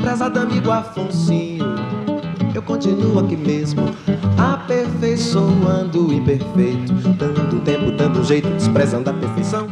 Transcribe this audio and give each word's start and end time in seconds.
Prezado 0.00 0.40
amigo 0.40 0.70
Afonsinho, 0.70 1.66
eu 2.54 2.62
continuo 2.62 3.18
aqui 3.18 3.36
mesmo, 3.36 3.82
aperfeiçoando 4.38 6.08
o 6.08 6.12
imperfeito, 6.14 6.94
dando 7.18 7.62
tempo, 7.62 7.92
dando 7.92 8.24
jeito, 8.24 8.48
desprezando 8.48 9.10
a 9.10 9.12
perfeição. 9.12 9.66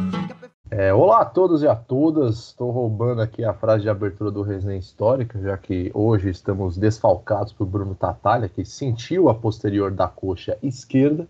É, 0.69 0.93
olá 0.93 1.21
a 1.21 1.25
todos 1.25 1.63
e 1.63 1.67
a 1.67 1.75
todas, 1.75 2.49
estou 2.49 2.69
roubando 2.69 3.19
aqui 3.21 3.43
a 3.43 3.53
frase 3.53 3.81
de 3.81 3.89
abertura 3.89 4.29
do 4.29 4.43
Resenha 4.43 4.77
Histórica, 4.77 5.41
já 5.41 5.57
que 5.57 5.89
hoje 5.91 6.29
estamos 6.29 6.77
desfalcados 6.77 7.51
por 7.51 7.65
Bruno 7.65 7.95
Tatalha, 7.95 8.47
que 8.47 8.63
sentiu 8.63 9.27
a 9.27 9.33
posterior 9.33 9.89
da 9.89 10.07
coxa 10.07 10.55
esquerda 10.61 11.27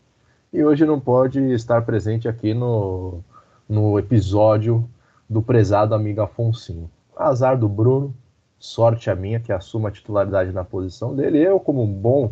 e 0.52 0.62
hoje 0.66 0.86
não 0.86 1.00
pode 1.00 1.40
estar 1.54 1.82
presente 1.84 2.28
aqui 2.28 2.54
no, 2.54 3.22
no 3.70 3.98
episódio 3.98 4.86
do 5.30 5.42
prezado 5.42 5.96
amigo 5.96 6.22
Afonsinho. 6.22 6.90
Azar 7.16 7.58
do 7.58 7.68
Bruno, 7.70 8.14
sorte 8.60 9.10
a 9.10 9.16
minha 9.16 9.40
que 9.40 9.52
assuma 9.52 9.90
a 9.90 9.92
titularidade 9.92 10.52
na 10.52 10.64
posição 10.64 11.16
dele. 11.16 11.40
Eu, 11.40 11.60
como 11.60 11.84
um 11.84 11.92
bom 11.92 12.32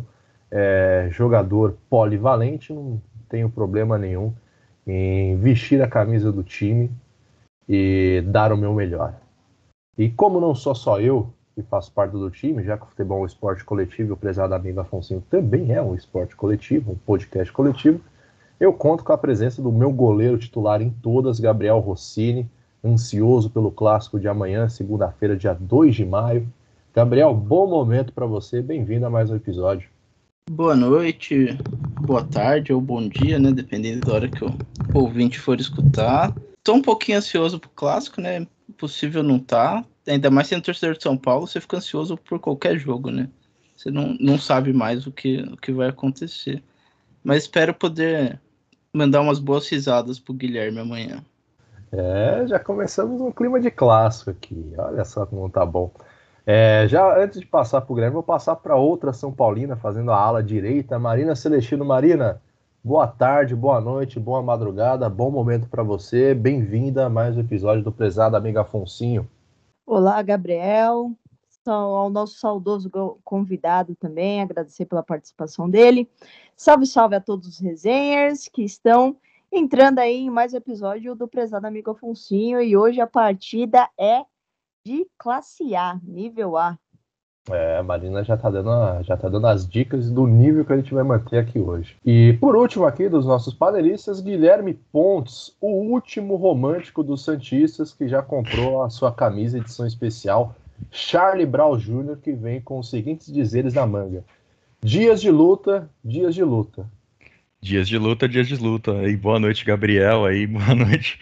é, 0.50 1.08
jogador 1.10 1.76
polivalente, 1.88 2.72
não 2.72 3.00
tenho 3.28 3.50
problema 3.50 3.98
nenhum 3.98 4.32
em 4.86 5.36
vestir 5.36 5.82
a 5.82 5.88
camisa 5.88 6.30
do 6.30 6.42
time 6.42 6.90
e 7.68 8.22
dar 8.26 8.52
o 8.52 8.56
meu 8.56 8.74
melhor. 8.74 9.14
E 9.96 10.10
como 10.10 10.40
não 10.40 10.54
sou 10.54 10.74
só 10.74 11.00
eu 11.00 11.32
que 11.54 11.62
faço 11.62 11.92
parte 11.92 12.12
do 12.12 12.30
time, 12.30 12.64
já 12.64 12.76
que 12.76 12.84
o 12.84 12.88
futebol 12.88 13.18
é 13.18 13.22
um 13.22 13.26
esporte 13.26 13.64
coletivo, 13.64 14.14
o 14.14 14.16
prezado 14.16 14.54
amigo 14.54 14.80
Afonso 14.80 15.22
também 15.30 15.72
é 15.72 15.80
um 15.80 15.94
esporte 15.94 16.34
coletivo, 16.34 16.92
um 16.92 16.96
podcast 16.96 17.52
coletivo, 17.52 18.00
eu 18.58 18.72
conto 18.72 19.04
com 19.04 19.12
a 19.12 19.18
presença 19.18 19.62
do 19.62 19.70
meu 19.70 19.92
goleiro 19.92 20.36
titular 20.36 20.82
em 20.82 20.90
todas, 20.90 21.38
Gabriel 21.38 21.78
Rossini, 21.78 22.50
ansioso 22.84 23.48
pelo 23.48 23.70
clássico 23.70 24.20
de 24.20 24.28
amanhã, 24.28 24.68
segunda-feira, 24.68 25.36
dia 25.36 25.54
2 25.54 25.94
de 25.94 26.04
maio. 26.04 26.52
Gabriel, 26.94 27.34
bom 27.34 27.66
momento 27.66 28.12
para 28.12 28.26
você, 28.26 28.60
bem-vindo 28.60 29.06
a 29.06 29.10
mais 29.10 29.30
um 29.30 29.36
episódio. 29.36 29.88
Boa 30.50 30.76
noite, 30.76 31.56
boa 32.02 32.22
tarde 32.22 32.72
ou 32.72 32.80
bom 32.80 33.08
dia, 33.08 33.38
né? 33.38 33.50
Dependendo 33.50 34.06
da 34.06 34.12
hora 34.12 34.28
que 34.28 34.44
o 34.44 34.54
ouvinte 34.92 35.40
for 35.40 35.58
escutar. 35.58 36.36
Tô 36.62 36.74
um 36.74 36.82
pouquinho 36.82 37.18
ansioso 37.18 37.58
pro 37.58 37.70
clássico, 37.70 38.20
né? 38.20 38.46
Possível 38.76 39.22
não 39.22 39.38
tá. 39.38 39.84
Ainda 40.06 40.30
mais 40.30 40.48
sendo 40.48 40.62
torcedor 40.62 40.96
de 40.96 41.02
São 41.02 41.16
Paulo, 41.16 41.46
você 41.46 41.60
fica 41.60 41.78
ansioso 41.78 42.18
por 42.18 42.38
qualquer 42.38 42.78
jogo, 42.78 43.10
né? 43.10 43.28
Você 43.74 43.90
não, 43.90 44.14
não 44.20 44.38
sabe 44.38 44.72
mais 44.72 45.06
o 45.06 45.10
que, 45.10 45.38
o 45.38 45.56
que 45.56 45.72
vai 45.72 45.88
acontecer. 45.88 46.62
Mas 47.24 47.44
espero 47.44 47.72
poder 47.72 48.38
mandar 48.92 49.22
umas 49.22 49.38
boas 49.38 49.66
risadas 49.68 50.18
pro 50.18 50.34
Guilherme 50.34 50.78
amanhã. 50.78 51.24
É, 51.96 52.44
já 52.48 52.58
começamos 52.58 53.20
um 53.20 53.30
clima 53.30 53.60
de 53.60 53.70
clássico 53.70 54.30
aqui. 54.30 54.74
Olha 54.76 55.04
só 55.04 55.24
como 55.24 55.48
tá 55.48 55.64
bom. 55.64 55.92
É, 56.44 56.86
já 56.88 57.16
antes 57.22 57.38
de 57.38 57.46
passar 57.46 57.80
para 57.82 57.92
o 57.92 57.94
Guilherme, 57.94 58.14
vou 58.14 58.22
passar 58.22 58.56
para 58.56 58.74
outra 58.74 59.12
São 59.12 59.32
Paulina, 59.32 59.76
fazendo 59.76 60.10
a 60.10 60.18
ala 60.18 60.42
direita, 60.42 60.98
Marina 60.98 61.36
Celestino. 61.36 61.84
Marina, 61.84 62.42
boa 62.82 63.06
tarde, 63.06 63.54
boa 63.54 63.80
noite, 63.80 64.18
boa 64.18 64.42
madrugada, 64.42 65.08
bom 65.08 65.30
momento 65.30 65.68
para 65.68 65.84
você. 65.84 66.34
Bem-vinda 66.34 67.06
a 67.06 67.08
mais 67.08 67.36
um 67.36 67.40
episódio 67.40 67.84
do 67.84 67.92
Prezado 67.92 68.36
Amigo 68.36 68.58
Afonsinho. 68.58 69.30
Olá, 69.86 70.20
Gabriel. 70.20 71.12
Ao 71.64 72.10
nosso 72.10 72.34
saudoso 72.38 72.90
convidado 73.24 73.94
também, 73.94 74.42
agradecer 74.42 74.84
pela 74.84 75.02
participação 75.02 75.70
dele. 75.70 76.10
Salve, 76.56 76.86
salve 76.86 77.14
a 77.14 77.20
todos 77.20 77.46
os 77.48 77.58
resenhers 77.58 78.48
que 78.48 78.62
estão 78.62 79.16
entrando 79.56 80.00
aí 80.00 80.22
em 80.22 80.30
mais 80.30 80.52
um 80.52 80.56
episódio 80.56 81.14
do 81.14 81.28
Prezado 81.28 81.64
Amigo 81.64 81.92
Afonsinho. 81.92 82.60
E 82.60 82.76
hoje 82.76 83.00
a 83.00 83.06
partida 83.06 83.88
é 83.98 84.24
de 84.84 85.06
classe 85.16 85.76
A, 85.76 86.00
nível 86.02 86.56
A. 86.56 86.76
É, 87.48 87.78
a 87.78 87.82
Marina 87.82 88.24
já 88.24 88.36
tá, 88.36 88.50
dando 88.50 89.02
já 89.04 89.16
tá 89.16 89.28
dando 89.28 89.46
as 89.46 89.68
dicas 89.68 90.10
do 90.10 90.26
nível 90.26 90.64
que 90.64 90.72
a 90.72 90.76
gente 90.76 90.92
vai 90.92 91.04
manter 91.04 91.38
aqui 91.38 91.60
hoje. 91.60 91.96
E 92.04 92.32
por 92.40 92.56
último 92.56 92.84
aqui 92.84 93.08
dos 93.08 93.26
nossos 93.26 93.54
panelistas, 93.54 94.20
Guilherme 94.20 94.74
Pontes, 94.74 95.54
o 95.60 95.68
último 95.68 96.34
romântico 96.34 97.04
dos 97.04 97.22
Santistas 97.22 97.92
que 97.92 98.08
já 98.08 98.22
comprou 98.22 98.82
a 98.82 98.90
sua 98.90 99.12
camisa 99.12 99.58
edição 99.58 99.86
especial 99.86 100.56
Charlie 100.90 101.46
Brown 101.46 101.76
Jr., 101.76 102.16
que 102.16 102.32
vem 102.32 102.60
com 102.60 102.80
os 102.80 102.90
seguintes 102.90 103.32
dizeres 103.32 103.74
na 103.74 103.86
manga. 103.86 104.24
Dias 104.82 105.20
de 105.20 105.30
luta, 105.30 105.88
dias 106.02 106.34
de 106.34 106.42
luta. 106.42 106.86
Dias 107.64 107.88
de 107.88 107.96
luta, 107.96 108.28
dias 108.28 108.46
de 108.46 108.56
luta. 108.56 108.92
E 109.08 109.16
boa 109.16 109.40
noite, 109.40 109.64
Gabriel. 109.64 110.26
Aí, 110.26 110.44
boa 110.46 110.74
noite 110.74 111.18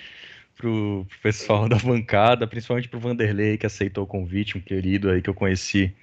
pro, 0.56 1.06
pro 1.08 1.19
pessoal 1.20 1.69
da 1.69 1.76
bancada, 1.76 2.48
principalmente 2.48 2.88
pro 2.88 2.98
Vanderlei, 2.98 3.56
que 3.56 3.64
aceitou 3.64 4.03
o 4.03 4.06
convite, 4.08 4.58
um 4.58 4.60
querido 4.60 5.08
aí 5.08 5.22
que 5.22 5.31
eu 5.31 5.34
conheci 5.34 5.94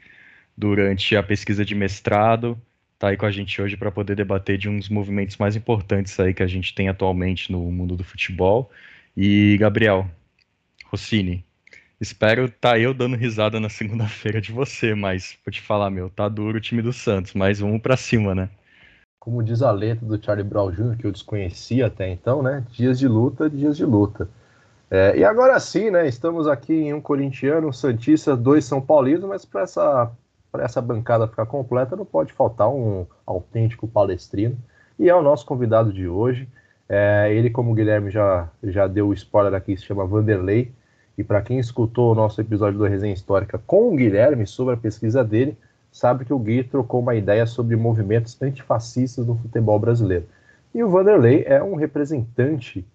durante 0.57 1.13
a 1.17 1.21
pesquisa 1.21 1.65
de 1.65 1.75
mestrado. 1.75 2.57
Tá 2.97 3.09
aí 3.09 3.17
com 3.17 3.25
a 3.25 3.31
gente 3.31 3.61
hoje 3.61 3.75
para 3.75 3.91
poder 3.91 4.15
debater 4.15 4.57
de 4.57 4.69
uns 4.69 4.87
movimentos 4.87 5.35
mais 5.35 5.57
importantes 5.57 6.17
aí 6.21 6.33
que 6.33 6.41
a 6.41 6.47
gente 6.47 6.73
tem 6.73 6.87
atualmente 6.87 7.51
no 7.51 7.59
mundo 7.69 7.97
do 7.97 8.03
futebol. 8.05 8.71
E, 9.17 9.57
Gabriel, 9.59 10.09
Rossini, 10.85 11.45
Espero 11.99 12.49
tá 12.49 12.79
eu 12.79 12.93
dando 12.93 13.17
risada 13.17 13.59
na 13.59 13.67
segunda-feira 13.69 14.39
de 14.39 14.53
você, 14.53 14.95
mas 14.95 15.37
vou 15.45 15.51
te 15.51 15.61
falar, 15.61 15.89
meu, 15.89 16.09
tá 16.09 16.29
duro 16.29 16.57
o 16.57 16.61
time 16.61 16.81
do 16.81 16.93
Santos, 16.93 17.33
mas 17.33 17.59
vamos 17.59 17.81
para 17.81 17.97
cima, 17.97 18.33
né? 18.33 18.49
Como 19.19 19.43
diz 19.43 19.61
a 19.61 19.71
letra 19.71 20.05
do 20.05 20.23
Charlie 20.23 20.47
Brown 20.47 20.71
Jr., 20.71 20.97
que 20.97 21.05
eu 21.05 21.11
desconhecia 21.11 21.87
até 21.87 22.09
então, 22.09 22.41
né? 22.41 22.63
Dias 22.71 22.97
de 22.97 23.07
luta, 23.07 23.49
dias 23.49 23.75
de 23.75 23.85
luta. 23.85 24.29
É, 24.89 25.17
e 25.17 25.23
agora 25.23 25.59
sim, 25.59 25.91
né? 25.91 26.07
Estamos 26.07 26.47
aqui 26.47 26.73
em 26.73 26.93
um 26.93 27.01
corintiano, 27.01 27.67
um 27.67 27.73
Santista, 27.73 28.35
dois 28.35 28.65
São 28.65 28.81
Paulinos, 28.81 29.25
mas 29.25 29.45
para 29.45 29.61
essa, 29.61 30.11
essa 30.57 30.81
bancada 30.81 31.27
ficar 31.27 31.45
completa 31.45 31.95
não 31.95 32.05
pode 32.05 32.33
faltar 32.33 32.69
um 32.69 33.05
autêntico 33.25 33.87
palestrino. 33.87 34.57
E 34.97 35.09
é 35.09 35.15
o 35.15 35.21
nosso 35.21 35.45
convidado 35.45 35.93
de 35.93 36.07
hoje. 36.07 36.47
É, 36.87 37.31
ele, 37.31 37.49
como 37.49 37.71
o 37.71 37.75
Guilherme 37.75 38.09
já, 38.09 38.49
já 38.63 38.87
deu 38.87 39.09
o 39.09 39.13
spoiler 39.13 39.53
aqui, 39.53 39.77
se 39.77 39.85
chama 39.85 40.05
Vanderlei. 40.05 40.71
E 41.17 41.23
para 41.23 41.41
quem 41.41 41.59
escutou 41.59 42.11
o 42.11 42.15
nosso 42.15 42.39
episódio 42.41 42.79
do 42.79 42.85
Resenha 42.85 43.13
Histórica 43.13 43.61
com 43.67 43.93
o 43.93 43.95
Guilherme 43.95 44.47
sobre 44.47 44.73
a 44.73 44.77
pesquisa 44.77 45.23
dele, 45.23 45.57
sabe 45.91 46.25
que 46.25 46.33
o 46.33 46.39
Gui 46.39 46.63
trocou 46.63 47.01
uma 47.01 47.15
ideia 47.15 47.45
sobre 47.45 47.75
movimentos 47.75 48.39
antifascistas 48.41 49.25
no 49.25 49.35
futebol 49.35 49.79
brasileiro. 49.79 50.25
E 50.73 50.83
o 50.83 50.89
Vanderlei 50.89 51.43
é 51.47 51.61
um 51.63 51.75
representante 51.75 52.85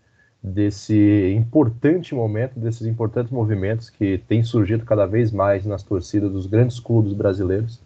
desse 0.42 1.32
importante 1.34 2.14
momento, 2.14 2.58
desses 2.58 2.86
importantes 2.86 3.32
movimentos 3.32 3.88
que 3.88 4.18
tem 4.28 4.44
surgido 4.44 4.84
cada 4.84 5.06
vez 5.06 5.32
mais 5.32 5.64
nas 5.64 5.82
torcidas 5.82 6.30
dos 6.30 6.46
grandes 6.46 6.78
clubes 6.78 7.12
brasileiros, 7.14 7.80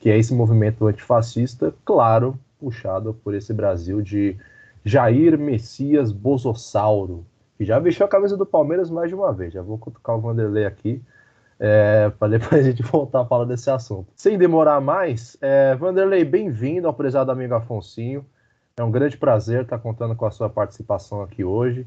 que 0.00 0.08
é 0.08 0.16
esse 0.18 0.32
movimento 0.32 0.86
antifascista, 0.86 1.74
claro, 1.84 2.38
puxado 2.58 3.14
por 3.22 3.34
esse 3.34 3.52
Brasil 3.52 4.00
de 4.00 4.36
Jair 4.84 5.38
Messias 5.38 6.10
Bosossauro, 6.10 7.26
que 7.56 7.64
já 7.64 7.78
vestiu 7.78 8.06
a 8.06 8.08
camisa 8.08 8.36
do 8.36 8.46
Palmeiras 8.46 8.90
mais 8.90 9.08
de 9.08 9.14
uma 9.14 9.32
vez. 9.32 9.52
Já 9.52 9.60
vou 9.60 9.76
cutucar 9.76 10.16
o 10.16 10.20
Vanderlei 10.20 10.64
aqui 10.64 11.02
é, 11.58 12.10
para 12.10 12.38
depois 12.38 12.52
a 12.64 12.70
gente 12.70 12.82
voltar 12.82 13.22
a 13.22 13.26
falar 13.26 13.44
desse 13.44 13.70
assunto. 13.70 14.12
Sem 14.14 14.38
demorar 14.38 14.80
mais, 14.80 15.36
é, 15.40 15.74
Vanderlei, 15.76 16.24
bem-vindo 16.24 16.86
ao 16.86 16.94
prezado 16.94 17.30
amigo 17.30 17.54
Afonsinho. 17.54 18.24
É 18.76 18.82
um 18.82 18.90
grande 18.90 19.16
prazer 19.16 19.62
estar 19.62 19.78
contando 19.78 20.14
com 20.14 20.24
a 20.24 20.30
sua 20.30 20.48
participação 20.48 21.20
aqui 21.22 21.42
hoje. 21.42 21.86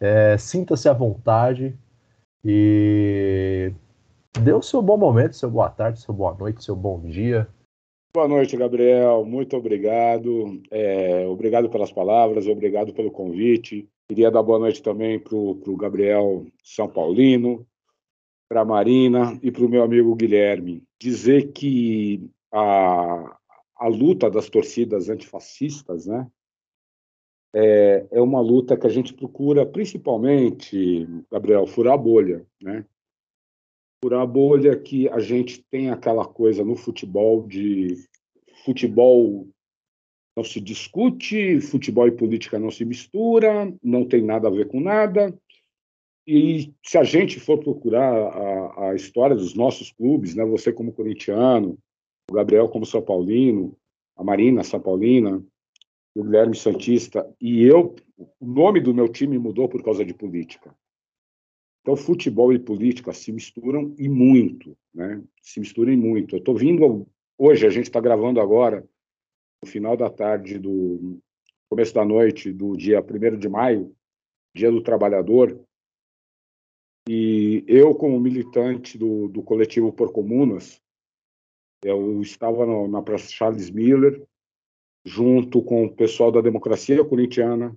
É, 0.00 0.36
Sinta-se 0.36 0.88
à 0.88 0.92
vontade 0.92 1.76
e 2.44 3.72
dê 4.40 4.52
o 4.52 4.62
seu 4.62 4.82
bom 4.82 4.96
momento, 4.96 5.36
seu 5.36 5.48
boa 5.48 5.70
tarde, 5.70 6.00
seu 6.00 6.12
boa 6.12 6.34
noite, 6.34 6.64
seu 6.64 6.74
bom 6.74 7.00
dia. 7.00 7.46
Boa 8.12 8.26
noite, 8.26 8.56
Gabriel. 8.56 9.24
Muito 9.24 9.56
obrigado. 9.56 10.60
É, 10.70 11.26
obrigado 11.28 11.70
pelas 11.70 11.92
palavras, 11.92 12.46
obrigado 12.46 12.92
pelo 12.92 13.10
convite. 13.10 13.88
Queria 14.08 14.30
dar 14.30 14.42
boa 14.42 14.58
noite 14.58 14.82
também 14.82 15.18
para 15.18 15.36
o 15.36 15.76
Gabriel 15.76 16.44
São 16.62 16.88
Paulino, 16.88 17.64
para 18.52 18.60
a 18.60 18.66
Marina 18.66 19.40
e 19.42 19.50
para 19.50 19.64
o 19.64 19.68
meu 19.68 19.82
amigo 19.82 20.14
Guilherme. 20.14 20.84
Dizer 21.00 21.52
que 21.52 22.30
a, 22.52 23.38
a 23.74 23.88
luta 23.88 24.30
das 24.30 24.50
torcidas 24.50 25.08
antifascistas 25.08 26.04
né, 26.04 26.30
é, 27.54 28.06
é 28.10 28.20
uma 28.20 28.42
luta 28.42 28.76
que 28.76 28.86
a 28.86 28.90
gente 28.90 29.14
procura, 29.14 29.64
principalmente, 29.64 31.08
Gabriel, 31.30 31.66
furar 31.66 31.94
a 31.94 31.96
bolha. 31.96 32.46
Né? 32.60 32.84
Furar 34.04 34.20
a 34.20 34.26
bolha 34.26 34.78
que 34.78 35.08
a 35.08 35.18
gente 35.18 35.62
tem 35.70 35.88
aquela 35.88 36.26
coisa 36.26 36.62
no 36.62 36.76
futebol 36.76 37.46
de 37.46 38.06
futebol 38.66 39.48
não 40.36 40.44
se 40.44 40.60
discute, 40.60 41.58
futebol 41.58 42.06
e 42.06 42.12
política 42.12 42.58
não 42.58 42.70
se 42.70 42.84
mistura, 42.84 43.74
não 43.82 44.06
tem 44.06 44.22
nada 44.22 44.48
a 44.48 44.50
ver 44.50 44.68
com 44.68 44.78
nada. 44.78 45.34
E 46.26 46.72
se 46.84 46.96
a 46.96 47.02
gente 47.02 47.40
for 47.40 47.58
procurar 47.58 48.12
a, 48.12 48.90
a 48.90 48.94
história 48.94 49.34
dos 49.34 49.54
nossos 49.54 49.90
clubes, 49.90 50.34
né, 50.34 50.44
você 50.44 50.72
como 50.72 50.92
corintiano, 50.92 51.78
o 52.30 52.34
Gabriel 52.34 52.68
como 52.68 52.86
São 52.86 53.02
Paulino, 53.02 53.76
a 54.16 54.22
Marina 54.22 54.62
São 54.62 54.80
Paulina, 54.80 55.44
o 56.14 56.22
Guilherme 56.22 56.54
Santista, 56.54 57.28
e 57.40 57.64
eu, 57.64 57.96
o 58.38 58.46
nome 58.46 58.80
do 58.80 58.94
meu 58.94 59.08
time 59.08 59.38
mudou 59.38 59.68
por 59.68 59.82
causa 59.82 60.04
de 60.04 60.14
política. 60.14 60.74
Então, 61.80 61.96
futebol 61.96 62.52
e 62.52 62.58
política 62.58 63.12
se 63.12 63.32
misturam 63.32 63.92
e 63.98 64.08
muito, 64.08 64.76
né? 64.94 65.20
Se 65.42 65.58
misturam 65.58 65.92
e 65.92 65.96
muito. 65.96 66.36
Eu 66.36 66.38
estou 66.38 66.54
vindo 66.54 67.08
hoje, 67.36 67.66
a 67.66 67.70
gente 67.70 67.86
está 67.86 68.00
gravando 68.00 68.40
agora, 68.40 68.86
no 69.62 69.68
final 69.68 69.96
da 69.96 70.08
tarde 70.08 70.58
do 70.58 71.18
começo 71.68 71.92
da 71.92 72.04
noite 72.04 72.52
do 72.52 72.76
dia 72.76 73.00
1 73.00 73.38
de 73.38 73.48
maio, 73.48 73.92
Dia 74.54 74.70
do 74.70 74.82
Trabalhador, 74.82 75.58
e 77.08 77.64
eu, 77.66 77.94
como 77.94 78.20
militante 78.20 78.96
do, 78.96 79.28
do 79.28 79.42
coletivo 79.42 79.92
Por 79.92 80.12
Comunas, 80.12 80.80
eu 81.82 82.20
estava 82.20 82.64
no, 82.64 82.86
na 82.86 83.02
Praça 83.02 83.30
Charles 83.30 83.70
Miller, 83.70 84.24
junto 85.04 85.60
com 85.62 85.84
o 85.84 85.92
pessoal 85.92 86.30
da 86.30 86.40
Democracia 86.40 87.04
Corintiana, 87.04 87.76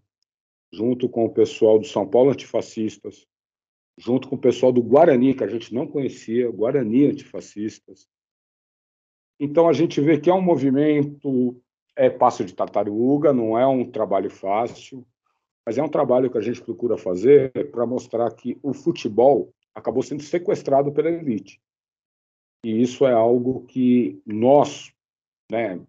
junto 0.71 1.09
com 1.09 1.25
o 1.25 1.33
pessoal 1.33 1.79
do 1.79 1.87
São 1.87 2.07
Paulo 2.07 2.31
Antifascistas, 2.31 3.25
junto 3.97 4.27
com 4.27 4.35
o 4.35 4.39
pessoal 4.39 4.71
do 4.71 4.83
Guarani, 4.83 5.33
que 5.33 5.43
a 5.43 5.47
gente 5.47 5.73
não 5.73 5.87
conhecia, 5.87 6.51
Guarani 6.51 7.05
Antifascistas. 7.07 8.07
Então 9.39 9.67
a 9.67 9.73
gente 9.73 9.99
vê 9.99 10.19
que 10.19 10.29
é 10.29 10.33
um 10.33 10.41
movimento, 10.41 11.59
é 11.95 12.09
passo 12.09 12.45
de 12.45 12.53
tartaruga, 12.53 13.33
não 13.33 13.57
é 13.57 13.65
um 13.65 13.89
trabalho 13.89 14.29
fácil, 14.29 15.05
mas 15.65 15.77
é 15.77 15.83
um 15.83 15.89
trabalho 15.89 16.29
que 16.29 16.37
a 16.37 16.41
gente 16.41 16.61
procura 16.61 16.97
fazer 16.97 17.51
para 17.71 17.85
mostrar 17.85 18.31
que 18.31 18.57
o 18.61 18.73
futebol 18.73 19.51
acabou 19.73 20.03
sendo 20.03 20.21
sequestrado 20.21 20.91
pela 20.91 21.09
elite. 21.09 21.59
E 22.63 22.81
isso 22.81 23.05
é 23.05 23.13
algo 23.13 23.65
que 23.65 24.21
nós, 24.25 24.93
né, 25.51 25.79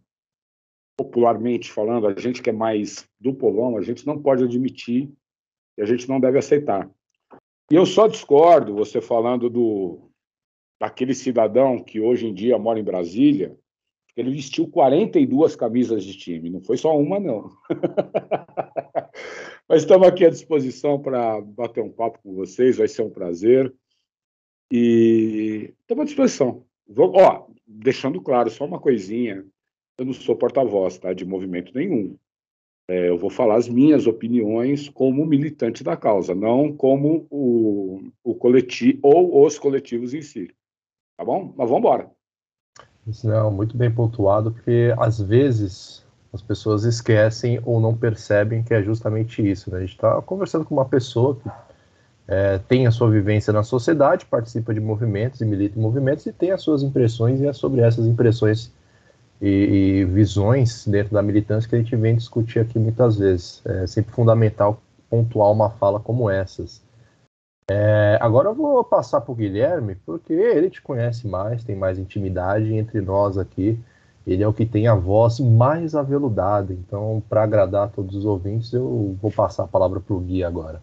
popularmente 0.97 1.71
falando, 1.71 2.07
a 2.07 2.19
gente 2.19 2.43
que 2.43 2.51
é 2.51 2.53
mais 2.53 3.09
do 3.21 3.35
povão, 3.35 3.77
a 3.77 3.83
gente 3.83 4.07
não 4.07 4.21
pode 4.21 4.45
admitir 4.45 5.11
e 5.77 5.83
a 5.83 5.85
gente 5.85 6.09
não 6.09 6.19
deve 6.19 6.39
aceitar. 6.39 6.91
E 7.71 7.75
eu 7.75 7.85
só 7.85 8.07
discordo, 8.07 8.75
você 8.75 9.01
falando 9.01 9.51
do 9.51 10.03
daquele 10.79 11.15
cidadão 11.15 11.83
que 11.83 12.01
hoje 12.01 12.27
em 12.27 12.35
dia 12.35 12.59
mora 12.59 12.79
em 12.79 12.85
Brasília, 12.85 13.57
ele 14.17 14.31
vestiu 14.31 14.69
42 14.69 15.57
camisas 15.57 16.05
de 16.05 16.17
time, 16.17 16.51
não 16.51 16.61
foi 16.61 16.77
só 16.77 16.97
uma, 16.99 17.19
não. 17.19 17.51
Mas 19.69 19.83
estamos 19.83 20.07
aqui 20.07 20.25
à 20.25 20.31
disposição 20.31 21.01
para 21.01 21.41
bater 21.41 21.83
um 21.83 21.91
papo 21.91 22.21
com 22.23 22.35
vocês, 22.35 22.77
vai 22.77 22.87
ser 22.87 23.03
um 23.03 23.11
prazer. 23.11 23.75
E 24.71 25.75
estamos 25.81 26.03
à 26.03 26.05
disposição. 26.05 26.65
Vou, 26.89 27.13
ó, 27.17 27.47
deixando 27.67 28.21
claro, 28.21 28.49
só 28.49 28.65
uma 28.65 28.79
coisinha, 28.79 29.45
eu 29.99 30.05
não 30.05 30.13
sou 30.13 30.37
porta-voz 30.37 30.99
tá, 30.99 31.13
de 31.13 31.25
movimento 31.25 31.75
nenhum. 31.75 32.17
É, 32.89 33.09
eu 33.09 33.19
vou 33.19 33.29
falar 33.29 33.57
as 33.57 33.69
minhas 33.69 34.07
opiniões 34.07 34.89
como 34.89 35.27
militante 35.27 35.83
da 35.83 35.97
causa, 35.97 36.33
não 36.33 36.73
como 36.73 37.27
o, 37.29 38.09
o 38.23 38.35
coletivo 38.37 39.01
ou 39.03 39.45
os 39.45 39.59
coletivos 39.59 40.15
em 40.15 40.23
si. 40.23 40.55
Tá 41.19 41.25
bom? 41.25 41.53
Mas 41.57 41.69
vamos 41.69 41.79
embora. 41.79 42.11
Não, 43.25 43.51
muito 43.51 43.77
bem 43.77 43.93
pontuado, 43.93 44.53
porque 44.53 44.95
às 44.99 45.21
vezes 45.21 46.06
as 46.37 46.43
pessoas 46.43 46.85
esquecem 46.85 47.61
ou 47.65 47.81
não 47.81 47.97
percebem 47.97 48.63
que 48.63 48.73
é 48.73 48.83
justamente 48.83 49.49
isso. 49.49 49.71
Né? 49.71 49.79
A 49.79 49.81
gente 49.81 49.93
está 49.93 50.23
conversando 50.23 50.65
com 50.65 50.75
uma 50.75 50.85
pessoa 50.85 51.37
que 51.37 51.51
é, 52.29 52.59
tem 52.59 52.87
a 52.87 52.91
sua 52.91 53.11
vivência 53.11 53.53
na 53.53 53.63
sociedade, 53.63 54.27
participa 54.27 54.73
de 54.75 54.81
movimentos 54.81 55.41
e 55.41 55.45
milita 55.45 55.79
em 55.79 55.83
movimentos 55.83 56.27
e 56.27 56.33
tem 56.33 56.51
as 56.51 56.63
suas 56.63 56.83
impressões, 56.83 57.41
e 57.41 57.47
é 57.47 57.53
sobre 57.53 57.81
essas 57.81 58.07
impressões 58.07 58.73
e, 59.41 59.49
e, 59.49 60.05
visões 60.05 60.87
dentro 60.87 61.15
da 61.15 61.23
militância 61.23 61.69
que 61.69 61.77
a 61.77 61.79
gente 61.79 61.95
vem 61.95 62.17
discutir 62.17 62.61
aqui 62.61 62.79
muitas 62.79 63.17
vezes. 63.17 63.63
É 63.65 63.87
sempre 63.87 64.13
fundamental 64.13 64.81
pontuar 65.09 65.53
uma 65.53 65.71
fala 65.71 66.01
como 66.01 66.29
essas. 66.29 66.83
É, 67.69 68.19
agora 68.21 68.49
eu 68.49 68.55
vou 68.55 68.83
passar 68.85 69.21
para 69.21 69.33
o 69.33 69.35
Guilherme, 69.35 69.97
porque 70.07 70.33
ele 70.33 70.71
te 70.71 70.81
conhece 70.81 71.27
mais, 71.27 71.65
tem 71.65 71.77
mais 71.77 71.99
intimidade 71.99 72.75
entre 72.75 73.01
nós 73.01 73.39
aqui. 73.39 73.79
Ele 74.27 74.43
é 74.43 74.49
o 74.49 74.53
que 74.53 74.67
tem 74.67 74.89
a 74.89 74.95
voz 74.95 75.39
mais 75.39 75.95
aveludada. 75.95 76.73
Então, 76.73 77.23
para 77.29 77.45
agradar 77.45 77.85
a 77.85 77.89
todos 77.89 78.17
os 78.17 78.25
ouvintes, 78.25 78.73
eu 78.73 79.17
vou 79.23 79.31
passar 79.31 79.65
a 79.65 79.69
palavra 79.69 80.01
para 80.01 80.15
o 80.15 80.21
Gui 80.21 80.43
agora. 80.43 80.83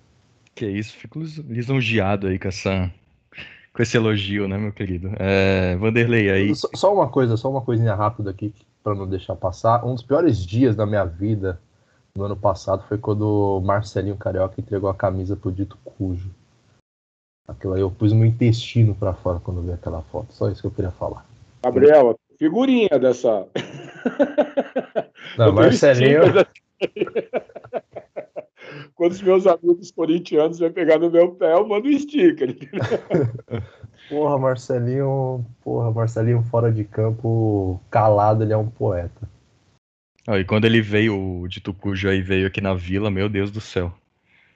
Que 0.56 0.66
isso, 0.66 0.94
fico 0.96 1.20
lisonjeado 1.20 2.28
aí 2.28 2.40
com 2.40 2.48
essa, 2.48 2.90
com 3.74 3.84
esse 3.84 3.98
elogio, 3.98 4.48
né, 4.48 4.58
meu 4.58 4.72
querido? 4.72 5.12
É, 5.20 5.76
Vanderlei, 5.76 6.30
aí. 6.30 6.56
Só, 6.56 6.70
só, 6.74 6.94
uma 6.94 7.10
coisa, 7.10 7.36
só 7.36 7.50
uma 7.50 7.62
coisinha 7.62 7.94
rápida 7.94 8.30
aqui 8.30 8.54
para 8.82 8.96
não 8.96 9.08
deixar 9.08 9.36
passar. 9.36 9.84
Um 9.86 9.94
dos 9.94 10.04
piores 10.04 10.38
dias 10.38 10.76
da 10.76 10.86
minha 10.86 11.04
vida 11.04 11.60
no 12.16 12.24
ano 12.24 12.38
passado 12.38 12.84
foi 12.88 12.98
quando 12.98 13.58
o 13.58 13.62
Marcelinho 13.62 14.16
Carioca 14.16 14.62
entregou 14.62 14.90
a 14.90 14.96
camisa 14.96 15.36
pro 15.36 15.52
Dito 15.52 15.78
Cujo. 15.84 16.30
Aquilo 17.48 17.74
aí 17.74 17.82
eu 17.82 17.92
pus 17.92 18.14
meu 18.14 18.26
intestino 18.26 18.96
para 18.96 19.14
fora 19.14 19.40
quando 19.40 19.62
vi 19.62 19.74
aquela 19.74 20.02
foto. 20.04 20.34
Só 20.34 20.50
isso 20.50 20.62
que 20.62 20.68
eu 20.68 20.72
queria 20.72 20.92
falar. 20.92 21.26
Gabriel, 21.64 22.16
figurinha 22.44 23.00
dessa. 23.00 23.48
Não, 25.38 25.54
Marcelinho. 25.56 26.22
quando 28.96 29.14
os 29.14 29.22
meus 29.22 29.48
amigos 29.48 29.92
corintianos 29.92 30.60
vêm 30.60 30.72
pegar 30.72 31.00
no 31.00 31.10
meu 31.10 31.32
pé, 31.36 31.54
eu 31.54 31.66
mando 31.66 31.88
um 31.88 31.98
sticker. 31.98 32.54
porra, 34.10 34.38
Marcelinho, 34.38 35.46
porra, 35.64 35.90
Marcelinho 35.92 36.44
fora 36.44 36.70
de 36.70 36.84
campo, 36.84 37.80
calado, 37.90 38.44
ele 38.44 38.52
é 38.52 38.58
um 38.58 38.70
poeta. 38.70 39.30
Ah, 40.28 40.38
e 40.40 40.44
quando 40.46 40.66
ele 40.66 40.82
veio, 40.82 41.48
de 41.48 41.62
Tucujo 41.62 42.10
aí 42.10 42.22
veio 42.22 42.48
aqui 42.48 42.60
na 42.60 42.74
vila, 42.74 43.10
meu 43.10 43.30
Deus 43.30 43.52
do 43.52 43.62
céu. 43.62 43.94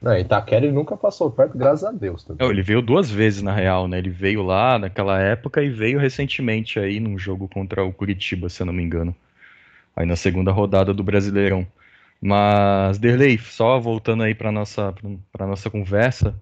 Não, 0.01 0.15
Itaquera 0.15 0.65
ele 0.65 0.73
nunca 0.73 0.95
passou 0.95 1.31
perto, 1.31 1.57
graças 1.57 1.83
a 1.83 1.91
Deus. 1.91 2.23
Também. 2.23 2.45
Não, 2.45 2.51
ele 2.51 2.61
veio 2.61 2.81
duas 2.81 3.09
vezes, 3.09 3.41
na 3.41 3.53
real, 3.53 3.87
né? 3.87 3.97
Ele 3.97 4.09
veio 4.09 4.43
lá 4.43 4.77
naquela 4.77 5.19
época 5.19 5.63
e 5.63 5.69
veio 5.69 5.99
recentemente 5.99 6.79
aí 6.79 6.99
num 6.99 7.17
jogo 7.17 7.47
contra 7.47 7.83
o 7.83 7.91
Curitiba, 7.91 8.47
se 8.47 8.61
eu 8.61 8.65
não 8.65 8.73
me 8.73 8.83
engano. 8.83 9.15
Aí 9.95 10.05
na 10.05 10.15
segunda 10.15 10.51
rodada 10.51 10.93
do 10.93 11.03
Brasileirão. 11.03 11.65
Mas, 12.21 12.97
Derlei, 12.99 13.37
só 13.37 13.79
voltando 13.79 14.23
aí 14.23 14.33
para 14.35 14.51
nossa 14.51 14.93
para 15.31 15.47
nossa 15.47 15.69
conversa, 15.69 16.39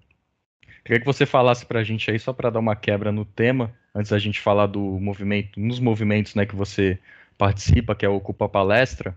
queria 0.83 0.99
que 0.99 1.05
você 1.05 1.25
falasse 1.25 1.65
para 1.65 1.79
a 1.79 1.83
gente 1.83 2.09
aí 2.11 2.19
só 2.19 2.33
para 2.33 2.49
dar 2.49 2.59
uma 2.59 2.75
quebra 2.75 3.11
no 3.11 3.25
tema, 3.25 3.73
antes 3.93 4.11
da 4.11 4.19
gente 4.19 4.39
falar 4.39 4.67
do 4.67 4.79
movimento, 4.81 5.59
nos 5.59 5.79
movimentos, 5.79 6.35
né, 6.35 6.45
que 6.45 6.55
você 6.55 6.99
participa, 7.37 7.95
que 7.95 8.05
é 8.05 8.09
o 8.09 8.15
Ocupa 8.15 8.47
Palestra. 8.47 9.15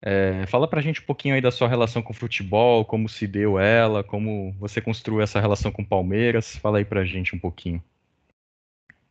É, 0.00 0.46
fala 0.46 0.68
para 0.68 0.78
a 0.78 0.82
gente 0.82 1.00
um 1.00 1.04
pouquinho 1.04 1.34
aí 1.34 1.40
da 1.40 1.50
sua 1.50 1.66
relação 1.66 2.00
com 2.02 2.12
o 2.12 2.16
futebol, 2.16 2.84
como 2.84 3.08
se 3.08 3.26
deu 3.26 3.58
ela, 3.58 4.04
como 4.04 4.52
você 4.58 4.80
construiu 4.80 5.20
essa 5.20 5.40
relação 5.40 5.72
com 5.72 5.82
o 5.82 5.88
Palmeiras. 5.88 6.56
Fala 6.56 6.78
aí 6.78 6.84
para 6.84 7.00
a 7.00 7.04
gente 7.04 7.34
um 7.34 7.38
pouquinho. 7.38 7.82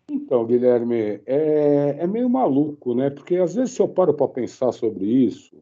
Então, 0.10 0.46
Guilherme, 0.46 1.22
é, 1.26 1.98
é 2.00 2.08
meio 2.08 2.30
maluco, 2.30 2.96
né? 2.96 3.10
Porque 3.10 3.36
às 3.36 3.56
vezes 3.56 3.72
se 3.72 3.82
eu 3.82 3.90
paro 3.90 4.14
para 4.14 4.28
pensar 4.28 4.72
sobre 4.72 5.06
isso, 5.06 5.62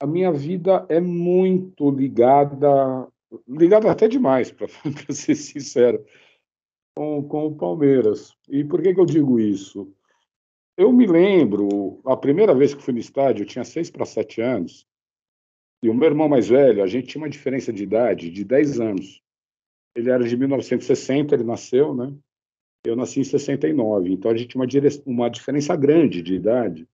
a 0.00 0.06
minha 0.06 0.32
vida 0.32 0.84
é 0.88 1.00
muito 1.00 1.90
ligada, 1.90 3.06
ligada 3.46 3.90
até 3.90 4.08
demais, 4.08 4.50
para 4.50 4.66
ser 5.14 5.36
sincero, 5.36 6.04
com, 6.96 7.22
com 7.22 7.46
o 7.46 7.54
Palmeiras. 7.54 8.34
E 8.48 8.64
por 8.64 8.82
que, 8.82 8.92
que 8.92 9.00
eu 9.00 9.06
digo 9.06 9.38
isso? 9.38 9.92
Eu 10.76 10.92
me 10.92 11.06
lembro, 11.06 12.00
a 12.04 12.16
primeira 12.16 12.54
vez 12.54 12.74
que 12.74 12.82
fui 12.82 12.92
no 12.92 13.00
estádio, 13.00 13.42
eu 13.42 13.46
tinha 13.46 13.64
seis 13.64 13.90
para 13.90 14.04
sete 14.04 14.42
anos, 14.42 14.86
e 15.82 15.88
o 15.88 15.94
meu 15.94 16.08
irmão 16.08 16.28
mais 16.28 16.48
velho, 16.48 16.82
a 16.82 16.86
gente 16.86 17.08
tinha 17.08 17.22
uma 17.22 17.30
diferença 17.30 17.72
de 17.72 17.82
idade 17.82 18.30
de 18.30 18.44
10 18.44 18.80
anos. 18.80 19.22
Ele 19.94 20.10
era 20.10 20.24
de 20.26 20.36
1960, 20.36 21.34
ele 21.34 21.44
nasceu, 21.44 21.94
né? 21.94 22.14
Eu 22.84 22.96
nasci 22.96 23.20
em 23.20 23.24
69, 23.24 24.12
então 24.12 24.30
a 24.30 24.36
gente 24.36 24.48
tinha 24.48 24.62
uma, 24.62 24.68
uma 25.06 25.28
diferença 25.28 25.74
grande 25.76 26.22
de 26.22 26.34
idade. 26.34 26.88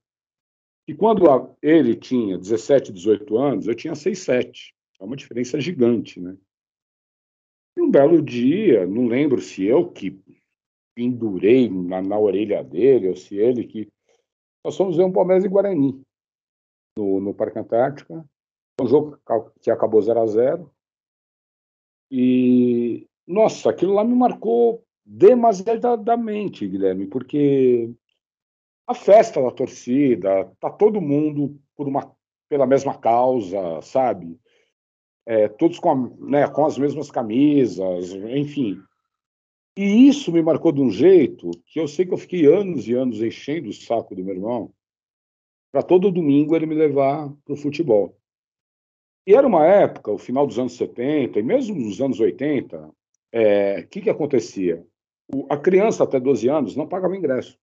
E 0.86 0.94
quando 0.94 1.24
ele 1.60 1.94
tinha 1.96 2.38
17, 2.38 2.92
18 2.92 3.38
anos, 3.38 3.66
eu 3.66 3.74
tinha 3.74 3.94
6, 3.94 4.18
7. 4.18 4.74
É 5.00 5.04
uma 5.04 5.16
diferença 5.16 5.60
gigante, 5.60 6.20
né? 6.20 6.36
E 7.76 7.80
um 7.80 7.90
belo 7.90 8.20
dia, 8.20 8.86
não 8.86 9.06
lembro 9.06 9.40
se 9.40 9.64
eu 9.64 9.90
que 9.90 10.20
pendurei 10.94 11.68
na, 11.68 12.02
na 12.02 12.18
orelha 12.18 12.62
dele 12.62 13.08
ou 13.08 13.16
se 13.16 13.36
ele 13.36 13.64
que. 13.64 13.88
Nós 14.64 14.76
fomos 14.76 14.96
ver 14.96 15.04
um 15.04 15.12
Palmeiras 15.12 15.44
e 15.44 15.48
Guarani 15.48 16.00
no, 16.96 17.20
no 17.20 17.34
Parque 17.34 17.58
Antártica. 17.58 18.24
Um 18.80 18.86
jogo 18.86 19.18
que 19.60 19.70
acabou 19.70 20.00
0 20.00 20.20
a 20.20 20.26
0 20.26 20.74
E, 22.10 23.06
nossa, 23.26 23.70
aquilo 23.70 23.94
lá 23.94 24.04
me 24.04 24.14
marcou 24.14 24.84
demasiadamente, 25.04 26.66
Guilherme, 26.66 27.06
porque 27.06 27.92
a 28.86 28.94
festa 28.94 29.42
da 29.42 29.50
torcida, 29.50 30.50
tá 30.60 30.70
todo 30.70 31.00
mundo 31.00 31.60
por 31.76 31.88
uma, 31.88 32.14
pela 32.48 32.66
mesma 32.66 32.98
causa, 32.98 33.80
sabe? 33.82 34.38
É, 35.26 35.48
todos 35.48 35.78
com, 35.78 35.90
a, 35.90 36.26
né, 36.26 36.48
com 36.48 36.64
as 36.64 36.76
mesmas 36.76 37.10
camisas, 37.10 38.12
enfim. 38.12 38.82
E 39.76 40.08
isso 40.08 40.30
me 40.30 40.42
marcou 40.42 40.70
de 40.70 40.80
um 40.80 40.90
jeito 40.90 41.50
que 41.66 41.80
eu 41.80 41.88
sei 41.88 42.04
que 42.04 42.12
eu 42.12 42.18
fiquei 42.18 42.46
anos 42.46 42.86
e 42.86 42.94
anos 42.94 43.22
enchendo 43.22 43.70
o 43.70 43.72
saco 43.72 44.14
do 44.14 44.22
meu 44.22 44.34
irmão 44.34 44.72
para 45.72 45.82
todo 45.82 46.10
domingo 46.10 46.54
ele 46.54 46.66
me 46.66 46.74
levar 46.74 47.32
para 47.44 47.54
o 47.54 47.56
futebol. 47.56 48.14
E 49.26 49.34
era 49.34 49.46
uma 49.46 49.66
época, 49.66 50.10
o 50.10 50.18
final 50.18 50.46
dos 50.46 50.58
anos 50.58 50.76
70 50.76 51.38
e 51.38 51.42
mesmo 51.42 51.74
nos 51.74 52.00
anos 52.00 52.20
80, 52.20 52.92
é, 53.32 53.82
que, 53.84 54.02
que 54.02 54.10
acontecia? 54.10 54.86
O, 55.32 55.46
a 55.48 55.56
criança 55.56 56.04
até 56.04 56.20
12 56.20 56.48
anos 56.48 56.76
não 56.76 56.86
pagava 56.86 57.16
ingresso. 57.16 57.58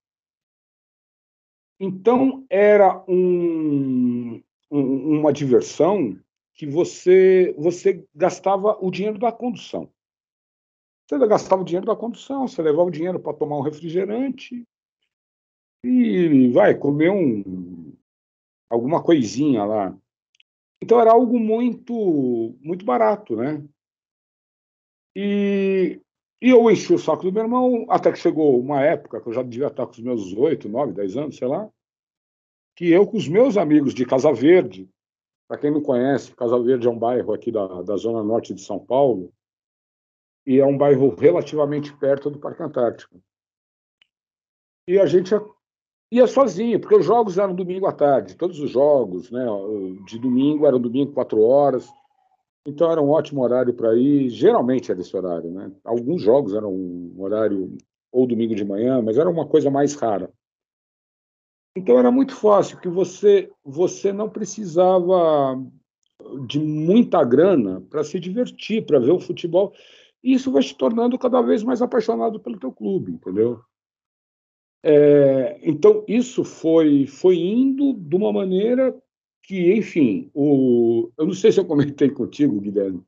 Então, 1.80 2.46
era 2.50 3.04
um, 3.08 4.42
um, 4.72 5.20
uma 5.20 5.32
diversão 5.32 6.20
que 6.56 6.66
você, 6.66 7.54
você 7.58 8.06
gastava 8.14 8.78
o 8.82 8.90
dinheiro 8.90 9.20
da 9.20 9.32
condução. 9.32 9.90
Você 11.10 11.18
gastava 11.28 11.64
o 11.64 11.66
dinheiro 11.66 11.88
da 11.88 11.96
condução, 11.96 12.48
você 12.48 12.62
levava 12.62 12.88
o 12.88 12.92
dinheiro 12.92 13.20
para 13.20 13.34
tomar 13.34 13.58
um 13.58 13.62
refrigerante 13.62 14.64
e 15.84 16.50
vai 16.50 16.78
comer 16.78 17.10
um, 17.10 17.96
alguma 18.70 19.02
coisinha 19.02 19.66
lá. 19.66 19.98
Então 20.80 21.02
era 21.02 21.12
algo 21.12 21.40
muito 21.40 22.56
muito 22.62 22.86
barato, 22.86 23.36
né? 23.36 23.66
E, 25.16 26.00
e 26.40 26.50
eu 26.52 26.70
enchi 26.70 26.94
o 26.94 27.00
saco 27.00 27.24
do 27.24 27.34
meu 27.34 27.42
irmão, 27.42 27.88
até 27.90 28.12
que 28.12 28.20
chegou 28.20 28.60
uma 28.60 28.84
época 28.84 29.20
que 29.20 29.30
eu 29.30 29.34
já 29.34 29.42
devia 29.42 29.68
estar 29.68 29.88
com 29.88 29.94
os 29.94 30.00
meus 30.00 30.32
oito, 30.34 30.70
nove, 30.70 30.94
dez 30.94 31.18
anos, 31.18 31.38
sei 31.38 31.48
lá, 31.48 31.68
que 32.76 32.88
eu 32.88 33.08
com 33.08 33.18
os 33.18 33.28
meus 33.28 33.58
amigos 33.58 33.96
de 33.96 34.06
Casa 34.06 34.32
Verde, 34.32 34.88
para 35.48 35.58
quem 35.58 35.72
não 35.72 35.82
conhece, 35.82 36.36
Casa 36.36 36.62
Verde 36.62 36.86
é 36.86 36.90
um 36.92 37.00
bairro 37.00 37.34
aqui 37.34 37.52
da, 37.52 37.82
da 37.82 37.98
zona 37.98 38.24
norte 38.24 38.54
de 38.54 38.62
São 38.62 38.78
Paulo, 38.78 39.34
e 40.50 40.60
é 40.60 40.66
um 40.66 40.76
bairro 40.76 41.14
relativamente 41.14 41.96
perto 41.96 42.32
do 42.32 42.40
Parque 42.40 42.64
Antártico. 42.64 43.22
E 44.88 45.00
a 45.00 45.06
gente 45.06 45.32
ia 46.12 46.26
sozinho, 46.26 46.80
porque 46.80 46.96
os 46.96 47.06
jogos 47.06 47.38
eram 47.38 47.54
domingo 47.54 47.86
à 47.86 47.92
tarde, 47.92 48.36
todos 48.36 48.60
os 48.60 48.72
jogos, 48.72 49.30
né, 49.30 49.46
de 50.08 50.18
domingo 50.18 50.66
eram 50.66 50.82
domingo 50.82 51.14
quatro 51.14 51.40
horas, 51.44 51.88
então 52.66 52.92
era 52.92 53.00
um 53.00 53.12
ótimo 53.12 53.44
horário 53.44 53.76
para 53.76 53.96
ir. 53.96 54.30
Geralmente 54.30 54.92
era 54.92 55.00
esse 55.00 55.16
horário, 55.16 55.52
né? 55.52 55.72
Alguns 55.84 56.24
jogos 56.24 56.56
eram 56.56 56.74
um 56.74 57.14
horário 57.20 57.78
ou 58.12 58.26
domingo 58.26 58.56
de 58.56 58.66
manhã, 58.66 59.04
mas 59.04 59.20
era 59.20 59.30
uma 59.30 59.46
coisa 59.46 59.70
mais 59.70 59.94
rara. 59.94 60.34
Então 61.76 62.00
era 62.00 62.10
muito 62.10 62.36
fácil, 62.36 62.80
que 62.80 62.90
você 62.90 63.52
você 63.64 64.12
não 64.12 64.28
precisava 64.28 65.64
de 66.48 66.60
muita 66.60 67.24
grana 67.24 67.82
para 67.88 68.04
se 68.04 68.20
divertir, 68.20 68.84
para 68.84 69.00
ver 69.00 69.12
o 69.12 69.20
futebol. 69.20 69.74
Isso 70.24 70.52
vai 70.52 70.62
te 70.62 70.76
tornando 70.76 71.18
cada 71.18 71.42
vez 71.42 71.64
mais 71.64 71.82
apaixonado 71.82 72.40
pelo 72.40 72.60
teu 72.60 72.72
clube, 72.72 73.14
entendeu? 73.14 73.62
É, 74.84 75.60
então 75.62 76.06
isso 76.08 76.44
foi 76.44 77.06
foi 77.06 77.38
indo 77.38 77.94
de 77.94 78.16
uma 78.16 78.32
maneira 78.32 78.96
que, 79.44 79.74
enfim, 79.74 80.30
o, 80.34 81.10
eu 81.18 81.26
não 81.26 81.34
sei 81.34 81.52
se 81.52 81.60
eu 81.60 81.66
comentei 81.66 82.10
contigo, 82.10 82.62
Guilherme, 82.62 83.04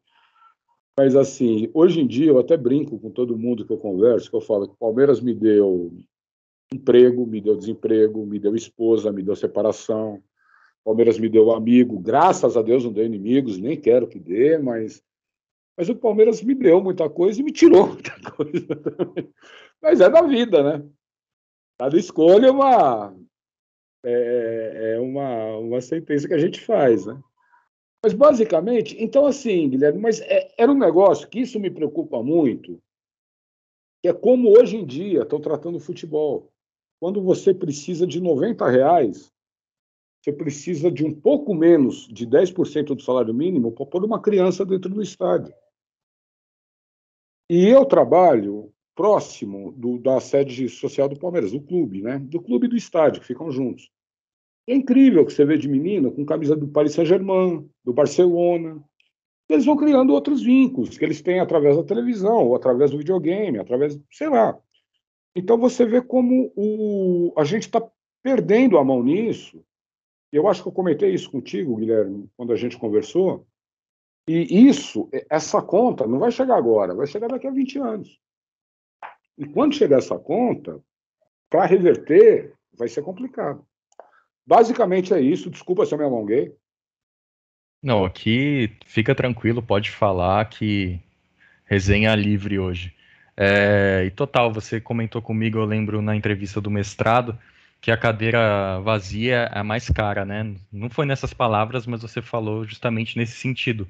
mas 0.98 1.16
assim, 1.16 1.70
hoje 1.74 2.02
em 2.02 2.08
dia 2.08 2.28
eu 2.28 2.40
até 2.40 2.58
brinco 2.58 3.00
com 3.00 3.10
todo 3.10 3.38
mundo 3.38 3.66
que 3.66 3.72
eu 3.72 3.78
converso, 3.78 4.30
que 4.30 4.36
eu 4.36 4.42
falo 4.42 4.68
que 4.68 4.74
o 4.74 4.78
Palmeiras 4.78 5.22
me 5.22 5.34
deu 5.34 5.92
emprego, 6.74 7.26
me 7.26 7.42
deu 7.42 7.56
desemprego, 7.56 8.26
me 8.26 8.40
deu 8.40 8.56
esposa, 8.56 9.12
me 9.12 9.24
deu 9.24 9.36
separação. 9.36 10.22
Palmeiras 10.84 11.20
me 11.20 11.30
deu 11.30 11.52
amigo, 11.52 12.00
graças 12.00 12.58
a 12.58 12.62
Deus 12.62 12.84
não 12.84 12.92
deu 12.92 13.06
inimigos, 13.06 13.60
nem 13.60 13.80
quero 13.80 14.08
que 14.08 14.20
dê, 14.20 14.58
mas 14.58 15.02
mas 15.78 15.90
o 15.90 15.96
Palmeiras 15.96 16.42
me 16.42 16.54
deu 16.54 16.82
muita 16.82 17.10
coisa 17.10 17.40
e 17.40 17.44
me 17.44 17.52
tirou 17.52 17.88
muita 17.94 18.12
coisa. 18.32 18.68
mas 19.82 20.02
é 20.02 20.10
da 20.10 20.22
vida, 20.22 20.64
né? 20.64 20.90
Cada 21.80 21.98
escolha 21.98 22.48
é 22.48 22.52
uma 22.52 23.16
é, 24.04 24.94
é 24.96 25.00
uma, 25.00 25.58
uma 25.58 25.82
sentença 25.82 26.28
que 26.28 26.34
a 26.34 26.40
gente 26.40 26.60
faz, 26.60 27.06
né? 27.06 27.22
Mas 28.04 28.14
basicamente, 28.14 28.96
então 29.02 29.26
assim, 29.28 29.70
Guilherme, 29.70 30.00
mas 30.00 30.22
é, 30.22 30.52
era 30.58 30.72
um 30.72 30.78
negócio 30.78 31.30
que 31.30 31.40
isso 31.40 31.60
me 31.60 31.70
preocupa 31.70 32.22
muito, 32.24 32.82
que 34.02 34.10
é 34.10 34.14
como 34.14 34.50
hoje 34.50 34.78
em 34.78 34.86
dia 34.86 35.22
estão 35.22 35.40
tratando 35.40 35.76
o 35.76 35.82
futebol. 35.82 36.52
Quando 37.00 37.22
você 37.22 37.54
precisa 37.54 38.06
de 38.08 38.20
90 38.20 38.68
reais, 38.68 39.31
você 40.22 40.32
precisa 40.32 40.92
de 40.92 41.04
um 41.04 41.14
pouco 41.14 41.54
menos 41.54 42.08
de 42.08 42.28
10% 42.28 42.96
do 42.96 43.02
salário 43.02 43.34
mínimo 43.34 43.72
para 43.72 43.86
pôr 43.86 44.06
uma 44.06 44.22
criança 44.22 44.64
dentro 44.64 44.90
do 44.90 45.02
estádio. 45.02 45.54
E 47.50 47.68
eu 47.68 47.84
trabalho 47.86 48.72
próximo 48.96 49.72
do, 49.72 49.98
da 49.98 50.20
sede 50.20 50.70
social 50.70 51.10
do 51.10 51.20
Palmeiras, 51.20 51.52
do 51.52 51.60
clube, 51.60 52.02
né? 52.02 52.20
Do 52.20 52.40
clube 52.40 52.68
e 52.68 52.70
do 52.70 52.78
estádio, 52.78 53.20
que 53.20 53.28
ficam 53.28 53.52
juntos. 53.52 53.90
É 54.68 54.76
incrível 54.76 55.26
que 55.26 55.34
você 55.34 55.44
vê 55.44 55.58
de 55.58 55.68
menino 55.68 56.12
com 56.12 56.24
camisa 56.24 56.56
do 56.56 56.68
Paris 56.68 56.94
Saint-Germain, 56.94 57.68
do 57.84 57.92
Barcelona. 57.92 58.82
Eles 59.50 59.66
vão 59.66 59.76
criando 59.76 60.14
outros 60.14 60.44
vínculos 60.44 60.98
que 60.98 61.04
eles 61.04 61.22
têm 61.22 61.40
através 61.40 61.76
da 61.76 61.84
televisão, 61.84 62.48
ou 62.48 62.56
através 62.56 62.92
do 62.92 63.00
videogame, 63.00 63.58
através, 63.58 64.00
sei 64.12 64.30
lá. 64.30 64.58
Então 65.36 65.58
você 65.58 65.86
vê 65.86 66.02
como 66.02 66.54
o, 66.56 67.34
a 67.36 67.44
gente 67.44 67.64
está 67.64 67.86
perdendo 68.22 68.78
a 68.78 68.84
mão 68.84 69.04
nisso. 69.04 69.64
Eu 70.32 70.48
acho 70.48 70.62
que 70.62 70.68
eu 70.68 70.74
comentei 70.74 71.14
isso 71.14 71.30
contigo, 71.30 71.76
Guilherme, 71.76 72.30
quando 72.38 72.54
a 72.54 72.56
gente 72.56 72.78
conversou. 72.78 73.46
E 74.28 74.68
isso, 74.68 75.10
essa 75.30 75.62
conta, 75.62 76.08
não 76.08 76.20
vai 76.20 76.32
chegar 76.32 76.56
agora, 76.56 76.96
vai 76.96 77.08
chegar 77.08 77.28
daqui 77.28 77.48
a 77.48 77.52
20 77.52 77.80
anos. 77.80 78.20
E 79.38 79.46
quando 79.46 79.76
chegar 79.76 79.98
essa 79.98 80.18
conta, 80.18 80.80
para 81.50 81.66
reverter, 81.66 82.54
vai 82.78 82.88
ser 82.88 83.02
complicado. 83.02 83.66
Basicamente 84.48 85.14
é 85.14 85.20
isso. 85.20 85.50
Desculpa 85.50 85.86
se 85.86 85.94
eu 85.94 85.98
me 85.98 86.06
alonguei. 86.06 86.56
Não, 87.84 88.06
aqui 88.06 88.78
fica 88.86 89.14
tranquilo, 89.14 89.62
pode 89.62 89.92
falar 89.92 90.46
que 90.46 91.02
resenha 91.66 92.16
livre 92.16 92.60
hoje. 92.60 92.96
É, 93.36 94.04
e 94.06 94.12
total, 94.12 94.54
você 94.54 94.80
comentou 94.80 95.22
comigo, 95.22 95.58
eu 95.58 95.66
lembro 95.66 96.02
na 96.02 96.16
entrevista 96.16 96.62
do 96.62 96.70
mestrado, 96.70 97.38
que 97.82 97.92
a 97.92 97.98
cadeira 97.98 98.80
vazia 98.82 99.50
é 99.52 99.60
a 99.60 99.64
mais 99.64 99.90
cara, 99.90 100.24
né? 100.24 100.56
Não 100.72 100.90
foi 100.90 101.06
nessas 101.06 101.34
palavras, 101.34 101.88
mas 101.88 102.02
você 102.04 102.22
falou 102.22 102.66
justamente 102.66 103.18
nesse 103.18 103.34
sentido, 103.34 103.88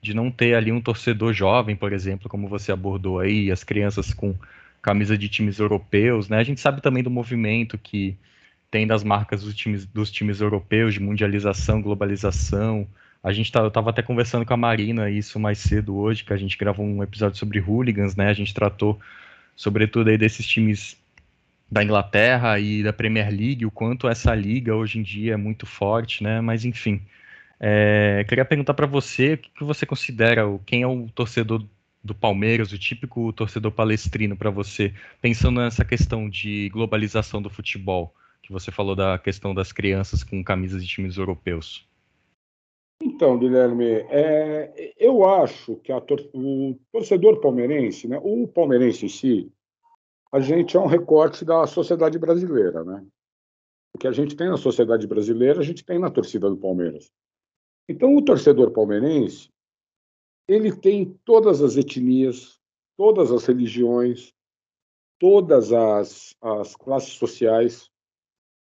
de 0.00 0.14
não 0.14 0.30
ter 0.30 0.54
ali 0.54 0.72
um 0.72 0.80
torcedor 0.80 1.32
jovem, 1.32 1.76
por 1.76 1.92
exemplo, 1.92 2.28
como 2.28 2.48
você 2.48 2.72
abordou 2.72 3.20
aí, 3.20 3.50
as 3.50 3.64
crianças 3.64 4.14
com 4.14 4.34
camisa 4.80 5.18
de 5.18 5.28
times 5.28 5.58
europeus, 5.58 6.28
né? 6.28 6.38
A 6.38 6.44
gente 6.44 6.60
sabe 6.60 6.80
também 6.80 7.02
do 7.02 7.10
movimento 7.10 7.78
que 7.78 8.16
tem 8.70 8.86
das 8.86 9.04
marcas 9.04 9.42
dos 9.42 9.54
times, 9.54 9.86
dos 9.86 10.10
times 10.10 10.40
europeus 10.40 10.94
de 10.94 11.00
mundialização, 11.00 11.82
globalização. 11.82 12.86
A 13.22 13.32
gente 13.32 13.52
tá, 13.52 13.60
eu 13.60 13.68
estava 13.68 13.90
até 13.90 14.02
conversando 14.02 14.46
com 14.46 14.54
a 14.54 14.56
Marina 14.56 15.10
isso 15.10 15.38
mais 15.38 15.58
cedo 15.58 15.96
hoje, 15.96 16.24
que 16.24 16.32
a 16.32 16.36
gente 16.36 16.56
gravou 16.58 16.86
um 16.86 17.02
episódio 17.02 17.38
sobre 17.38 17.60
hooligans, 17.60 18.16
né? 18.16 18.28
A 18.28 18.34
gente 18.34 18.54
tratou 18.54 19.00
sobretudo 19.56 20.08
aí 20.10 20.18
desses 20.18 20.46
times 20.46 20.96
da 21.72 21.82
Inglaterra 21.82 22.60
e 22.60 22.82
da 22.82 22.92
Premier 22.92 23.30
League, 23.30 23.64
o 23.64 23.70
quanto 23.70 24.06
essa 24.06 24.34
liga 24.34 24.76
hoje 24.76 24.98
em 24.98 25.02
dia 25.02 25.32
é 25.32 25.36
muito 25.38 25.64
forte, 25.64 26.22
né? 26.22 26.38
Mas 26.38 26.66
enfim, 26.66 27.00
é, 27.58 28.22
queria 28.28 28.44
perguntar 28.44 28.74
para 28.74 28.86
você 28.86 29.34
o 29.34 29.38
que 29.38 29.64
você 29.64 29.86
considera, 29.86 30.42
quem 30.66 30.82
é 30.82 30.86
o 30.86 31.08
torcedor 31.14 31.64
do 32.04 32.14
Palmeiras, 32.14 32.72
o 32.72 32.78
típico 32.78 33.32
torcedor 33.32 33.72
palestrino 33.72 34.36
para 34.36 34.50
você, 34.50 34.92
pensando 35.22 35.62
nessa 35.62 35.82
questão 35.82 36.28
de 36.28 36.68
globalização 36.68 37.40
do 37.40 37.48
futebol, 37.48 38.14
que 38.42 38.52
você 38.52 38.70
falou 38.70 38.94
da 38.94 39.16
questão 39.18 39.54
das 39.54 39.72
crianças 39.72 40.22
com 40.22 40.44
camisas 40.44 40.84
de 40.84 40.90
times 40.90 41.16
europeus? 41.16 41.88
Então, 43.02 43.38
Guilherme, 43.38 44.04
é, 44.10 44.92
eu 44.98 45.24
acho 45.24 45.76
que 45.76 45.90
tor 46.02 46.20
o 46.34 46.76
torcedor 46.92 47.40
palmeirense, 47.40 48.06
né, 48.06 48.20
o 48.22 48.46
palmeirense 48.46 49.06
em 49.06 49.08
si, 49.08 49.52
a 50.32 50.40
gente 50.40 50.76
é 50.76 50.80
um 50.80 50.86
recorte 50.86 51.44
da 51.44 51.66
sociedade 51.66 52.18
brasileira, 52.18 52.82
né? 52.82 53.04
O 53.94 53.98
que 53.98 54.08
a 54.08 54.12
gente 54.12 54.34
tem 54.34 54.48
na 54.48 54.56
sociedade 54.56 55.06
brasileira, 55.06 55.60
a 55.60 55.62
gente 55.62 55.84
tem 55.84 55.98
na 55.98 56.10
torcida 56.10 56.48
do 56.48 56.56
Palmeiras. 56.56 57.12
Então, 57.86 58.16
o 58.16 58.24
torcedor 58.24 58.70
palmeirense, 58.70 59.50
ele 60.48 60.74
tem 60.74 61.18
todas 61.24 61.60
as 61.60 61.76
etnias, 61.76 62.58
todas 62.96 63.30
as 63.30 63.44
religiões, 63.44 64.32
todas 65.18 65.72
as, 65.72 66.34
as 66.40 66.74
classes 66.74 67.12
sociais, 67.12 67.90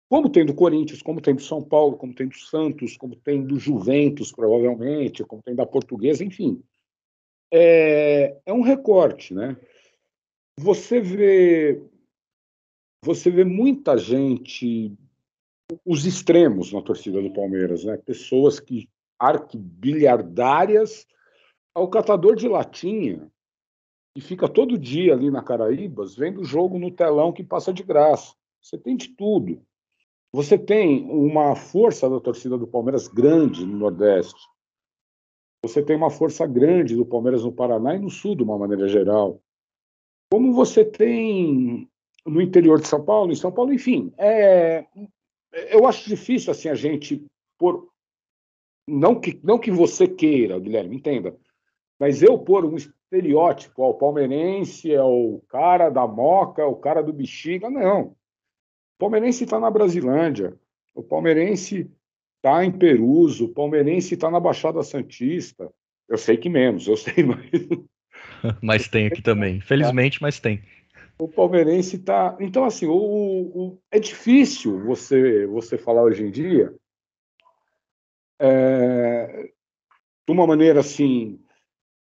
como 0.09 0.29
tem 0.29 0.45
do 0.45 0.53
Corinthians, 0.53 1.01
como 1.01 1.19
tem 1.19 1.35
do 1.35 1.41
São 1.41 1.63
Paulo, 1.63 1.97
como 1.97 2.13
tem 2.13 2.27
do 2.27 2.37
Santos, 2.37 2.95
como 2.95 3.15
tem 3.15 3.43
do 3.43 3.57
Juventus, 3.57 4.31
provavelmente, 4.31 5.23
como 5.23 5.41
tem 5.41 5.55
da 5.55 5.65
Portuguesa, 5.65 6.23
enfim. 6.23 6.63
É, 7.51 8.37
é 8.45 8.53
um 8.53 8.61
recorte, 8.61 9.33
né? 9.33 9.57
Você 10.59 10.99
vê, 10.99 11.81
você 13.03 13.29
vê 13.29 13.43
muita 13.43 13.97
gente, 13.97 14.91
os 15.85 16.05
extremos 16.05 16.73
na 16.73 16.81
torcida 16.81 17.21
do 17.21 17.33
Palmeiras, 17.33 17.83
né? 17.83 17.97
Pessoas 17.97 18.59
que 18.59 18.89
arquibilhardárias 19.19 21.05
ao 21.75 21.89
catador 21.89 22.35
de 22.35 22.47
latinha, 22.47 23.31
e 24.17 24.19
fica 24.19 24.49
todo 24.49 24.79
dia 24.79 25.13
ali 25.13 25.29
na 25.29 25.43
Caraíbas 25.43 26.15
vendo 26.15 26.41
o 26.41 26.43
jogo 26.43 26.79
no 26.79 26.89
telão 26.89 27.31
que 27.31 27.43
passa 27.43 27.71
de 27.71 27.83
graça. 27.83 28.33
Você 28.59 28.75
tem 28.75 28.97
de 28.97 29.09
tudo. 29.09 29.61
Você 30.33 30.57
tem 30.57 31.07
uma 31.07 31.55
força 31.55 32.09
da 32.09 32.19
torcida 32.19 32.57
do 32.57 32.65
Palmeiras 32.65 33.07
grande 33.07 33.63
no 33.63 33.77
Nordeste. 33.77 34.41
você 35.63 35.83
tem 35.83 35.95
uma 35.95 36.09
força 36.09 36.47
grande 36.47 36.95
do 36.95 37.05
Palmeiras 37.05 37.43
no 37.43 37.51
Paraná 37.51 37.93
e 37.93 37.99
no 37.99 38.09
Sul, 38.09 38.35
de 38.35 38.41
uma 38.41 38.57
maneira 38.57 38.87
geral. 38.87 39.39
Como 40.31 40.53
você 40.53 40.83
tem 40.83 41.89
no 42.25 42.41
interior 42.41 42.79
de 42.79 42.87
São 42.87 43.03
Paulo, 43.03 43.31
em 43.31 43.35
São 43.35 43.51
Paulo, 43.51 43.73
enfim, 43.73 44.13
é, 44.17 44.85
eu 45.71 45.85
acho 45.85 46.09
difícil 46.09 46.51
assim 46.51 46.67
a 46.69 46.75
gente 46.75 47.25
por 47.57 47.89
não 48.87 49.19
que 49.19 49.39
não 49.43 49.57
que 49.57 49.71
você 49.71 50.07
queira, 50.07 50.59
Guilherme, 50.59 50.95
entenda, 50.95 51.37
mas 51.99 52.21
eu 52.21 52.37
pôr 52.37 52.65
um 52.65 52.75
estereótipo, 52.75 53.81
ó, 53.81 53.89
o 53.89 53.93
palmeirense 53.93 54.93
é 54.93 55.01
o 55.01 55.41
cara 55.49 55.89
da 55.89 56.05
moca, 56.05 56.65
o 56.65 56.75
cara 56.75 57.01
do 57.01 57.13
bexiga, 57.13 57.69
não. 57.69 58.15
O 58.95 58.99
palmeirense 58.99 59.43
está 59.43 59.59
na 59.59 59.71
Brasilândia, 59.71 60.57
o 60.93 61.03
palmeirense 61.03 61.89
está 62.37 62.63
em 62.65 62.71
Peruso, 62.71 63.45
o 63.45 63.53
palmeirense 63.53 64.13
está 64.13 64.29
na 64.29 64.39
Baixada 64.39 64.81
Santista. 64.83 65.71
Eu 66.07 66.17
sei 66.17 66.37
que 66.37 66.49
menos, 66.49 66.87
eu 66.87 66.97
sei 66.97 67.23
mais. 67.23 67.51
Mas 68.61 68.87
tem 68.87 69.07
aqui 69.07 69.21
também, 69.21 69.59
felizmente, 69.61 70.21
mas 70.21 70.39
tem. 70.39 70.61
O 71.19 71.27
palmeirense 71.27 71.95
está. 71.95 72.37
Então, 72.39 72.63
assim, 72.63 72.85
o, 72.85 72.93
o, 72.93 73.77
é 73.91 73.99
difícil 73.99 74.79
você, 74.83 75.47
você 75.47 75.77
falar 75.77 76.03
hoje 76.03 76.23
em 76.23 76.29
dia 76.29 76.73
é, 78.39 79.49
de 80.27 80.33
uma 80.33 80.45
maneira 80.45 80.79
assim. 80.79 81.39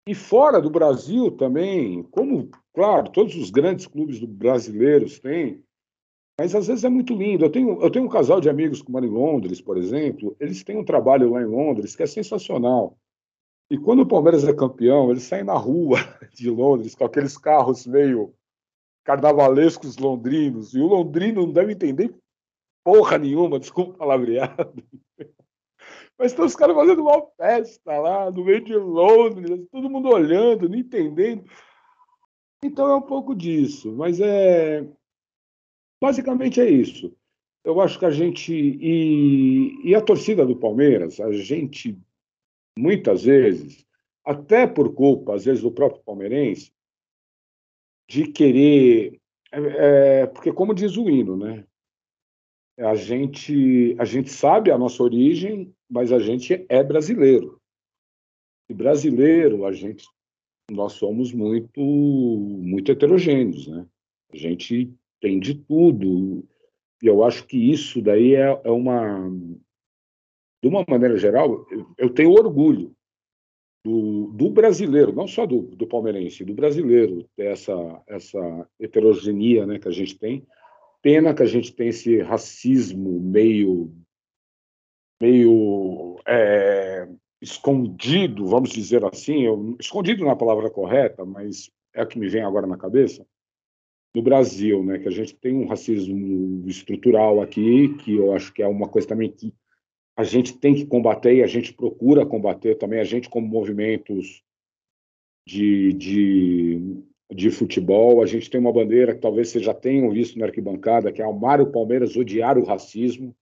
E 0.06 0.14
fora 0.14 0.60
do 0.60 0.68
Brasil 0.68 1.30
também, 1.30 2.02
como, 2.02 2.50
claro, 2.74 3.10
todos 3.10 3.34
os 3.36 3.50
grandes 3.50 3.86
clubes 3.86 4.20
brasileiros 4.20 5.18
têm, 5.18 5.64
mas 6.38 6.54
às 6.54 6.66
vezes 6.66 6.84
é 6.84 6.90
muito 6.90 7.14
lindo. 7.14 7.44
Eu 7.44 7.50
tenho, 7.50 7.80
eu 7.80 7.90
tenho 7.90 8.04
um 8.04 8.10
casal 8.10 8.40
de 8.40 8.50
amigos 8.50 8.82
que 8.82 8.90
moram 8.90 9.06
em 9.06 9.10
Londres, 9.10 9.62
por 9.62 9.78
exemplo, 9.78 10.36
eles 10.38 10.62
têm 10.62 10.76
um 10.76 10.84
trabalho 10.84 11.30
lá 11.30 11.40
em 11.40 11.46
Londres 11.46 11.96
que 11.96 12.02
é 12.02 12.06
sensacional. 12.06 12.98
E 13.70 13.78
quando 13.78 14.00
o 14.00 14.06
Palmeiras 14.06 14.44
é 14.44 14.52
campeão, 14.52 15.10
eles 15.10 15.22
saem 15.22 15.44
na 15.44 15.54
rua 15.54 15.98
de 16.34 16.50
Londres 16.50 16.94
com 16.94 17.04
aqueles 17.04 17.36
carros 17.36 17.86
meio 17.86 18.34
carnavalescos 19.04 19.98
londrinos, 19.98 20.74
e 20.74 20.80
o 20.80 20.86
londrino 20.86 21.46
não 21.46 21.52
deve 21.52 21.72
entender 21.72 22.14
porra 22.84 23.18
nenhuma, 23.18 23.58
desculpa 23.60 23.92
o 23.92 23.98
palavreado. 23.98 24.82
Mas 26.18 26.30
estão 26.30 26.46
os 26.46 26.54
caras 26.54 26.76
fazendo 26.76 27.02
uma 27.02 27.26
festa 27.36 27.98
lá, 27.98 28.30
no 28.30 28.44
meio 28.44 28.64
de 28.64 28.76
Londres, 28.76 29.66
todo 29.70 29.90
mundo 29.90 30.08
olhando, 30.08 30.68
não 30.68 30.78
entendendo. 30.78 31.44
Então 32.62 32.88
é 32.88 32.96
um 32.96 33.02
pouco 33.02 33.34
disso, 33.34 33.92
mas 33.92 34.20
é. 34.20 34.86
Basicamente 36.00 36.60
é 36.60 36.68
isso. 36.68 37.14
Eu 37.64 37.80
acho 37.80 37.98
que 37.98 38.06
a 38.06 38.10
gente. 38.10 38.52
E, 38.52 39.90
e 39.90 39.94
a 39.94 40.00
torcida 40.00 40.46
do 40.46 40.56
Palmeiras, 40.56 41.18
a 41.18 41.32
gente, 41.32 41.98
muitas 42.76 43.24
vezes, 43.24 43.84
até 44.24 44.66
por 44.66 44.94
culpa, 44.94 45.34
às 45.34 45.44
vezes, 45.44 45.62
do 45.62 45.70
próprio 45.70 46.02
palmeirense, 46.02 46.72
de 48.08 48.26
querer. 48.28 49.20
É, 49.52 50.22
é, 50.22 50.26
porque, 50.26 50.52
como 50.52 50.74
diz 50.74 50.96
o 50.96 51.08
hino, 51.08 51.36
né? 51.36 51.64
A 52.78 52.94
gente, 52.96 53.94
a 53.98 54.04
gente 54.04 54.30
sabe 54.30 54.70
a 54.70 54.78
nossa 54.78 55.02
origem, 55.02 55.72
mas 55.88 56.10
a 56.10 56.18
gente 56.18 56.66
é 56.68 56.82
brasileiro. 56.82 57.60
E 58.68 58.74
brasileiro, 58.74 59.64
a 59.64 59.72
gente, 59.72 60.04
nós 60.70 60.94
somos 60.94 61.32
muito, 61.32 61.80
muito 61.80 62.90
heterogêneos, 62.90 63.68
né? 63.68 63.86
A 64.32 64.36
gente 64.36 64.92
tem 65.20 65.38
de 65.38 65.54
tudo. 65.54 66.44
E 67.00 67.06
eu 67.06 67.22
acho 67.22 67.46
que 67.46 67.56
isso 67.56 68.02
daí 68.02 68.34
é, 68.34 68.60
é 68.64 68.70
uma, 68.70 69.30
de 70.64 70.68
uma 70.68 70.82
maneira 70.88 71.14
geral, 71.18 71.66
eu 71.98 72.08
tenho 72.08 72.30
orgulho 72.30 72.96
do, 73.84 74.28
do, 74.28 74.48
brasileiro, 74.48 75.12
não 75.12 75.28
só 75.28 75.44
do, 75.44 75.60
do 75.60 75.86
palmeirense, 75.86 76.42
do 76.42 76.54
brasileiro, 76.54 77.28
essa, 77.36 78.02
essa 78.06 78.66
heterogeneia 78.80 79.66
né, 79.66 79.78
que 79.78 79.88
a 79.88 79.90
gente 79.90 80.18
tem. 80.18 80.46
Pena 81.02 81.34
que 81.34 81.42
a 81.42 81.46
gente 81.46 81.70
tem 81.70 81.88
esse 81.88 82.18
racismo 82.22 83.20
meio, 83.20 83.92
meio 85.20 86.18
é, 86.26 87.10
escondido, 87.42 88.46
vamos 88.46 88.70
dizer 88.70 89.04
assim, 89.04 89.42
eu, 89.42 89.76
escondido 89.78 90.22
não 90.22 90.30
é 90.30 90.32
a 90.32 90.36
palavra 90.36 90.70
correta, 90.70 91.26
mas 91.26 91.70
é 91.94 92.00
a 92.00 92.06
que 92.06 92.18
me 92.18 92.26
vem 92.26 92.42
agora 92.42 92.66
na 92.66 92.78
cabeça, 92.78 93.26
no 94.14 94.22
Brasil, 94.22 94.82
né, 94.82 94.98
que 94.98 95.08
a 95.08 95.12
gente 95.12 95.34
tem 95.34 95.52
um 95.52 95.66
racismo 95.66 96.66
estrutural 96.66 97.42
aqui, 97.42 97.94
que 97.98 98.16
eu 98.16 98.32
acho 98.32 98.50
que 98.50 98.62
é 98.62 98.66
uma 98.66 98.88
coisa 98.88 99.08
também 99.08 99.30
que 99.30 99.52
a 100.16 100.22
gente 100.22 100.58
tem 100.58 100.74
que 100.74 100.86
combater 100.86 101.34
e 101.34 101.42
a 101.42 101.46
gente 101.46 101.72
procura 101.72 102.24
combater 102.24 102.76
também, 102.76 103.00
a 103.00 103.04
gente 103.04 103.28
como 103.28 103.46
movimentos 103.46 104.42
de, 105.46 105.92
de, 105.92 107.02
de 107.32 107.50
futebol, 107.50 108.22
a 108.22 108.26
gente 108.26 108.48
tem 108.48 108.60
uma 108.60 108.72
bandeira 108.72 109.14
que 109.14 109.20
talvez 109.20 109.48
vocês 109.48 109.64
já 109.64 109.74
tenham 109.74 110.10
visto 110.10 110.38
na 110.38 110.46
arquibancada, 110.46 111.12
que 111.12 111.20
é 111.20 111.24
amar 111.24 111.60
o 111.60 111.70
Palmeiras, 111.70 112.16
odiar 112.16 112.56
o 112.58 112.64
racismo, 112.64 113.34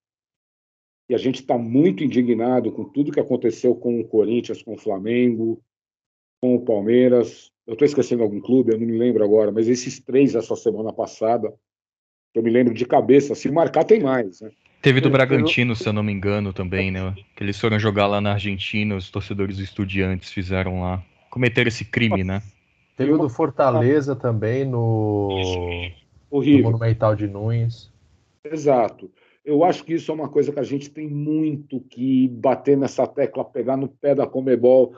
e 1.09 1.15
a 1.15 1.19
gente 1.19 1.41
está 1.41 1.59
muito 1.59 2.03
indignado 2.03 2.73
com 2.73 2.85
tudo 2.85 3.13
que 3.13 3.21
aconteceu 3.21 3.75
com 3.75 4.01
o 4.01 4.07
Corinthians, 4.07 4.63
com 4.63 4.75
o 4.75 4.79
Flamengo, 4.79 5.63
com 6.41 6.55
o 6.55 6.65
Palmeiras, 6.65 7.53
eu 7.67 7.75
estou 7.75 7.87
esquecendo 7.87 8.23
algum 8.23 8.41
clube, 8.41 8.73
eu 8.73 8.79
não 8.79 8.87
me 8.87 8.99
lembro 8.99 9.23
agora, 9.23 9.53
mas 9.53 9.69
esses 9.69 10.01
três 10.01 10.35
essa 10.35 10.57
semana 10.57 10.93
passada, 10.93 11.55
eu 12.35 12.43
me 12.43 12.51
lembro 12.51 12.75
de 12.75 12.87
cabeça, 12.87 13.35
se 13.35 13.51
marcar 13.51 13.85
tem 13.85 14.01
mais, 14.01 14.41
né? 14.41 14.51
Teve 14.83 15.01
do 15.01 15.09
Bragantino, 15.09 15.77
se 15.77 15.89
eu 15.89 15.93
não 15.93 16.03
me 16.03 16.13
engano, 16.13 16.53
também, 16.53 16.91
né? 16.91 17.15
Que 17.37 17.45
eles 17.45 17.59
foram 17.59 17.79
jogar 17.79 18.09
lá 18.09 18.21
na 18.21 18.33
Argentina, 18.33 18.97
os 18.97 19.09
torcedores 19.11 19.59
estudiantes 19.59 20.33
fizeram 20.33 20.81
lá. 20.81 21.01
Cometeram 21.31 21.69
esse 21.69 21.85
crime, 21.85 22.25
né? 22.25 22.43
Teve 22.97 23.13
o 23.13 23.19
do 23.19 23.29
Fortaleza 23.29 24.17
também 24.17 24.65
no, 24.65 25.29
Horrível. 26.29 26.65
no 26.65 26.73
Monumental 26.73 27.15
de 27.15 27.29
Nunes. 27.29 27.91
Exato. 28.45 29.09
Eu 29.45 29.63
acho 29.63 29.85
que 29.85 29.95
isso 29.95 30.11
é 30.11 30.15
uma 30.15 30.29
coisa 30.29 30.53
que 30.53 30.59
a 30.59 30.65
gente 30.65 30.91
tem 30.91 31.09
muito 31.09 31.81
que 31.81 32.27
bater 32.29 32.77
nessa 32.77 33.07
tecla, 33.07 33.45
pegar 33.45 33.77
no 33.77 33.89
pé 33.89 34.17
da 34.17 34.27
Comebol, 34.27 34.95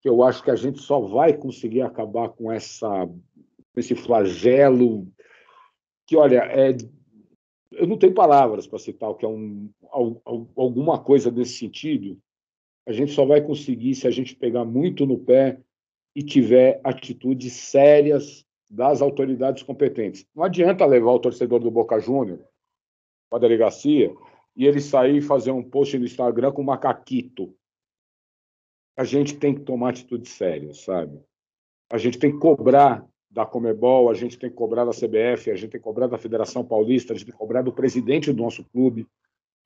que 0.00 0.08
eu 0.08 0.22
acho 0.22 0.44
que 0.44 0.50
a 0.50 0.56
gente 0.56 0.80
só 0.80 1.00
vai 1.00 1.32
conseguir 1.32 1.82
acabar 1.82 2.28
com 2.28 2.52
essa 2.52 3.08
esse 3.76 3.96
flagelo 3.96 5.08
que, 6.06 6.16
olha, 6.16 6.44
é 6.44 6.76
eu 7.76 7.86
não 7.86 7.96
tenho 7.96 8.14
palavras 8.14 8.66
para 8.66 8.78
citar 8.78 9.10
o 9.10 9.14
que 9.14 9.24
é 9.24 9.28
um, 9.28 9.70
alguma 10.56 11.02
coisa 11.02 11.30
desse 11.30 11.58
sentido. 11.58 12.18
A 12.86 12.92
gente 12.92 13.12
só 13.12 13.24
vai 13.24 13.40
conseguir 13.40 13.94
se 13.94 14.06
a 14.06 14.10
gente 14.10 14.36
pegar 14.36 14.64
muito 14.64 15.06
no 15.06 15.18
pé 15.18 15.58
e 16.14 16.22
tiver 16.22 16.80
atitudes 16.84 17.52
sérias 17.52 18.44
das 18.70 19.00
autoridades 19.00 19.62
competentes. 19.62 20.26
Não 20.34 20.44
adianta 20.44 20.84
levar 20.86 21.12
o 21.12 21.18
torcedor 21.18 21.60
do 21.60 21.70
Boca 21.70 21.98
Júnior 21.98 22.40
para 23.30 23.38
a 23.38 23.40
delegacia 23.40 24.14
e 24.56 24.66
ele 24.66 24.80
sair 24.80 25.16
e 25.16 25.22
fazer 25.22 25.50
um 25.50 25.62
post 25.62 25.98
no 25.98 26.04
Instagram 26.04 26.52
com 26.52 26.62
macaquito. 26.62 27.54
A 28.96 29.04
gente 29.04 29.36
tem 29.36 29.54
que 29.54 29.62
tomar 29.62 29.90
atitudes 29.90 30.32
sérias, 30.32 30.82
sabe? 30.82 31.20
A 31.90 31.98
gente 31.98 32.18
tem 32.18 32.32
que 32.32 32.38
cobrar 32.38 33.06
da 33.34 33.44
Comebol, 33.44 34.08
a 34.08 34.14
gente 34.14 34.38
tem 34.38 34.48
que 34.48 34.54
cobrar 34.54 34.84
da 34.84 34.92
CBF, 34.92 35.50
a 35.50 35.56
gente 35.56 35.70
tem 35.72 35.80
que 35.80 35.84
cobrar 35.84 36.06
da 36.06 36.16
Federação 36.16 36.64
Paulista, 36.64 37.12
a 37.12 37.16
gente 37.16 37.26
tem 37.26 37.32
que 37.32 37.38
cobrar 37.38 37.62
do 37.62 37.72
presidente 37.72 38.32
do 38.32 38.40
nosso 38.40 38.62
clube, 38.62 39.08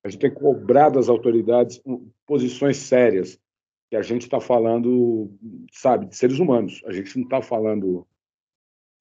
a 0.03 0.09
gente 0.09 0.19
tem 0.19 0.31
que 0.31 0.39
cobrar 0.39 0.89
das 0.89 1.07
autoridades 1.07 1.79
posições 2.25 2.77
sérias, 2.77 3.39
que 3.87 3.95
a 3.95 4.01
gente 4.01 4.23
está 4.23 4.39
falando, 4.39 5.31
sabe, 5.71 6.07
de 6.07 6.15
seres 6.15 6.39
humanos. 6.39 6.81
A 6.85 6.91
gente 6.91 7.15
não 7.15 7.25
está 7.25 7.43
falando. 7.43 8.07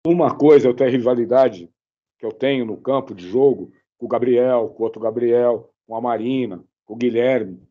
Uma 0.06 0.36
coisa 0.36 0.72
tenho 0.74 0.90
a 0.90 0.92
rivalidade 0.92 1.70
que 2.18 2.26
eu 2.26 2.32
tenho 2.32 2.66
no 2.66 2.76
campo 2.76 3.14
de 3.14 3.26
jogo 3.26 3.72
com 3.96 4.04
o 4.04 4.08
Gabriel, 4.08 4.68
com 4.68 4.82
o 4.82 4.84
outro 4.84 5.00
Gabriel, 5.00 5.70
com 5.86 5.96
a 5.96 6.00
Marina, 6.00 6.62
com 6.84 6.92
o 6.92 6.96
Guilherme. 6.96 7.62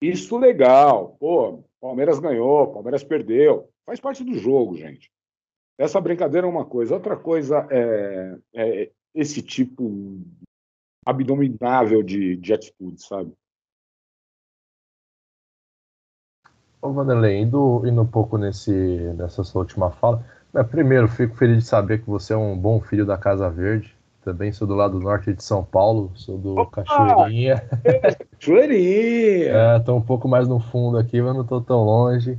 Isso 0.00 0.36
legal. 0.36 1.16
Pô, 1.20 1.62
Palmeiras 1.80 2.18
ganhou, 2.18 2.72
Palmeiras 2.72 3.04
perdeu. 3.04 3.68
Faz 3.86 4.00
parte 4.00 4.24
do 4.24 4.34
jogo, 4.34 4.76
gente. 4.76 5.12
Essa 5.78 6.00
brincadeira 6.00 6.46
é 6.46 6.50
uma 6.50 6.64
coisa. 6.64 6.94
Outra 6.94 7.16
coisa 7.16 7.66
é, 7.70 8.38
é 8.54 8.90
esse 9.14 9.42
tipo 9.42 10.20
abdominável 11.04 12.02
de, 12.02 12.36
de 12.36 12.52
atitude, 12.52 13.02
sabe? 13.02 13.32
Ô, 16.80 16.92
Vanderlei, 16.92 17.40
indo, 17.40 17.82
indo 17.86 18.02
um 18.02 18.06
pouco 18.06 18.36
nesse, 18.36 18.72
nessa 19.16 19.44
sua 19.44 19.60
última 19.62 19.90
fala, 19.90 20.24
né, 20.52 20.62
primeiro, 20.64 21.06
fico 21.08 21.36
feliz 21.36 21.58
de 21.58 21.64
saber 21.64 22.00
que 22.00 22.10
você 22.10 22.32
é 22.32 22.36
um 22.36 22.58
bom 22.58 22.80
filho 22.80 23.06
da 23.06 23.16
Casa 23.16 23.48
Verde. 23.48 23.96
Também 24.24 24.52
sou 24.52 24.68
do 24.68 24.74
lado 24.74 25.00
norte 25.00 25.32
de 25.32 25.42
São 25.42 25.64
Paulo, 25.64 26.12
sou 26.14 26.38
do 26.38 26.56
Opa! 26.56 26.84
Cachoeirinha. 26.84 27.62
Cachoeirinha! 28.38 29.52
é, 29.52 29.78
tô 29.80 29.96
um 29.96 30.02
pouco 30.02 30.28
mais 30.28 30.46
no 30.46 30.60
fundo 30.60 30.96
aqui, 30.98 31.20
mas 31.20 31.34
não 31.34 31.44
tô 31.44 31.60
tão 31.60 31.82
longe. 31.82 32.38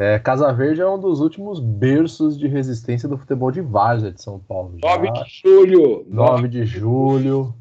É, 0.00 0.18
Casa 0.18 0.50
Verde 0.50 0.80
é 0.80 0.88
um 0.88 0.98
dos 0.98 1.20
últimos 1.20 1.60
berços 1.60 2.38
de 2.38 2.48
resistência 2.48 3.06
do 3.06 3.18
futebol 3.18 3.50
de 3.50 3.60
várzea 3.60 4.10
de 4.10 4.22
São 4.22 4.38
Paulo. 4.38 4.78
Já, 4.82 4.96
9 4.96 5.10
de 5.10 5.30
julho. 5.42 6.06
9 6.08 6.48
de 6.48 6.64
julho. 6.64 7.54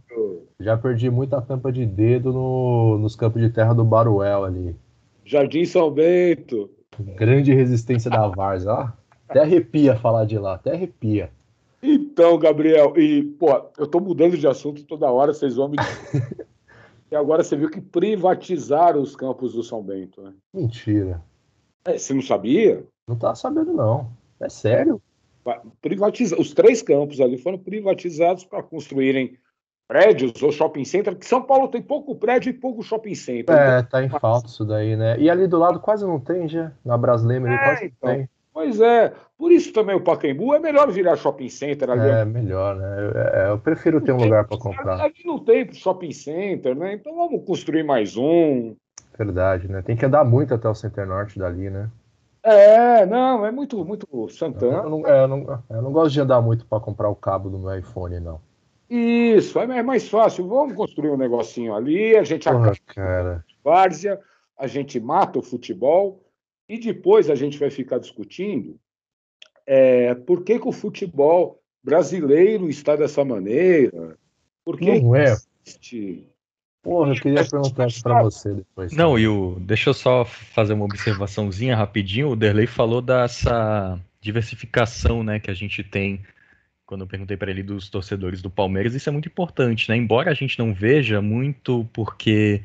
Já 0.57 0.77
perdi 0.77 1.09
muita 1.09 1.41
tampa 1.41 1.69
de 1.69 1.85
dedo 1.85 2.31
no, 2.31 2.97
nos 2.97 3.13
campos 3.13 3.41
de 3.41 3.49
terra 3.49 3.73
do 3.73 3.83
Baruel 3.83 4.45
ali. 4.45 4.73
Jardim 5.25 5.65
São 5.65 5.91
Bento. 5.91 6.69
Grande 7.17 7.53
resistência 7.53 8.09
da 8.09 8.25
Varsa, 8.29 8.71
ó. 8.71 8.87
Até 9.27 9.41
arrepia 9.41 9.97
falar 9.97 10.23
de 10.23 10.37
lá, 10.37 10.53
até 10.53 10.71
arrepia. 10.71 11.29
Então, 11.83 12.39
Gabriel, 12.39 12.93
e, 12.97 13.21
pô, 13.21 13.49
eu 13.77 13.85
tô 13.85 13.99
mudando 13.99 14.37
de 14.37 14.47
assunto 14.47 14.85
toda 14.85 15.11
hora, 15.11 15.33
vocês 15.33 15.57
vão 15.57 15.67
me. 15.67 15.75
e 17.11 17.15
agora 17.17 17.43
você 17.43 17.57
viu 17.57 17.69
que 17.69 17.81
privatizaram 17.81 19.01
os 19.01 19.13
campos 19.13 19.55
do 19.55 19.61
São 19.61 19.83
Bento, 19.83 20.21
né? 20.21 20.31
Mentira. 20.53 21.21
É, 21.89 21.97
você 21.97 22.13
não 22.13 22.21
sabia? 22.21 22.83
Não 23.07 23.15
tava 23.15 23.35
sabendo, 23.35 23.73
não. 23.73 24.09
É 24.39 24.49
sério? 24.49 25.01
Privatiza... 25.81 26.39
Os 26.39 26.53
três 26.53 26.81
campos 26.81 27.19
ali 27.19 27.37
foram 27.37 27.57
privatizados 27.57 28.43
para 28.45 28.61
construírem 28.61 29.37
prédios 29.87 30.43
ou 30.43 30.51
shopping 30.51 30.85
center, 30.85 31.15
que 31.15 31.25
São 31.25 31.41
Paulo 31.41 31.67
tem 31.67 31.81
pouco 31.81 32.15
prédio 32.15 32.51
e 32.51 32.53
pouco 32.53 32.83
shopping 32.83 33.15
center. 33.15 33.55
É, 33.55 33.81
tá 33.81 34.03
em 34.03 34.09
falta 34.09 34.47
isso 34.47 34.63
daí, 34.63 34.95
né? 34.95 35.19
E 35.19 35.27
ali 35.29 35.47
do 35.47 35.57
lado 35.57 35.79
quase 35.79 36.05
não 36.05 36.19
tem 36.19 36.47
já. 36.47 36.71
Na 36.85 36.95
Brasileira 36.95 37.45
ali 37.45 37.55
É, 37.55 37.57
quase 37.57 37.85
então. 37.85 38.09
não 38.09 38.15
tem. 38.17 38.29
Pois 38.53 38.81
é, 38.81 39.13
por 39.37 39.51
isso 39.51 39.71
também 39.71 39.95
o 39.95 40.03
Pacaembu 40.03 40.53
é 40.53 40.59
melhor 40.59 40.91
virar 40.91 41.15
shopping 41.15 41.49
center 41.49 41.89
ali. 41.89 42.09
É 42.09 42.25
melhor, 42.25 42.75
né? 42.75 42.87
É, 43.15 43.39
é, 43.39 43.49
eu 43.51 43.57
prefiro 43.57 44.01
ter 44.01 44.11
um 44.11 44.17
lugar 44.17 44.45
para 44.45 44.57
comprar. 44.57 44.99
Ali 44.99 45.21
não 45.25 45.39
tem 45.39 45.71
shopping 45.73 46.11
center, 46.11 46.75
né? 46.75 46.93
Então 46.93 47.15
vamos 47.15 47.43
construir 47.45 47.83
mais 47.83 48.17
um. 48.17 48.75
Verdade, 49.19 49.67
né? 49.67 49.81
Tem 49.81 49.97
que 49.97 50.05
andar 50.05 50.23
muito 50.23 50.53
até 50.53 50.69
o 50.69 50.73
Center 50.73 51.05
Norte 51.05 51.37
dali, 51.37 51.69
né? 51.69 51.91
É, 52.41 53.05
não, 53.05 53.45
é 53.45 53.51
muito, 53.51 53.83
muito 53.83 54.07
Eu 54.13 54.29
Santana. 54.29 54.83
não, 54.83 55.05
é, 55.05 55.23
eu 55.23 55.27
não, 55.27 55.63
eu 55.69 55.81
não 55.81 55.91
gosto 55.91 56.13
de 56.13 56.21
andar 56.21 56.39
muito 56.39 56.65
para 56.65 56.79
comprar 56.79 57.09
o 57.09 57.15
cabo 57.15 57.49
do 57.49 57.59
meu 57.59 57.77
iPhone, 57.77 58.17
não. 58.21 58.39
Isso, 58.89 59.59
é 59.59 59.79
é 59.79 59.83
mais 59.83 60.07
fácil. 60.07 60.47
Vamos 60.47 60.73
construir 60.73 61.09
um 61.09 61.17
negocinho 61.17 61.75
ali, 61.75 62.15
a 62.15 62.23
gente 62.23 62.49
Porra, 62.49 62.71
acaba 62.71 63.43
várzea, 63.61 64.21
a 64.57 64.67
gente 64.67 65.01
mata 65.01 65.37
o 65.37 65.43
futebol 65.43 66.23
e 66.67 66.79
depois 66.79 67.29
a 67.29 67.35
gente 67.35 67.59
vai 67.59 67.69
ficar 67.69 67.99
discutindo 67.99 68.79
é, 69.67 70.15
por 70.15 70.45
que, 70.45 70.57
que 70.59 70.67
o 70.67 70.71
futebol 70.71 71.61
brasileiro 71.83 72.69
está 72.69 72.95
dessa 72.95 73.25
maneira, 73.25 74.17
por 74.63 74.77
que 74.77 75.01
Não 75.01 75.13
é. 75.13 75.35
existe 75.65 76.28
Porra, 76.81 77.13
eu 77.13 77.21
queria 77.21 77.45
perguntar 77.45 77.87
isso 77.87 78.01
pra 78.01 78.23
você 78.23 78.53
depois. 78.53 78.93
Não, 78.93 79.19
e 79.19 79.27
o, 79.27 79.57
deixa 79.59 79.89
eu 79.89 79.93
só 79.93 80.23
fazer 80.23 80.73
uma 80.73 80.85
observaçãozinha 80.85 81.75
rapidinho. 81.75 82.29
O 82.29 82.35
Derlei 82.35 82.67
falou 82.67 83.01
dessa 83.01 83.99
diversificação, 84.21 85.23
né, 85.23 85.39
que 85.39 85.51
a 85.51 85.53
gente 85.53 85.83
tem 85.83 86.21
quando 86.85 87.01
eu 87.01 87.07
perguntei 87.07 87.37
para 87.37 87.51
ele 87.51 87.61
dos 87.61 87.87
torcedores 87.87 88.41
do 88.41 88.49
Palmeiras. 88.49 88.95
Isso 88.95 89.07
é 89.07 89.11
muito 89.11 89.27
importante, 89.27 89.87
né? 89.87 89.95
Embora 89.95 90.31
a 90.31 90.33
gente 90.33 90.57
não 90.57 90.73
veja 90.73 91.21
muito, 91.21 91.87
porque 91.93 92.63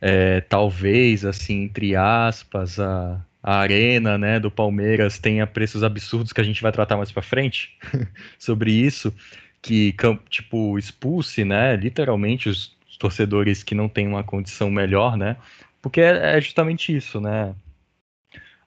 é, 0.00 0.40
talvez, 0.40 1.24
assim, 1.24 1.62
entre 1.64 1.94
aspas, 1.94 2.80
a, 2.80 3.24
a 3.40 3.58
arena, 3.58 4.18
né, 4.18 4.40
do 4.40 4.50
Palmeiras 4.50 5.20
tenha 5.20 5.46
preços 5.46 5.84
absurdos 5.84 6.32
que 6.32 6.40
a 6.40 6.44
gente 6.44 6.60
vai 6.60 6.72
tratar 6.72 6.96
mais 6.96 7.12
para 7.12 7.22
frente 7.22 7.78
sobre 8.38 8.72
isso, 8.72 9.14
que 9.62 9.94
tipo 10.28 10.76
expulse, 10.76 11.44
né, 11.44 11.76
literalmente 11.76 12.48
os 12.48 12.76
torcedores 13.00 13.64
que 13.64 13.74
não 13.74 13.88
têm 13.88 14.06
uma 14.06 14.22
condição 14.22 14.70
melhor, 14.70 15.16
né? 15.16 15.36
Porque 15.82 16.00
é, 16.00 16.36
é 16.38 16.40
justamente 16.40 16.94
isso, 16.96 17.20
né? 17.20 17.54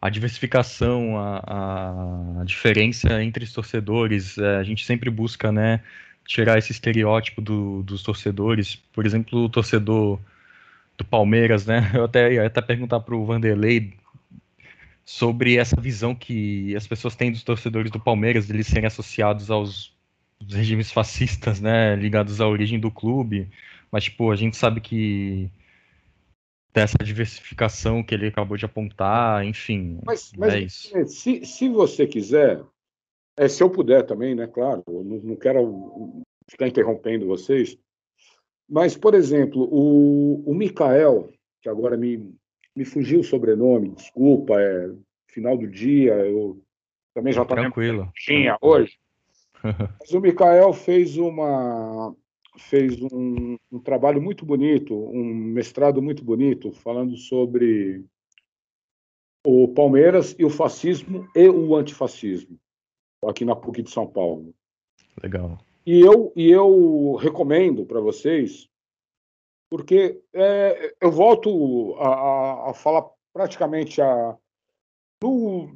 A 0.01 0.09
diversificação, 0.09 1.17
a, 1.17 2.41
a 2.41 2.43
diferença 2.43 3.23
entre 3.23 3.45
os 3.45 3.53
torcedores, 3.53 4.37
é, 4.37 4.57
a 4.57 4.63
gente 4.63 4.85
sempre 4.85 5.09
busca, 5.09 5.49
né, 5.51 5.81
tirar 6.25 6.57
esse 6.57 6.73
estereótipo 6.73 7.41
do- 7.41 7.83
dos 7.83 8.03
torcedores. 8.03 8.75
Por 8.91 9.05
exemplo, 9.05 9.45
o 9.45 9.49
torcedor 9.49 10.19
do 10.97 11.05
Palmeiras, 11.05 11.65
né? 11.65 11.91
Eu 11.95 12.05
até 12.05 12.33
ia 12.33 12.47
até 12.47 12.61
perguntar 12.61 13.01
para 13.01 13.15
o 13.15 13.25
Vanderlei 13.25 13.93
sobre 15.05 15.57
essa 15.57 15.79
visão 15.79 16.15
que 16.15 16.75
as 16.75 16.87
pessoas 16.87 17.15
têm 17.15 17.31
dos 17.31 17.43
torcedores 17.43 17.91
do 17.91 17.99
Palmeiras, 17.99 18.49
eles 18.49 18.67
serem 18.67 18.85
associados 18.85 19.51
aos 19.51 19.91
regimes 20.49 20.91
fascistas, 20.91 21.59
né, 21.61 21.95
ligados 21.95 22.41
à 22.41 22.47
origem 22.47 22.79
do 22.79 22.91
clube. 22.91 23.49
Mas, 23.93 24.05
tipo, 24.05 24.31
a 24.31 24.35
gente 24.35 24.57
sabe 24.57 24.81
que 24.81 25.51
dessa 26.73 26.97
diversificação 27.03 28.01
que 28.01 28.15
ele 28.15 28.25
acabou 28.25 28.57
de 28.57 28.65
apontar, 28.65 29.45
enfim, 29.45 29.99
Mas, 30.03 30.31
mas 30.35 30.53
é 30.55 30.59
isso. 30.61 30.97
é, 30.97 31.05
se, 31.05 31.45
se 31.45 31.69
você 31.69 32.07
quiser, 32.07 32.59
é, 33.37 33.47
se 33.47 33.61
eu 33.61 33.69
puder 33.69 34.03
também, 34.03 34.33
né? 34.33 34.47
Claro, 34.47 34.83
não, 34.87 35.17
não 35.17 35.35
quero 35.35 36.23
ficar 36.49 36.67
interrompendo 36.67 37.27
vocês. 37.27 37.77
Mas, 38.67 38.97
por 38.97 39.13
exemplo, 39.13 39.69
o, 39.71 40.41
o 40.43 40.55
Mikael, 40.55 41.29
que 41.61 41.69
agora 41.69 41.95
me, 41.95 42.33
me 42.75 42.85
fugiu 42.85 43.19
o 43.19 43.23
sobrenome, 43.23 43.89
desculpa, 43.89 44.59
é 44.59 44.89
final 45.27 45.55
do 45.55 45.67
dia, 45.67 46.13
eu 46.13 46.59
também 47.13 47.31
já 47.31 47.43
estou 47.43 47.55
Tranquilo. 47.55 48.11
tinha 48.15 48.57
hoje. 48.59 48.97
Mas 49.99 50.11
o 50.11 50.19
Mikael 50.19 50.73
fez 50.73 51.15
uma 51.15 52.15
fez 52.57 53.01
um, 53.11 53.57
um 53.71 53.79
trabalho 53.79 54.21
muito 54.21 54.45
bonito, 54.45 54.93
um 54.95 55.23
mestrado 55.33 56.01
muito 56.01 56.23
bonito, 56.23 56.71
falando 56.71 57.15
sobre 57.17 58.05
o 59.45 59.67
Palmeiras 59.69 60.35
e 60.39 60.45
o 60.45 60.49
fascismo 60.49 61.27
e 61.35 61.49
o 61.49 61.75
antifascismo, 61.75 62.57
aqui 63.25 63.43
na 63.43 63.55
PUC 63.55 63.81
de 63.81 63.89
São 63.91 64.07
Paulo. 64.07 64.53
Legal. 65.21 65.57
E 65.85 65.99
eu, 65.99 66.31
e 66.35 66.49
eu 66.49 67.15
recomendo 67.15 67.85
para 67.85 67.99
vocês, 67.99 68.69
porque 69.69 70.21
é, 70.33 70.95
eu 71.01 71.11
volto 71.11 71.95
a, 71.99 72.69
a- 72.69 72.73
falar 72.73 73.09
praticamente 73.33 74.01
a. 74.01 74.37
no- 75.21 75.69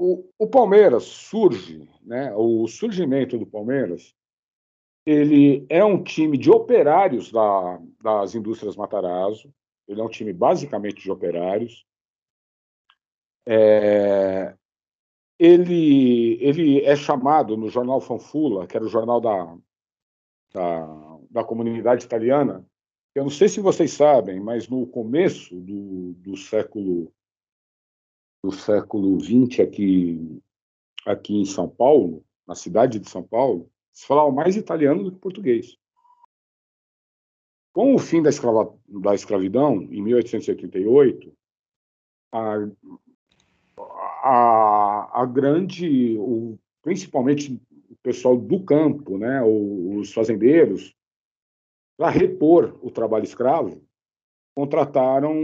o, 0.00 0.28
o 0.38 0.46
Palmeiras 0.46 1.02
surge, 1.04 1.88
né? 2.02 2.32
O 2.36 2.68
surgimento 2.68 3.36
do 3.36 3.44
Palmeiras, 3.44 4.14
ele 5.08 5.66
é 5.70 5.82
um 5.82 6.02
time 6.02 6.36
de 6.36 6.50
operários 6.50 7.32
da, 7.32 7.80
das 8.02 8.34
indústrias 8.34 8.76
Matarazzo. 8.76 9.50
Ele 9.88 10.02
é 10.02 10.04
um 10.04 10.08
time 10.08 10.34
basicamente 10.34 11.02
de 11.02 11.10
operários. 11.10 11.86
É, 13.46 14.54
ele, 15.38 16.36
ele 16.42 16.82
é 16.82 16.94
chamado 16.94 17.56
no 17.56 17.70
jornal 17.70 18.02
Fanfula, 18.02 18.66
que 18.66 18.76
era 18.76 18.84
o 18.84 18.90
jornal 18.90 19.18
da, 19.18 19.56
da, 20.52 21.18
da 21.30 21.42
comunidade 21.42 22.04
italiana. 22.04 22.62
Eu 23.14 23.22
não 23.22 23.30
sei 23.30 23.48
se 23.48 23.60
vocês 23.60 23.92
sabem, 23.92 24.38
mas 24.38 24.68
no 24.68 24.86
começo 24.86 25.58
do, 25.58 26.12
do 26.18 26.36
século 26.36 27.10
do 28.44 28.52
século 28.52 29.18
XX 29.18 29.60
aqui 29.60 30.42
aqui 31.06 31.34
em 31.34 31.46
São 31.46 31.66
Paulo, 31.66 32.22
na 32.46 32.54
cidade 32.54 32.98
de 32.98 33.08
São 33.08 33.22
Paulo, 33.22 33.70
se 33.98 34.06
falava 34.06 34.30
mais 34.30 34.56
italiano 34.56 35.02
do 35.02 35.10
que 35.10 35.18
português. 35.18 35.76
Com 37.72 37.96
o 37.96 37.98
fim 37.98 38.22
da, 38.22 38.30
escrava, 38.30 38.72
da 38.86 39.12
escravidão, 39.12 39.82
em 39.90 40.00
1888, 40.00 41.36
a, 42.32 42.68
a, 44.22 45.22
a 45.22 45.26
grande, 45.26 46.16
o, 46.16 46.56
principalmente 46.80 47.60
o 47.90 47.96
pessoal 48.00 48.36
do 48.36 48.64
campo, 48.64 49.18
né, 49.18 49.42
os 49.42 50.12
fazendeiros, 50.12 50.94
para 51.96 52.08
repor 52.10 52.78
o 52.80 52.92
trabalho 52.92 53.24
escravo, 53.24 53.84
contrataram 54.54 55.34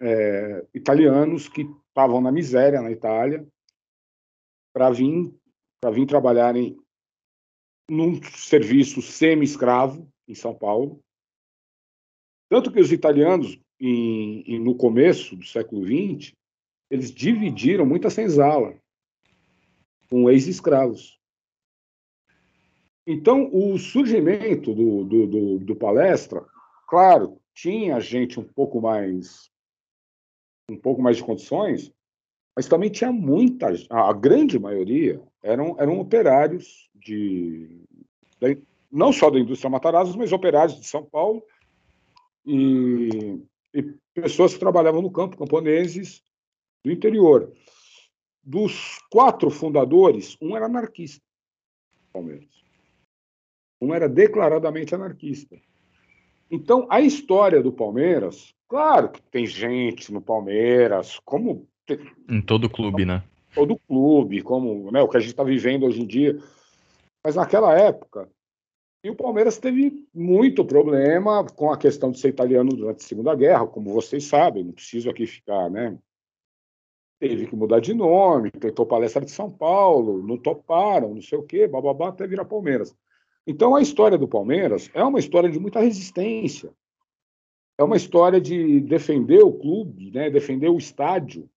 é, 0.00 0.64
italianos 0.72 1.48
que 1.48 1.62
estavam 1.88 2.20
na 2.20 2.30
miséria 2.30 2.80
na 2.80 2.92
Itália 2.92 3.44
para 4.72 4.90
vir 4.90 5.34
para 5.80 5.90
vir 5.90 6.06
trabalharem 6.06 6.76
num 7.88 8.22
serviço 8.22 9.00
semi-escravo 9.00 10.08
em 10.26 10.34
São 10.34 10.54
Paulo. 10.54 11.00
Tanto 12.50 12.72
que 12.72 12.80
os 12.80 12.92
italianos, 12.92 13.58
em, 13.80 14.42
em, 14.42 14.58
no 14.58 14.74
começo 14.74 15.36
do 15.36 15.44
século 15.44 15.84
XX, 15.84 16.34
eles 16.90 17.10
dividiram 17.12 17.86
muita 17.86 18.10
senzala 18.10 18.78
com 20.08 20.30
ex-escravos. 20.30 21.18
Então, 23.06 23.50
o 23.52 23.78
surgimento 23.78 24.74
do, 24.74 25.04
do, 25.04 25.26
do, 25.26 25.58
do 25.58 25.76
palestra, 25.76 26.44
claro, 26.86 27.40
tinha 27.54 27.98
gente 28.00 28.38
um 28.38 28.44
pouco 28.44 28.80
mais 28.80 29.50
um 30.70 30.76
pouco 30.76 31.00
mais 31.00 31.16
de 31.16 31.24
condições, 31.24 31.90
mas 32.58 32.66
também 32.66 32.90
tinha 32.90 33.12
muita, 33.12 33.68
a 33.88 34.12
grande 34.12 34.58
maioria 34.58 35.22
eram, 35.40 35.76
eram 35.78 36.00
operários 36.00 36.90
de, 36.92 37.84
da, 38.40 38.48
não 38.90 39.12
só 39.12 39.30
da 39.30 39.38
indústria 39.38 39.70
Matarazzo, 39.70 40.18
mas 40.18 40.32
operários 40.32 40.80
de 40.80 40.84
São 40.84 41.04
Paulo 41.04 41.40
e, 42.44 43.40
e 43.72 43.82
pessoas 44.12 44.54
que 44.54 44.58
trabalhavam 44.58 45.00
no 45.00 45.08
campo, 45.08 45.38
camponeses 45.38 46.20
do 46.84 46.90
interior. 46.90 47.52
Dos 48.42 48.98
quatro 49.08 49.50
fundadores, 49.50 50.36
um 50.42 50.56
era 50.56 50.66
anarquista, 50.66 51.22
Palmeiras. 52.12 52.64
Um 53.80 53.94
era 53.94 54.08
declaradamente 54.08 54.96
anarquista. 54.96 55.56
Então, 56.50 56.88
a 56.90 57.00
história 57.00 57.62
do 57.62 57.70
Palmeiras, 57.70 58.52
claro 58.66 59.10
que 59.10 59.22
tem 59.22 59.46
gente 59.46 60.12
no 60.12 60.20
Palmeiras, 60.20 61.20
como 61.24 61.68
Em 62.28 62.40
todo 62.40 62.68
clube, 62.68 63.04
né? 63.04 63.22
Todo 63.54 63.78
clube, 63.88 64.42
como 64.42 64.90
né, 64.90 65.00
o 65.00 65.08
que 65.08 65.16
a 65.16 65.20
gente 65.20 65.30
está 65.30 65.42
vivendo 65.42 65.86
hoje 65.86 66.02
em 66.02 66.06
dia. 66.06 66.38
Mas 67.24 67.36
naquela 67.36 67.78
época, 67.78 68.28
e 69.02 69.10
o 69.10 69.14
Palmeiras 69.14 69.58
teve 69.58 70.06
muito 70.12 70.64
problema 70.64 71.44
com 71.44 71.70
a 71.72 71.78
questão 71.78 72.10
de 72.10 72.18
ser 72.18 72.28
italiano 72.28 72.70
durante 72.70 73.04
a 73.04 73.06
Segunda 73.06 73.34
Guerra, 73.34 73.66
como 73.66 73.92
vocês 73.92 74.24
sabem, 74.24 74.64
não 74.64 74.72
preciso 74.72 75.08
aqui 75.08 75.26
ficar, 75.26 75.70
né? 75.70 75.96
Teve 77.20 77.46
que 77.46 77.56
mudar 77.56 77.80
de 77.80 77.94
nome, 77.94 78.50
tentou 78.50 78.86
palestra 78.86 79.24
de 79.24 79.30
São 79.30 79.50
Paulo, 79.50 80.22
não 80.26 80.36
toparam, 80.36 81.14
não 81.14 81.22
sei 81.22 81.38
o 81.38 81.42
quê, 81.42 81.66
bababá, 81.66 82.08
até 82.08 82.26
virar 82.26 82.44
Palmeiras. 82.44 82.94
Então 83.46 83.74
a 83.74 83.80
história 83.80 84.18
do 84.18 84.28
Palmeiras 84.28 84.90
é 84.92 85.02
uma 85.02 85.18
história 85.18 85.50
de 85.50 85.58
muita 85.58 85.80
resistência. 85.80 86.72
É 87.78 87.84
uma 87.84 87.96
história 87.96 88.40
de 88.40 88.80
defender 88.80 89.42
o 89.42 89.52
clube, 89.52 90.10
né? 90.10 90.28
defender 90.28 90.68
o 90.68 90.76
estádio, 90.76 91.48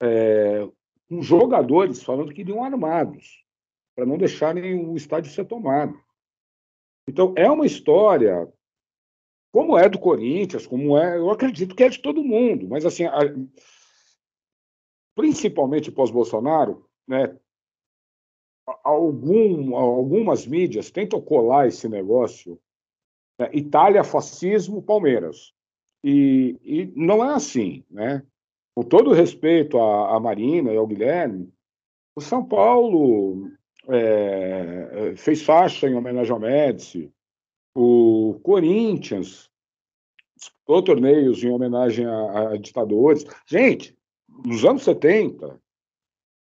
é, 0.00 0.68
com 1.08 1.22
jogadores 1.22 2.02
falando 2.02 2.32
que 2.32 2.42
iriam 2.42 2.62
armados, 2.62 3.44
para 3.94 4.06
não 4.06 4.18
deixarem 4.18 4.86
o 4.86 4.96
estádio 4.96 5.32
ser 5.32 5.44
tomado. 5.44 5.98
Então, 7.08 7.32
é 7.36 7.50
uma 7.50 7.66
história, 7.66 8.46
como 9.52 9.76
é 9.78 9.88
do 9.88 9.98
Corinthians, 9.98 10.66
como 10.66 10.96
é, 10.98 11.16
eu 11.16 11.30
acredito 11.30 11.74
que 11.74 11.82
é 11.82 11.88
de 11.88 12.00
todo 12.00 12.22
mundo, 12.22 12.68
mas 12.68 12.84
assim, 12.84 13.04
a, 13.06 13.18
principalmente 15.16 15.90
pós-Bolsonaro, 15.90 16.88
né, 17.06 17.36
algum, 18.84 19.74
algumas 19.74 20.46
mídias 20.46 20.90
tentam 20.90 21.20
colar 21.20 21.66
esse 21.66 21.88
negócio, 21.88 22.60
né, 23.38 23.50
Itália, 23.52 24.04
fascismo, 24.04 24.82
Palmeiras. 24.82 25.52
E, 26.04 26.56
e, 26.62 26.92
não 26.94 27.24
é 27.24 27.34
assim, 27.34 27.84
né? 27.90 28.24
Com 28.78 28.84
todo 28.84 29.12
respeito 29.12 29.76
à, 29.76 30.14
à 30.14 30.20
Marina 30.20 30.72
e 30.72 30.76
ao 30.76 30.86
Guilherme, 30.86 31.52
o 32.14 32.20
São 32.20 32.46
Paulo 32.46 33.50
é, 33.88 35.16
fez 35.16 35.42
faixa 35.42 35.88
em 35.88 35.96
homenagem 35.96 36.32
ao 36.32 36.38
Médici, 36.38 37.12
o 37.74 38.38
Corinthians 38.40 39.50
disputou 40.36 40.80
torneios 40.80 41.42
em 41.42 41.50
homenagem 41.50 42.06
a, 42.06 42.50
a 42.50 42.56
ditadores. 42.56 43.24
Gente, 43.48 43.98
nos 44.28 44.64
anos 44.64 44.84
70, 44.84 45.60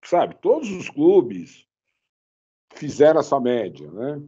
sabe, 0.06 0.36
todos 0.40 0.70
os 0.70 0.92
clubes 0.92 1.68
fizeram 2.76 3.22
essa 3.22 3.40
média, 3.40 3.90
né? 3.90 4.22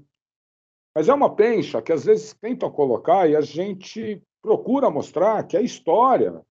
Mas 0.96 1.10
é 1.10 1.14
uma 1.14 1.36
pencha 1.36 1.80
que 1.80 1.94
às 1.94 2.06
vezes 2.06 2.34
tentam 2.34 2.72
colocar 2.72 3.30
e 3.30 3.36
a 3.36 3.42
gente 3.42 4.20
procura 4.42 4.90
mostrar 4.90 5.46
que 5.46 5.56
é 5.56 5.62
história 5.62 6.44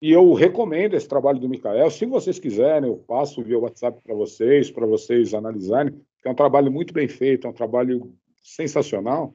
e 0.00 0.10
eu 0.10 0.32
recomendo 0.32 0.94
esse 0.94 1.06
trabalho 1.06 1.38
do 1.38 1.48
Micael. 1.48 1.90
Se 1.90 2.06
vocês 2.06 2.38
quiserem, 2.38 2.88
eu 2.88 2.96
passo 2.96 3.42
via 3.42 3.58
WhatsApp 3.58 4.00
para 4.02 4.14
vocês, 4.14 4.70
para 4.70 4.86
vocês 4.86 5.34
analisarem. 5.34 6.00
É 6.24 6.30
um 6.30 6.34
trabalho 6.34 6.72
muito 6.72 6.94
bem 6.94 7.06
feito, 7.06 7.46
é 7.46 7.50
um 7.50 7.54
trabalho 7.54 8.14
sensacional. 8.42 9.34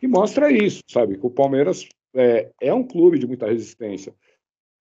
E 0.00 0.06
mostra 0.06 0.52
isso, 0.52 0.82
sabe? 0.88 1.18
Que 1.18 1.26
o 1.26 1.30
Palmeiras 1.30 1.88
é, 2.14 2.50
é 2.60 2.72
um 2.72 2.84
clube 2.84 3.18
de 3.18 3.26
muita 3.26 3.46
resistência. 3.46 4.14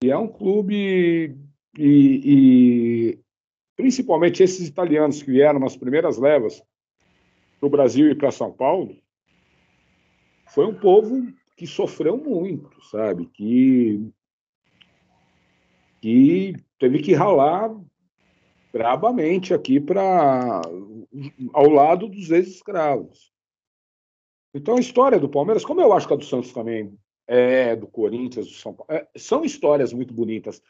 E 0.03 0.11
é 0.11 0.17
um 0.17 0.27
clube. 0.27 1.35
E, 1.77 2.21
e 2.25 3.19
principalmente 3.75 4.43
esses 4.43 4.67
italianos 4.67 5.23
que 5.23 5.31
vieram 5.31 5.59
nas 5.59 5.75
primeiras 5.75 6.19
levas 6.19 6.61
para 7.59 7.67
o 7.67 7.69
Brasil 7.69 8.11
e 8.11 8.15
para 8.15 8.31
São 8.31 8.51
Paulo, 8.51 8.95
foi 10.47 10.65
um 10.65 10.73
povo 10.73 11.27
que 11.55 11.65
sofreu 11.65 12.15
muito, 12.17 12.69
sabe? 12.85 13.25
Que 13.25 14.11
que 16.01 16.55
teve 16.79 16.99
que 16.99 17.13
ralar 17.13 17.75
brabamente 18.71 19.53
aqui 19.53 19.79
para 19.79 20.61
ao 21.53 21.69
lado 21.69 22.07
dos 22.07 22.29
ex-escravos. 22.29 23.31
Então 24.53 24.75
a 24.75 24.79
história 24.79 25.19
do 25.19 25.29
Palmeiras, 25.29 25.65
como 25.65 25.81
eu 25.81 25.93
acho 25.93 26.07
que 26.07 26.13
a 26.13 26.17
do 26.17 26.25
Santos 26.25 26.51
também 26.51 26.97
é, 27.27 27.75
do 27.75 27.87
Corinthians, 27.87 28.47
do 28.47 28.53
São 28.53 28.73
Paulo, 28.73 28.91
é, 28.91 29.07
são 29.15 29.43
histórias 29.43 29.91
muito 29.93 30.13
bonitas. 30.13 30.61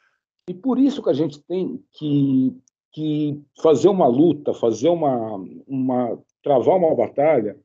E 0.50 0.54
por 0.54 0.80
isso 0.80 1.04
que 1.04 1.10
a 1.10 1.14
gente 1.14 1.40
tem 1.44 1.84
que, 1.92 2.56
que 2.92 3.42
fazer 3.62 3.90
uma 3.90 4.08
luta, 4.08 4.54
fazer 4.54 4.90
uma, 4.90 5.36
uma 5.68 6.18
travar 6.42 6.78
uma 6.78 6.96
batalha 6.96 7.60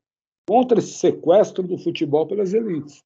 contra 0.46 0.78
esse 0.78 0.94
sequestro 0.94 1.62
do 1.62 1.78
futebol 1.78 2.26
pelas 2.26 2.52
elites. 2.52 3.02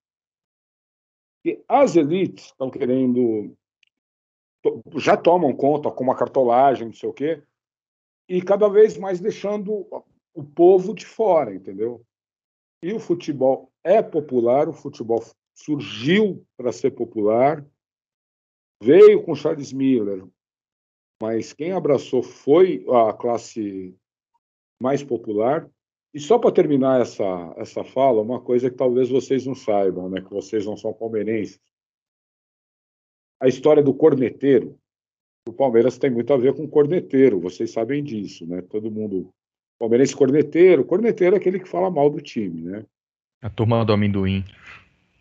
E 1.44 1.62
as 1.68 1.94
elites 1.94 2.46
estão 2.46 2.70
querendo 2.70 3.54
já 4.96 5.16
tomam 5.16 5.54
conta 5.54 5.90
com 5.90 6.04
uma 6.04 6.16
cartolagem, 6.16 6.86
não 6.86 6.94
sei 6.94 7.08
o 7.08 7.12
quê, 7.12 7.42
e 8.28 8.42
cada 8.42 8.68
vez 8.68 8.96
mais 8.96 9.20
deixando 9.20 9.86
o 10.34 10.44
povo 10.44 10.94
de 10.94 11.06
fora, 11.06 11.54
entendeu? 11.54 12.04
E 12.82 12.92
o 12.92 13.00
futebol 13.00 13.70
é 13.82 14.02
popular, 14.02 14.68
o 14.68 14.72
futebol 14.72 15.22
surgiu 15.54 16.44
para 16.56 16.72
ser 16.72 16.90
popular, 16.90 17.64
veio 18.82 19.22
com 19.22 19.34
Charles 19.34 19.72
Miller, 19.72 20.24
mas 21.20 21.52
quem 21.52 21.72
abraçou 21.72 22.22
foi 22.22 22.84
a 22.90 23.12
classe 23.12 23.96
mais 24.80 25.02
popular. 25.02 25.68
E 26.12 26.20
só 26.20 26.38
para 26.38 26.52
terminar 26.52 27.00
essa, 27.00 27.54
essa 27.56 27.84
fala, 27.84 28.22
uma 28.22 28.40
coisa 28.40 28.70
que 28.70 28.76
talvez 28.76 29.08
vocês 29.08 29.46
não 29.46 29.54
saibam, 29.54 30.08
né, 30.08 30.20
que 30.20 30.30
vocês 30.30 30.64
não 30.64 30.76
são 30.76 30.92
palmeirenses 30.92 31.60
a 33.40 33.48
história 33.48 33.82
do 33.82 33.94
corneteiro. 33.94 34.78
O 35.48 35.52
Palmeiras 35.52 35.98
tem 35.98 36.10
muito 36.10 36.32
a 36.32 36.36
ver 36.36 36.54
com 36.54 36.68
corneteiro, 36.68 37.40
vocês 37.40 37.70
sabem 37.70 38.02
disso, 38.02 38.46
né? 38.46 38.62
Todo 38.62 38.90
mundo. 38.90 39.30
Palmeirense 39.78 40.16
corneteiro, 40.16 40.84
corneteiro 40.84 41.36
é 41.36 41.38
aquele 41.38 41.60
que 41.60 41.68
fala 41.68 41.90
mal 41.90 42.08
do 42.10 42.20
time, 42.20 42.62
né? 42.62 42.84
A 43.42 43.50
turma 43.50 43.84
do 43.84 43.92
amendoim. 43.92 44.42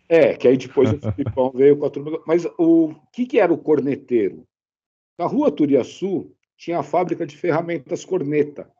É, 0.08 0.34
que 0.34 0.48
aí 0.48 0.56
depois 0.56 0.92
o 0.92 0.98
Filipão 1.12 1.50
veio 1.50 1.76
com 1.76 1.86
a 1.86 1.90
turma. 1.90 2.10
Do... 2.10 2.24
Mas 2.26 2.46
o 2.58 2.94
que, 3.12 3.26
que 3.26 3.38
era 3.38 3.52
o 3.52 3.58
corneteiro? 3.58 4.44
Na 5.18 5.26
rua 5.26 5.50
Turiaçu 5.50 6.32
tinha 6.56 6.78
a 6.78 6.82
fábrica 6.82 7.26
de 7.26 7.36
ferramentas 7.36 8.04
corneta. 8.04 8.70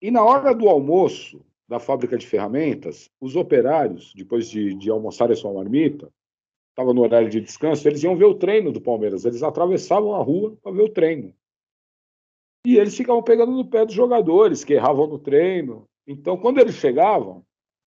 E 0.00 0.10
na 0.10 0.24
hora 0.24 0.54
do 0.54 0.68
almoço 0.68 1.44
da 1.68 1.78
fábrica 1.78 2.16
de 2.18 2.26
ferramentas, 2.26 3.10
os 3.20 3.36
operários, 3.36 4.12
depois 4.14 4.50
de, 4.50 4.74
de 4.74 4.90
almoçar 4.90 5.30
a 5.30 5.36
sua 5.36 5.52
marmita, 5.52 6.12
estava 6.74 6.92
no 6.92 7.02
horário 7.02 7.30
de 7.30 7.40
descanso, 7.40 7.86
eles 7.86 8.02
iam 8.02 8.16
ver 8.16 8.24
o 8.24 8.34
treino 8.34 8.72
do 8.72 8.80
Palmeiras. 8.80 9.24
Eles 9.24 9.44
atravessavam 9.44 10.14
a 10.14 10.22
rua 10.22 10.56
para 10.60 10.72
ver 10.72 10.82
o 10.82 10.88
treino. 10.88 11.32
E 12.66 12.76
eles 12.76 12.96
ficavam 12.96 13.22
pegando 13.22 13.52
no 13.52 13.64
pé 13.64 13.86
dos 13.86 13.94
jogadores, 13.94 14.64
que 14.64 14.74
erravam 14.74 15.06
no 15.06 15.18
treino. 15.18 15.86
Então, 16.06 16.36
quando 16.36 16.58
eles 16.58 16.74
chegavam, 16.74 17.44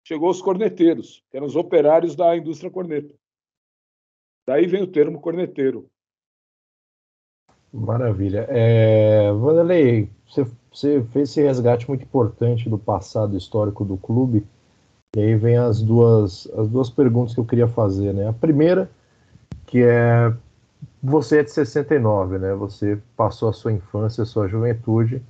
chegou 0.06 0.30
os 0.30 0.42
corneteiros, 0.42 1.24
que 1.32 1.38
eram 1.38 1.48
os 1.48 1.56
operários 1.56 2.16
da 2.16 2.36
indústria 2.36 2.70
corneta. 2.70 3.16
Daí 4.46 4.68
vem 4.68 4.84
o 4.84 4.92
termo 4.92 5.22
corneteiro. 5.22 5.90
Maravilha. 7.72 8.46
É, 8.50 9.32
Vanderlei, 9.32 10.10
você, 10.28 10.44
você 10.72 11.04
fez 11.14 11.30
esse 11.30 11.42
resgate 11.42 11.88
muito 11.88 12.04
importante 12.04 12.70
do 12.70 12.78
passado 12.78 13.38
histórico 13.38 13.86
do 13.86 13.98
clube. 13.98 14.46
E 15.16 15.20
aí 15.22 15.36
vem 15.36 15.58
as 15.58 15.82
duas, 15.82 16.46
as 16.58 16.68
duas 16.68 16.90
perguntas 16.90 17.34
que 17.34 17.40
eu 17.40 17.46
queria 17.46 17.70
fazer, 17.70 18.14
né? 18.14 18.28
A 18.28 18.34
primeira, 18.34 18.90
que 19.66 19.82
é 19.82 20.34
você 21.02 21.40
é 21.40 21.44
de 21.44 21.52
69, 21.52 22.38
né? 22.38 22.54
Você 22.56 23.00
passou 23.16 23.48
a 23.48 23.54
sua 23.54 23.72
infância, 23.72 24.24
a 24.24 24.26
sua 24.26 24.50
juventude 24.50 25.24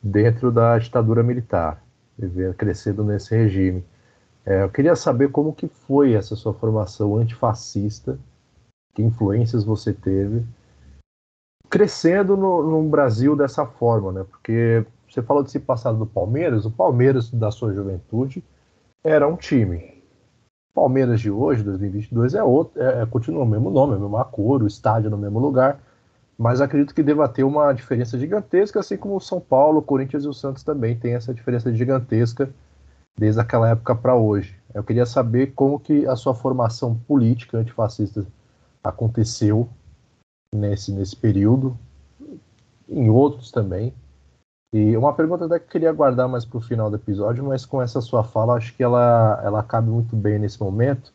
dentro 0.00 0.52
da 0.52 0.78
ditadura 0.78 1.20
militar, 1.22 1.82
vivendo, 2.16 2.54
crescendo 2.54 3.02
nesse 3.02 3.34
regime. 3.36 3.84
É, 4.46 4.62
eu 4.62 4.68
queria 4.68 4.94
saber 4.94 5.30
como 5.32 5.52
que 5.52 5.66
foi 5.66 6.12
essa 6.12 6.36
sua 6.36 6.54
formação 6.54 7.16
antifascista, 7.16 8.16
que 8.94 9.02
influências 9.02 9.64
você 9.64 9.92
teve, 9.92 10.44
crescendo 11.68 12.36
no, 12.36 12.62
no 12.62 12.88
Brasil 12.88 13.34
dessa 13.34 13.66
forma, 13.66 14.12
né? 14.12 14.24
Porque 14.30 14.86
você 15.08 15.20
falou 15.22 15.42
desse 15.42 15.58
passado 15.58 15.98
do 15.98 16.06
Palmeiras, 16.06 16.64
o 16.64 16.70
Palmeiras 16.70 17.32
da 17.32 17.50
sua 17.50 17.72
juventude 17.74 18.44
era 19.04 19.28
um 19.28 19.36
time. 19.36 20.02
Palmeiras 20.74 21.20
de 21.20 21.30
hoje, 21.30 21.62
2022, 21.62 22.34
é 22.34 22.42
outro, 22.42 22.82
é, 22.82 23.02
é, 23.02 23.06
continua 23.06 23.44
o 23.44 23.46
mesmo 23.46 23.70
nome, 23.70 23.94
a 23.94 23.98
mesma 23.98 24.24
cor, 24.24 24.62
o 24.62 24.66
estádio 24.66 25.10
no 25.10 25.16
mesmo 25.16 25.38
lugar, 25.38 25.78
mas 26.36 26.60
acredito 26.60 26.94
que 26.94 27.02
deva 27.02 27.28
ter 27.28 27.44
uma 27.44 27.72
diferença 27.72 28.18
gigantesca, 28.18 28.80
assim 28.80 28.96
como 28.96 29.14
o 29.14 29.20
São 29.20 29.38
Paulo, 29.38 29.78
o 29.78 29.82
Corinthians 29.82 30.24
e 30.24 30.28
o 30.28 30.32
Santos 30.32 30.64
também 30.64 30.96
tem 30.96 31.14
essa 31.14 31.32
diferença 31.32 31.72
gigantesca 31.72 32.50
desde 33.16 33.40
aquela 33.40 33.68
época 33.68 33.94
para 33.94 34.16
hoje. 34.16 34.56
Eu 34.74 34.82
queria 34.82 35.06
saber 35.06 35.52
como 35.54 35.78
que 35.78 36.04
a 36.06 36.16
sua 36.16 36.34
formação 36.34 36.96
política 37.06 37.58
antifascista 37.58 38.26
aconteceu 38.82 39.68
nesse, 40.52 40.90
nesse 40.90 41.14
período, 41.14 41.78
em 42.88 43.08
outros 43.08 43.52
também, 43.52 43.94
e 44.74 44.96
uma 44.96 45.14
pergunta 45.14 45.44
até 45.44 45.60
que 45.60 45.66
eu 45.66 45.70
queria 45.70 45.92
guardar 45.92 46.28
mais 46.28 46.44
para 46.44 46.58
o 46.58 46.60
final 46.60 46.90
do 46.90 46.96
episódio, 46.96 47.44
mas 47.44 47.64
com 47.64 47.80
essa 47.80 48.00
sua 48.00 48.24
fala, 48.24 48.56
acho 48.56 48.74
que 48.74 48.82
ela, 48.82 49.40
ela 49.44 49.62
cabe 49.62 49.88
muito 49.88 50.16
bem 50.16 50.36
nesse 50.36 50.60
momento, 50.60 51.12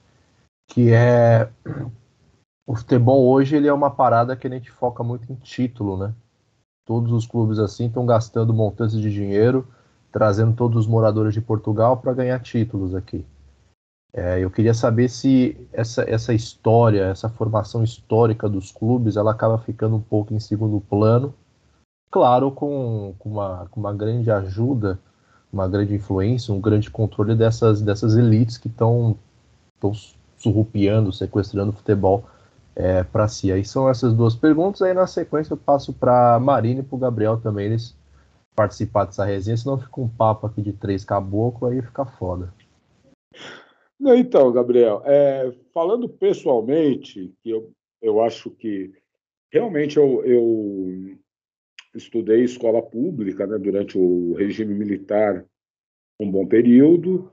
que 0.70 0.94
é 0.94 1.50
o 2.66 2.74
futebol 2.74 3.28
hoje 3.28 3.58
ele 3.58 3.68
é 3.68 3.74
uma 3.74 3.92
parada 3.92 4.34
que 4.34 4.48
a 4.48 4.50
gente 4.50 4.72
foca 4.72 5.04
muito 5.04 5.30
em 5.30 5.36
título, 5.36 5.98
né? 5.98 6.14
Todos 6.86 7.12
os 7.12 7.28
clubes 7.28 7.60
assim 7.60 7.88
estão 7.88 8.06
gastando 8.06 8.54
montantes 8.54 8.98
de 8.98 9.12
dinheiro, 9.12 9.68
trazendo 10.10 10.56
todos 10.56 10.78
os 10.78 10.88
moradores 10.88 11.34
de 11.34 11.42
Portugal 11.42 11.98
para 11.98 12.14
ganhar 12.14 12.40
títulos 12.40 12.96
aqui. 12.96 13.26
É, 14.14 14.40
eu 14.40 14.50
queria 14.50 14.74
saber 14.74 15.10
se 15.10 15.68
essa, 15.74 16.10
essa 16.10 16.34
história, 16.34 17.08
essa 17.08 17.28
formação 17.28 17.84
histórica 17.84 18.48
dos 18.48 18.72
clubes, 18.72 19.18
ela 19.18 19.32
acaba 19.32 19.58
ficando 19.58 19.98
um 19.98 20.02
pouco 20.02 20.34
em 20.34 20.40
segundo 20.40 20.80
plano, 20.80 21.34
claro, 22.12 22.52
com, 22.52 23.14
com, 23.20 23.30
uma, 23.30 23.68
com 23.70 23.80
uma 23.80 23.94
grande 23.94 24.32
ajuda, 24.32 25.00
uma 25.52 25.68
grande 25.68 25.96
influência, 25.96 26.54
um 26.54 26.62
grande 26.62 26.90
controle 26.90 27.36
dessas, 27.36 27.82
dessas 27.82 28.16
elites 28.16 28.58
que 28.58 28.68
estão 28.68 29.18
surrupiando, 30.38 31.12
sequestrando 31.12 31.72
o 31.72 31.76
futebol 31.76 32.26
é, 32.76 33.04
para 33.04 33.28
si. 33.28 33.52
Aí 33.52 33.66
são 33.66 33.90
essas 33.90 34.14
duas 34.14 34.36
perguntas, 34.36 34.82
aí 34.82 34.94
na 34.94 35.08
sequência 35.08 35.54
eu 35.54 35.58
passo 35.58 35.94
para 35.94 36.40
Marina 36.40 36.82
e 36.82 36.84
para 36.84 36.96
o 36.96 37.00
Gabriel 37.00 37.38
também, 37.38 37.68
eles 37.68 37.98
participar 38.56 39.06
dessa 39.06 39.24
resenha, 39.24 39.56
senão 39.56 39.80
fica 39.80 40.02
um 40.02 40.10
papo 40.10 40.46
aqui 40.46 40.62
de 40.62 40.74
três 40.74 41.06
caboclos, 41.06 41.72
aí 41.72 41.82
fica 41.82 42.06
foda. 42.06 42.54
Então, 44.02 44.52
Gabriel, 44.52 45.02
é, 45.06 45.54
falando 45.74 46.10
pessoalmente, 46.10 47.34
eu, 47.46 47.72
eu 48.02 48.22
acho 48.22 48.50
que 48.50 48.92
realmente 49.52 49.98
eu, 49.98 50.24
eu 50.26 51.18
estudei 51.94 52.44
escola 52.44 52.82
pública 52.82 53.48
né, 53.48 53.58
durante 53.58 53.98
o 53.98 54.34
regime 54.34 54.74
militar 54.74 55.46
um 56.20 56.30
bom 56.30 56.46
período, 56.46 57.32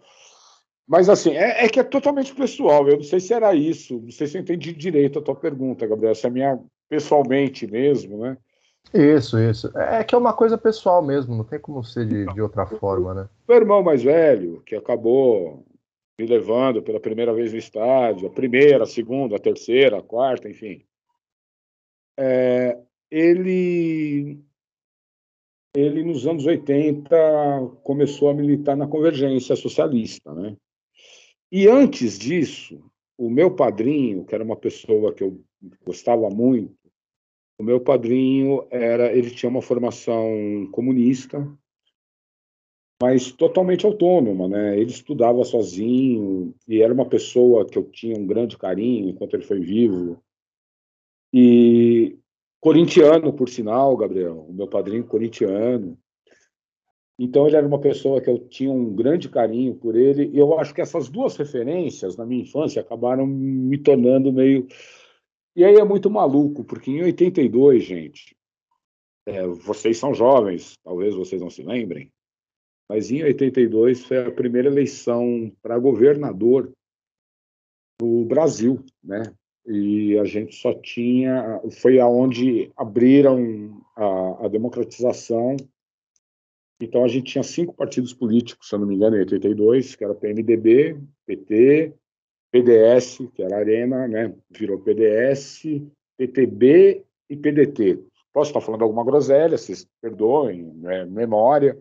mas 0.87 1.09
assim, 1.09 1.31
é, 1.31 1.65
é, 1.65 1.69
que 1.69 1.81
é 1.81 1.83
totalmente 1.83 2.33
pessoal, 2.35 2.89
eu 2.89 2.97
não 2.97 3.03
sei 3.03 3.19
se 3.19 3.35
era 3.35 3.53
isso, 3.55 4.01
não 4.01 4.13
sei 4.13 4.27
se 4.29 4.39
eu 4.39 4.43
entendi 4.43 4.73
direito 4.73 5.19
a 5.19 5.23
tua 5.23 5.35
pergunta, 5.35 5.87
Gabriel, 5.87 6.15
se 6.15 6.27
é 6.27 6.31
minha 6.31 6.59
pessoalmente 6.89 7.67
mesmo, 7.67 8.19
né? 8.19 8.39
Isso, 8.95 9.37
isso. 9.39 9.77
É 9.77 10.05
que 10.05 10.15
é 10.15 10.19
uma 10.19 10.33
coisa 10.33 10.57
pessoal 10.57 11.05
mesmo, 11.05 11.35
não 11.35 11.43
tem 11.43 11.59
como 11.59 11.83
ser 11.83 12.07
de, 12.07 12.33
de 12.33 12.41
outra 12.41 12.65
forma, 12.67 13.13
né? 13.13 13.29
O 13.49 13.53
irmão 13.53 13.83
mais 13.83 14.05
velho, 14.05 14.63
que 14.65 14.77
acabou 14.77 15.67
me 16.17 16.25
levando 16.25 16.81
pela 16.81 17.01
primeira 17.01 17.35
vez 17.35 17.53
no 17.53 17.59
estádio, 17.59 18.29
a 18.29 18.31
primeira, 18.31 18.85
a 18.85 18.87
segunda, 18.87 19.35
a 19.35 19.41
terceira, 19.41 19.99
a 19.99 20.03
quarta, 20.03 20.49
enfim. 20.49 20.85
É, 22.17 22.79
ele, 23.11 24.41
ele, 25.77 26.03
nos 26.03 26.27
anos 26.27 26.47
80, 26.47 27.15
começou 27.83 28.31
a 28.31 28.35
militar 28.35 28.77
na 28.77 28.87
convergência 28.87 29.55
socialista. 29.55 30.35
Né? 30.35 30.57
E 31.53 31.69
antes 31.69 32.19
disso, 32.19 32.83
o 33.19 33.29
meu 33.29 33.55
padrinho, 33.55 34.25
que 34.25 34.35
era 34.35 34.43
uma 34.43 34.57
pessoa 34.57 35.13
que 35.13 35.23
eu 35.23 35.39
gostava 35.85 36.31
muito, 36.31 36.75
o 37.59 37.63
meu 37.63 37.81
padrinho 37.81 38.67
era, 38.71 39.13
ele 39.13 39.31
tinha 39.31 39.51
uma 39.51 39.63
formação 39.63 40.69
comunista, 40.73 41.47
mas 43.01 43.31
totalmente 43.31 43.85
autônoma, 43.85 44.49
né? 44.49 44.79
Ele 44.79 44.91
estudava 44.91 45.45
sozinho 45.45 46.55
e 46.67 46.81
era 46.81 46.93
uma 46.93 47.07
pessoa 47.07 47.67
que 47.67 47.79
eu 47.79 47.85
tinha 47.85 48.17
um 48.19 48.27
grande 48.27 48.57
carinho 48.57 49.11
enquanto 49.11 49.35
ele 49.35 49.45
foi 49.45 49.61
vivo. 49.61 50.23
E 51.33 52.19
corintiano, 52.67 53.33
por 53.33 53.49
sinal, 53.49 53.97
Gabriel, 53.97 54.45
o 54.49 54.53
meu 54.53 54.67
padrinho 54.67 55.05
corintiano. 55.05 55.97
Então 57.17 57.47
ele 57.47 57.55
era 57.55 57.65
uma 57.65 57.79
pessoa 57.79 58.21
que 58.21 58.29
eu 58.29 58.41
tinha 58.49 58.73
um 58.73 58.93
grande 58.93 59.29
carinho 59.29 59.77
por 59.77 59.95
ele. 59.95 60.27
E 60.35 60.37
eu 60.37 60.59
acho 60.59 60.75
que 60.75 60.81
essas 60.81 61.09
duas 61.09 61.37
referências 61.37 62.17
na 62.17 62.27
minha 62.27 62.43
infância 62.43 62.83
acabaram 62.83 63.25
me 63.25 63.79
tornando 63.79 64.33
meio 64.33 64.67
e 65.55 65.65
aí 65.65 65.77
é 65.77 65.85
muito 65.85 66.11
maluco, 66.11 66.65
porque 66.65 66.91
em 66.91 67.03
82, 67.05 67.85
gente, 67.85 68.37
é, 69.27 69.47
vocês 69.47 69.97
são 69.97 70.13
jovens, 70.13 70.75
talvez 70.83 71.15
vocês 71.15 71.41
não 71.41 71.49
se 71.49 71.63
lembrem, 71.63 72.13
mas 72.91 73.13
em 73.13 73.23
82 73.23 74.05
foi 74.05 74.27
a 74.27 74.33
primeira 74.33 74.69
eleição 74.69 75.51
para 75.63 75.79
governador 75.79 76.73
do 77.99 78.25
Brasil, 78.25 78.85
né? 79.03 79.23
E 79.67 80.17
a 80.19 80.25
gente 80.25 80.55
só 80.55 80.73
tinha, 80.75 81.61
foi 81.81 81.99
aonde 81.99 82.71
abriram 82.77 83.83
a, 83.97 84.47
a 84.47 84.49
democratização. 84.49 85.57
Então 86.81 87.05
a 87.05 87.09
gente 87.09 87.33
tinha 87.33 87.43
cinco 87.43 87.75
partidos 87.75 88.13
políticos, 88.13 88.69
se 88.69 88.75
eu 88.75 88.79
não 88.79 88.87
me 88.87 88.95
engano, 88.95 89.17
em 89.17 89.21
82, 89.21 89.97
que 89.97 90.05
era 90.05 90.15
PMDB, 90.15 91.01
PT, 91.25 91.95
PDS, 92.53 93.29
que 93.35 93.43
era 93.43 93.59
Arena, 93.59 94.07
né? 94.07 94.35
Virou 94.51 94.79
PDS, 94.79 95.63
PTB 96.17 97.05
e 97.29 97.37
PDT. 97.37 98.05
Posso 98.33 98.51
estar 98.51 98.61
falando 98.61 98.83
alguma 98.83 99.05
groselha, 99.05 99.57
vocês 99.57 99.89
perdoem, 100.01 100.63
né? 100.75 101.05
memória. 101.07 101.77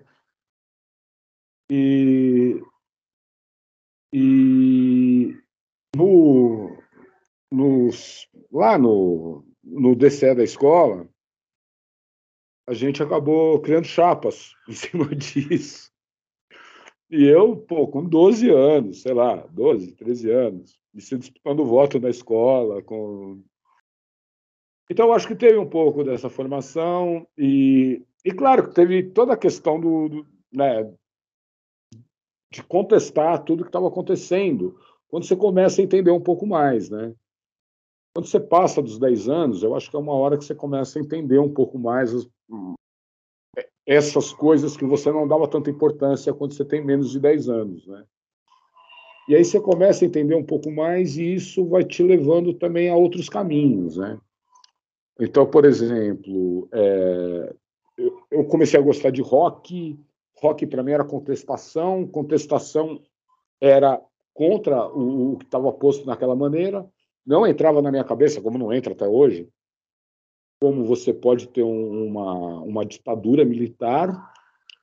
E, 1.69 2.61
e 4.13 5.35
no, 5.95 6.64
nos, 7.55 8.27
lá 8.51 8.77
no, 8.77 9.45
no 9.63 9.95
DCE 9.95 10.35
da 10.35 10.43
escola, 10.43 11.07
a 12.67 12.73
gente 12.73 13.01
acabou 13.01 13.59
criando 13.61 13.85
chapas 13.85 14.53
em 14.67 14.73
cima 14.73 15.15
disso. 15.15 15.91
E 17.09 17.23
eu, 17.23 17.55
pô, 17.55 17.87
com 17.87 18.03
12 18.03 18.49
anos, 18.49 19.01
sei 19.01 19.13
lá, 19.13 19.35
12, 19.47 19.93
13 19.93 20.31
anos, 20.31 20.79
e 20.93 21.01
se 21.01 21.17
disputando 21.17 21.65
voto 21.65 21.99
na 21.99 22.09
escola, 22.09 22.81
com... 22.81 23.43
Então, 24.89 25.13
acho 25.13 25.27
que 25.27 25.35
teve 25.35 25.57
um 25.57 25.69
pouco 25.69 26.03
dessa 26.03 26.29
formação, 26.29 27.27
e, 27.37 28.03
e 28.23 28.31
claro 28.31 28.71
teve 28.71 29.03
toda 29.03 29.33
a 29.33 29.37
questão 29.37 29.79
do, 29.79 30.09
do 30.09 30.27
né, 30.51 30.91
de 32.51 32.63
contestar 32.63 33.43
tudo 33.43 33.63
que 33.63 33.69
estava 33.69 33.87
acontecendo, 33.87 34.79
quando 35.07 35.25
você 35.25 35.35
começa 35.35 35.81
a 35.81 35.83
entender 35.83 36.11
um 36.11 36.21
pouco 36.21 36.45
mais, 36.45 36.89
né? 36.89 37.13
Quando 38.15 38.27
você 38.27 38.39
passa 38.39 38.81
dos 38.81 38.97
10 38.97 39.27
anos, 39.27 39.61
eu 39.61 39.75
acho 39.75 39.89
que 39.89 39.95
é 39.97 39.99
uma 39.99 40.13
hora 40.13 40.37
que 40.37 40.45
você 40.45 40.55
começa 40.55 40.97
a 40.97 41.01
entender 41.01 41.37
um 41.37 41.53
pouco 41.53 41.77
mais 41.77 42.13
as, 42.13 42.25
essas 43.85 44.31
coisas 44.31 44.77
que 44.77 44.85
você 44.85 45.11
não 45.11 45.27
dava 45.27 45.49
tanta 45.49 45.69
importância 45.69 46.33
quando 46.33 46.53
você 46.53 46.63
tem 46.63 46.83
menos 46.83 47.11
de 47.11 47.19
10 47.19 47.49
anos, 47.49 47.85
né? 47.85 48.05
E 49.27 49.35
aí 49.35 49.43
você 49.43 49.59
começa 49.59 50.05
a 50.05 50.07
entender 50.07 50.33
um 50.33 50.45
pouco 50.45 50.71
mais 50.71 51.17
e 51.17 51.33
isso 51.33 51.65
vai 51.67 51.83
te 51.83 52.01
levando 52.03 52.53
também 52.53 52.89
a 52.89 52.95
outros 52.95 53.27
caminhos, 53.27 53.97
né? 53.97 54.17
Então, 55.19 55.45
por 55.45 55.65
exemplo, 55.65 56.69
é, 56.71 57.53
eu, 57.97 58.21
eu 58.31 58.45
comecei 58.45 58.79
a 58.79 58.83
gostar 58.83 59.09
de 59.09 59.21
rock, 59.21 59.99
rock 60.41 60.65
para 60.67 60.83
mim 60.83 60.91
era 60.91 61.03
contestação, 61.03 62.07
contestação 62.07 63.01
era 63.59 64.01
contra 64.33 64.87
o, 64.87 65.33
o 65.33 65.37
que 65.37 65.43
estava 65.43 65.69
posto 65.73 66.05
naquela 66.05 66.35
maneira, 66.35 66.89
não 67.25 67.45
entrava 67.47 67.81
na 67.81 67.91
minha 67.91 68.03
cabeça, 68.03 68.41
como 68.41 68.57
não 68.57 68.71
entra 68.71 68.93
até 68.93 69.07
hoje, 69.07 69.47
como 70.61 70.85
você 70.85 71.13
pode 71.13 71.47
ter 71.49 71.63
um, 71.63 72.05
uma, 72.05 72.61
uma 72.61 72.85
ditadura 72.85 73.43
militar, 73.43 74.33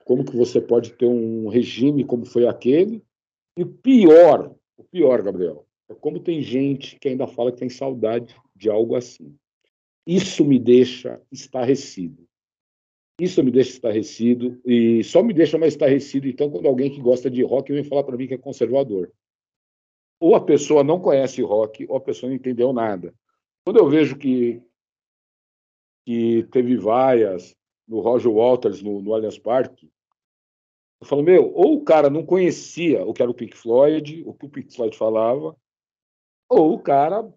como 0.05 0.25
que 0.25 0.37
você 0.37 0.61
pode 0.61 0.93
ter 0.95 1.07
um 1.07 1.49
regime 1.49 2.05
como 2.05 2.25
foi 2.25 2.47
aquele, 2.47 3.03
e 3.57 3.65
pior, 3.65 4.55
o 4.77 4.85
pior, 4.85 5.23
Gabriel, 5.23 5.67
é 5.89 5.95
como 5.95 6.21
tem 6.21 6.43
gente 6.43 6.99
que 6.99 7.09
ainda 7.09 7.27
fala 7.27 7.53
que 7.53 7.59
tem 7.59 7.69
saudade 7.69 8.35
de 8.57 8.71
algo 8.71 8.97
assim. 8.97 9.37
Isso 10.07 10.45
me 10.45 10.59
deixa 10.59 11.21
estarrecido. 11.31 12.27
Isso 13.21 13.43
me 13.45 13.51
deixa 13.51 13.71
estarrecido 13.71 14.61
e 14.65 15.05
só 15.05 15.23
me 15.23 15.33
deixa 15.33 15.59
mais 15.59 15.75
estarrecido 15.75 16.27
então 16.27 16.51
quando 16.51 16.67
alguém 16.67 16.91
que 16.91 17.01
gosta 17.01 17.31
de 17.31 17.43
rock 17.43 17.73
vem 17.73 17.85
falar 17.85 18.03
para 18.03 18.17
mim 18.17 18.27
que 18.27 18.35
é 18.35 18.39
conservador. 18.39 19.13
Ou 20.23 20.37
a 20.37 20.41
pessoa 20.41 20.85
não 20.85 21.01
conhece 21.01 21.43
rock, 21.43 21.85
ou 21.89 21.97
a 21.97 22.01
pessoa 22.01 22.31
não 22.31 22.37
entendeu 22.37 22.73
nada. 22.73 23.13
Quando 23.65 23.79
eu 23.79 23.89
vejo 23.89 24.17
que 24.17 24.63
que 26.07 26.45
teve 26.53 26.77
vaias 26.77 27.57
no 27.89 27.99
Roger 28.01 28.31
Walters 28.31 28.83
no, 28.83 29.03
no 29.03 29.15
Allianz 29.15 29.39
Parque, 29.39 29.91
eu 31.01 31.07
falo, 31.09 31.25
meu, 31.25 31.53
ou 31.53 31.75
o 31.75 31.85
cara 31.85 32.09
não 32.09 32.25
conhecia 32.25 33.05
o 33.05 33.13
que 33.13 33.21
era 33.21 33.31
o 33.31 33.35
Pink 33.35 33.57
Floyd, 33.57 34.23
o 34.25 34.33
que 34.33 34.47
o 34.47 34.49
Pink 34.49 34.73
Floyd 34.73 34.97
falava, 34.97 35.57
ou 36.49 36.75
o 36.75 36.79
cara. 36.79 37.29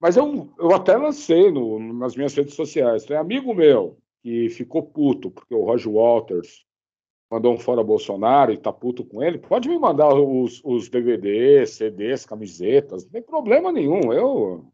Mas 0.00 0.16
eu, 0.16 0.52
eu 0.58 0.74
até 0.74 0.96
lancei 0.96 1.52
no, 1.52 1.78
nas 1.94 2.16
minhas 2.16 2.34
redes 2.34 2.54
sociais. 2.54 3.04
Tem 3.04 3.16
amigo 3.16 3.54
meu 3.54 3.96
que 4.24 4.48
ficou 4.50 4.82
puto 4.82 5.30
porque 5.30 5.54
o 5.54 5.64
Roger 5.64 5.92
Walters 5.92 6.64
mandou 7.32 7.54
um 7.54 7.58
fora 7.58 7.82
Bolsonaro 7.82 8.52
e 8.52 8.58
tá 8.58 8.70
puto 8.70 9.02
com 9.02 9.22
ele, 9.22 9.38
pode 9.38 9.66
me 9.66 9.78
mandar 9.78 10.12
os, 10.12 10.60
os 10.62 10.90
DVDs, 10.90 11.70
CDs, 11.70 12.26
camisetas, 12.26 13.04
não 13.04 13.10
tem 13.10 13.22
problema 13.22 13.72
nenhum. 13.72 14.12
Eu, 14.12 14.70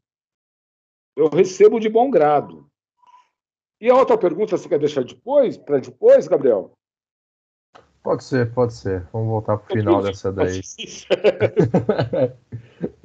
eu 1.15 1.29
recebo 1.29 1.79
de 1.79 1.89
bom 1.89 2.11
grado. 2.11 2.69
E 3.81 3.89
a 3.89 3.95
outra 3.95 4.19
pergunta 4.19 4.57
você 4.57 4.69
quer 4.69 4.81
deixar 4.81 5.05
depois, 5.05 5.57
para 5.57 5.79
depois, 5.79 6.27
Gabriel? 6.27 6.73
Pode 8.03 8.25
ser, 8.25 8.53
pode 8.53 8.75
ser. 8.75 9.07
Vamos 9.13 9.29
voltar 9.29 9.59
para 9.59 9.73
o 9.73 9.77
final 9.77 10.03
dessa 10.03 10.33
daí. 10.33 10.61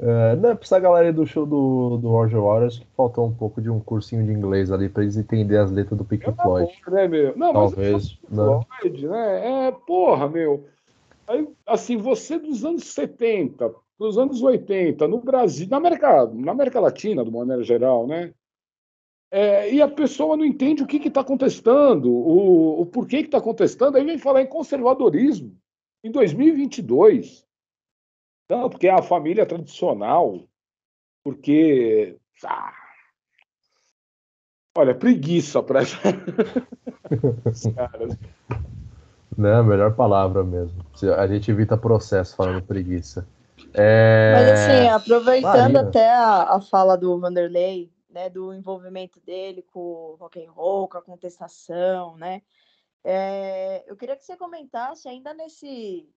É, 0.05 0.35
não, 0.35 0.55
pra 0.55 0.65
essa 0.65 0.79
galera 0.79 1.13
do 1.13 1.25
show 1.25 1.45
do, 1.45 1.97
do 1.97 2.09
Roger 2.09 2.41
Waters 2.41 2.79
que 2.79 2.87
faltou 2.95 3.25
um 3.25 3.33
pouco 3.33 3.61
de 3.61 3.69
um 3.69 3.79
cursinho 3.79 4.25
de 4.25 4.33
inglês 4.33 4.69
ali 4.69 4.89
pra 4.89 5.03
eles 5.03 5.15
entenderem 5.15 5.63
as 5.63 5.71
letras 5.71 5.97
do 5.97 6.03
Pink 6.03 6.27
É 6.27 6.33
Floyd. 6.33 6.69
amor, 6.85 6.93
né, 6.93 7.07
meu? 7.07 7.37
Não, 7.37 7.53
Talvez. 7.53 8.19
mas 8.29 8.37
o 8.37 8.61
Floyd, 8.79 9.07
né? 9.07 9.67
É, 9.67 9.71
porra, 9.71 10.27
meu. 10.27 10.65
Aí, 11.25 11.47
assim, 11.65 11.95
você 11.95 12.37
dos 12.37 12.65
anos 12.65 12.83
70 12.83 13.73
dos 13.97 14.17
anos 14.17 14.41
80, 14.41 15.07
no 15.07 15.19
Brasil, 15.19 15.67
na 15.69 15.77
América, 15.77 16.25
na 16.27 16.51
América 16.51 16.79
Latina, 16.79 17.23
de 17.23 17.29
uma 17.29 17.39
maneira 17.39 17.63
geral, 17.63 18.05
né? 18.07 18.33
É, 19.31 19.73
e 19.73 19.81
a 19.81 19.87
pessoa 19.87 20.37
não 20.37 20.45
entende 20.45 20.83
o 20.83 20.87
que 20.87 21.07
está 21.07 21.23
contestando, 21.23 22.11
o, 22.11 22.81
o 22.81 22.85
porquê 22.85 23.19
que 23.19 23.27
está 23.27 23.41
contestando, 23.41 23.97
aí 23.97 24.03
vem 24.03 24.17
falar 24.17 24.41
em 24.41 24.47
conservadorismo 24.47 25.55
em 26.03 26.11
2022. 26.11 27.45
Não, 28.49 28.69
porque 28.69 28.87
é 28.87 28.91
a 28.91 29.01
família 29.01 29.45
tradicional, 29.45 30.47
porque. 31.23 32.17
Ah, 32.45 32.73
olha, 34.77 34.93
preguiça 34.93 35.63
para 35.63 35.81
esses 37.49 37.73
caras. 37.73 38.17
Não, 39.37 39.59
a 39.59 39.63
melhor 39.63 39.95
palavra 39.95 40.43
mesmo. 40.43 40.85
A 41.17 41.27
gente 41.27 41.49
evita 41.49 41.77
processo 41.77 42.35
falando 42.35 42.61
preguiça. 42.61 43.27
É... 43.73 44.33
Mas 44.35 44.51
assim, 44.51 44.87
aproveitando 44.89 45.73
Marina. 45.73 45.81
até 45.81 46.09
a, 46.09 46.55
a, 46.55 46.61
fala 46.61 46.95
do 46.95 47.19
Vanderlei, 47.19 47.91
né, 48.09 48.29
do 48.29 48.53
envolvimento 48.53 49.19
dele 49.21 49.63
com 49.63 49.79
o 49.79 50.15
rock 50.19 50.45
and 50.45 50.51
roll, 50.51 50.87
com 50.87 50.97
a 50.97 51.01
contestação, 51.01 52.15
né? 52.17 52.41
É, 53.03 53.83
eu 53.87 53.97
queria 53.97 54.15
que 54.15 54.23
você 54.23 54.37
comentasse 54.37 55.09
ainda 55.09 55.33
nesse 55.33 56.07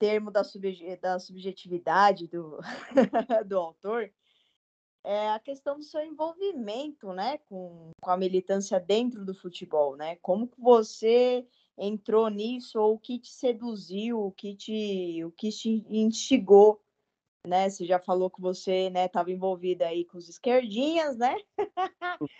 termo 0.00 0.30
da, 0.30 0.42
subje 0.42 0.96
da 0.96 1.18
subjetividade 1.18 2.26
do, 2.26 2.58
do 3.46 3.58
autor, 3.58 4.10
é 5.04 5.28
a 5.28 5.38
questão 5.38 5.76
do 5.76 5.84
seu 5.84 6.00
envolvimento, 6.00 7.12
né, 7.12 7.38
com, 7.38 7.90
com 8.00 8.10
a 8.10 8.16
militância 8.16 8.80
dentro 8.80 9.24
do 9.24 9.34
futebol, 9.34 9.96
né? 9.96 10.16
Como 10.16 10.48
que 10.48 10.60
você 10.60 11.46
entrou 11.76 12.28
nisso 12.28 12.78
ou 12.78 12.94
o 12.94 12.98
que 12.98 13.18
te 13.18 13.30
seduziu, 13.30 14.20
o 14.20 14.32
que 14.32 14.54
te, 14.54 15.22
o 15.24 15.30
que 15.32 15.50
te 15.50 15.84
instigou, 15.88 16.82
né? 17.46 17.68
Você 17.68 17.84
já 17.86 17.98
falou 17.98 18.30
que 18.30 18.40
você, 18.40 18.90
né, 18.90 19.06
estava 19.06 19.30
envolvida 19.30 19.86
aí 19.86 20.04
com 20.04 20.16
os 20.18 20.28
esquerdinhas, 20.28 21.16
né? 21.16 21.36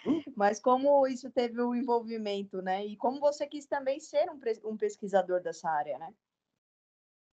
Uhum. 0.06 0.22
Mas 0.36 0.60
como 0.60 1.06
isso 1.06 1.30
teve 1.30 1.60
o 1.60 1.70
um 1.70 1.74
envolvimento, 1.74 2.60
né? 2.62 2.86
E 2.86 2.96
como 2.96 3.20
você 3.20 3.46
quis 3.46 3.66
também 3.66 4.00
ser 4.00 4.30
um, 4.30 4.70
um 4.70 4.76
pesquisador 4.76 5.42
dessa 5.42 5.68
área, 5.70 5.98
né? 5.98 6.12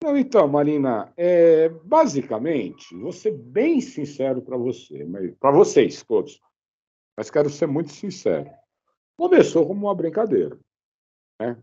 Não, 0.03 0.15
então, 0.15 0.47
Marina, 0.47 1.11
é, 1.17 1.69
basicamente, 1.69 2.95
vou 2.95 3.11
ser 3.11 3.31
bem 3.31 3.81
sincero 3.81 4.41
para 4.41 4.55
você, 4.55 5.05
para 5.39 5.51
vocês 5.51 6.03
todos, 6.03 6.39
mas 7.17 7.29
quero 7.29 7.49
ser 7.49 7.67
muito 7.67 7.91
sincero. 7.91 8.49
Começou 9.17 9.67
como 9.67 9.87
uma 9.87 9.95
brincadeira, 9.95 10.57
né? 11.41 11.57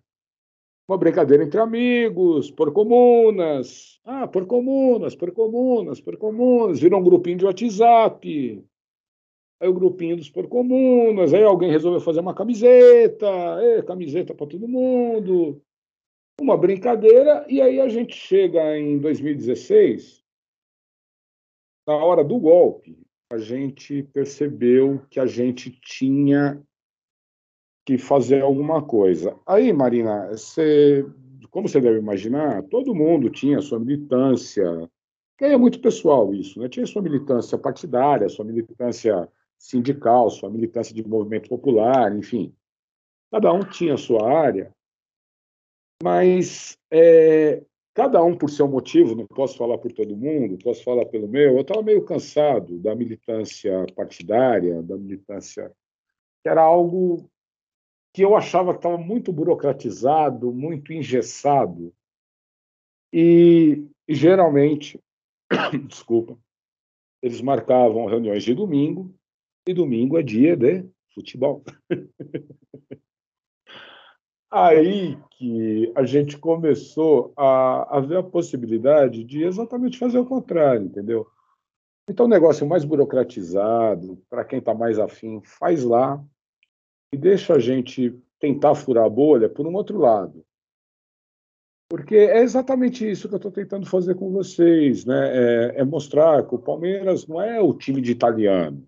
uma 0.89 0.99
brincadeira 0.99 1.43
entre 1.43 1.59
amigos, 1.59 2.51
por 2.51 2.73
comunas. 2.73 3.99
Ah, 4.05 4.29
por 4.29 4.47
comunas, 4.47 5.15
por 5.15 5.33
comunas, 5.33 6.01
por 6.01 6.17
comunas. 6.17 6.79
Virou 6.79 7.01
um 7.01 7.05
grupinho 7.05 7.39
de 7.39 7.45
WhatsApp. 7.47 8.65
Aí 9.61 9.69
o 9.69 9.75
grupinho 9.75 10.17
dos 10.17 10.29
por 10.29 10.47
comunas. 10.47 11.33
Aí 11.33 11.43
alguém 11.43 11.71
resolveu 11.71 12.01
fazer 12.01 12.21
uma 12.21 12.35
camiseta. 12.35 13.27
É, 13.63 13.83
camiseta 13.83 14.35
para 14.35 14.47
todo 14.47 14.69
mundo. 14.69 15.63
Uma 16.41 16.57
brincadeira. 16.57 17.47
E 17.49 17.61
aí 17.61 17.81
a 17.81 17.89
gente 17.89 18.15
chega 18.15 18.77
em 18.77 18.99
2016. 18.99 20.23
Na 21.87 21.97
hora 21.97 22.25
do 22.25 22.39
golpe, 22.39 22.99
a 23.31 23.39
gente 23.39 24.03
percebeu 24.05 25.03
que 25.11 25.21
a 25.21 25.27
gente 25.27 25.71
tinha 25.71 26.63
que 27.87 27.99
fazer 27.99 28.43
alguma 28.43 28.83
coisa. 28.83 29.39
Aí, 29.47 29.73
Marina, 29.73 30.29
você, 30.29 31.05
como 31.51 31.69
você 31.69 31.81
deve 31.81 31.99
imaginar, 31.99 32.63
todo 32.65 32.95
mundo 32.95 33.29
tinha 33.29 33.61
sua 33.61 33.79
militância, 33.79 34.91
que 35.37 35.45
é 35.45 35.57
muito 35.57 35.81
pessoal 35.81 36.35
isso, 36.35 36.59
né? 36.59 36.69
Tinha 36.69 36.87
sua 36.87 37.03
militância 37.03 37.59
partidária, 37.59 38.29
sua 38.29 38.45
militância 38.45 39.29
sindical, 39.59 40.31
sua 40.31 40.49
militância 40.49 40.95
de 40.95 41.07
movimento 41.07 41.49
popular, 41.49 42.17
enfim. 42.17 42.55
Cada 43.31 43.53
um 43.53 43.61
tinha 43.61 43.97
sua 43.97 44.27
área, 44.31 44.75
mas 46.05 46.77
é, 46.91 47.65
cada 47.95 48.23
um 48.23 48.37
por 48.37 48.51
seu 48.51 48.69
motivo, 48.69 49.15
não 49.15 49.27
posso 49.27 49.57
falar 49.57 49.79
por 49.79 49.91
todo 49.91 50.15
mundo, 50.15 50.63
posso 50.63 50.85
falar 50.85 51.07
pelo 51.07 51.27
meu, 51.27 51.55
eu 51.55 51.63
estava 51.63 51.81
meio 51.81 52.05
cansado 52.05 52.79
da 52.79 52.95
militância 52.95 53.87
partidária, 53.97 54.83
da 54.83 54.99
militância 54.99 55.73
que 56.43 56.49
era 56.51 56.61
algo 56.61 57.27
que 58.13 58.21
eu 58.21 58.37
achava 58.37 58.73
que 58.73 58.81
estava 58.81 58.99
muito 58.99 59.33
burocratizado, 59.33 60.53
muito 60.53 60.93
engessado. 60.93 61.91
E, 63.11 63.87
geralmente, 64.07 65.01
desculpa, 65.89 66.39
eles 67.23 67.41
marcavam 67.41 68.05
reuniões 68.05 68.45
de 68.45 68.53
domingo, 68.53 69.11
e 69.67 69.73
domingo 69.73 70.19
é 70.19 70.23
dia 70.23 70.55
de 70.55 70.87
futebol. 71.15 71.65
Aí 74.57 75.19
que 75.33 75.93
a 75.97 76.05
gente 76.05 76.39
começou 76.39 77.33
a, 77.37 77.97
a 77.97 78.01
ver 78.01 78.19
a 78.19 78.23
possibilidade 78.23 79.25
de 79.25 79.43
exatamente 79.43 79.99
fazer 79.99 80.17
o 80.21 80.25
contrário, 80.25 80.87
entendeu? 80.87 81.27
Então, 82.09 82.27
o 82.27 82.29
negócio 82.29 82.65
mais 82.65 82.85
burocratizado, 82.85 84.23
para 84.31 84.45
quem 84.45 84.61
está 84.61 84.73
mais 84.73 84.97
afim, 84.97 85.43
faz 85.43 85.83
lá, 85.83 86.25
e 87.13 87.17
deixa 87.17 87.55
a 87.55 87.59
gente 87.59 88.17
tentar 88.39 88.77
furar 88.77 89.07
a 89.07 89.11
bolha 89.11 89.49
por 89.49 89.67
um 89.67 89.75
outro 89.75 89.99
lado. 89.99 90.47
Porque 91.91 92.15
é 92.15 92.41
exatamente 92.41 93.11
isso 93.11 93.29
que 93.29 93.35
eu 93.35 93.39
estou 93.39 93.51
tentando 93.51 93.87
fazer 93.87 94.15
com 94.15 94.31
vocês, 94.31 95.05
né? 95.05 95.31
É, 95.33 95.81
é, 95.81 95.85
mostrar 95.85 96.47
que 96.47 96.55
o 96.55 96.61
Palmeiras 96.61 97.27
não 97.27 97.43
é 97.43 97.61
o 97.61 97.75
time 97.75 98.01
de 98.01 98.13
italiano. 98.13 98.87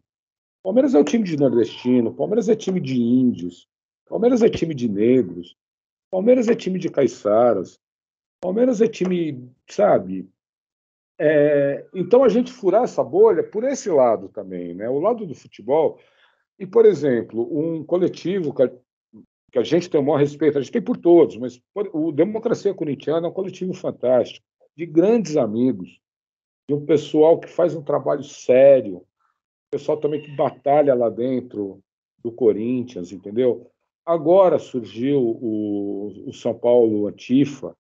O 0.61 0.69
Palmeiras 0.69 0.95
é 0.95 1.01
o 1.01 1.05
time 1.05 1.25
de 1.25 1.37
nordestino, 1.37 2.11
o 2.11 2.15
Palmeiras 2.15 2.49
é 2.49 2.55
time 2.55 2.79
de 2.79 2.95
índios, 2.95 3.69
Palmeiras 4.09 4.43
é 4.43 4.49
time 4.49 4.75
de 4.75 4.89
negros, 4.89 5.57
Palmeiras 6.11 6.49
é 6.49 6.55
time 6.55 6.79
de 6.79 6.89
caiçaras, 6.89 7.79
Palmeiras 8.41 8.81
é 8.81 8.89
time, 8.89 9.51
sabe? 9.69 10.29
É, 11.19 11.87
então 11.95 12.23
a 12.23 12.29
gente 12.29 12.53
furar 12.53 12.85
essa 12.85 13.03
bolha 13.03 13.43
por 13.43 13.65
esse 13.65 13.89
lado 13.89 14.29
também, 14.29 14.75
né? 14.75 14.89
O 14.89 14.99
lado 14.99 15.27
do 15.27 15.35
futebol 15.35 15.99
e, 16.59 16.67
por 16.67 16.85
exemplo, 16.85 17.49
um 17.51 17.85
coletivo 17.85 18.55
que 18.55 18.63
a, 18.63 18.69
que 19.53 19.59
a 19.59 19.63
gente 19.63 19.89
tem 19.89 20.01
o 20.01 20.05
maior 20.05 20.19
respeito, 20.19 20.59
a 20.59 20.61
gente 20.61 20.73
tem 20.73 20.83
por 20.83 20.97
todos, 20.97 21.37
mas 21.37 21.61
o 21.93 22.13
Democracia 22.13 22.75
Corintiana 22.75 23.27
é 23.27 23.31
um 23.31 23.35
coletivo 23.35 23.73
fantástico, 23.73 24.45
de 24.77 24.87
grandes 24.87 25.37
amigos, 25.37 26.01
de 26.69 26.75
um 26.75 26.85
pessoal 26.85 27.39
que 27.39 27.49
faz 27.49 27.75
um 27.75 27.83
trabalho 27.83 28.23
sério, 28.23 29.07
pessoal 29.71 29.99
também 29.99 30.23
que 30.23 30.35
batalha 30.37 30.95
lá 30.95 31.09
dentro 31.09 31.81
do 32.23 32.33
Corinthians, 32.33 33.13
entendeu? 33.13 33.71
Agora 34.07 34.59
surgiu 34.59 35.21
o, 35.21 36.29
o 36.29 36.33
São 36.33 36.55
Paulo 36.55 37.09
Antifa, 37.09 37.77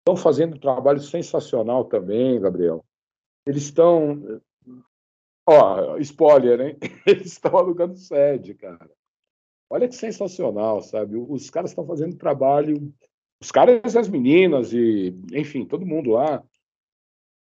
estão 0.00 0.16
fazendo 0.16 0.56
um 0.56 0.60
trabalho 0.60 1.00
sensacional 1.00 1.84
também, 1.84 2.40
Gabriel. 2.40 2.84
Eles 3.46 3.62
estão 3.62 4.42
Ó, 5.52 5.96
spoiler, 5.98 6.60
hein? 6.60 6.76
Eles 7.04 7.32
estão 7.32 7.56
alugando 7.56 7.96
sede, 7.96 8.54
cara. 8.54 8.88
Olha 9.68 9.88
que 9.88 9.96
sensacional, 9.96 10.80
sabe? 10.80 11.16
Os 11.16 11.50
caras 11.50 11.70
estão 11.70 11.84
fazendo 11.84 12.16
trabalho, 12.16 12.92
os 13.40 13.50
caras 13.50 13.94
e 13.94 13.98
as 13.98 14.08
meninas, 14.08 14.72
e 14.72 15.12
enfim, 15.32 15.64
todo 15.64 15.84
mundo 15.84 16.10
lá. 16.10 16.40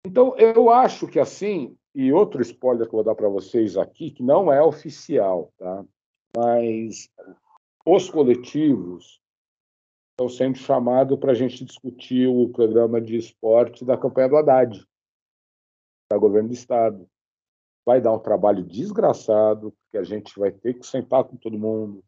Então, 0.07 0.37
eu 0.37 0.71
acho 0.71 1.09
que 1.09 1.19
assim, 1.19 1.77
e 1.93 2.13
outro 2.13 2.41
spoiler 2.41 2.87
que 2.87 2.95
eu 2.95 2.99
vou 2.99 3.05
dar 3.05 3.17
para 3.17 3.29
vocês 3.29 3.77
aqui, 3.77 4.13
que 4.13 4.23
não 4.23 4.53
é 4.53 4.63
oficial, 4.63 5.53
tá? 5.59 5.85
Mas 6.37 7.11
os 7.95 8.11
coletivos 8.11 9.21
estão 10.11 10.29
sendo 10.29 10.59
chamados 10.59 11.19
para 11.19 11.33
a 11.33 11.35
gente 11.35 11.65
discutir 11.65 12.27
o 12.27 12.49
programa 12.49 13.01
de 13.01 13.17
esporte 13.17 13.85
da 13.85 13.97
campanha 13.97 14.29
do 14.29 14.37
Haddad, 14.37 14.85
da 16.11 16.19
governo 16.19 16.49
do 16.49 16.55
Estado 16.55 17.09
vai 17.89 18.03
dar 18.03 18.13
um 18.13 18.19
trabalho 18.19 18.63
desgraçado, 18.63 19.73
porque 19.73 19.97
a 19.97 20.05
gente 20.05 20.39
vai 20.39 20.51
ter 20.51 20.75
que 20.75 20.87
sentar 20.87 21.25
com 21.25 21.39
todo 21.39 21.59
mundo, 21.59 22.05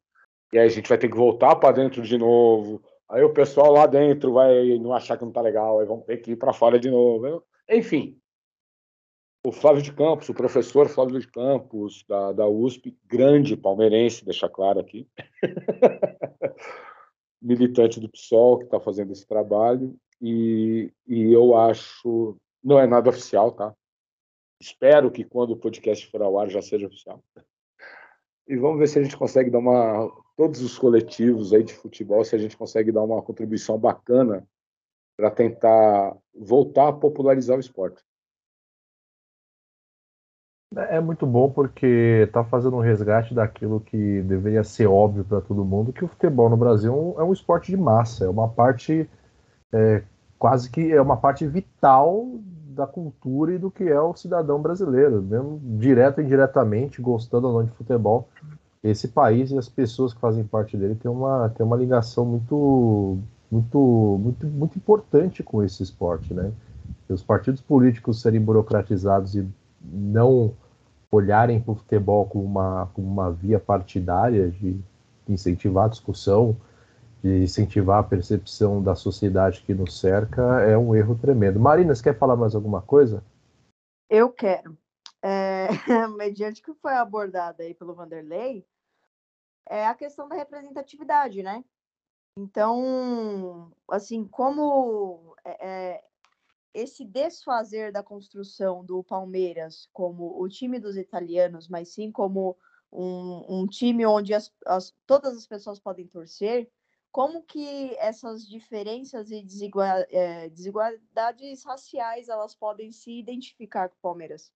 e 0.53 0.59
aí 0.59 0.67
a 0.67 0.69
gente 0.69 0.87
vai 0.87 0.99
ter 0.99 1.09
que 1.09 1.17
voltar 1.17 1.57
para 1.57 1.73
dentro 1.73 2.03
de 2.03 2.19
novo. 2.19 2.83
Aí 3.09 3.23
o 3.23 3.33
pessoal 3.33 3.73
lá 3.73 3.87
dentro 3.87 4.35
vai 4.35 4.79
não 4.79 4.93
achar 4.93 5.17
que 5.17 5.23
não 5.23 5.31
está 5.31 5.41
legal, 5.41 5.81
aí 5.81 5.87
vão 5.87 6.03
ter 6.03 6.19
que 6.19 6.33
ir 6.33 6.37
para 6.37 6.53
fora 6.53 6.79
de 6.79 6.91
novo. 6.91 7.43
Enfim, 7.67 8.21
o 9.43 9.53
Flávio 9.53 9.83
de 9.83 9.93
Campos, 9.93 10.29
o 10.29 10.35
professor 10.35 10.89
Flávio 10.89 11.19
de 11.19 11.27
Campos, 11.27 12.05
da, 12.07 12.33
da 12.33 12.47
USP, 12.47 12.97
grande 13.07 13.57
palmeirense, 13.57 14.25
deixa 14.25 14.49
claro 14.49 14.81
aqui, 14.81 15.09
militante 17.41 17.99
do 18.01 18.09
PSOL, 18.09 18.59
que 18.59 18.65
está 18.65 18.79
fazendo 18.79 19.13
esse 19.13 19.27
trabalho, 19.27 19.97
e, 20.21 20.93
e 21.07 21.33
eu 21.33 21.57
acho, 21.57 22.37
não 22.63 22.79
é 22.79 22.87
nada 22.87 23.09
oficial, 23.09 23.53
tá? 23.53 23.75
Espero 24.61 25.11
que 25.11 25.25
quando 25.25 25.53
o 25.53 25.57
podcast 25.57 26.07
for 26.11 26.21
ao 26.21 26.39
ar 26.39 26.51
já 26.51 26.61
seja 26.61 26.87
oficial. 26.87 27.25
E 28.47 28.57
vamos 28.57 28.79
ver 28.79 28.89
se 28.89 28.99
a 28.99 29.03
gente 29.03 29.17
consegue 29.17 29.49
dar 29.49 29.59
uma. 29.59 30.11
Todos 30.37 30.61
os 30.61 30.77
coletivos 30.77 31.53
aí 31.53 31.63
de 31.63 31.73
futebol, 31.73 32.23
se 32.25 32.35
a 32.35 32.39
gente 32.39 32.57
consegue 32.57 32.93
dar 32.93 33.03
uma 33.03 33.23
contribuição 33.23 33.79
bacana 33.79 34.47
para 35.17 35.31
tentar 35.31 36.17
voltar 36.35 36.89
a 36.89 36.93
popularizar 36.93 37.57
o 37.57 37.61
esporte. 37.61 38.03
É 40.77 41.01
muito 41.01 41.27
bom 41.27 41.51
porque 41.51 42.25
está 42.29 42.45
fazendo 42.45 42.77
um 42.77 42.81
resgate 42.81 43.35
daquilo 43.35 43.81
que 43.81 44.23
deveria 44.23 44.63
ser 44.63 44.87
óbvio 44.87 45.25
para 45.25 45.41
todo 45.41 45.65
mundo, 45.65 45.93
que 45.93 46.05
o 46.05 46.09
futebol 46.09 46.49
no 46.49 46.57
Brasil 46.57 47.17
é 47.19 47.25
um 47.25 47.33
esporte 47.33 47.73
de 47.73 47.77
massa, 47.77 48.25
é 48.25 48.29
uma 48.29 48.49
parte 48.49 49.11
é, 49.73 50.05
quase 50.39 50.71
que 50.71 50.93
é 50.93 51.03
uma 51.03 51.17
parte 51.17 51.45
vital 51.45 52.25
da 52.69 52.87
cultura 52.87 53.53
e 53.53 53.59
do 53.59 53.69
que 53.69 53.83
é 53.83 54.01
o 54.01 54.15
cidadão 54.15 54.63
brasileiro, 54.63 55.21
mesmo 55.21 55.61
direto 55.77 56.21
e 56.21 56.25
indiretamente, 56.25 57.03
gostando 57.03 57.49
ou 57.49 57.55
não 57.55 57.65
de 57.65 57.73
futebol. 57.73 58.29
Esse 58.83 59.09
país 59.09 59.51
e 59.51 59.59
as 59.59 59.69
pessoas 59.69 60.15
que 60.15 60.21
fazem 60.21 60.45
parte 60.45 60.77
dele 60.77 60.95
têm 60.95 61.11
uma, 61.11 61.49
têm 61.49 61.67
uma 61.67 61.77
ligação 61.77 62.25
muito, 62.25 63.19
muito, 63.51 64.19
muito, 64.23 64.47
muito 64.47 64.79
importante 64.79 65.43
com 65.43 65.65
esse 65.65 65.83
esporte, 65.83 66.33
né? 66.33 66.53
Os 67.09 67.25
partidos 67.25 67.61
políticos 67.61 68.23
serem 68.23 68.41
burocratizados 68.41 69.35
e 69.35 69.45
não 69.81 70.55
olharem 71.11 71.61
para 71.61 71.73
o 71.73 71.77
futebol 71.77 72.27
como 72.27 72.45
uma, 72.45 72.87
como 72.95 73.07
uma 73.07 73.31
via 73.31 73.59
partidária 73.59 74.51
de 74.51 74.81
incentivar 75.29 75.87
a 75.87 75.89
discussão, 75.89 76.57
de 77.23 77.43
incentivar 77.43 77.99
a 77.99 78.07
percepção 78.07 78.83
da 78.83 78.95
sociedade 78.95 79.63
que 79.63 79.75
nos 79.75 79.99
cerca, 79.99 80.61
é 80.61 80.77
um 80.77 80.95
erro 80.95 81.19
tremendo. 81.19 81.59
Marina, 81.59 81.95
você 81.95 82.03
quer 82.03 82.19
falar 82.19 82.37
mais 82.37 82.55
alguma 82.55 82.81
coisa? 82.81 83.25
Eu 84.09 84.31
quero. 84.31 84.77
É, 85.23 85.69
mediante 86.17 86.63
que 86.63 86.73
foi 86.75 86.95
abordado 86.95 87.63
aí 87.63 87.75
pelo 87.75 87.95
Vanderlei, 87.95 88.65
é 89.69 89.87
a 89.87 89.95
questão 89.95 90.29
da 90.29 90.35
representatividade, 90.35 91.43
né? 91.43 91.65
Então, 92.37 93.71
assim, 93.89 94.27
como 94.27 95.37
é, 95.45 95.69
é 95.69 96.05
esse 96.73 97.05
desfazer 97.05 97.93
da 97.93 98.03
construção 98.03 98.85
do 98.85 99.03
Palmeiras 99.03 99.89
como 99.93 100.41
o 100.41 100.49
time 100.49 100.79
dos 100.79 100.97
italianos, 100.97 101.69
mas 101.69 101.89
sim 101.89 102.11
como 102.11 102.57
um, 102.93 103.61
um 103.61 103.67
time 103.67 104.05
onde 104.07 104.35
as, 104.35 104.53
as, 104.67 104.95
todas 105.07 105.37
as 105.37 105.47
pessoas 105.47 105.79
podem 105.79 106.07
torcer, 106.07 106.71
como 107.13 107.43
que 107.43 107.95
essas 107.99 108.47
diferenças 108.47 109.31
e 109.31 109.43
desigual, 109.43 110.05
é, 110.11 110.49
desigualdades 110.49 111.65
raciais 111.65 112.29
elas 112.29 112.55
podem 112.55 112.93
se 112.93 113.19
identificar 113.19 113.89
com 113.89 113.97
o 113.97 114.01
Palmeiras? 114.01 114.53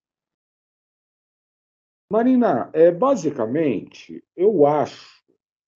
Marina, 2.10 2.70
é, 2.72 2.92
basicamente, 2.92 4.22
eu 4.36 4.66
acho, 4.66 5.24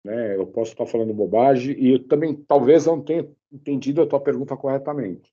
né, 0.05 0.37
eu 0.37 0.47
posso 0.47 0.73
estar 0.73 0.87
falando 0.87 1.13
bobagem 1.13 1.77
e 1.77 1.95
eu 1.95 2.07
também 2.07 2.35
talvez 2.35 2.87
não 2.87 3.03
tenha 3.03 3.29
entendido 3.51 4.03
a 4.03 4.07
tua 4.07 4.21
pergunta 4.21 4.57
corretamente. 4.57 5.33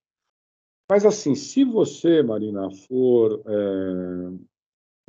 Mas 0.89 1.05
assim, 1.05 1.35
se 1.35 1.63
você, 1.63 2.21
Marina, 2.21 2.69
for. 2.87 3.41
É, 3.45 4.55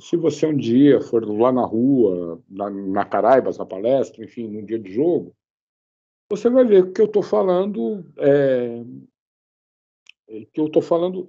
se 0.00 0.16
você 0.16 0.46
um 0.46 0.56
dia 0.56 1.00
for 1.00 1.24
lá 1.26 1.50
na 1.50 1.64
rua, 1.64 2.42
na, 2.48 2.68
na 2.68 3.04
Caraibas, 3.04 3.56
na 3.56 3.64
palestra, 3.64 4.22
enfim, 4.24 4.46
num 4.48 4.64
dia 4.64 4.78
de 4.78 4.92
jogo, 4.92 5.34
você 6.30 6.50
vai 6.50 6.64
ver 6.64 6.92
que 6.92 7.00
eu 7.00 7.06
estou 7.06 7.22
falando. 7.22 8.04
É, 8.18 8.84
que 10.52 10.60
eu 10.60 10.66
estou 10.66 10.82
falando 10.82 11.28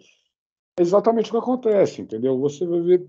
exatamente 0.79 1.29
o 1.29 1.31
que 1.31 1.37
acontece, 1.37 2.01
entendeu? 2.01 2.37
Você 2.39 2.65
vai 2.65 2.81
ver 2.81 3.07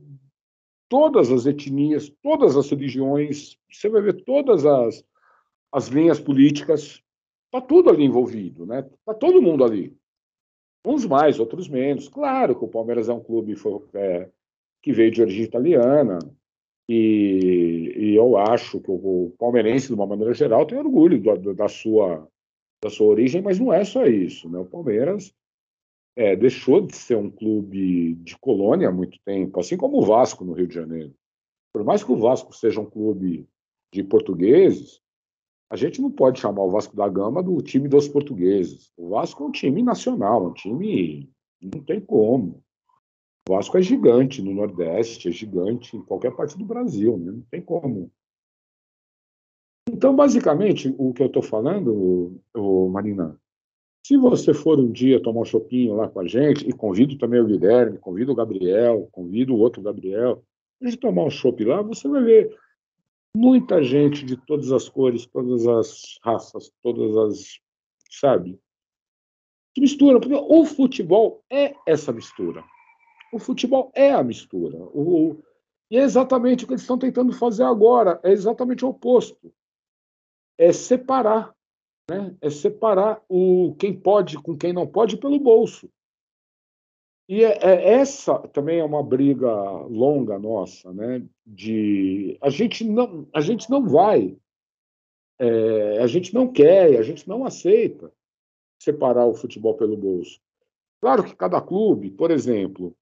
todas 0.88 1.30
as 1.30 1.46
etnias, 1.46 2.10
todas 2.22 2.56
as 2.56 2.68
religiões, 2.70 3.58
você 3.70 3.88
vai 3.88 4.02
ver 4.02 4.24
todas 4.24 4.64
as, 4.64 5.04
as 5.72 5.88
linhas 5.88 6.20
políticas, 6.20 7.02
está 7.46 7.60
tudo 7.60 7.90
ali 7.90 8.04
envolvido, 8.04 8.66
né? 8.66 8.80
Está 8.80 9.14
todo 9.14 9.42
mundo 9.42 9.64
ali. 9.64 9.97
Uns 10.84 11.04
mais, 11.04 11.38
outros 11.38 11.68
menos. 11.68 12.08
Claro 12.08 12.56
que 12.56 12.64
o 12.64 12.68
Palmeiras 12.68 13.08
é 13.08 13.12
um 13.12 13.22
clube 13.22 13.54
é, 13.94 14.28
que 14.82 14.92
veio 14.92 15.10
de 15.10 15.22
origem 15.22 15.44
italiana, 15.44 16.18
e, 16.88 17.92
e, 17.96 18.14
eu 18.14 18.38
acho 18.38 18.80
que 18.80 18.90
o 18.90 19.34
palmeirense, 19.38 19.88
de 19.88 19.94
uma 19.94 20.06
maneira 20.06 20.32
geral, 20.32 20.64
tem 20.64 20.78
orgulho 20.78 21.22
da, 21.22 21.52
da, 21.52 21.68
sua, 21.68 22.26
da 22.82 22.88
sua 22.88 23.08
origem, 23.08 23.42
mas 23.42 23.58
não 23.58 23.70
é 23.70 23.84
só 23.84 24.06
isso. 24.06 24.48
Né? 24.48 24.58
O 24.58 24.64
Palmeiras 24.64 25.34
é, 26.16 26.34
deixou 26.34 26.80
de 26.80 26.96
ser 26.96 27.16
um 27.16 27.30
clube 27.30 28.14
de 28.14 28.38
colônia 28.38 28.88
há 28.88 28.92
muito 28.92 29.18
tempo, 29.22 29.60
assim 29.60 29.76
como 29.76 29.98
o 29.98 30.06
Vasco 30.06 30.44
no 30.44 30.54
Rio 30.54 30.66
de 30.66 30.74
Janeiro. 30.74 31.14
Por 31.74 31.84
mais 31.84 32.02
que 32.02 32.10
o 32.10 32.16
Vasco 32.16 32.56
seja 32.56 32.80
um 32.80 32.88
clube 32.88 33.46
de 33.92 34.02
portugueses, 34.02 35.02
a 35.70 35.76
gente 35.76 36.00
não 36.00 36.10
pode 36.10 36.40
chamar 36.40 36.62
o 36.62 36.70
Vasco 36.70 36.96
da 36.96 37.08
Gama 37.08 37.42
do 37.42 37.60
time 37.60 37.88
dos 37.88 38.08
portugueses. 38.08 38.90
O 38.96 39.10
Vasco 39.10 39.44
é 39.44 39.46
um 39.46 39.52
time 39.52 39.82
nacional, 39.82 40.46
um 40.46 40.52
time. 40.52 41.30
Não 41.60 41.82
tem 41.82 42.00
como. 42.00 42.62
O 43.48 43.54
Vasco 43.54 43.76
é 43.76 43.82
gigante 43.82 44.40
no 44.40 44.54
Nordeste, 44.54 45.28
é 45.28 45.32
gigante 45.32 45.96
em 45.96 46.02
qualquer 46.02 46.34
parte 46.34 46.56
do 46.56 46.64
Brasil, 46.64 47.18
né? 47.18 47.32
não 47.32 47.42
tem 47.50 47.60
como. 47.60 48.10
Então, 49.90 50.14
basicamente, 50.14 50.94
o 50.98 51.12
que 51.12 51.22
eu 51.22 51.26
estou 51.26 51.42
falando, 51.42 52.40
o 52.54 52.88
Marina, 52.90 53.38
se 54.06 54.16
você 54.16 54.54
for 54.54 54.78
um 54.78 54.90
dia 54.90 55.22
tomar 55.22 55.40
um 55.40 55.44
chopinho 55.44 55.96
lá 55.96 56.08
com 56.08 56.20
a 56.20 56.26
gente, 56.26 56.68
e 56.68 56.72
convido 56.72 57.16
também 57.18 57.40
o 57.40 57.46
Guilherme, 57.46 57.98
convido 57.98 58.32
o 58.32 58.34
Gabriel, 58.34 59.08
convido 59.10 59.54
o 59.54 59.58
outro 59.58 59.82
Gabriel, 59.82 60.42
a 60.80 60.84
gente 60.84 60.98
tomar 60.98 61.24
um 61.24 61.30
chopp 61.30 61.64
lá, 61.64 61.82
você 61.82 62.06
vai 62.06 62.22
ver 62.22 62.56
muita 63.38 63.82
gente 63.82 64.24
de 64.24 64.36
todas 64.36 64.72
as 64.72 64.88
cores, 64.88 65.24
todas 65.26 65.66
as 65.66 66.18
raças, 66.22 66.72
todas 66.82 67.16
as. 67.16 67.60
Sabe? 68.10 68.58
Que 69.74 69.80
mistura, 69.80 70.18
porque 70.18 70.34
o 70.34 70.64
futebol 70.64 71.44
é 71.48 71.74
essa 71.86 72.12
mistura. 72.12 72.64
O 73.32 73.38
futebol 73.38 73.92
é 73.94 74.12
a 74.12 74.24
mistura. 74.24 74.76
O, 74.76 75.40
e 75.90 75.96
é 75.96 76.00
exatamente 76.00 76.64
o 76.64 76.66
que 76.66 76.72
eles 76.72 76.82
estão 76.82 76.98
tentando 76.98 77.32
fazer 77.32 77.62
agora. 77.62 78.18
É 78.24 78.32
exatamente 78.32 78.84
o 78.84 78.88
oposto. 78.88 79.54
É 80.58 80.72
separar. 80.72 81.54
Né? 82.10 82.34
É 82.40 82.50
separar 82.50 83.22
o 83.28 83.76
quem 83.78 83.94
pode 83.94 84.38
com 84.38 84.56
quem 84.56 84.72
não 84.72 84.86
pode 84.86 85.16
pelo 85.16 85.38
bolso. 85.38 85.88
E 87.28 87.44
é, 87.44 87.58
é, 87.58 87.92
essa 87.92 88.38
também 88.48 88.78
é 88.80 88.84
uma 88.84 89.02
briga 89.02 89.52
longa 89.82 90.38
nossa, 90.38 90.92
né? 90.94 91.22
De 91.46 92.38
a 92.40 92.48
gente 92.48 92.84
não, 92.84 93.28
a 93.34 93.40
gente 93.42 93.68
não 93.68 93.86
vai, 93.86 94.34
é, 95.38 95.98
a 95.98 96.06
gente 96.06 96.32
não 96.32 96.50
quer, 96.50 96.98
a 96.98 97.02
gente 97.02 97.28
não 97.28 97.44
aceita 97.44 98.10
separar 98.80 99.26
o 99.26 99.34
futebol 99.34 99.74
pelo 99.74 99.96
bolso. 99.96 100.40
Claro 101.02 101.22
que 101.22 101.36
cada 101.36 101.60
clube, 101.60 102.10
por 102.10 102.30
exemplo, 102.30 102.96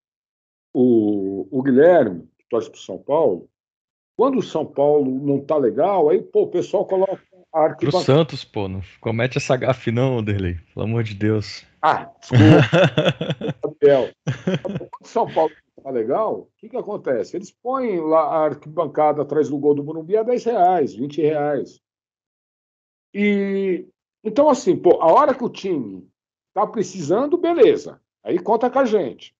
o, 0.74 1.46
o 1.50 1.62
Guilherme, 1.62 2.28
que 2.36 2.46
torce 2.50 2.68
para 2.68 2.78
o 2.78 2.82
São 2.82 2.98
Paulo, 2.98 3.48
quando 4.16 4.38
o 4.38 4.42
São 4.42 4.66
Paulo 4.66 5.08
não 5.08 5.38
está 5.38 5.56
legal, 5.56 6.08
aí 6.08 6.20
pô, 6.20 6.42
o 6.42 6.50
pessoal 6.50 6.84
coloca 6.84 7.22
a 7.56 7.64
arquibancada. 7.64 8.04
Pro 8.04 8.14
Santos, 8.14 8.44
pô, 8.44 8.68
não 8.68 8.82
comete 9.00 9.38
essa 9.38 9.56
gafe 9.56 9.90
não, 9.90 10.22
Derlei, 10.22 10.58
pelo 10.74 10.84
amor 10.84 11.02
de 11.02 11.14
Deus. 11.14 11.64
Ah, 11.80 12.12
desculpa. 12.20 12.44
São 15.02 15.32
Paulo 15.32 15.52
tá 15.82 15.90
legal, 15.90 16.40
o 16.40 16.48
que, 16.58 16.68
que 16.68 16.76
acontece? 16.76 17.36
Eles 17.36 17.50
põem 17.50 18.00
lá 18.00 18.22
a 18.22 18.44
arquibancada 18.44 19.22
atrás 19.22 19.48
do 19.48 19.58
gol 19.58 19.74
do 19.74 19.84
Morumbi 19.84 20.16
a 20.16 20.22
10 20.22 20.44
reais, 20.44 20.94
20 20.94 21.22
reais. 21.22 21.80
E 23.14 23.86
então, 24.22 24.50
assim, 24.50 24.76
pô, 24.76 25.00
a 25.00 25.06
hora 25.06 25.34
que 25.34 25.44
o 25.44 25.48
time 25.48 26.10
tá 26.52 26.66
precisando, 26.66 27.38
beleza. 27.38 28.02
Aí 28.22 28.38
conta 28.38 28.68
com 28.68 28.80
a 28.80 28.84
gente. 28.84 29.34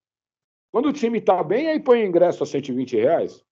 Quando 0.73 0.89
o 0.89 0.93
time 0.93 1.21
tá 1.21 1.43
bem, 1.43 1.69
aí 1.69 1.81
põe 1.81 2.03
o 2.03 2.07
ingresso 2.07 2.43
a 2.43 2.47
120 2.47 2.97
reais. 2.97 3.45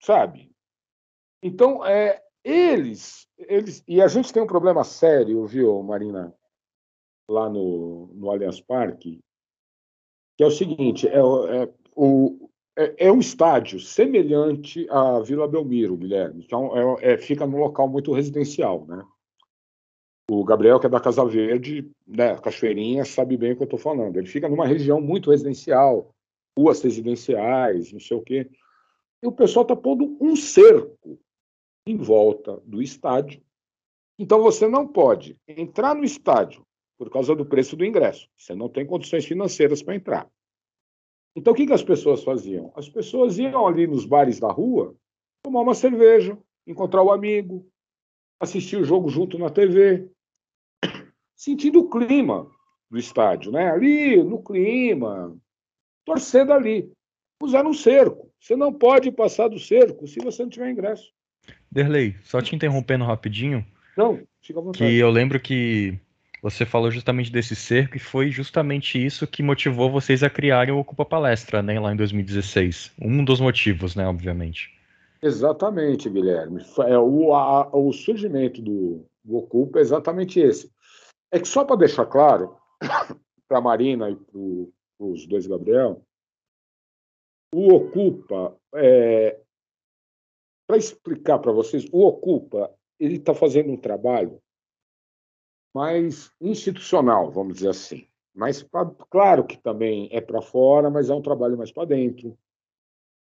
Sabe? 0.00 0.50
Então, 1.42 1.84
é, 1.84 2.21
eles, 2.44 3.26
eles. 3.38 3.82
E 3.86 4.00
a 4.00 4.08
gente 4.08 4.32
tem 4.32 4.42
um 4.42 4.46
problema 4.46 4.84
sério, 4.84 5.46
viu, 5.46 5.82
Marina? 5.82 6.34
lá 7.28 7.48
no, 7.48 8.10
no 8.14 8.30
Allianz 8.30 8.60
Parque, 8.60 9.20
que 10.36 10.44
é 10.44 10.46
o 10.46 10.50
seguinte: 10.50 11.08
é, 11.08 11.18
é, 11.18 11.68
o, 11.96 12.50
é, 12.76 13.06
é 13.06 13.12
um 13.12 13.20
estádio 13.20 13.80
semelhante 13.80 14.86
à 14.90 15.20
Vila 15.20 15.48
Belmiro, 15.48 15.96
Guilherme. 15.96 16.44
Então, 16.44 16.98
é, 16.98 17.12
é, 17.12 17.18
fica 17.18 17.46
num 17.46 17.58
local 17.58 17.88
muito 17.88 18.12
residencial, 18.12 18.86
né? 18.86 19.04
O 20.30 20.44
Gabriel, 20.44 20.78
que 20.78 20.86
é 20.86 20.90
da 20.90 21.00
Casa 21.00 21.24
Verde, 21.24 21.90
né, 22.06 22.38
Cachoeirinha, 22.38 23.04
sabe 23.04 23.36
bem 23.36 23.52
o 23.52 23.56
que 23.56 23.62
eu 23.62 23.66
estou 23.66 23.78
falando. 23.78 24.16
Ele 24.16 24.26
fica 24.26 24.48
numa 24.48 24.66
região 24.66 25.00
muito 25.00 25.30
residencial, 25.30 26.14
ruas 26.56 26.80
residenciais, 26.80 27.92
não 27.92 28.00
sei 28.00 28.16
o 28.16 28.22
quê. 28.22 28.48
E 29.22 29.26
o 29.26 29.32
pessoal 29.32 29.62
está 29.62 29.76
pondo 29.76 30.16
um 30.20 30.34
cerco 30.34 31.18
em 31.86 31.96
volta 31.96 32.60
do 32.64 32.82
estádio. 32.82 33.42
Então 34.18 34.40
você 34.42 34.68
não 34.68 34.86
pode 34.86 35.36
entrar 35.46 35.94
no 35.94 36.04
estádio 36.04 36.64
por 36.98 37.10
causa 37.10 37.34
do 37.34 37.44
preço 37.44 37.76
do 37.76 37.84
ingresso. 37.84 38.28
Você 38.36 38.54
não 38.54 38.68
tem 38.68 38.86
condições 38.86 39.24
financeiras 39.24 39.82
para 39.82 39.96
entrar. 39.96 40.30
Então, 41.34 41.52
o 41.52 41.56
que, 41.56 41.66
que 41.66 41.72
as 41.72 41.82
pessoas 41.82 42.22
faziam? 42.22 42.72
As 42.76 42.88
pessoas 42.88 43.38
iam 43.38 43.66
ali 43.66 43.86
nos 43.86 44.04
bares 44.04 44.38
da 44.38 44.52
rua 44.52 44.94
tomar 45.42 45.62
uma 45.62 45.74
cerveja, 45.74 46.38
encontrar 46.66 47.02
o 47.02 47.10
amigo, 47.10 47.66
assistir 48.38 48.76
o 48.76 48.84
jogo 48.84 49.08
junto 49.08 49.38
na 49.38 49.50
TV, 49.50 50.08
sentindo 51.34 51.80
o 51.80 51.90
clima 51.90 52.48
do 52.90 52.98
estádio, 52.98 53.50
né? 53.50 53.70
Ali, 53.70 54.22
no 54.22 54.42
clima, 54.42 55.36
torcendo 56.04 56.52
ali. 56.52 56.92
Puseram 57.38 57.70
um 57.70 57.74
cerco. 57.74 58.30
Você 58.38 58.54
não 58.54 58.72
pode 58.72 59.10
passar 59.10 59.48
do 59.48 59.58
cerco 59.58 60.06
se 60.06 60.20
você 60.20 60.42
não 60.42 60.50
tiver 60.50 60.70
ingresso. 60.70 61.12
Derlei, 61.70 62.14
só 62.22 62.40
te 62.40 62.54
interrompendo 62.54 63.04
rapidinho. 63.04 63.64
Não, 63.96 64.20
fica 64.40 64.58
à 64.58 64.62
vontade. 64.62 64.84
Que 64.84 64.98
eu 64.98 65.10
lembro 65.10 65.40
que 65.40 65.98
você 66.42 66.66
falou 66.66 66.90
justamente 66.90 67.30
desse 67.30 67.54
cerco 67.54 67.96
e 67.96 68.00
foi 68.00 68.30
justamente 68.30 69.02
isso 69.02 69.26
que 69.26 69.42
motivou 69.42 69.90
vocês 69.90 70.22
a 70.22 70.28
criarem 70.28 70.74
o 70.74 70.78
Ocupa 70.78 71.04
Palestra, 71.04 71.62
né, 71.62 71.78
lá 71.78 71.92
em 71.92 71.96
2016. 71.96 72.92
Um 73.00 73.24
dos 73.24 73.40
motivos, 73.40 73.94
né, 73.94 74.06
obviamente. 74.06 74.70
Exatamente, 75.22 76.10
Guilherme. 76.10 76.60
É, 76.80 76.98
o, 76.98 77.32
a, 77.32 77.68
o 77.72 77.92
surgimento 77.92 78.60
do, 78.60 79.06
do 79.24 79.36
Ocupa 79.36 79.78
é 79.78 79.82
exatamente 79.82 80.40
esse. 80.40 80.68
É 81.30 81.38
que 81.38 81.46
só 81.46 81.64
para 81.64 81.76
deixar 81.76 82.06
claro 82.06 82.56
para 83.48 83.58
a 83.58 83.60
Marina 83.60 84.10
e 84.10 84.16
para 84.16 85.06
os 85.06 85.24
dois 85.26 85.46
Gabriel, 85.46 86.02
o 87.54 87.72
Ocupa, 87.72 88.56
é, 88.74 89.38
para 90.72 90.78
explicar 90.78 91.38
para 91.38 91.52
vocês, 91.52 91.86
o 91.92 92.06
Ocupa 92.06 92.74
ele 92.98 93.16
está 93.16 93.34
fazendo 93.34 93.70
um 93.70 93.76
trabalho 93.76 94.40
mais 95.74 96.32
institucional, 96.40 97.30
vamos 97.30 97.56
dizer 97.56 97.68
assim. 97.68 98.08
Mas, 98.34 98.66
claro 99.10 99.44
que 99.44 99.58
também 99.58 100.08
é 100.10 100.18
para 100.18 100.40
fora, 100.40 100.88
mas 100.88 101.10
é 101.10 101.14
um 101.14 101.20
trabalho 101.20 101.58
mais 101.58 101.70
para 101.70 101.88
dentro. 101.88 102.38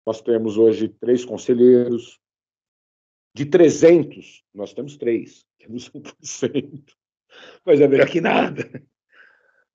Nós 0.07 0.23
temos 0.23 0.57
hoje 0.57 0.89
três 0.89 1.25
conselheiros. 1.25 2.21
De 3.35 3.45
300, 3.45 4.45
nós 4.55 4.73
temos 4.73 4.97
três. 4.97 5.45
Temos 5.59 5.91
1%. 5.91 6.85
Mas 7.67 7.81
é 7.81 7.89
melhor 7.89 8.09
que 8.09 8.21
nada. 8.21 8.63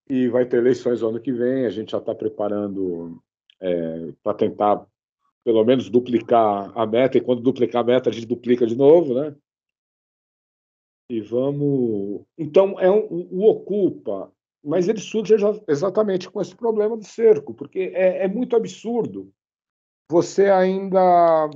E 0.08 0.30
vai 0.30 0.46
ter 0.46 0.58
eleições 0.60 1.02
no 1.02 1.10
ano 1.10 1.20
que 1.20 1.34
vem. 1.34 1.66
A 1.66 1.70
gente 1.70 1.92
já 1.92 1.98
está 1.98 2.16
preparando 2.16 3.22
é, 3.60 4.14
para 4.24 4.38
tentar, 4.38 4.88
pelo 5.46 5.64
menos, 5.64 5.90
duplicar 5.92 6.76
a 6.76 6.86
meta. 6.88 7.20
E 7.20 7.22
quando 7.22 7.42
duplicar 7.42 7.84
a 7.84 7.86
meta, 7.86 8.10
a 8.10 8.14
gente 8.14 8.26
duplica 8.26 8.66
de 8.66 8.76
novo, 8.76 9.14
né? 9.14 9.36
E 11.10 11.22
vamos. 11.22 12.26
Então, 12.36 12.80
é 12.80 12.90
um, 12.90 13.06
o 13.32 13.44
Ocupa, 13.48 14.34
mas 14.64 14.88
ele 14.88 15.00
surge 15.00 15.36
exatamente 15.68 16.28
com 16.30 16.42
esse 16.42 16.56
problema 16.56 16.98
do 16.98 17.04
cerco, 17.04 17.54
porque 17.54 17.92
é, 17.94 18.24
é 18.24 18.28
muito 18.28 18.56
absurdo 18.56 19.32
você 20.10 20.50
ainda 20.50 21.48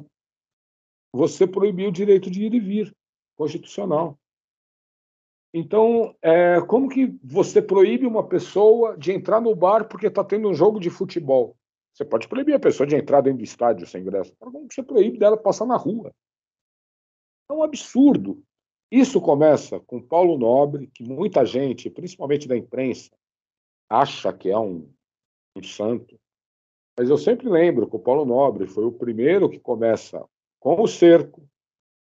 você 1.12 1.48
proibir 1.48 1.88
o 1.88 1.92
direito 1.92 2.30
de 2.30 2.46
ir 2.46 2.54
e 2.54 2.60
vir 2.60 2.96
constitucional. 3.36 4.20
Então, 5.52 6.16
é, 6.22 6.62
como 6.62 6.88
que 6.88 7.08
você 7.24 7.60
proíbe 7.60 8.06
uma 8.06 8.28
pessoa 8.28 8.96
de 8.96 9.12
entrar 9.12 9.42
no 9.42 9.56
bar 9.56 9.88
porque 9.88 10.06
está 10.06 10.24
tendo 10.24 10.48
um 10.48 10.54
jogo 10.54 10.80
de 10.80 10.92
futebol? 10.92 11.58
Você 11.94 12.06
pode 12.06 12.28
proibir 12.28 12.54
a 12.54 12.60
pessoa 12.60 12.88
de 12.88 12.96
entrar 12.96 13.22
dentro 13.22 13.40
do 13.40 13.44
estádio 13.44 13.88
sem 13.88 14.02
ingresso. 14.02 14.34
Como 14.40 14.68
você 14.72 14.82
proíbe 14.82 15.18
dela 15.18 15.38
passar 15.38 15.66
na 15.66 15.76
rua? 15.76 16.14
É 17.50 17.54
um 17.54 17.64
absurdo. 17.64 18.44
Isso 18.92 19.22
começa 19.22 19.80
com 19.82 20.02
Paulo 20.02 20.38
Nobre, 20.38 20.88
que 20.88 21.04
muita 21.04 21.46
gente, 21.46 21.90
principalmente 21.90 22.48
da 22.48 22.58
imprensa, 22.58 23.12
acha 23.90 24.32
que 24.34 24.50
é 24.50 24.58
um, 24.58 24.92
um 25.56 25.64
santo. 25.64 26.20
Mas 26.98 27.10
eu 27.10 27.18
sempre 27.18 27.48
lembro 27.48 27.90
que 27.90 27.96
o 27.96 28.00
Paulo 28.00 28.26
Nobre 28.26 28.68
foi 28.68 28.86
o 28.86 28.92
primeiro 28.92 29.50
que 29.50 29.60
começa 29.60 30.28
com 30.60 30.82
o 30.82 30.88
cerco, 30.88 31.48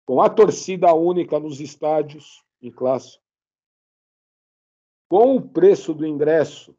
com 0.06 0.20
a 0.20 0.28
torcida 0.28 0.92
única 0.92 1.38
nos 1.40 1.60
estádios 1.60 2.44
em 2.60 2.70
classe, 2.70 3.18
com 5.08 5.36
o 5.36 5.48
preço 5.48 5.94
do 5.94 6.06
ingresso, 6.06 6.76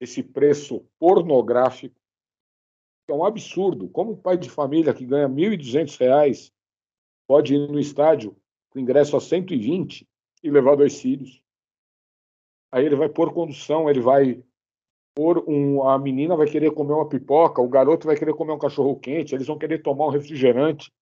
esse 0.00 0.22
preço 0.22 0.84
pornográfico, 0.98 1.99
é 3.10 3.14
um 3.14 3.24
absurdo. 3.24 3.88
Como 3.88 4.12
um 4.12 4.16
pai 4.16 4.36
de 4.36 4.48
família 4.48 4.94
que 4.94 5.04
ganha 5.04 5.26
R$ 5.26 5.34
1.200 5.34 6.52
pode 7.26 7.54
ir 7.54 7.68
no 7.68 7.78
estádio 7.78 8.36
com 8.70 8.78
ingresso 8.78 9.16
a 9.16 9.20
120 9.20 10.06
e 10.42 10.50
levar 10.50 10.76
dois 10.76 11.00
filhos. 11.00 11.42
Aí 12.72 12.84
ele 12.84 12.96
vai 12.96 13.08
pôr 13.08 13.32
condução, 13.32 13.90
ele 13.90 14.00
vai 14.00 14.42
pôr 15.14 15.44
um. 15.48 15.86
A 15.88 15.98
menina 15.98 16.36
vai 16.36 16.46
querer 16.46 16.72
comer 16.72 16.92
uma 16.92 17.08
pipoca, 17.08 17.60
o 17.60 17.68
garoto 17.68 18.06
vai 18.06 18.16
querer 18.16 18.34
comer 18.34 18.52
um 18.52 18.58
cachorro 18.58 18.98
quente, 18.98 19.34
eles 19.34 19.46
vão 19.46 19.58
querer 19.58 19.82
tomar 19.82 20.06
um 20.06 20.10
refrigerante. 20.10 20.92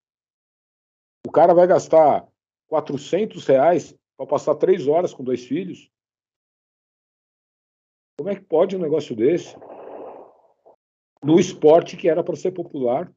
O 1.26 1.30
cara 1.30 1.52
vai 1.52 1.66
gastar 1.66 2.26
400 2.68 3.46
reais 3.46 3.94
para 4.16 4.26
passar 4.26 4.54
três 4.54 4.86
horas 4.88 5.12
com 5.12 5.22
dois 5.22 5.44
filhos. 5.44 5.90
Como 8.18 8.30
é 8.30 8.34
que 8.34 8.42
pode 8.42 8.76
um 8.76 8.80
negócio 8.80 9.14
desse? 9.14 9.54
No 11.22 11.38
esporte 11.38 11.96
que 11.96 12.08
era 12.08 12.22
para 12.22 12.36
ser 12.36 12.52
popular. 12.52 13.12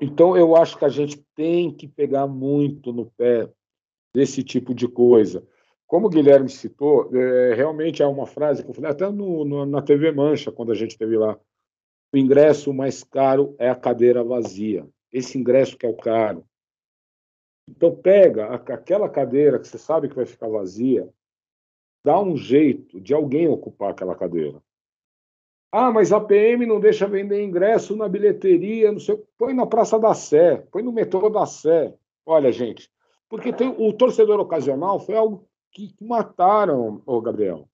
Então, 0.00 0.36
eu 0.36 0.56
acho 0.56 0.76
que 0.78 0.84
a 0.84 0.88
gente 0.88 1.24
tem 1.34 1.72
que 1.72 1.86
pegar 1.86 2.26
muito 2.26 2.92
no 2.92 3.10
pé 3.12 3.48
desse 4.14 4.42
tipo 4.42 4.74
de 4.74 4.88
coisa. 4.88 5.46
Como 5.86 6.06
o 6.06 6.10
Guilherme 6.10 6.48
citou, 6.48 7.14
é, 7.14 7.54
realmente 7.54 8.02
é 8.02 8.06
uma 8.06 8.26
frase 8.26 8.64
que 8.64 8.70
eu 8.70 8.74
falei 8.74 8.90
até 8.90 9.08
no, 9.10 9.44
no, 9.44 9.66
na 9.66 9.82
TV 9.82 10.10
Mancha, 10.12 10.50
quando 10.50 10.72
a 10.72 10.74
gente 10.74 10.92
esteve 10.92 11.16
lá. 11.16 11.38
O 12.12 12.16
ingresso 12.16 12.72
mais 12.72 13.04
caro 13.04 13.54
é 13.58 13.68
a 13.68 13.76
cadeira 13.76 14.22
vazia. 14.24 14.88
Esse 15.12 15.38
ingresso 15.38 15.76
que 15.76 15.86
é 15.86 15.88
o 15.88 15.96
caro. 15.96 16.44
Então, 17.68 17.94
pega 17.94 18.54
aquela 18.54 19.08
cadeira 19.08 19.58
que 19.58 19.66
você 19.66 19.78
sabe 19.78 20.08
que 20.08 20.16
vai 20.16 20.26
ficar 20.26 20.48
vazia, 20.48 21.08
dá 22.04 22.20
um 22.20 22.36
jeito 22.36 23.00
de 23.00 23.14
alguém 23.14 23.48
ocupar 23.48 23.90
aquela 23.90 24.14
cadeira. 24.14 24.62
Ah, 25.76 25.90
mas 25.90 26.12
a 26.12 26.20
PM 26.20 26.64
não 26.66 26.78
deixa 26.78 27.08
vender 27.08 27.42
ingresso 27.42 27.96
na 27.96 28.08
bilheteria, 28.08 28.92
não 28.92 29.00
sei. 29.00 29.20
Põe 29.36 29.52
na 29.52 29.66
Praça 29.66 29.98
da 29.98 30.14
Sé, 30.14 30.58
põe 30.70 30.84
no 30.84 30.92
metrô 30.92 31.28
da 31.28 31.44
Sé. 31.46 31.92
Olha, 32.24 32.52
gente, 32.52 32.88
porque 33.28 33.52
tem, 33.52 33.74
o 33.76 33.92
torcedor 33.92 34.38
ocasional 34.38 35.00
foi 35.00 35.16
algo 35.16 35.48
que 35.72 35.92
mataram, 36.00 37.02
o 37.04 37.20
Gabriel. 37.20 37.68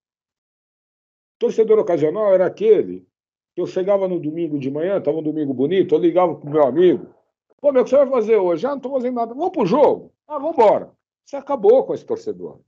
Torcedor 1.38 1.78
ocasional 1.78 2.32
era 2.32 2.46
aquele 2.46 3.06
que 3.54 3.60
eu 3.60 3.66
chegava 3.66 4.08
no 4.08 4.18
domingo 4.18 4.58
de 4.58 4.70
manhã, 4.70 4.96
estava 4.96 5.18
um 5.18 5.22
domingo 5.22 5.52
bonito, 5.52 5.94
eu 5.94 5.98
ligava 5.98 6.34
para 6.34 6.48
o 6.48 6.52
meu 6.52 6.62
amigo. 6.66 7.14
Pô, 7.60 7.70
meu, 7.70 7.82
o 7.82 7.84
que 7.84 7.90
você 7.90 7.96
vai 7.98 8.08
fazer 8.08 8.36
hoje? 8.38 8.64
Ah, 8.64 8.70
não 8.70 8.76
estou 8.78 8.92
fazendo 8.92 9.16
nada. 9.16 9.34
Vamos 9.34 9.50
para 9.50 9.62
o 9.62 9.66
jogo? 9.66 10.10
Ah, 10.26 10.38
vamos 10.38 10.54
embora. 10.54 10.90
Você 11.22 11.36
acabou 11.36 11.84
com 11.84 11.92
esse 11.92 12.06
torcedor. 12.06 12.60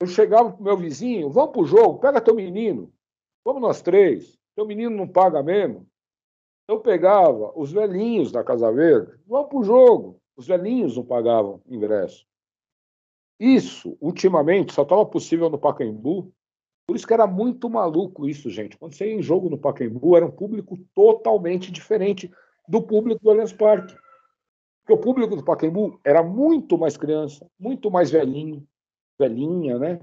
Eu 0.00 0.06
chegava 0.06 0.50
para 0.50 0.60
o 0.62 0.64
meu 0.64 0.78
vizinho, 0.78 1.28
vamos 1.28 1.52
para 1.52 1.60
o 1.60 1.66
jogo, 1.66 1.98
pega 1.98 2.22
teu 2.22 2.34
menino. 2.34 2.90
Vamos 3.46 3.62
nós 3.62 3.80
três. 3.80 4.36
Teu 4.56 4.66
menino 4.66 4.96
não 4.96 5.06
paga 5.06 5.40
mesmo. 5.40 5.88
Eu 6.66 6.80
pegava 6.80 7.52
os 7.56 7.70
velhinhos 7.70 8.32
da 8.32 8.42
Casa 8.42 8.72
Verde, 8.72 9.20
vamos 9.24 9.48
para 9.48 9.58
o 9.58 9.62
jogo. 9.62 10.20
Os 10.36 10.48
velhinhos 10.48 10.96
não 10.96 11.04
pagavam 11.04 11.62
ingresso. 11.64 12.26
Isso, 13.38 13.96
ultimamente, 14.00 14.72
só 14.72 14.82
estava 14.82 15.06
possível 15.06 15.48
no 15.48 15.60
Pacaembu. 15.60 16.32
Por 16.88 16.96
isso 16.96 17.06
que 17.06 17.14
era 17.14 17.24
muito 17.24 17.70
maluco 17.70 18.28
isso, 18.28 18.50
gente. 18.50 18.76
Quando 18.76 18.94
você 18.94 19.06
ia 19.06 19.14
em 19.14 19.22
jogo 19.22 19.48
no 19.48 19.56
Pacaembu, 19.56 20.16
era 20.16 20.26
um 20.26 20.32
público 20.32 20.76
totalmente 20.92 21.70
diferente 21.70 22.28
do 22.66 22.82
público 22.82 23.22
do 23.22 23.30
Allianz 23.30 23.52
Parque. 23.52 23.94
Porque 24.82 24.92
o 24.92 25.00
público 25.00 25.36
do 25.36 25.44
Pacaembu 25.44 26.00
era 26.04 26.20
muito 26.20 26.76
mais 26.76 26.96
criança, 26.96 27.48
muito 27.56 27.92
mais 27.92 28.10
velhinho, 28.10 28.66
velhinha, 29.16 29.78
né? 29.78 30.00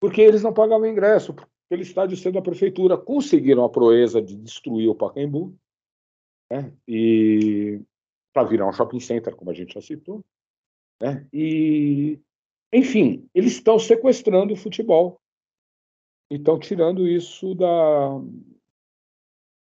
Porque 0.00 0.20
eles 0.20 0.42
não 0.42 0.52
pagavam 0.52 0.88
ingresso 0.88 1.36
pelo 1.68 1.82
estádio 1.82 2.16
ser 2.16 2.32
da 2.32 2.42
prefeitura. 2.42 2.96
Conseguiram 2.96 3.64
a 3.64 3.68
proeza 3.68 4.20
de 4.20 4.36
destruir 4.36 4.88
o 4.88 4.94
Pacaembu, 4.94 5.54
né? 6.50 6.72
e 6.86 7.80
para 8.32 8.48
virar 8.48 8.68
um 8.68 8.72
shopping 8.72 9.00
center, 9.00 9.34
como 9.34 9.50
a 9.50 9.54
gente 9.54 9.74
já 9.74 9.80
citou. 9.80 10.24
Né? 11.00 11.26
E, 11.32 12.18
enfim, 12.72 13.28
eles 13.34 13.52
estão 13.52 13.78
sequestrando 13.78 14.54
o 14.54 14.56
futebol 14.56 15.20
e 16.30 16.36
estão 16.36 16.58
tirando 16.58 17.06
isso 17.06 17.54
da, 17.54 18.18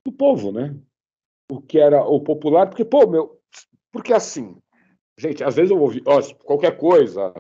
do 0.06 0.12
povo, 0.12 0.52
né? 0.52 0.76
O 1.52 1.62
que 1.62 1.80
era 1.80 2.06
o 2.06 2.20
popular, 2.22 2.68
porque, 2.68 2.86
pô, 2.86 3.08
meu, 3.08 3.40
porque 3.92 4.14
assim, 4.14 4.58
gente, 5.18 5.44
às 5.44 5.56
vezes 5.56 5.72
eu 5.72 5.80
ouvi, 5.80 6.02
ó, 6.06 6.22
qualquer 6.44 6.78
coisa, 6.78 7.34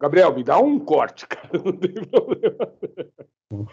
Gabriel, 0.00 0.34
me 0.34 0.44
dá 0.44 0.58
um 0.58 0.78
corte, 0.78 1.26
cara, 1.26 1.48
não 1.64 1.72
tem 1.72 1.92
problema. 1.92 2.72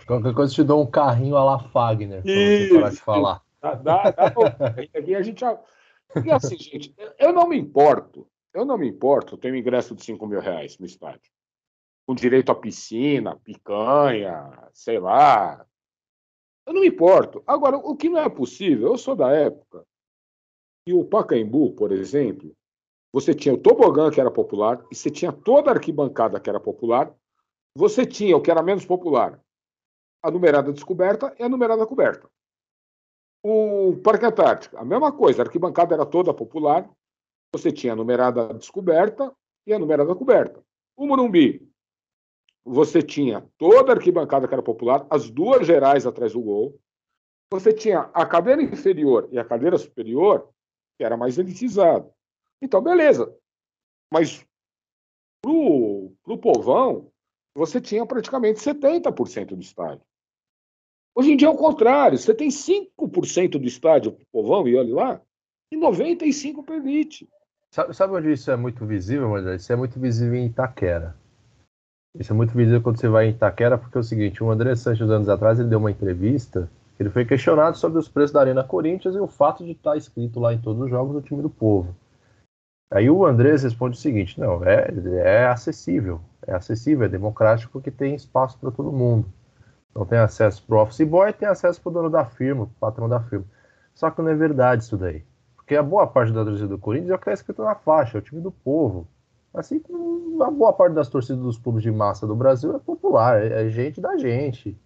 Qualquer 0.06 0.34
coisa 0.34 0.54
te 0.54 0.64
dou 0.64 0.84
um 0.84 0.90
carrinho 0.90 1.36
a 1.36 1.44
la 1.44 1.60
Fagner, 1.60 2.22
pra 2.22 2.32
você 2.32 2.70
parar 2.74 2.90
de 2.90 2.98
falar. 2.98 3.42
Dá, 3.62 3.76
dá, 3.76 4.12
dá, 4.12 4.28
aqui 4.94 5.16
a 5.16 5.22
gente 5.22 5.42
já... 5.42 5.60
E 6.24 6.32
assim, 6.32 6.58
gente, 6.58 6.94
eu 7.18 7.34
não 7.34 7.48
me 7.48 7.58
importo, 7.58 8.28
eu 8.54 8.66
não 8.66 8.78
me 8.78 8.88
importo, 8.88 9.34
eu 9.34 9.38
tenho 9.38 9.56
ingresso 9.56 9.96
de 9.96 10.04
5 10.04 10.26
mil 10.28 10.40
reais 10.40 10.78
no 10.78 10.86
estádio. 10.86 11.32
com 12.06 12.14
direito 12.14 12.52
à 12.52 12.56
piscina, 12.56 13.36
picanha, 13.38 14.70
sei 14.74 15.00
lá. 15.00 15.66
Eu 16.66 16.74
não 16.74 16.82
me 16.82 16.88
importo. 16.88 17.44
Agora, 17.48 17.78
o 17.78 17.96
que 17.96 18.10
não 18.10 18.20
é 18.20 18.30
possível, 18.30 18.90
eu 18.90 18.98
sou 18.98 19.16
da 19.16 19.32
época 19.32 19.86
e 20.86 20.94
o 20.94 21.04
Pacaembu, 21.04 21.74
por 21.74 21.92
exemplo, 21.92 22.56
você 23.14 23.36
tinha 23.36 23.54
o 23.54 23.60
tobogã 23.60 24.10
que 24.10 24.20
era 24.20 24.32
popular 24.32 24.84
e 24.92 24.96
você 24.96 25.12
tinha 25.12 25.32
toda 25.32 25.70
a 25.70 25.76
arquibancada 25.76 26.40
que 26.40 26.50
era 26.50 26.60
popular. 26.60 27.14
Você 27.78 28.06
tinha 28.08 28.36
o 28.36 28.42
que 28.42 28.50
era 28.50 28.64
menos 28.64 28.86
popular, 28.86 29.40
a 30.24 30.32
numerada 30.32 30.74
descoberta 30.74 31.34
e 31.40 31.44
a 31.44 31.50
numerada 31.50 31.86
coberta. 31.86 32.28
O 33.44 33.98
Parque 34.04 34.26
Antártico, 34.26 34.78
a 34.78 34.86
mesma 34.86 35.12
coisa, 35.12 35.42
a 35.42 35.46
arquibancada 35.46 35.94
era 35.94 36.06
toda 36.06 36.34
popular, 36.34 36.90
você 37.54 37.72
tinha 37.72 37.94
a 37.94 37.96
numerada 37.96 38.54
descoberta 38.54 39.32
e 39.68 39.74
a 39.74 39.80
numerada 39.80 40.16
coberta. 40.16 40.64
O 40.96 41.06
Morumbi, 41.06 41.68
você 42.66 43.02
tinha 43.02 43.48
toda 43.58 43.92
a 43.92 43.96
arquibancada 43.96 44.48
que 44.48 44.54
era 44.54 44.64
popular, 44.64 45.06
as 45.10 45.30
duas 45.30 45.68
gerais 45.68 46.08
atrás 46.08 46.34
do 46.34 46.42
gol. 46.42 46.80
Você 47.52 47.74
tinha 47.74 48.10
a 48.14 48.26
cadeira 48.26 48.64
inferior 48.64 49.28
e 49.32 49.38
a 49.38 49.46
cadeira 49.46 49.78
superior, 49.78 50.50
que 50.98 51.04
era 51.04 51.18
mais 51.18 51.38
elitizado. 51.38 52.12
Então, 52.64 52.82
beleza. 52.82 53.36
Mas 54.10 54.46
pro, 55.42 56.14
pro 56.24 56.38
povão, 56.38 57.12
você 57.54 57.82
tinha 57.82 58.06
praticamente 58.06 58.62
70% 58.62 59.48
do 59.48 59.62
estádio. 59.62 60.06
Hoje 61.14 61.34
em 61.34 61.38
dia 61.38 61.50
é 61.50 61.52
o 61.52 61.58
contrário. 61.58 62.18
Você 62.18 62.34
tem 62.34 62.48
5% 62.48 63.60
do 63.60 63.68
estádio 63.68 64.14
pro 64.14 64.26
povão, 64.32 64.66
e 64.66 64.78
olhe 64.78 64.94
lá, 64.94 65.22
e 65.72 65.78
95% 65.78 66.64
para 66.64 66.78
elite. 66.78 67.28
Sabe, 67.70 67.94
sabe 67.94 68.14
onde 68.14 68.32
isso 68.32 68.50
é 68.50 68.56
muito 68.56 68.86
visível, 68.86 69.36
André? 69.36 69.58
Isso 69.58 69.74
é 69.74 69.76
muito 69.76 70.00
visível 70.00 70.36
em 70.36 70.46
Itaquera. 70.46 71.18
Isso 72.18 72.32
é 72.32 72.36
muito 72.36 72.56
visível 72.56 72.82
quando 72.82 72.98
você 72.98 73.10
vai 73.10 73.26
em 73.26 73.32
Itaquera, 73.32 73.78
porque 73.78 73.98
é 73.98 74.02
o 74.02 74.04
seguinte, 74.04 74.42
o 74.42 74.50
André 74.50 74.74
Sanches, 74.76 75.10
anos 75.10 75.28
atrás, 75.28 75.60
ele 75.60 75.70
deu 75.70 75.80
uma 75.80 75.92
entrevista, 75.92 76.72
ele 76.98 77.10
foi 77.10 77.26
questionado 77.26 77.78
sobre 77.78 78.00
os 78.00 78.08
preços 78.08 78.32
da 78.32 78.40
Arena 78.40 78.64
Corinthians 78.64 79.16
e 79.16 79.20
o 79.20 79.28
fato 79.28 79.66
de 79.66 79.72
estar 79.72 79.98
escrito 79.98 80.40
lá 80.40 80.54
em 80.54 80.62
todos 80.62 80.82
os 80.82 80.90
jogos 80.90 81.14
do 81.14 81.22
time 81.22 81.42
do 81.42 81.50
povo. 81.50 81.94
Aí 82.94 83.10
o 83.10 83.26
Andrés 83.26 83.64
responde 83.64 83.98
o 83.98 84.00
seguinte, 84.00 84.40
não, 84.40 84.64
é, 84.64 84.88
é 85.24 85.48
acessível, 85.48 86.22
é 86.46 86.54
acessível, 86.54 87.06
é 87.06 87.10
democrático 87.10 87.72
porque 87.72 87.90
tem 87.90 88.14
espaço 88.14 88.56
para 88.60 88.70
todo 88.70 88.92
mundo. 88.92 89.26
Então 89.90 90.06
tem 90.06 90.20
acesso 90.20 90.64
para 90.64 90.76
o 90.76 90.80
office 90.80 91.02
boy 91.08 91.34
tem 91.34 91.48
acesso 91.48 91.82
para 91.82 91.90
o 91.90 91.94
dono 91.94 92.10
da 92.12 92.24
firma, 92.24 92.66
o 92.66 92.68
patrão 92.80 93.10
da 93.10 93.20
firma. 93.20 93.46
Só 93.96 94.12
que 94.12 94.22
não 94.22 94.30
é 94.30 94.36
verdade 94.36 94.84
isso 94.84 94.96
daí. 94.96 95.26
Porque 95.56 95.76
a 95.76 95.82
boa 95.82 96.06
parte 96.06 96.32
da 96.32 96.46
torcida 96.46 96.68
do 96.68 96.78
Corinthians 96.78 97.10
é 97.10 97.16
o 97.16 97.18
que 97.18 97.24
está 97.24 97.34
escrito 97.34 97.64
na 97.64 97.74
faixa, 97.74 98.18
é 98.18 98.20
o 98.20 98.22
time 98.22 98.42
do 98.42 98.52
povo. 98.52 99.08
Assim 99.52 99.80
como 99.80 100.44
a 100.44 100.52
boa 100.52 100.72
parte 100.72 100.94
das 100.94 101.10
torcidas 101.10 101.42
dos 101.42 101.58
clubes 101.58 101.82
de 101.82 101.92
massa 101.92 102.28
do 102.28 102.36
Brasil 102.36 102.76
é 102.76 102.80
popular, 102.80 103.42
é, 103.42 103.66
é 103.66 103.70
gente 103.70 104.00
da 104.00 104.16
gente. 104.18 104.78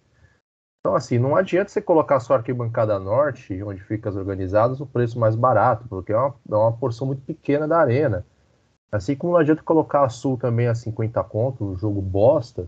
Então, 0.88 0.96
assim, 0.96 1.18
não 1.18 1.36
adianta 1.36 1.68
você 1.68 1.82
colocar 1.82 2.18
só 2.18 2.32
a 2.32 2.36
arquibancada 2.38 2.98
norte, 2.98 3.62
onde 3.62 3.78
fica 3.82 4.08
as 4.08 4.16
organizadas, 4.16 4.80
o 4.80 4.86
preço 4.86 5.18
mais 5.18 5.36
barato, 5.36 5.86
porque 5.86 6.12
é 6.14 6.16
uma, 6.16 6.34
é 6.50 6.54
uma 6.54 6.72
porção 6.72 7.06
muito 7.06 7.20
pequena 7.20 7.68
da 7.68 7.78
arena. 7.78 8.24
Assim 8.90 9.14
como 9.14 9.34
não 9.34 9.40
adianta 9.40 9.62
colocar 9.62 10.02
a 10.02 10.08
sul 10.08 10.38
também 10.38 10.66
a 10.66 10.74
50 10.74 11.22
conto, 11.24 11.62
um 11.62 11.76
jogo 11.76 12.00
bosta, 12.00 12.66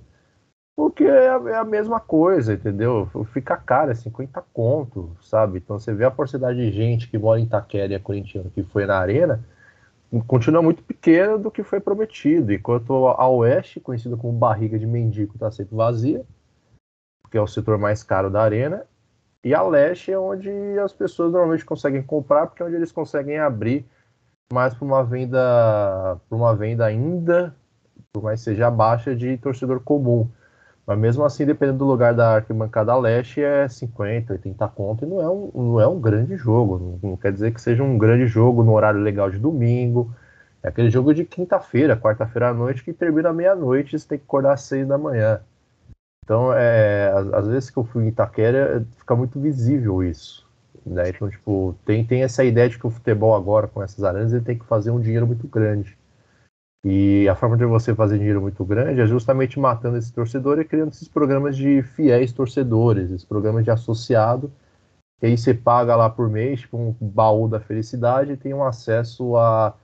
porque 0.77 1.05
é 1.05 1.31
a, 1.31 1.41
é 1.49 1.57
a, 1.57 1.65
mesma 1.65 1.99
coisa, 1.99 2.53
entendeu? 2.53 3.09
Fica 3.33 3.57
caro, 3.57 3.91
é 3.91 3.95
50 3.95 4.45
conto, 4.53 5.17
sabe? 5.23 5.57
Então 5.57 5.79
você 5.79 5.95
vê 5.95 6.05
a 6.05 6.11
porcentagem 6.11 6.71
de 6.71 6.77
gente 6.77 7.09
que 7.09 7.17
mora 7.17 7.41
em 7.41 7.45
Itaquera 7.45 7.91
e 7.91 7.97
é 7.97 7.99
corintiano 7.99 8.51
que 8.51 8.63
foi 8.65 8.85
na 8.85 8.99
arena, 8.99 9.43
continua 10.27 10.61
muito 10.61 10.83
pequena 10.83 11.39
do 11.39 11.51
que 11.51 11.63
foi 11.63 11.81
prometido. 11.81 12.53
Enquanto 12.53 13.07
a 13.07 13.27
oeste, 13.31 13.81
conhecida 13.81 14.15
como 14.15 14.39
barriga 14.39 14.79
de 14.79 14.87
mendigo, 14.87 15.33
está 15.37 15.51
sempre 15.51 15.75
vazia, 15.75 16.23
que 17.31 17.39
é 17.39 17.41
o 17.41 17.47
setor 17.47 17.79
mais 17.79 18.03
caro 18.03 18.31
da 18.31 18.43
arena, 18.43 18.85
e 19.43 19.55
a 19.55 19.63
leste 19.63 20.13
é 20.13 20.19
onde 20.19 20.51
as 20.79 20.93
pessoas 20.93 21.33
normalmente 21.33 21.65
conseguem 21.65 22.03
comprar, 22.03 22.47
porque 22.47 22.63
é 22.63 22.67
onde 22.67 22.77
eles 22.77 22.93
conseguem 22.93 23.39
abrir 23.39 23.87
mais 24.53 24.75
para 24.75 24.85
uma 24.85 25.05
venda, 25.05 26.19
para 26.29 26.37
uma 26.37 26.55
venda 26.55 26.85
ainda, 26.85 27.55
por 28.13 28.23
mais 28.23 28.41
seja 28.41 28.71
baixa, 28.71 29.15
de 29.15 29.37
torcedor 29.39 29.81
comum. 29.81 30.29
Mas 30.87 30.99
mesmo 30.99 31.25
assim, 31.25 31.47
dependendo 31.47 31.79
do 31.79 31.85
lugar 31.85 32.13
da 32.15 32.35
arquibancada 32.37 32.97
leste, 32.97 33.41
é 33.41 33.69
50, 33.69 34.33
80 34.33 34.69
conto, 34.69 35.05
e 35.05 35.09
não 35.09 35.21
é 35.21 35.29
um, 35.31 35.51
não 35.55 35.81
é 35.81 35.87
um 35.87 36.01
grande 36.01 36.37
jogo. 36.37 36.79
Não, 37.03 37.11
não 37.11 37.17
quer 37.17 37.33
dizer 37.33 37.53
que 37.53 37.61
seja 37.61 37.83
um 37.83 37.97
grande 37.97 38.27
jogo 38.27 38.63
no 38.65 38.73
horário 38.73 39.01
legal 39.01 39.31
de 39.31 39.39
domingo. 39.39 40.13
É 40.63 40.69
aquele 40.69 40.91
jogo 40.91 41.15
de 41.15 41.25
quinta-feira, 41.25 41.97
quarta-feira 41.97 42.51
à 42.51 42.55
noite, 42.55 42.85
que 42.85 42.93
termina 42.93 43.33
meia-noite 43.33 43.97
e 43.97 43.99
você 43.99 44.09
tem 44.09 44.19
que 44.19 44.25
acordar 44.25 44.55
às 44.55 44.63
seis 44.63 44.87
da 44.87 44.99
manhã. 44.99 45.41
Então, 46.31 46.53
é, 46.53 47.11
às, 47.33 47.49
vezes 47.49 47.71
que 47.71 47.77
eu 47.77 47.83
fui 47.83 48.05
em 48.05 48.09
Itaquera, 48.11 48.87
fica 48.99 49.17
muito 49.17 49.41
visível 49.41 50.01
isso. 50.01 50.49
Né? 50.87 51.09
Então, 51.09 51.29
tipo, 51.29 51.75
tem, 51.85 52.05
tem 52.05 52.23
essa 52.23 52.45
ideia 52.45 52.69
de 52.69 52.79
que 52.79 52.87
o 52.87 52.91
futebol 52.91 53.35
agora, 53.35 53.67
com 53.67 53.83
essas 53.83 54.05
arenas, 54.05 54.33
ele 54.33 54.45
tem 54.45 54.57
que 54.57 54.65
fazer 54.65 54.93
um 54.93 55.01
dinheiro 55.01 55.27
muito 55.27 55.49
grande. 55.49 55.99
E 56.85 57.29
a 57.29 57.35
forma 57.35 57.57
de 57.57 57.65
você 57.65 57.97
fazer 57.97 58.17
dinheiro 58.17 58.41
muito 58.41 58.65
grande 58.65 59.01
é 59.01 59.07
justamente 59.09 59.59
matando 59.59 59.97
esse 59.97 60.13
torcedor 60.13 60.61
e 60.61 60.65
criando 60.65 60.93
esses 60.93 61.09
programas 61.09 61.57
de 61.57 61.83
fiéis 61.83 62.33
torcedores, 62.33 63.11
esses 63.11 63.25
programas 63.25 63.65
de 63.65 63.73
associado, 63.73 64.53
que 65.19 65.27
aí 65.27 65.37
você 65.37 65.53
paga 65.53 65.97
lá 65.97 66.09
por 66.09 66.31
mês, 66.31 66.61
tipo 66.61 66.79
um 66.79 66.95
baú 67.01 67.49
da 67.49 67.59
felicidade, 67.59 68.35
e 68.35 68.37
tem 68.37 68.55
um 68.55 68.63
acesso 68.63 69.37
a 69.37 69.75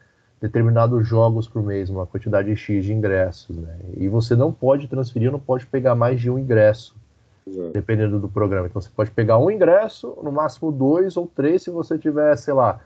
determinados 0.40 1.06
jogos 1.06 1.48
por 1.48 1.62
mês, 1.62 1.88
uma 1.88 2.06
quantidade 2.06 2.54
X 2.54 2.84
de 2.84 2.92
ingressos, 2.92 3.56
né? 3.56 3.78
E 3.96 4.08
você 4.08 4.36
não 4.36 4.52
pode 4.52 4.86
transferir, 4.86 5.32
não 5.32 5.40
pode 5.40 5.66
pegar 5.66 5.94
mais 5.94 6.20
de 6.20 6.30
um 6.30 6.38
ingresso, 6.38 6.94
Exato. 7.46 7.70
dependendo 7.72 8.18
do 8.18 8.28
programa. 8.28 8.66
Então 8.66 8.80
você 8.80 8.90
pode 8.94 9.10
pegar 9.10 9.38
um 9.38 9.50
ingresso, 9.50 10.16
no 10.22 10.30
máximo 10.30 10.70
dois 10.70 11.16
ou 11.16 11.26
três, 11.26 11.62
se 11.62 11.70
você 11.70 11.98
tiver, 11.98 12.36
sei 12.36 12.52
lá, 12.52 12.80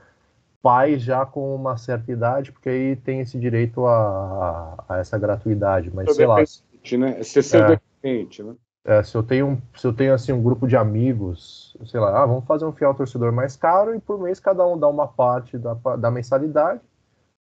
pais 0.61 1.01
já 1.01 1.25
com 1.25 1.53
uma 1.55 1.75
certa 1.77 2.11
idade, 2.11 2.51
porque 2.51 2.69
aí 2.69 2.95
tem 2.95 3.19
esse 3.19 3.37
direito 3.37 3.85
a, 3.85 4.83
a, 4.87 4.97
essa 4.99 5.17
gratuidade. 5.17 5.91
Mas 5.93 6.15
sei 6.15 6.25
lá. 6.25 6.37
Né? 6.37 7.23
Se 7.23 7.43
ser 7.43 7.63
é, 7.63 7.67
dependente, 7.67 8.43
né? 8.43 8.55
É, 8.83 9.03
se 9.03 9.15
eu 9.15 9.21
tenho 9.21 9.61
se 9.75 9.85
eu 9.85 9.93
tenho 9.93 10.13
assim 10.13 10.31
um 10.31 10.41
grupo 10.41 10.67
de 10.67 10.75
amigos, 10.75 11.77
sei 11.85 11.99
lá, 11.99 12.23
ah, 12.23 12.25
vamos 12.25 12.45
fazer 12.45 12.65
um 12.65 12.71
fiel 12.71 12.93
torcedor 12.95 13.31
mais 13.31 13.55
caro 13.55 13.93
e 13.93 13.99
por 13.99 14.19
mês 14.19 14.39
cada 14.39 14.65
um 14.65 14.77
dá 14.77 14.87
uma 14.87 15.07
parte 15.07 15.57
da, 15.57 15.75
da 15.97 16.09
mensalidade, 16.09 16.81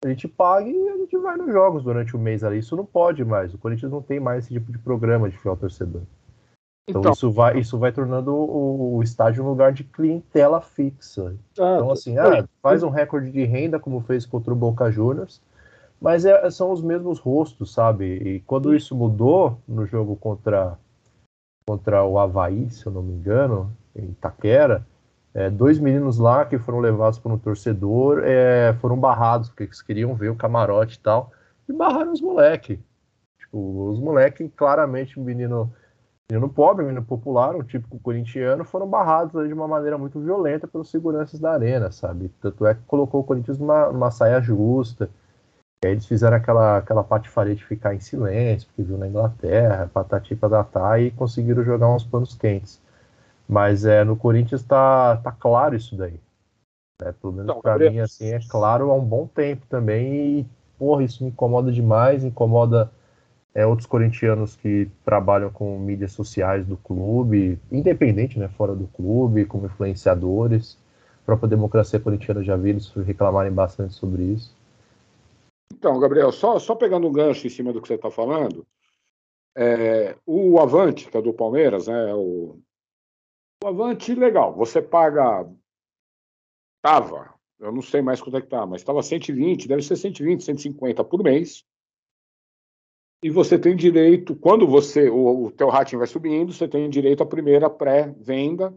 a 0.04 0.08
gente 0.08 0.28
paga 0.28 0.70
e 0.70 0.90
a 0.90 0.98
gente 0.98 1.18
vai 1.18 1.36
nos 1.36 1.52
jogos 1.52 1.84
durante 1.84 2.16
o 2.16 2.20
mês 2.20 2.44
ali. 2.44 2.60
Isso 2.60 2.76
não 2.76 2.86
pode 2.86 3.24
mais. 3.26 3.54
O 3.54 3.58
Corinthians 3.58 3.92
não 3.92 4.02
tem 4.02 4.20
mais 4.20 4.46
esse 4.46 4.54
tipo 4.54 4.72
de 4.72 4.78
programa 4.78 5.30
de 5.30 5.38
fiel 5.38 5.58
torcedor. 5.58 6.04
Então, 6.90 7.02
então, 7.02 7.12
isso, 7.12 7.32
vai, 7.32 7.60
isso 7.60 7.78
vai 7.78 7.92
tornando 7.92 8.34
o, 8.34 8.96
o, 8.96 9.04
estádio 9.04 9.44
um 9.44 9.50
lugar 9.50 9.72
de 9.72 9.84
clientela 9.84 10.60
fixa. 10.60 11.36
Ah, 11.60 11.76
então, 11.76 11.92
assim, 11.92 12.18
ah, 12.18 12.48
faz 12.62 12.82
um 12.82 12.90
recorde 12.90 13.32
de 13.32 13.44
renda, 13.44 13.80
como 13.80 14.02
fez 14.02 14.26
contra 14.26 14.52
o 14.52 14.56
Boca 14.56 14.90
Juniors, 14.90 15.40
mas 16.02 16.26
é, 16.26 16.50
são 16.50 16.72
os 16.72 16.82
mesmos 16.82 17.20
rostos, 17.20 17.74
sabe? 17.74 18.06
E 18.06 18.40
quando 18.42 18.74
isso 18.74 18.96
mudou 18.96 19.60
no 19.68 19.86
jogo 19.86 20.16
contra, 20.16 20.80
contra 21.68 22.04
o 22.04 22.18
Havaí, 22.18 22.72
se 22.72 22.88
eu 22.88 22.92
não 22.92 23.04
me 23.04 23.14
engano, 23.14 23.72
em 23.96 24.06
Itaquera, 24.06 24.84
é, 25.34 25.50
dois 25.50 25.80
meninos 25.80 26.18
lá 26.18 26.46
que 26.46 26.58
foram 26.58 26.80
levados 26.80 27.20
por 27.20 27.32
um 27.32 27.38
torcedor 27.38 28.22
é, 28.24 28.74
foram 28.82 29.00
barrados, 29.00 29.50
porque 29.50 29.64
eles 29.64 29.82
queriam 29.82 30.16
ver 30.16 30.30
o 30.30 30.36
camarote 30.36 30.98
e 30.98 31.00
tal, 31.00 31.32
e 31.68 31.74
barraram 31.74 32.12
os 32.12 32.22
moleques. 32.22 32.80
Tipo, 33.40 33.90
os 33.90 34.00
moleques, 34.00 34.50
claramente, 34.56 35.20
menino 35.20 35.72
menino 36.32 36.48
pobre, 36.48 36.86
menino 36.86 37.04
popular, 37.04 37.56
um 37.56 37.64
típico 37.64 37.98
corintiano, 38.00 38.64
foram 38.64 38.88
barrados 38.88 39.48
de 39.48 39.54
uma 39.54 39.68
maneira 39.68 39.98
muito 39.98 40.20
violenta 40.20 40.68
pelos 40.68 40.92
seguranças 40.92 41.40
da 41.40 41.54
arena, 41.54 41.92
sabe? 41.92 42.30
Tanto 42.40 42.68
é 42.68 42.76
que 42.76 42.82
colocou 42.86 43.22
o 43.22 43.24
Corinthians 43.24 43.58
numa, 43.58 43.92
numa 43.92 44.12
saia 44.12 44.40
justa. 44.40 45.10
E 45.84 45.88
aí 45.88 45.94
eles 45.94 46.06
fizeram 46.06 46.38
aquela, 46.38 46.78
aquela 46.78 47.04
patifaria 47.04 47.56
de 47.56 47.66
ficar 47.66 47.96
em 47.96 48.00
silêncio, 48.00 48.68
porque 48.68 48.84
viu 48.84 48.98
na 48.98 49.08
Inglaterra, 49.08 49.90
patati 49.92 50.36
patatá, 50.36 51.00
e 51.00 51.10
conseguiram 51.12 51.64
jogar 51.64 51.90
uns 51.90 52.04
panos 52.04 52.36
quentes. 52.36 52.80
Mas 53.50 53.84
é, 53.84 54.04
no 54.04 54.16
Corinthians 54.16 54.62
tá, 54.62 55.18
tá 55.18 55.32
claro 55.32 55.76
isso 55.76 55.96
daí. 55.96 56.20
Né? 57.02 57.12
Pelo 57.20 57.34
menos 57.34 57.60
para 57.60 57.80
mim, 57.80 58.00
assim, 58.00 58.28
é 58.28 58.40
claro 58.48 58.92
há 58.92 58.94
um 58.94 59.04
bom 59.04 59.26
tempo 59.26 59.66
também. 59.68 60.42
E, 60.42 60.46
porra, 60.78 61.04
isso 61.04 61.24
me 61.24 61.32
incomoda 61.32 61.72
demais, 61.72 62.24
incomoda 62.24 62.92
é, 63.56 63.66
outros 63.66 63.88
corintianos 63.88 64.56
que 64.56 64.88
trabalham 65.04 65.50
com 65.50 65.80
mídias 65.80 66.12
sociais 66.12 66.64
do 66.64 66.78
clube, 66.78 67.58
independente, 67.72 68.38
né, 68.38 68.48
fora 68.50 68.76
do 68.76 68.86
clube, 68.86 69.46
como 69.46 69.66
influenciadores. 69.66 70.78
A 71.24 71.26
própria 71.26 71.50
democracia 71.50 72.00
corintiana 72.00 72.44
já 72.44 72.56
vi 72.56 72.70
eles 72.70 72.88
reclamarem 72.92 73.52
bastante 73.52 73.96
sobre 73.96 74.22
isso. 74.22 74.56
Então, 75.74 76.00
Gabriel, 76.00 76.32
só, 76.32 76.60
só 76.60 76.76
pegando 76.76 77.08
um 77.08 77.12
gancho 77.12 77.48
em 77.48 77.50
cima 77.50 77.74
do 77.74 77.82
que 77.82 77.88
você 77.88 77.96
está 77.96 78.12
falando, 78.12 78.64
é, 79.58 80.16
o 80.24 80.60
Avante, 80.60 81.10
que 81.10 81.18
é 81.18 81.22
do 81.22 81.34
Palmeiras, 81.34 81.88
né, 81.88 82.14
o, 82.14 82.60
o 83.62 83.68
Avante, 83.68 84.16
legal, 84.16 84.56
você 84.56 84.82
paga, 84.82 85.46
tava, 86.82 87.34
eu 87.60 87.72
não 87.72 87.82
sei 87.82 88.02
mais 88.02 88.22
quanto 88.22 88.38
é 88.38 88.42
que 88.42 88.48
tá, 88.48 88.66
mas 88.66 88.82
estava 88.82 89.04
120, 89.04 89.68
deve 89.68 89.82
ser 89.82 89.98
120, 89.98 90.44
150 90.44 91.04
por 91.04 91.22
mês, 91.22 91.66
E 93.22 93.30
você 93.30 93.60
tem 93.60 93.76
direito, 93.76 94.34
quando 94.34 94.66
você 94.66 95.10
o, 95.10 95.48
o 95.48 95.52
teu 95.52 95.68
rating 95.68 95.98
vai 95.98 96.08
subindo, 96.08 96.54
você 96.54 96.70
tem 96.70 96.90
direito 96.90 97.22
à 97.22 97.26
primeira 97.26 97.70
pré-venda, 97.70 98.74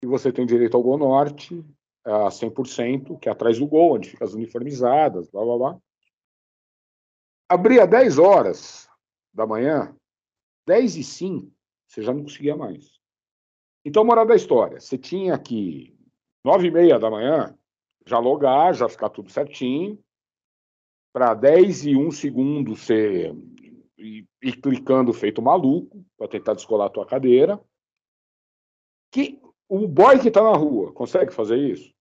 e 0.00 0.06
você 0.06 0.32
tem 0.32 0.46
direito 0.46 0.76
ao 0.76 0.82
Gol 0.84 0.98
Norte 0.98 1.64
a 2.04 2.28
100%, 2.28 3.18
que 3.18 3.28
é 3.28 3.32
atrás 3.32 3.58
do 3.58 3.66
gol, 3.66 3.94
onde 3.94 4.10
fica 4.10 4.24
as 4.24 4.34
uniformizadas, 4.34 5.28
blá 5.30 5.44
blá 5.44 5.58
blá. 5.58 5.80
Abria 7.48 7.86
10 7.86 8.18
horas 8.18 8.88
da 9.34 9.46
manhã, 9.46 9.96
10 10.66 10.96
e 10.96 11.04
5, 11.04 11.52
você 11.88 12.02
já 12.02 12.14
não 12.14 12.22
conseguia 12.22 12.56
mais. 12.56 13.01
Então, 13.84 14.04
moral 14.04 14.26
da 14.26 14.36
história, 14.36 14.78
você 14.80 14.96
tinha 14.96 15.36
que, 15.38 15.94
9 16.44 16.68
e 16.68 16.70
meia 16.70 16.98
da 16.98 17.10
manhã, 17.10 17.56
já 18.06 18.18
logar, 18.18 18.74
já 18.74 18.88
ficar 18.88 19.10
tudo 19.10 19.30
certinho, 19.30 19.98
para 21.12 21.34
10 21.34 21.86
e 21.86 21.96
1 21.96 22.10
segundo 22.10 22.74
você 22.74 23.34
ir, 23.98 24.26
ir 24.42 24.60
clicando 24.60 25.12
feito 25.12 25.42
maluco, 25.42 26.04
para 26.16 26.28
tentar 26.28 26.54
descolar 26.54 26.86
a 26.86 26.90
tua 26.90 27.06
cadeira. 27.06 27.60
Que 29.12 29.40
o 29.68 29.86
boy 29.86 30.18
que 30.18 30.28
está 30.28 30.42
na 30.42 30.56
rua 30.56 30.92
consegue 30.92 31.32
fazer 31.32 31.58
isso? 31.58 31.92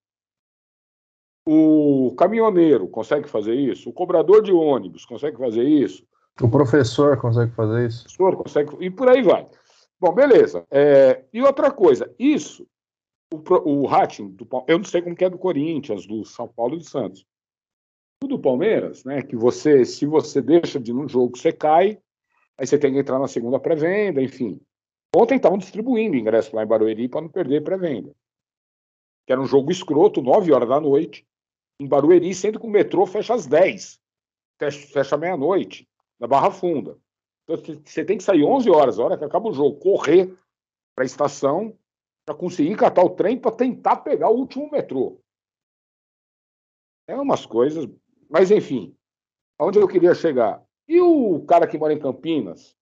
O 1.45 2.13
caminhoneiro 2.15 2.88
consegue 2.88 3.27
fazer 3.27 3.55
isso? 3.55 3.89
O 3.89 3.93
cobrador 3.93 4.41
de 4.43 4.53
ônibus 4.53 5.05
consegue 5.05 5.38
fazer 5.38 5.63
isso? 5.63 6.05
O 6.39 6.49
professor 6.49 7.17
consegue 7.19 7.51
fazer 7.53 7.88
isso? 7.88 8.05
O 8.07 8.17
professor 8.17 8.38
consegue. 8.38 8.86
E 8.86 8.89
por 8.89 9.09
aí 9.09 9.21
vai. 9.21 9.49
Bom, 10.02 10.12
beleza. 10.16 10.66
É, 10.72 11.24
e 11.32 11.43
outra 11.43 11.70
coisa, 11.70 12.12
isso, 12.18 12.68
o, 13.32 13.38
o 13.70 13.86
rating, 13.86 14.30
do, 14.30 14.47
eu 14.68 14.80
não 14.80 14.84
sei 14.84 14.99
como 14.99 15.16
é 15.20 15.30
do 15.30 15.38
Corinthians, 15.38 16.08
do 16.08 16.26
São 16.26 16.47
Paulo 16.47 16.74
e 16.74 16.80
do 16.80 16.84
Santos. 16.84 17.24
O 18.24 18.28
do 18.28 18.39
Palmeiras, 18.39 19.04
né, 19.04 19.22
que 19.22 19.36
você, 19.36 19.86
se 19.86 20.08
você 20.08 20.41
deixa 20.41 20.80
de 20.80 20.89
ir 20.89 20.95
num 20.95 21.08
jogo, 21.08 21.38
você 21.38 21.52
cai, 21.52 21.99
aí 22.58 22.66
você 22.66 22.80
tem 22.80 22.91
que 22.91 22.97
entrar 22.97 23.20
na 23.20 23.28
segunda 23.28 23.60
pré-venda, 23.60 24.24
enfim. 24.24 24.60
Ontem 25.16 25.36
estavam 25.36 25.60
distribuindo 25.60 26.18
ingresso 26.18 26.56
lá 26.56 26.64
em 26.64 26.68
Barueri 26.68 27.08
para 27.08 27.22
não 27.22 27.30
perder 27.30 27.64
pré-venda. 27.64 28.12
Que 29.28 29.34
era 29.34 29.41
um 29.41 29.45
jogo 29.45 29.72
escroto, 29.72 30.20
9 30.20 30.52
horas 30.52 30.68
da 30.68 30.80
noite, 30.80 31.28
em 31.80 31.88
Barueri, 31.88 32.34
sendo 32.34 32.60
que 32.60 32.66
o 32.66 32.70
metrô 32.72 33.06
fecha 33.06 33.36
às 33.36 33.45
10, 33.45 33.99
fecha 34.91 35.16
meia-noite, 35.16 35.88
na 36.20 36.26
Barra 36.26 36.49
Funda. 36.49 36.97
Você 37.58 38.06
tem 38.06 38.18
que 38.18 38.24
sair 38.24 38.43
11 38.43 38.70
horas, 38.70 38.99
a 38.99 39.04
hora 39.04 39.18
que 39.18 39.24
acaba 39.24 39.49
o 39.49 39.54
jogo, 39.54 39.80
correr 39.80 40.34
para 40.95 41.04
a 41.04 41.06
estação 41.06 41.78
para 42.26 42.36
conseguir 42.36 42.76
catar 42.78 43.04
o 43.04 43.10
trem 43.10 43.38
para 43.38 43.52
tentar 43.52 43.97
pegar 43.97 44.30
o 44.30 44.38
último 44.38 44.70
metrô. 44.72 45.20
É 47.08 47.16
umas 47.16 47.45
coisas, 47.45 47.89
mas 48.30 48.52
enfim, 48.52 48.95
aonde 49.58 49.80
eu 49.80 49.88
queria 49.88 50.14
chegar? 50.14 50.64
E 50.88 50.99
o 51.02 51.43
cara 51.45 51.68
que 51.68 51.78
mora 51.78 51.93
em 51.93 51.99
Campinas, 51.99 52.76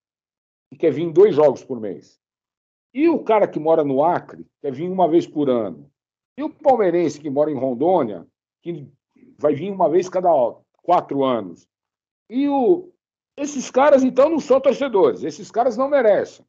que 0.70 0.78
quer 0.78 0.92
vir 0.92 1.12
dois 1.12 1.36
jogos 1.36 1.64
por 1.64 1.80
mês? 1.80 2.20
E 2.94 3.08
o 3.08 3.24
cara 3.24 3.48
que 3.48 3.60
mora 3.60 3.84
no 3.84 4.04
Acre, 4.04 4.46
quer 4.62 4.72
vir 4.72 4.90
uma 4.90 5.08
vez 5.08 5.26
por 5.28 5.50
ano? 5.50 5.90
E 6.38 6.44
o 6.44 6.50
palmeirense 6.50 7.20
que 7.20 7.30
mora 7.30 7.52
em 7.52 7.58
Rondônia, 7.58 8.26
que 8.62 8.88
vai 9.38 9.54
vir 9.54 9.72
uma 9.72 9.90
vez 9.90 10.10
cada 10.10 10.30
quatro 10.84 11.24
anos? 11.24 11.68
E 12.30 12.48
o... 12.48 12.92
esses 13.42 13.72
caras, 13.72 14.04
então, 14.04 14.30
não 14.30 14.40
são 14.40 14.60
torcedores. 14.60 15.24
Esses 15.24 15.50
caras 15.50 15.78
não 15.78 15.90
merecem. 15.90 16.46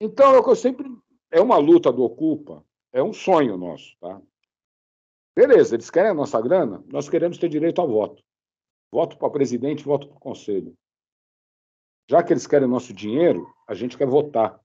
Então, 0.00 0.34
é 0.34 0.38
o 0.38 0.44
que 0.44 0.50
eu 0.50 0.56
sempre. 0.56 0.90
É 1.30 1.40
uma 1.40 1.56
luta 1.56 1.92
do 1.92 2.02
Ocupa, 2.02 2.64
é 2.92 3.02
um 3.02 3.12
sonho 3.12 3.56
nosso, 3.56 3.96
tá? 3.98 4.20
Beleza, 5.34 5.74
eles 5.74 5.90
querem 5.90 6.10
a 6.10 6.14
nossa 6.14 6.38
grana, 6.42 6.84
nós 6.88 7.08
queremos 7.08 7.38
ter 7.38 7.48
direito 7.48 7.80
ao 7.80 7.88
voto. 7.88 8.22
Voto 8.92 9.16
para 9.16 9.30
presidente, 9.30 9.82
voto 9.82 10.08
para 10.08 10.20
conselho. 10.20 10.76
Já 12.10 12.22
que 12.22 12.34
eles 12.34 12.46
querem 12.46 12.68
nosso 12.68 12.92
dinheiro, 12.92 13.50
a 13.66 13.72
gente 13.72 13.96
quer 13.96 14.06
votar 14.06 14.62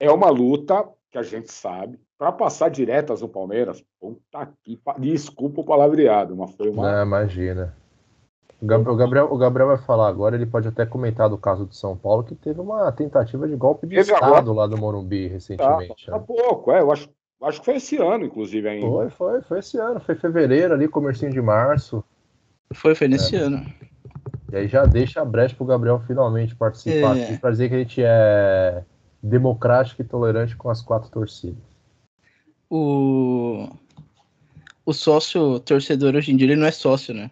é 0.00 0.10
uma 0.10 0.30
luta 0.30 0.90
que 1.10 1.18
a 1.18 1.22
gente 1.22 1.52
sabe. 1.52 2.00
Para 2.16 2.32
passar 2.32 2.70
diretas 2.70 3.20
no 3.20 3.28
Palmeiras, 3.28 3.84
puta 4.00 4.52
que. 4.62 4.80
Desculpa 4.98 5.60
o 5.60 5.64
palavreado, 5.64 6.34
mas 6.34 6.54
foi 6.54 6.70
uma. 6.70 6.90
Não, 6.90 7.02
imagina. 7.02 7.76
O 8.60 8.66
Gabriel, 8.66 9.32
o 9.32 9.38
Gabriel 9.38 9.68
vai 9.68 9.78
falar 9.78 10.08
agora, 10.08 10.36
ele 10.36 10.44
pode 10.44 10.68
até 10.68 10.84
comentar 10.84 11.30
do 11.30 11.38
caso 11.38 11.64
de 11.64 11.74
São 11.74 11.96
Paulo, 11.96 12.22
que 12.22 12.34
teve 12.34 12.60
uma 12.60 12.92
tentativa 12.92 13.48
de 13.48 13.56
golpe 13.56 13.86
de 13.86 13.96
teve 13.96 14.12
Estado 14.12 14.34
agora. 14.34 14.52
lá 14.52 14.66
do 14.66 14.76
Morumbi 14.76 15.28
recentemente. 15.28 16.06
Tá, 16.06 16.12
tá 16.12 16.18
né? 16.18 16.24
pouco, 16.26 16.70
é, 16.70 16.80
eu 16.80 16.92
acho, 16.92 17.08
acho 17.42 17.60
que 17.60 17.64
foi 17.64 17.76
esse 17.76 17.96
ano, 17.96 18.26
inclusive, 18.26 18.68
ainda. 18.68 18.86
Foi, 18.86 19.10
foi, 19.10 19.40
foi 19.42 19.58
esse 19.60 19.78
ano, 19.78 19.98
foi 20.00 20.14
fevereiro 20.14 20.74
ali, 20.74 20.86
comercinho 20.88 21.32
de 21.32 21.40
março. 21.40 22.04
Foi, 22.74 22.94
foi 22.94 23.08
nesse 23.08 23.34
é. 23.34 23.38
ano. 23.38 23.64
E 24.52 24.56
aí 24.56 24.68
já 24.68 24.84
deixa 24.84 25.22
a 25.22 25.24
brecha 25.24 25.56
pro 25.56 25.64
Gabriel 25.64 26.02
finalmente 26.06 26.54
participar 26.54 27.16
é. 27.16 27.24
aqui, 27.24 27.38
pra 27.38 27.50
dizer 27.50 27.68
que 27.70 27.74
a 27.74 27.78
gente 27.78 28.02
é 28.04 28.84
democrático 29.22 30.02
e 30.02 30.04
tolerante 30.04 30.54
com 30.56 30.68
as 30.68 30.82
quatro 30.82 31.10
torcidas. 31.10 31.62
O, 32.68 33.68
o 34.84 34.92
sócio 34.92 35.60
torcedor 35.60 36.14
hoje 36.14 36.32
em 36.32 36.36
dia 36.36 36.48
ele 36.48 36.56
não 36.56 36.66
é 36.66 36.70
sócio, 36.70 37.14
né? 37.14 37.30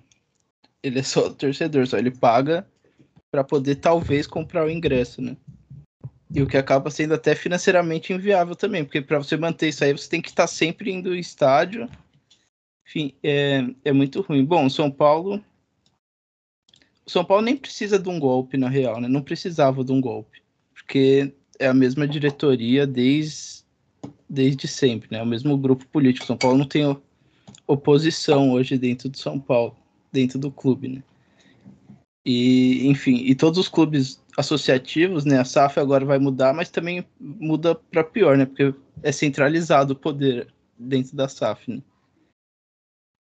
Ele 0.83 1.01
é 1.01 1.03
só 1.03 1.31
torcedor, 1.31 1.87
só 1.87 1.99
ele 1.99 2.11
paga 2.11 2.67
para 3.31 3.45
poder 3.45 3.77
talvez 3.77 4.27
comprar 4.27 4.65
o 4.65 4.71
ingresso, 4.71 5.21
né? 5.21 5.37
E 6.35 6.43
o 6.43 6.47
que 6.47 6.57
acaba 6.57 6.91
sendo 6.91 7.15
até 7.15 7.35
financeiramente 7.35 8.13
inviável 8.13 8.55
também, 8.55 8.85
porque 8.85 9.01
para 9.01 9.19
você 9.19 9.37
manter 9.37 9.69
isso 9.69 9.83
aí 9.83 9.93
você 9.93 10.09
tem 10.09 10.21
que 10.21 10.29
estar 10.29 10.47
sempre 10.47 10.93
indo 10.93 11.09
ao 11.09 11.15
estádio. 11.15 11.89
Enfim, 12.87 13.15
é, 13.23 13.65
é 13.85 13.93
muito 13.93 14.21
ruim. 14.21 14.45
Bom, 14.45 14.69
São 14.69 14.91
Paulo. 14.91 15.43
O 17.07 17.11
São 17.11 17.25
Paulo 17.25 17.45
nem 17.45 17.57
precisa 17.57 17.99
de 17.99 18.09
um 18.09 18.21
golpe, 18.21 18.57
na 18.59 18.69
real, 18.69 19.01
né? 19.01 19.09
Não 19.09 19.23
precisava 19.23 19.83
de 19.83 19.93
um 19.93 20.01
golpe. 20.01 20.43
Porque 20.75 21.35
é 21.59 21.67
a 21.67 21.75
mesma 21.75 22.07
diretoria 22.07 22.87
desde, 22.87 23.65
desde 24.29 24.69
sempre, 24.69 25.09
né? 25.11 25.23
O 25.23 25.27
mesmo 25.27 25.57
grupo 25.57 25.87
político. 25.87 26.27
São 26.27 26.37
Paulo 26.37 26.59
não 26.59 26.67
tem 26.67 26.85
oposição 27.67 28.53
hoje 28.53 28.79
dentro 28.79 29.09
do 29.09 29.19
São 29.19 29.39
Paulo, 29.41 29.77
dentro 30.13 30.39
do 30.39 30.51
clube, 30.51 30.89
né? 30.89 31.03
E, 32.25 32.87
enfim, 32.87 33.23
e 33.25 33.35
todos 33.35 33.59
os 33.59 33.69
clubes 33.69 34.23
associativos, 34.37 35.25
né? 35.25 35.39
A 35.39 35.45
SAF 35.45 35.81
agora 35.81 36.05
vai 36.05 36.19
mudar, 36.19 36.53
mas 36.53 36.69
também 36.69 37.05
muda 37.19 37.75
para 37.75 38.05
pior, 38.05 38.37
né? 38.37 38.47
Porque 38.47 38.75
é 39.03 39.13
centralizado 39.13 39.95
o 39.95 39.97
poder 39.97 40.49
dentro 40.79 41.17
da 41.17 41.29
SAF, 41.29 41.71
né? 41.71 41.83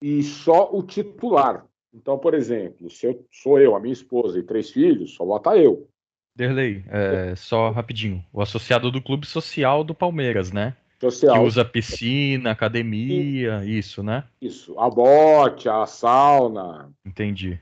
e 0.00 0.22
só 0.22 0.70
o 0.72 0.82
titular. 0.82 1.66
Então, 1.92 2.18
por 2.18 2.32
exemplo, 2.34 2.88
se 2.88 3.06
eu 3.06 3.26
sou 3.30 3.60
eu, 3.60 3.76
a 3.76 3.80
minha 3.80 3.92
esposa 3.92 4.38
e 4.38 4.42
três 4.42 4.70
filhos, 4.70 5.14
só 5.14 5.24
vota 5.24 5.56
eu. 5.56 5.88
Derlei, 6.34 6.82
é, 6.88 7.36
só 7.36 7.70
rapidinho. 7.70 8.24
O 8.32 8.40
associado 8.40 8.90
do 8.90 9.02
clube 9.02 9.26
social 9.26 9.84
do 9.84 9.94
Palmeiras, 9.94 10.50
né? 10.50 10.74
Social. 11.02 11.34
Que 11.34 11.40
usa 11.40 11.64
piscina, 11.64 12.52
academia, 12.52 13.64
isso, 13.64 14.04
né? 14.04 14.22
Isso. 14.40 14.78
A 14.78 14.88
bote, 14.88 15.68
a 15.68 15.84
sauna. 15.84 16.92
Entendi. 17.04 17.60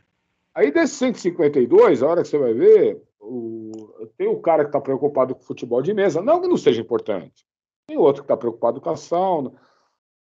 Aí 0.55 0.71
desses 0.71 0.99
152, 0.99 2.03
a 2.03 2.07
hora 2.07 2.21
que 2.21 2.29
você 2.29 2.37
vai 2.37 2.53
ver, 2.53 3.03
o... 3.19 3.73
tem 4.19 4.29
o 4.29 4.39
cara 4.41 4.65
que 4.65 4.69
está 4.69 4.79
preocupado 4.79 5.35
com 5.35 5.41
futebol 5.41 5.81
de 5.81 5.95
mesa. 5.95 6.21
Não 6.21 6.39
que 6.39 6.49
não 6.49 6.59
seja 6.59 6.83
importante. 6.83 7.47
Tem 7.87 7.97
outro 7.97 8.23
que 8.23 8.27
está 8.27 8.37
preocupado 8.37 8.79
com 8.79 8.91
a 8.91 8.97
sauna. 8.97 9.53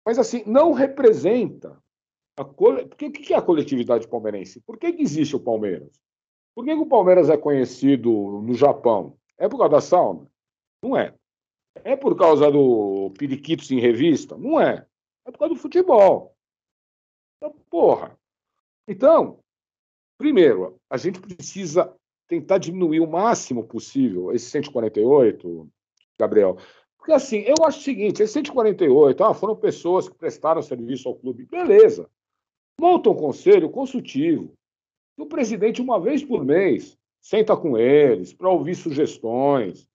Mas 0.04 0.18
assim, 0.18 0.42
não 0.48 0.74
representa. 0.74 1.78
A 2.36 2.44
cole... 2.44 2.88
Porque 2.88 3.06
o 3.06 3.12
que 3.12 3.36
é 3.36 3.38
a 3.38 3.42
coletividade 3.42 4.08
palmeirense? 4.08 4.62
Por 4.62 4.80
que, 4.80 4.92
que 4.92 5.04
existe 5.04 5.36
o 5.36 5.40
Palmeiras? 5.40 5.92
Por 6.56 6.66
que, 6.66 6.74
que 6.74 6.82
o 6.82 6.88
Palmeiras 6.88 7.30
é 7.30 7.38
conhecido 7.38 8.10
no 8.42 8.56
Japão? 8.56 9.16
É 9.38 9.48
por 9.48 9.60
causa 9.60 9.74
da 9.74 9.82
sauna? 9.82 10.26
Não 10.82 10.98
é. 10.98 11.14
É 11.84 11.96
por 11.96 12.16
causa 12.16 12.50
do 12.52 13.12
Periquitos 13.18 13.70
em 13.72 13.80
revista? 13.80 14.38
Não 14.38 14.60
é. 14.60 14.86
É 15.26 15.32
por 15.32 15.40
causa 15.40 15.54
do 15.54 15.60
futebol. 15.60 16.36
Então, 17.38 17.56
porra. 17.70 18.18
Então, 18.88 19.40
primeiro, 20.18 20.80
a 20.90 20.98
gente 20.98 21.20
precisa 21.20 21.94
tentar 22.28 22.58
diminuir 22.58 23.00
o 23.00 23.10
máximo 23.10 23.64
possível 23.64 24.32
esse 24.32 24.50
148, 24.50 25.70
Gabriel. 26.20 26.58
Porque 26.98 27.12
assim, 27.12 27.40
eu 27.42 27.64
acho 27.64 27.80
o 27.80 27.84
seguinte, 27.84 28.24
esse 28.24 28.34
148, 28.34 29.24
ah, 29.24 29.34
foram 29.34 29.56
pessoas 29.56 30.10
que 30.10 30.16
prestaram 30.16 30.62
serviço 30.62 31.08
ao 31.08 31.16
clube. 31.16 31.46
Beleza. 31.46 32.10
Monta 32.80 33.10
um 33.10 33.16
conselho 33.16 33.70
consultivo. 33.70 34.54
O 35.18 35.26
presidente, 35.26 35.82
uma 35.82 36.00
vez 36.00 36.24
por 36.24 36.44
mês, 36.44 36.98
senta 37.22 37.56
com 37.56 37.78
eles 37.78 38.34
para 38.34 38.50
ouvir 38.50 38.76
sugestões, 38.76 39.88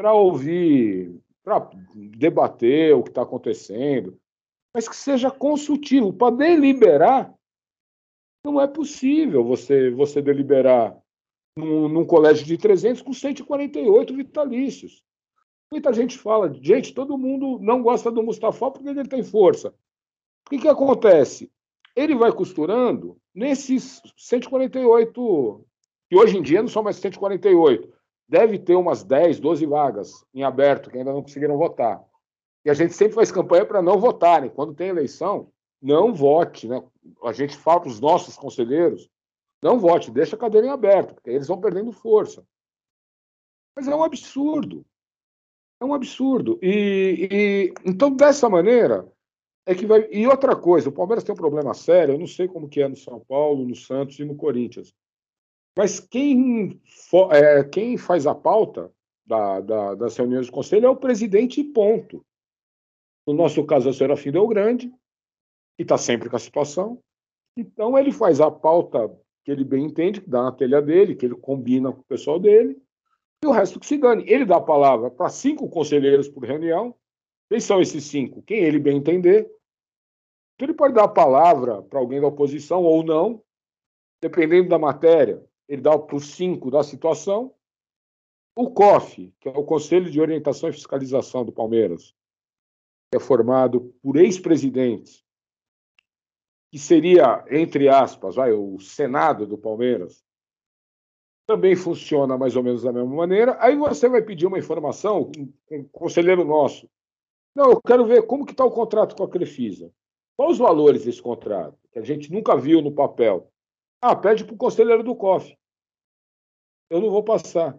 para 0.00 0.14
ouvir, 0.14 1.14
para 1.44 1.70
debater 1.94 2.94
o 2.94 3.02
que 3.02 3.10
está 3.10 3.20
acontecendo, 3.20 4.18
mas 4.72 4.88
que 4.88 4.96
seja 4.96 5.30
consultivo. 5.30 6.10
Para 6.10 6.34
deliberar, 6.36 7.34
não 8.42 8.58
é 8.58 8.66
possível 8.66 9.44
você, 9.44 9.90
você 9.90 10.22
deliberar 10.22 10.96
num, 11.54 11.86
num 11.86 12.06
colégio 12.06 12.46
de 12.46 12.56
300 12.56 13.02
com 13.02 13.12
148 13.12 14.16
vitalícios. 14.16 15.04
Muita 15.70 15.92
gente 15.92 16.16
fala, 16.16 16.50
gente, 16.50 16.94
todo 16.94 17.18
mundo 17.18 17.58
não 17.60 17.82
gosta 17.82 18.10
do 18.10 18.22
Mustafa 18.22 18.70
porque 18.70 18.88
ele 18.88 19.06
tem 19.06 19.22
força. 19.22 19.68
O 19.68 20.50
que, 20.50 20.60
que 20.60 20.68
acontece? 20.68 21.52
Ele 21.94 22.14
vai 22.14 22.32
costurando 22.32 23.18
nesses 23.34 24.00
148, 24.16 25.62
que 26.08 26.16
hoje 26.16 26.38
em 26.38 26.42
dia 26.42 26.62
não 26.62 26.70
são 26.70 26.82
mais 26.82 26.96
148. 26.96 27.99
Deve 28.30 28.60
ter 28.60 28.76
umas 28.76 29.02
10, 29.02 29.40
12 29.40 29.66
vagas 29.66 30.24
em 30.32 30.44
aberto 30.44 30.88
que 30.88 30.96
ainda 30.96 31.12
não 31.12 31.20
conseguiram 31.20 31.58
votar. 31.58 32.00
E 32.64 32.70
a 32.70 32.74
gente 32.74 32.94
sempre 32.94 33.16
faz 33.16 33.32
campanha 33.32 33.66
para 33.66 33.82
não 33.82 33.98
votarem. 33.98 34.48
Quando 34.48 34.72
tem 34.72 34.86
eleição, 34.86 35.50
não 35.82 36.14
vote. 36.14 36.68
Né? 36.68 36.80
A 37.24 37.32
gente 37.32 37.56
fala 37.56 37.80
para 37.80 37.88
os 37.88 37.98
nossos 37.98 38.36
conselheiros, 38.36 39.10
não 39.60 39.80
vote, 39.80 40.12
deixa 40.12 40.36
a 40.36 40.38
cadeira 40.38 40.68
em 40.68 40.70
aberto, 40.70 41.14
porque 41.14 41.28
eles 41.28 41.48
vão 41.48 41.60
perdendo 41.60 41.90
força. 41.90 42.46
Mas 43.74 43.88
é 43.88 43.96
um 43.96 44.04
absurdo. 44.04 44.86
É 45.80 45.84
um 45.84 45.92
absurdo. 45.92 46.56
E, 46.62 47.28
e 47.32 47.74
então, 47.84 48.14
dessa 48.14 48.48
maneira, 48.48 49.10
é 49.66 49.74
que 49.74 49.86
vai. 49.86 50.08
E 50.08 50.24
outra 50.28 50.54
coisa, 50.54 50.88
o 50.88 50.92
Palmeiras 50.92 51.24
tem 51.24 51.32
um 51.32 51.36
problema 51.36 51.74
sério, 51.74 52.14
eu 52.14 52.18
não 52.18 52.28
sei 52.28 52.46
como 52.46 52.68
que 52.68 52.80
é 52.80 52.86
no 52.86 52.94
São 52.94 53.18
Paulo, 53.18 53.66
no 53.66 53.74
Santos 53.74 54.20
e 54.20 54.24
no 54.24 54.36
Corinthians. 54.36 54.94
Mas 55.76 56.00
quem, 56.00 56.80
é, 57.30 57.64
quem 57.64 57.96
faz 57.96 58.26
a 58.26 58.34
pauta 58.34 58.92
da, 59.24 59.60
da, 59.60 59.94
das 59.94 60.16
reuniões 60.16 60.46
do 60.46 60.52
conselho 60.52 60.86
é 60.86 60.90
o 60.90 60.96
presidente 60.96 61.62
ponto. 61.62 62.24
No 63.26 63.34
nosso 63.34 63.64
caso, 63.64 63.88
é 63.88 63.90
o 63.90 63.94
Serafim 63.94 64.32
Del 64.32 64.48
Grande, 64.48 64.88
que 65.76 65.82
está 65.82 65.96
sempre 65.96 66.28
com 66.28 66.36
a 66.36 66.40
situação. 66.40 67.00
Então, 67.56 67.96
ele 67.96 68.12
faz 68.12 68.40
a 68.40 68.50
pauta 68.50 69.08
que 69.44 69.50
ele 69.50 69.64
bem 69.64 69.84
entende, 69.84 70.20
que 70.20 70.28
dá 70.28 70.42
na 70.42 70.52
telha 70.52 70.82
dele, 70.82 71.14
que 71.14 71.26
ele 71.26 71.34
combina 71.34 71.92
com 71.92 72.00
o 72.00 72.04
pessoal 72.04 72.38
dele, 72.38 72.76
e 73.42 73.46
o 73.46 73.52
resto 73.52 73.80
que 73.80 73.86
se 73.86 73.96
dane. 73.96 74.24
Ele 74.26 74.44
dá 74.44 74.56
a 74.56 74.60
palavra 74.60 75.10
para 75.10 75.28
cinco 75.28 75.68
conselheiros 75.68 76.28
por 76.28 76.44
reunião, 76.44 76.94
quem 77.50 77.58
são 77.58 77.80
esses 77.80 78.04
cinco? 78.04 78.42
Quem 78.42 78.60
ele 78.60 78.78
bem 78.78 78.98
entender. 78.98 79.50
Então 80.54 80.66
ele 80.66 80.74
pode 80.74 80.94
dar 80.94 81.04
a 81.04 81.08
palavra 81.08 81.82
para 81.82 81.98
alguém 81.98 82.20
da 82.20 82.28
oposição 82.28 82.84
ou 82.84 83.02
não, 83.02 83.42
dependendo 84.22 84.68
da 84.68 84.78
matéria. 84.78 85.44
Ele 85.70 85.80
dá 85.80 85.98
para 85.98 86.16
os 86.16 86.34
cinco 86.34 86.70
da 86.70 86.82
situação. 86.82 87.54
O 88.54 88.70
COF, 88.70 89.32
que 89.40 89.48
é 89.48 89.52
o 89.52 89.64
Conselho 89.64 90.10
de 90.10 90.20
Orientação 90.20 90.68
e 90.68 90.72
Fiscalização 90.72 91.44
do 91.44 91.52
Palmeiras, 91.52 92.14
é 93.14 93.18
formado 93.18 93.94
por 94.02 94.16
ex-presidentes, 94.16 95.24
que 96.70 96.78
seria, 96.78 97.44
entre 97.48 97.88
aspas, 97.88 98.34
vai, 98.34 98.52
o 98.52 98.78
Senado 98.80 99.46
do 99.46 99.56
Palmeiras, 99.56 100.22
também 101.46 101.74
funciona 101.74 102.36
mais 102.36 102.54
ou 102.54 102.62
menos 102.62 102.82
da 102.82 102.92
mesma 102.92 103.14
maneira. 103.14 103.56
Aí 103.60 103.74
você 103.76 104.08
vai 104.08 104.22
pedir 104.22 104.46
uma 104.46 104.58
informação, 104.58 105.32
um 105.70 105.84
conselheiro 105.84 106.44
nosso, 106.44 106.90
não, 107.54 107.70
eu 107.70 107.80
quero 107.82 108.06
ver 108.06 108.26
como 108.26 108.46
que 108.46 108.52
está 108.52 108.64
o 108.64 108.70
contrato 108.70 109.16
com 109.16 109.24
a 109.24 109.28
Crefisa. 109.28 109.92
Quais 110.36 110.52
os 110.52 110.58
valores 110.58 111.04
desse 111.04 111.20
contrato? 111.20 111.76
Que 111.92 111.98
a 111.98 112.02
gente 112.02 112.32
nunca 112.32 112.56
viu 112.56 112.80
no 112.80 112.92
papel. 112.92 113.50
Ah, 114.00 114.14
pede 114.16 114.44
para 114.44 114.54
o 114.54 114.58
conselheiro 114.58 115.02
do 115.02 115.16
COF. 115.16 115.56
Eu 116.90 117.00
não 117.00 117.10
vou 117.10 117.22
passar. 117.22 117.78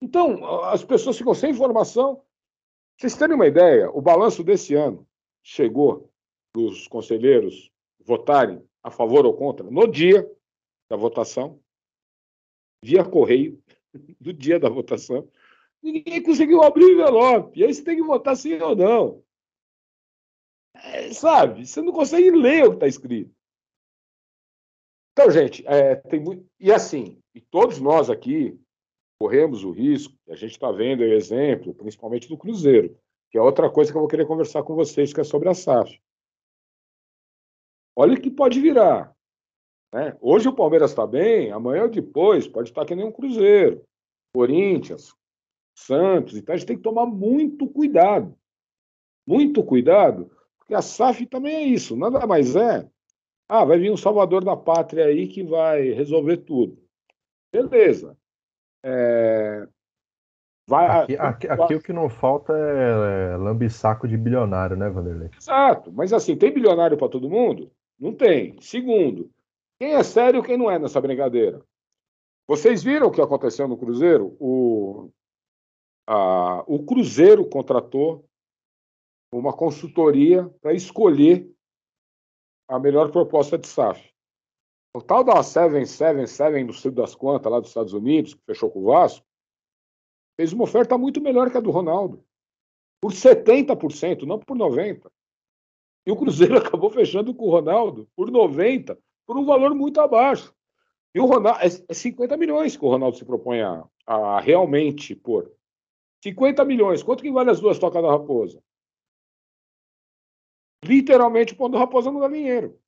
Então, 0.00 0.44
as 0.64 0.82
pessoas 0.82 1.16
ficam 1.16 1.34
sem 1.34 1.50
informação. 1.50 2.24
Vocês 2.98 3.16
terem 3.16 3.36
uma 3.36 3.46
ideia, 3.46 3.90
o 3.90 4.00
balanço 4.00 4.42
desse 4.42 4.74
ano 4.74 5.06
chegou 5.42 6.10
dos 6.54 6.88
conselheiros 6.88 7.70
votarem 8.00 8.66
a 8.82 8.90
favor 8.90 9.24
ou 9.24 9.36
contra 9.36 9.70
no 9.70 9.86
dia 9.86 10.28
da 10.90 10.96
votação, 10.96 11.60
via 12.82 13.04
correio, 13.04 13.62
do 14.20 14.32
dia 14.32 14.58
da 14.58 14.68
votação. 14.68 15.28
Ninguém 15.82 16.22
conseguiu 16.22 16.62
abrir 16.62 16.84
o 16.84 16.92
envelope. 16.92 17.58
E 17.58 17.64
aí 17.64 17.74
você 17.74 17.82
tem 17.82 17.96
que 17.96 18.02
votar 18.02 18.36
sim 18.36 18.54
ou 18.60 18.74
não. 18.74 19.22
É, 20.74 21.12
sabe? 21.12 21.66
Você 21.66 21.82
não 21.82 21.92
consegue 21.92 22.30
ler 22.30 22.64
o 22.64 22.70
que 22.70 22.76
está 22.76 22.86
escrito. 22.86 23.34
Então, 25.12 25.30
gente, 25.30 25.66
é, 25.66 25.96
tem 25.96 26.20
muito. 26.20 26.46
E 26.58 26.72
assim, 26.72 27.18
e 27.34 27.40
todos 27.40 27.78
nós 27.78 28.08
aqui 28.08 28.58
corremos 29.20 29.62
o 29.62 29.70
risco, 29.70 30.14
a 30.28 30.34
gente 30.34 30.52
está 30.52 30.72
vendo 30.72 31.00
o 31.00 31.04
exemplo, 31.04 31.74
principalmente 31.74 32.28
do 32.28 32.36
Cruzeiro, 32.36 32.98
que 33.30 33.38
é 33.38 33.42
outra 33.42 33.70
coisa 33.70 33.90
que 33.92 33.96
eu 33.96 34.00
vou 34.00 34.08
querer 34.08 34.26
conversar 34.26 34.62
com 34.62 34.74
vocês, 34.74 35.12
que 35.12 35.20
é 35.20 35.24
sobre 35.24 35.48
a 35.48 35.54
SAF. 35.54 36.00
Olha 37.94 38.14
o 38.14 38.20
que 38.20 38.30
pode 38.30 38.60
virar. 38.60 39.14
Né? 39.92 40.16
Hoje 40.20 40.48
o 40.48 40.54
Palmeiras 40.54 40.90
está 40.90 41.06
bem, 41.06 41.52
amanhã 41.52 41.84
ou 41.84 41.90
depois 41.90 42.48
pode 42.48 42.70
estar 42.70 42.84
que 42.84 42.94
nem 42.94 43.04
um 43.04 43.12
Cruzeiro, 43.12 43.84
Corinthians, 44.34 45.14
Santos. 45.76 46.36
Então 46.36 46.54
a 46.54 46.58
gente 46.58 46.66
tem 46.66 46.76
que 46.76 46.82
tomar 46.82 47.06
muito 47.06 47.68
cuidado. 47.68 48.36
Muito 49.26 49.62
cuidado, 49.62 50.32
porque 50.58 50.74
a 50.74 50.82
SAF 50.82 51.26
também 51.26 51.54
é 51.54 51.62
isso, 51.62 51.94
nada 51.94 52.26
mais 52.26 52.56
é. 52.56 52.90
Ah, 53.54 53.66
vai 53.66 53.78
vir 53.78 53.92
um 53.92 53.98
salvador 53.98 54.42
da 54.42 54.56
pátria 54.56 55.04
aí 55.04 55.28
que 55.28 55.42
vai 55.42 55.90
resolver 55.90 56.38
tudo. 56.38 56.82
Beleza. 57.52 58.16
É... 58.82 59.68
Vai, 60.66 60.86
aqui, 60.86 61.16
aqui, 61.18 61.48
aqui, 61.48 61.74
o 61.74 61.82
que 61.82 61.92
não 61.92 62.08
falta 62.08 62.54
é, 62.54 63.34
é 63.34 63.36
lambisaco 63.36 64.08
de 64.08 64.16
bilionário, 64.16 64.74
né, 64.74 64.88
Vanderlei? 64.88 65.28
Exato, 65.36 65.92
mas 65.92 66.14
assim, 66.14 66.34
tem 66.34 66.50
bilionário 66.50 66.96
para 66.96 67.10
todo 67.10 67.28
mundo? 67.28 67.70
Não 68.00 68.14
tem. 68.14 68.58
Segundo, 68.62 69.30
quem 69.78 69.96
é 69.96 70.02
sério 70.02 70.40
e 70.40 70.46
quem 70.46 70.56
não 70.56 70.70
é 70.70 70.78
nessa 70.78 70.98
brincadeira? 70.98 71.60
Vocês 72.48 72.82
viram 72.82 73.08
o 73.08 73.12
que 73.12 73.20
aconteceu 73.20 73.68
no 73.68 73.76
Cruzeiro? 73.76 74.34
O, 74.40 75.10
a, 76.08 76.64
o 76.66 76.82
Cruzeiro 76.86 77.46
contratou 77.50 78.24
uma 79.30 79.52
consultoria 79.52 80.48
para 80.62 80.72
escolher 80.72 81.51
a 82.72 82.78
melhor 82.78 83.10
proposta 83.10 83.58
de 83.58 83.68
SAF. 83.68 84.02
O 84.94 85.02
tal 85.02 85.22
da 85.22 85.42
777 85.42 86.64
do 86.64 86.72
Sul 86.72 86.90
das 86.90 87.14
Quantas, 87.14 87.52
lá 87.52 87.60
dos 87.60 87.68
Estados 87.68 87.92
Unidos, 87.92 88.32
que 88.32 88.40
fechou 88.46 88.70
com 88.70 88.80
o 88.80 88.84
Vasco, 88.84 89.26
fez 90.38 90.54
uma 90.54 90.64
oferta 90.64 90.96
muito 90.96 91.20
melhor 91.20 91.50
que 91.50 91.58
a 91.58 91.60
do 91.60 91.70
Ronaldo. 91.70 92.24
Por 93.00 93.12
70%, 93.12 94.22
não 94.22 94.38
por 94.38 94.56
90%. 94.56 95.06
E 96.06 96.10
o 96.10 96.16
Cruzeiro 96.16 96.56
acabou 96.58 96.88
fechando 96.88 97.34
com 97.34 97.44
o 97.44 97.50
Ronaldo 97.50 98.08
por 98.16 98.30
90%, 98.30 98.96
por 99.26 99.36
um 99.36 99.44
valor 99.44 99.74
muito 99.74 100.00
abaixo. 100.00 100.54
E 101.14 101.20
o 101.20 101.26
Ronaldo, 101.26 101.60
é 101.60 101.94
50 101.94 102.38
milhões 102.38 102.74
que 102.74 102.84
o 102.84 102.88
Ronaldo 102.88 103.18
se 103.18 103.24
propõe 103.24 103.60
a, 103.60 103.84
a 104.06 104.40
realmente 104.40 105.14
pôr. 105.14 105.52
50 106.24 106.64
milhões. 106.64 107.02
Quanto 107.02 107.22
que 107.22 107.30
vale 107.30 107.50
as 107.50 107.60
duas 107.60 107.78
tocas 107.78 108.02
da 108.02 108.10
Raposa? 108.10 108.62
Literalmente 110.84 111.54
pondo 111.54 111.78
raposa 111.78 112.10
no 112.10 112.20
galinheiro. 112.20 112.78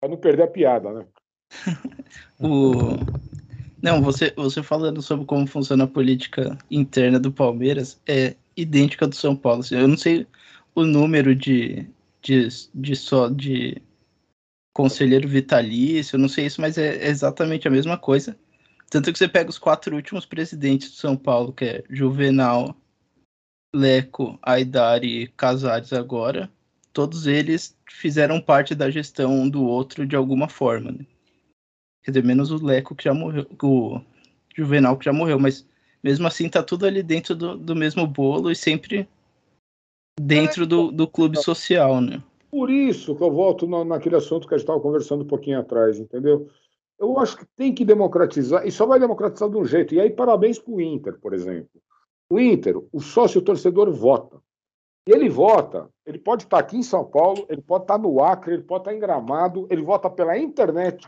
Para 0.00 0.10
não 0.10 0.16
perder 0.16 0.44
a 0.44 0.48
piada, 0.48 0.92
né? 0.92 1.06
o... 2.40 2.96
Não, 3.82 4.02
você, 4.02 4.32
você 4.34 4.62
falando 4.62 5.02
sobre 5.02 5.26
como 5.26 5.46
funciona 5.46 5.84
a 5.84 5.88
política 5.88 6.58
interna 6.70 7.20
do 7.20 7.30
Palmeiras 7.30 8.00
é 8.06 8.34
idêntica 8.56 9.06
do 9.06 9.14
São 9.14 9.36
Paulo. 9.36 9.60
Assim, 9.60 9.76
eu 9.76 9.86
não 9.86 9.96
sei 9.96 10.26
o 10.74 10.84
número 10.84 11.34
de, 11.34 11.88
de, 12.22 12.48
de 12.74 12.96
só 12.96 13.28
de 13.28 13.80
conselheiro 14.74 15.28
vitalício, 15.28 16.16
eu 16.16 16.20
não 16.20 16.28
sei 16.28 16.46
isso, 16.46 16.60
mas 16.60 16.76
é 16.76 17.06
exatamente 17.06 17.66
a 17.66 17.70
mesma 17.70 17.96
coisa. 17.96 18.36
Tanto 18.90 19.12
que 19.12 19.18
você 19.18 19.26
pega 19.26 19.50
os 19.50 19.58
quatro 19.58 19.96
últimos 19.96 20.26
presidentes 20.26 20.90
de 20.90 20.96
São 20.96 21.16
Paulo, 21.16 21.52
que 21.52 21.64
é 21.64 21.84
Juvenal, 21.88 22.76
Leco, 23.74 24.38
Aidar 24.42 25.02
e 25.02 25.28
Casares 25.28 25.92
agora, 25.92 26.50
todos 26.96 27.26
eles 27.26 27.76
fizeram 27.90 28.40
parte 28.40 28.74
da 28.74 28.88
gestão 28.88 29.30
um 29.30 29.50
do 29.50 29.62
outro 29.66 30.06
de 30.06 30.16
alguma 30.16 30.48
forma. 30.48 30.92
Né? 30.92 31.06
Quer 32.02 32.12
dizer, 32.12 32.24
menos 32.24 32.50
o 32.50 32.64
Leco 32.64 32.94
que 32.94 33.04
já 33.04 33.12
morreu, 33.12 33.46
o 33.62 34.00
Juvenal 34.56 34.96
que 34.96 35.04
já 35.04 35.12
morreu, 35.12 35.38
mas 35.38 35.68
mesmo 36.02 36.26
assim 36.26 36.48
tá 36.48 36.62
tudo 36.62 36.86
ali 36.86 37.02
dentro 37.02 37.36
do, 37.36 37.54
do 37.54 37.76
mesmo 37.76 38.06
bolo 38.06 38.50
e 38.50 38.56
sempre 38.56 39.06
dentro 40.18 40.66
do, 40.66 40.90
do 40.90 41.06
clube 41.06 41.36
social, 41.36 42.00
né? 42.00 42.22
Por 42.50 42.70
isso 42.70 43.14
que 43.14 43.22
eu 43.22 43.30
volto 43.30 43.66
naquele 43.84 44.16
assunto 44.16 44.48
que 44.48 44.54
a 44.54 44.56
gente 44.56 44.64
estava 44.64 44.80
conversando 44.80 45.22
um 45.22 45.28
pouquinho 45.28 45.60
atrás, 45.60 45.98
entendeu? 45.98 46.48
Eu 46.98 47.18
acho 47.18 47.36
que 47.36 47.44
tem 47.54 47.74
que 47.74 47.84
democratizar, 47.84 48.66
e 48.66 48.72
só 48.72 48.86
vai 48.86 48.98
democratizar 48.98 49.50
de 49.50 49.56
um 49.58 49.66
jeito. 49.66 49.94
E 49.94 50.00
aí, 50.00 50.08
parabéns 50.08 50.58
para 50.58 50.72
o 50.72 50.80
Inter, 50.80 51.20
por 51.20 51.34
exemplo. 51.34 51.68
O 52.32 52.40
Inter, 52.40 52.80
o 52.90 53.00
sócio 53.00 53.42
torcedor 53.42 53.92
vota. 53.92 54.40
Ele 55.06 55.28
vota, 55.28 55.90
ele 56.06 56.18
pode 56.18 56.44
estar 56.44 56.58
aqui 56.58 56.76
em 56.76 56.82
São 56.82 57.04
Paulo, 57.04 57.44
ele 57.50 57.60
pode 57.60 57.84
estar 57.84 57.98
no 57.98 58.22
Acre, 58.22 58.54
ele 58.54 58.62
pode 58.62 58.82
estar 58.82 58.94
em 58.94 59.00
Gramado, 59.00 59.66
ele 59.68 59.82
vota 59.82 60.08
pela 60.08 60.38
internet. 60.38 61.06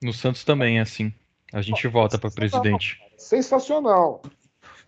No 0.00 0.12
Santos 0.12 0.44
também 0.44 0.78
é 0.78 0.82
assim. 0.82 1.12
A 1.52 1.60
gente 1.60 1.84
ah, 1.86 1.90
vota 1.90 2.16
para 2.16 2.30
presidente. 2.30 3.02
Sensacional. 3.18 4.22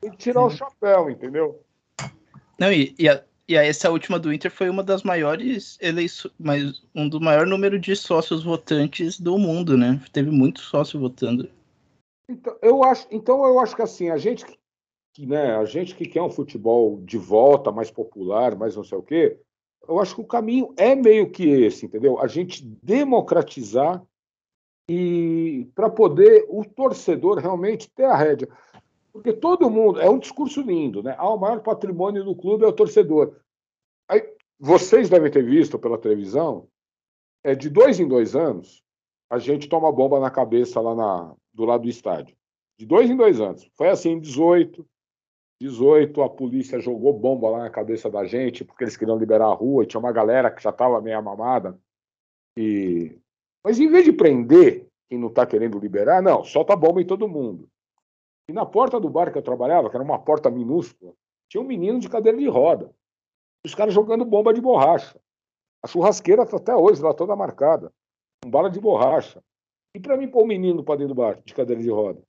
Tem 0.00 0.10
que 0.10 0.16
tirar 0.16 0.44
o 0.44 0.50
chapéu, 0.50 1.10
entendeu? 1.10 1.60
Não, 2.58 2.72
e, 2.72 2.94
e, 2.96 3.08
a, 3.08 3.22
e 3.48 3.58
a 3.58 3.64
essa 3.64 3.90
última 3.90 4.18
do 4.18 4.32
Inter 4.32 4.50
foi 4.50 4.70
uma 4.70 4.84
das 4.84 5.02
maiores 5.02 5.76
eleições, 5.80 6.32
mas 6.38 6.82
um 6.94 7.08
do 7.08 7.20
maior 7.20 7.46
número 7.46 7.78
de 7.80 7.96
sócios 7.96 8.44
votantes 8.44 9.18
do 9.18 9.36
mundo, 9.36 9.76
né? 9.76 10.00
Teve 10.12 10.30
muito 10.30 10.60
sócio 10.60 11.00
votando. 11.00 11.50
Então 12.28 12.56
eu 12.62 12.84
acho, 12.84 13.06
então 13.10 13.44
eu 13.44 13.58
acho 13.58 13.74
que 13.74 13.82
assim, 13.82 14.10
a 14.10 14.16
gente 14.16 14.46
que, 14.46 14.56
né, 15.18 15.56
a 15.56 15.64
gente 15.64 15.94
que 15.94 16.06
quer 16.06 16.22
um 16.22 16.30
futebol 16.30 17.00
de 17.02 17.18
volta, 17.18 17.70
mais 17.70 17.90
popular, 17.90 18.56
mais 18.56 18.76
não 18.76 18.84
sei 18.84 18.96
o 18.96 19.02
quê, 19.02 19.38
eu 19.86 20.00
acho 20.00 20.14
que 20.14 20.20
o 20.20 20.26
caminho 20.26 20.72
é 20.76 20.94
meio 20.94 21.30
que 21.30 21.48
esse, 21.48 21.86
entendeu? 21.86 22.18
A 22.18 22.26
gente 22.26 22.64
democratizar 22.82 24.02
e 24.88 25.68
para 25.74 25.90
poder 25.90 26.46
o 26.48 26.64
torcedor 26.64 27.38
realmente 27.38 27.90
ter 27.90 28.04
a 28.04 28.16
rédea. 28.16 28.48
Porque 29.12 29.32
todo 29.32 29.70
mundo, 29.70 30.00
é 30.00 30.08
um 30.08 30.18
discurso 30.18 30.62
lindo, 30.62 31.02
né? 31.02 31.14
Ah, 31.18 31.28
o 31.28 31.38
maior 31.38 31.60
patrimônio 31.60 32.24
do 32.24 32.34
clube 32.34 32.64
é 32.64 32.66
o 32.66 32.72
torcedor. 32.72 33.36
Aí, 34.08 34.26
vocês 34.58 35.10
devem 35.10 35.30
ter 35.30 35.44
visto 35.44 35.78
pela 35.78 35.98
televisão, 35.98 36.68
é 37.44 37.54
de 37.54 37.68
dois 37.68 38.00
em 38.00 38.08
dois 38.08 38.34
anos, 38.34 38.82
a 39.28 39.38
gente 39.38 39.68
toma 39.68 39.92
bomba 39.92 40.20
na 40.20 40.30
cabeça 40.30 40.80
lá 40.80 40.94
na, 40.94 41.34
do 41.52 41.64
lado 41.64 41.82
do 41.82 41.88
estádio. 41.88 42.36
De 42.78 42.86
dois 42.86 43.10
em 43.10 43.16
dois 43.16 43.40
anos. 43.40 43.68
Foi 43.74 43.88
assim 43.88 44.10
em 44.10 44.20
18, 44.20 44.86
18, 45.62 46.20
a 46.22 46.28
polícia 46.28 46.80
jogou 46.80 47.12
bomba 47.12 47.48
lá 47.48 47.60
na 47.60 47.70
cabeça 47.70 48.10
da 48.10 48.24
gente, 48.24 48.64
porque 48.64 48.82
eles 48.82 48.96
queriam 48.96 49.16
liberar 49.16 49.46
a 49.46 49.54
rua, 49.54 49.84
e 49.84 49.86
tinha 49.86 50.00
uma 50.00 50.10
galera 50.10 50.50
que 50.50 50.60
já 50.60 50.70
estava 50.70 51.00
meio 51.00 51.16
amamada. 51.16 51.78
E... 52.58 53.16
Mas 53.64 53.78
em 53.78 53.88
vez 53.88 54.04
de 54.04 54.12
prender 54.12 54.88
quem 55.08 55.20
não 55.20 55.28
está 55.28 55.46
querendo 55.46 55.78
liberar, 55.78 56.20
não, 56.20 56.42
solta 56.42 56.74
bomba 56.74 57.00
em 57.00 57.06
todo 57.06 57.28
mundo. 57.28 57.68
E 58.48 58.52
na 58.52 58.66
porta 58.66 58.98
do 58.98 59.08
bar 59.08 59.30
que 59.30 59.38
eu 59.38 59.42
trabalhava, 59.42 59.88
que 59.88 59.96
era 59.96 60.04
uma 60.04 60.18
porta 60.18 60.50
minúscula, 60.50 61.12
tinha 61.48 61.62
um 61.62 61.66
menino 61.66 62.00
de 62.00 62.08
cadeira 62.08 62.36
de 62.36 62.48
roda. 62.48 62.90
Os 63.64 63.72
caras 63.72 63.94
jogando 63.94 64.24
bomba 64.24 64.52
de 64.52 64.60
borracha. 64.60 65.16
A 65.80 65.86
churrasqueira 65.86 66.42
está 66.42 66.56
até 66.56 66.74
hoje 66.74 67.00
lá 67.00 67.14
toda 67.14 67.36
marcada, 67.36 67.92
com 68.42 68.50
bala 68.50 68.68
de 68.68 68.80
borracha. 68.80 69.40
E 69.94 70.00
para 70.00 70.16
mim 70.16 70.26
pôr 70.26 70.40
o 70.40 70.44
um 70.44 70.48
menino 70.48 70.82
para 70.82 70.96
dentro 70.96 71.14
do 71.14 71.18
bar, 71.18 71.40
de 71.44 71.54
cadeira 71.54 71.80
de 71.80 71.90
roda? 71.90 72.20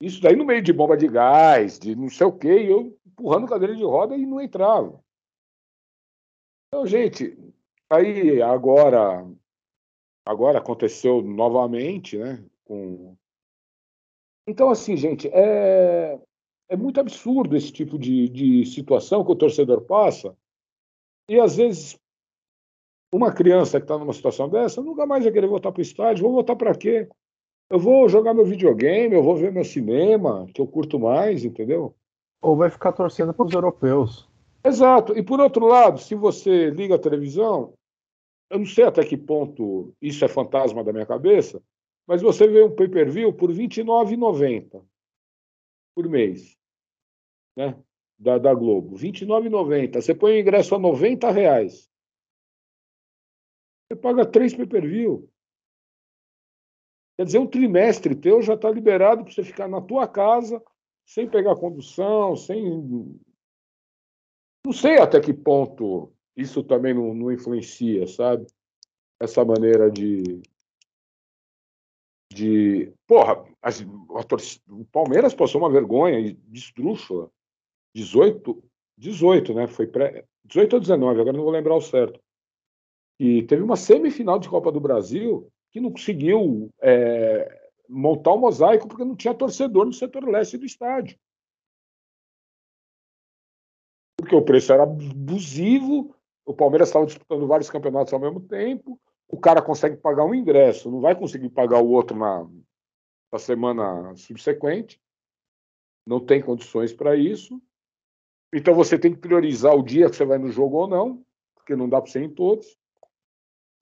Isso 0.00 0.20
daí 0.20 0.36
no 0.36 0.44
meio 0.44 0.62
de 0.62 0.72
bomba 0.72 0.96
de 0.96 1.08
gás, 1.08 1.78
de 1.78 1.94
não 1.96 2.08
sei 2.08 2.26
o 2.26 2.32
quê, 2.32 2.64
e 2.64 2.70
eu 2.70 2.98
empurrando 3.06 3.48
cadeira 3.48 3.74
de 3.74 3.82
roda 3.82 4.16
e 4.16 4.26
não 4.26 4.40
entrava. 4.40 5.02
Então, 6.68 6.86
gente, 6.86 7.36
aí 7.90 8.42
agora 8.42 9.26
agora 10.26 10.58
aconteceu 10.58 11.22
novamente, 11.22 12.18
né? 12.18 12.44
Com... 12.64 13.16
Então, 14.46 14.68
assim, 14.70 14.96
gente, 14.96 15.28
é, 15.28 16.20
é 16.68 16.76
muito 16.76 17.00
absurdo 17.00 17.56
esse 17.56 17.72
tipo 17.72 17.98
de, 17.98 18.28
de 18.28 18.66
situação 18.66 19.24
que 19.24 19.32
o 19.32 19.36
torcedor 19.36 19.82
passa. 19.82 20.36
E 21.28 21.38
às 21.40 21.56
vezes 21.56 21.98
uma 23.12 23.32
criança 23.32 23.78
que 23.78 23.84
está 23.84 23.96
numa 23.96 24.12
situação 24.12 24.48
dessa 24.48 24.82
nunca 24.82 25.06
mais 25.06 25.24
vai 25.24 25.32
querer 25.32 25.46
voltar 25.46 25.72
para 25.72 25.78
o 25.78 25.82
estádio. 25.82 26.24
Vou 26.24 26.32
voltar 26.32 26.56
para 26.56 26.76
quê? 26.76 27.08
Eu 27.68 27.78
vou 27.78 28.08
jogar 28.08 28.32
meu 28.32 28.44
videogame, 28.44 29.14
eu 29.14 29.22
vou 29.22 29.36
ver 29.36 29.52
meu 29.52 29.64
cinema, 29.64 30.46
que 30.54 30.60
eu 30.60 30.66
curto 30.66 31.00
mais, 31.00 31.44
entendeu? 31.44 31.94
Ou 32.40 32.56
vai 32.56 32.70
ficar 32.70 32.92
torcendo 32.92 33.34
para 33.34 33.44
os 33.44 33.52
europeus. 33.52 34.28
Exato. 34.64 35.16
E 35.16 35.22
por 35.22 35.40
outro 35.40 35.66
lado, 35.66 35.98
se 35.98 36.14
você 36.14 36.70
liga 36.70 36.94
a 36.94 36.98
televisão, 36.98 37.74
eu 38.50 38.58
não 38.60 38.66
sei 38.66 38.84
até 38.84 39.04
que 39.04 39.16
ponto 39.16 39.92
isso 40.00 40.24
é 40.24 40.28
fantasma 40.28 40.84
da 40.84 40.92
minha 40.92 41.06
cabeça, 41.06 41.60
mas 42.06 42.22
você 42.22 42.46
vê 42.46 42.62
um 42.62 42.74
pay-per-view 42.74 43.32
por 43.32 43.50
R$ 43.50 43.56
29,90 43.56 44.84
por 45.94 46.08
mês, 46.08 46.56
né? 47.56 47.76
Da, 48.18 48.38
da 48.38 48.54
Globo. 48.54 48.96
R$ 48.96 49.10
29,90. 49.10 50.00
Você 50.00 50.14
põe 50.14 50.32
o 50.32 50.40
ingresso 50.40 50.74
a 50.74 50.78
90 50.78 51.30
reais. 51.30 51.90
Você 53.86 53.96
paga 53.96 54.24
três 54.24 54.54
pay-per-view. 54.54 55.28
Quer 57.16 57.24
dizer, 57.24 57.38
um 57.38 57.46
trimestre 57.46 58.14
teu 58.14 58.42
já 58.42 58.54
está 58.54 58.70
liberado 58.70 59.24
para 59.24 59.32
você 59.32 59.42
ficar 59.42 59.66
na 59.68 59.80
tua 59.80 60.06
casa, 60.06 60.62
sem 61.06 61.28
pegar 61.28 61.56
condução, 61.56 62.36
sem. 62.36 63.18
Não 64.64 64.72
sei 64.72 64.98
até 64.98 65.20
que 65.20 65.32
ponto 65.32 66.12
isso 66.36 66.62
também 66.62 66.92
não, 66.92 67.14
não 67.14 67.32
influencia, 67.32 68.06
sabe? 68.06 68.46
Essa 69.18 69.44
maneira 69.44 69.90
de. 69.90 70.42
de 72.30 72.92
porra, 73.06 73.42
as, 73.62 73.80
a, 73.80 74.74
o 74.74 74.84
Palmeiras 74.84 75.34
passou 75.34 75.60
uma 75.60 75.72
vergonha 75.72 76.22
de 76.22 76.58
esdrúxula. 76.58 77.30
18, 77.94 78.62
18, 78.98 79.54
né? 79.54 79.66
Foi 79.66 79.86
pré, 79.86 80.26
18 80.44 80.74
ou 80.74 80.80
19, 80.80 81.18
agora 81.18 81.34
não 81.34 81.44
vou 81.44 81.52
lembrar 81.52 81.76
o 81.76 81.80
certo. 81.80 82.20
E 83.18 83.42
teve 83.44 83.62
uma 83.62 83.76
semifinal 83.76 84.38
de 84.38 84.50
Copa 84.50 84.70
do 84.70 84.80
Brasil 84.80 85.50
que 85.76 85.80
não 85.80 85.92
conseguiu 85.92 86.72
é, 86.80 87.70
montar 87.86 88.30
o 88.30 88.36
um 88.36 88.40
mosaico 88.40 88.88
porque 88.88 89.04
não 89.04 89.14
tinha 89.14 89.34
torcedor 89.34 89.84
no 89.84 89.92
setor 89.92 90.26
leste 90.26 90.56
do 90.56 90.64
estádio. 90.64 91.18
Porque 94.16 94.34
o 94.34 94.42
preço 94.42 94.72
era 94.72 94.84
abusivo, 94.84 96.16
o 96.46 96.54
Palmeiras 96.54 96.88
estava 96.88 97.04
disputando 97.04 97.46
vários 97.46 97.68
campeonatos 97.68 98.10
ao 98.14 98.18
mesmo 98.18 98.40
tempo, 98.40 98.98
o 99.28 99.38
cara 99.38 99.60
consegue 99.60 99.98
pagar 99.98 100.24
um 100.24 100.34
ingresso, 100.34 100.90
não 100.90 101.02
vai 101.02 101.14
conseguir 101.14 101.50
pagar 101.50 101.82
o 101.82 101.90
outro 101.90 102.16
na, 102.16 102.48
na 103.30 103.38
semana 103.38 104.16
subsequente, 104.16 104.98
não 106.06 106.24
tem 106.24 106.40
condições 106.40 106.94
para 106.94 107.14
isso. 107.14 107.60
Então 108.50 108.74
você 108.74 108.98
tem 108.98 109.12
que 109.12 109.20
priorizar 109.20 109.74
o 109.74 109.82
dia 109.82 110.08
que 110.08 110.16
você 110.16 110.24
vai 110.24 110.38
no 110.38 110.50
jogo 110.50 110.78
ou 110.78 110.88
não, 110.88 111.22
porque 111.54 111.76
não 111.76 111.86
dá 111.86 112.00
para 112.00 112.10
ser 112.10 112.22
em 112.22 112.32
todos. 112.32 112.78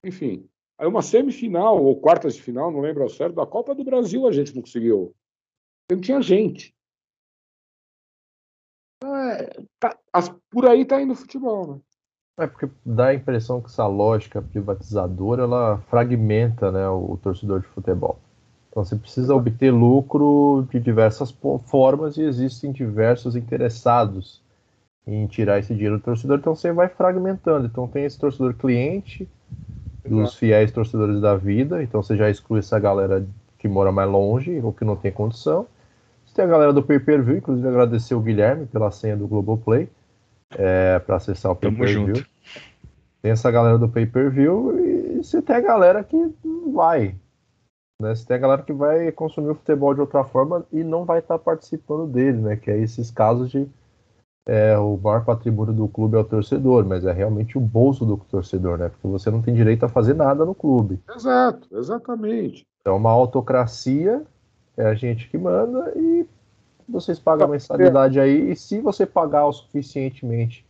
Enfim, 0.03 0.49
Aí 0.77 0.87
uma 0.87 1.01
semifinal, 1.01 1.81
ou 1.81 1.99
quartas 1.99 2.35
de 2.35 2.41
final, 2.41 2.71
não 2.71 2.81
lembro 2.81 3.03
ao 3.03 3.09
certo, 3.09 3.35
da 3.35 3.45
Copa 3.45 3.73
do 3.73 3.83
Brasil 3.83 4.27
a 4.27 4.31
gente 4.31 4.53
não 4.53 4.61
conseguiu. 4.61 5.15
Não 5.89 6.01
tinha 6.01 6.21
gente. 6.21 6.75
É, 9.03 9.63
tá, 9.79 9.97
as, 10.11 10.29
por 10.49 10.67
aí 10.67 10.83
tá 10.85 11.01
indo 11.01 11.13
o 11.13 11.15
futebol, 11.15 11.75
né? 11.75 11.81
É 12.37 12.47
porque 12.47 12.69
dá 12.85 13.07
a 13.07 13.13
impressão 13.13 13.61
que 13.61 13.67
essa 13.67 13.87
lógica 13.87 14.41
privatizadora 14.41 15.43
ela 15.43 15.77
fragmenta 15.89 16.69
né, 16.69 16.87
o 16.89 17.17
torcedor 17.21 17.61
de 17.61 17.67
futebol. 17.67 18.19
Então 18.69 18.83
você 18.83 18.97
precisa 18.97 19.33
obter 19.33 19.71
lucro 19.71 20.67
de 20.69 20.81
diversas 20.81 21.33
formas 21.65 22.17
e 22.17 22.23
existem 22.23 22.73
diversos 22.73 23.37
interessados 23.37 24.43
em 25.07 25.27
tirar 25.27 25.59
esse 25.59 25.73
dinheiro 25.73 25.97
do 25.97 26.03
torcedor, 26.03 26.39
então 26.39 26.53
você 26.53 26.73
vai 26.73 26.89
fragmentando. 26.89 27.67
Então 27.67 27.87
tem 27.87 28.03
esse 28.03 28.19
torcedor 28.19 28.53
cliente, 28.55 29.29
dos 30.07 30.35
fiéis 30.35 30.71
torcedores 30.71 31.19
da 31.21 31.35
vida, 31.35 31.81
então 31.83 32.01
você 32.01 32.15
já 32.15 32.29
exclui 32.29 32.59
essa 32.59 32.79
galera 32.79 33.25
que 33.57 33.67
mora 33.67 33.91
mais 33.91 34.09
longe 34.09 34.59
ou 34.63 34.71
que 34.71 34.85
não 34.85 34.95
tem 34.95 35.11
condição. 35.11 35.65
Você 36.25 36.35
tem 36.35 36.45
a 36.45 36.47
galera 36.47 36.73
do 36.73 36.83
pay-per-view, 36.83 37.37
inclusive 37.37 37.67
agradecer 37.67 38.15
o 38.15 38.19
Guilherme 38.21 38.65
pela 38.67 38.91
senha 38.91 39.17
do 39.17 39.27
Globoplay. 39.27 39.89
é, 40.57 40.99
para 40.99 41.15
acessar 41.17 41.51
o 41.51 41.55
Tamo 41.55 41.77
pay-per-view. 41.77 42.15
junto. 42.15 42.29
Tem 43.21 43.31
essa 43.31 43.49
galera 43.49 43.77
do 43.77 43.89
pay-per-view 43.89 45.17
e 45.19 45.23
se 45.23 45.41
tem 45.41 45.55
a 45.55 45.61
galera 45.61 46.03
que 46.03 46.17
vai. 46.71 47.15
Né? 48.01 48.13
Se 48.13 48.25
tem 48.25 48.37
a 48.37 48.39
galera 48.39 48.61
que 48.61 48.73
vai 48.73 49.11
consumir 49.11 49.49
o 49.49 49.55
futebol 49.55 49.93
de 49.93 50.01
outra 50.01 50.23
forma 50.23 50.65
e 50.71 50.83
não 50.83 51.05
vai 51.05 51.19
estar 51.19 51.39
participando 51.39 52.05
dele, 52.07 52.37
né? 52.39 52.55
Que 52.55 52.69
é 52.69 52.77
esses 52.77 53.09
casos 53.09 53.49
de 53.49 53.67
é, 54.47 54.77
o 54.77 54.97
maior 54.97 55.25
patrimônio 55.25 55.73
do 55.73 55.87
clube 55.87 56.15
é 56.15 56.19
o 56.19 56.23
torcedor, 56.23 56.85
mas 56.85 57.05
é 57.05 57.11
realmente 57.11 57.57
o 57.57 57.61
bolso 57.61 58.05
do 58.05 58.17
torcedor, 58.17 58.77
né? 58.77 58.89
Porque 58.89 59.07
você 59.07 59.31
não 59.31 59.41
tem 59.41 59.53
direito 59.53 59.83
a 59.85 59.89
fazer 59.89 60.13
nada 60.13 60.45
no 60.45 60.53
clube. 60.53 60.99
Exato, 61.15 61.67
exatamente. 61.77 62.63
É 62.85 62.91
uma 62.91 63.11
autocracia, 63.11 64.21
é 64.77 64.85
a 64.85 64.93
gente 64.93 65.27
que 65.29 65.37
manda 65.37 65.91
e 65.95 66.27
vocês 66.87 67.19
pagam 67.19 67.47
a 67.47 67.49
mensalidade 67.49 68.19
aí. 68.19 68.51
E 68.51 68.55
se 68.55 68.79
você 68.79 69.05
pagar 69.05 69.47
o 69.47 69.51
suficientemente 69.53 70.63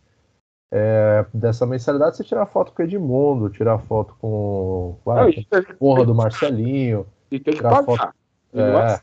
é, 0.73 1.25
dessa 1.33 1.65
mensalidade, 1.65 2.15
você 2.17 2.23
tira 2.23 2.45
foto 2.45 2.71
com 2.71 2.81
o 2.81 2.85
Edmundo, 2.85 3.49
tira 3.49 3.77
foto 3.77 4.15
com 4.21 4.95
tem- 5.49 5.75
porra 5.77 6.05
do 6.05 6.15
Marcelinho. 6.15 7.05
E 7.29 7.39
tem 7.39 7.53
que 7.53 7.61
pagar. 7.61 7.83
foto- 7.83 8.13
Não, 8.53 8.63
é 8.79 8.99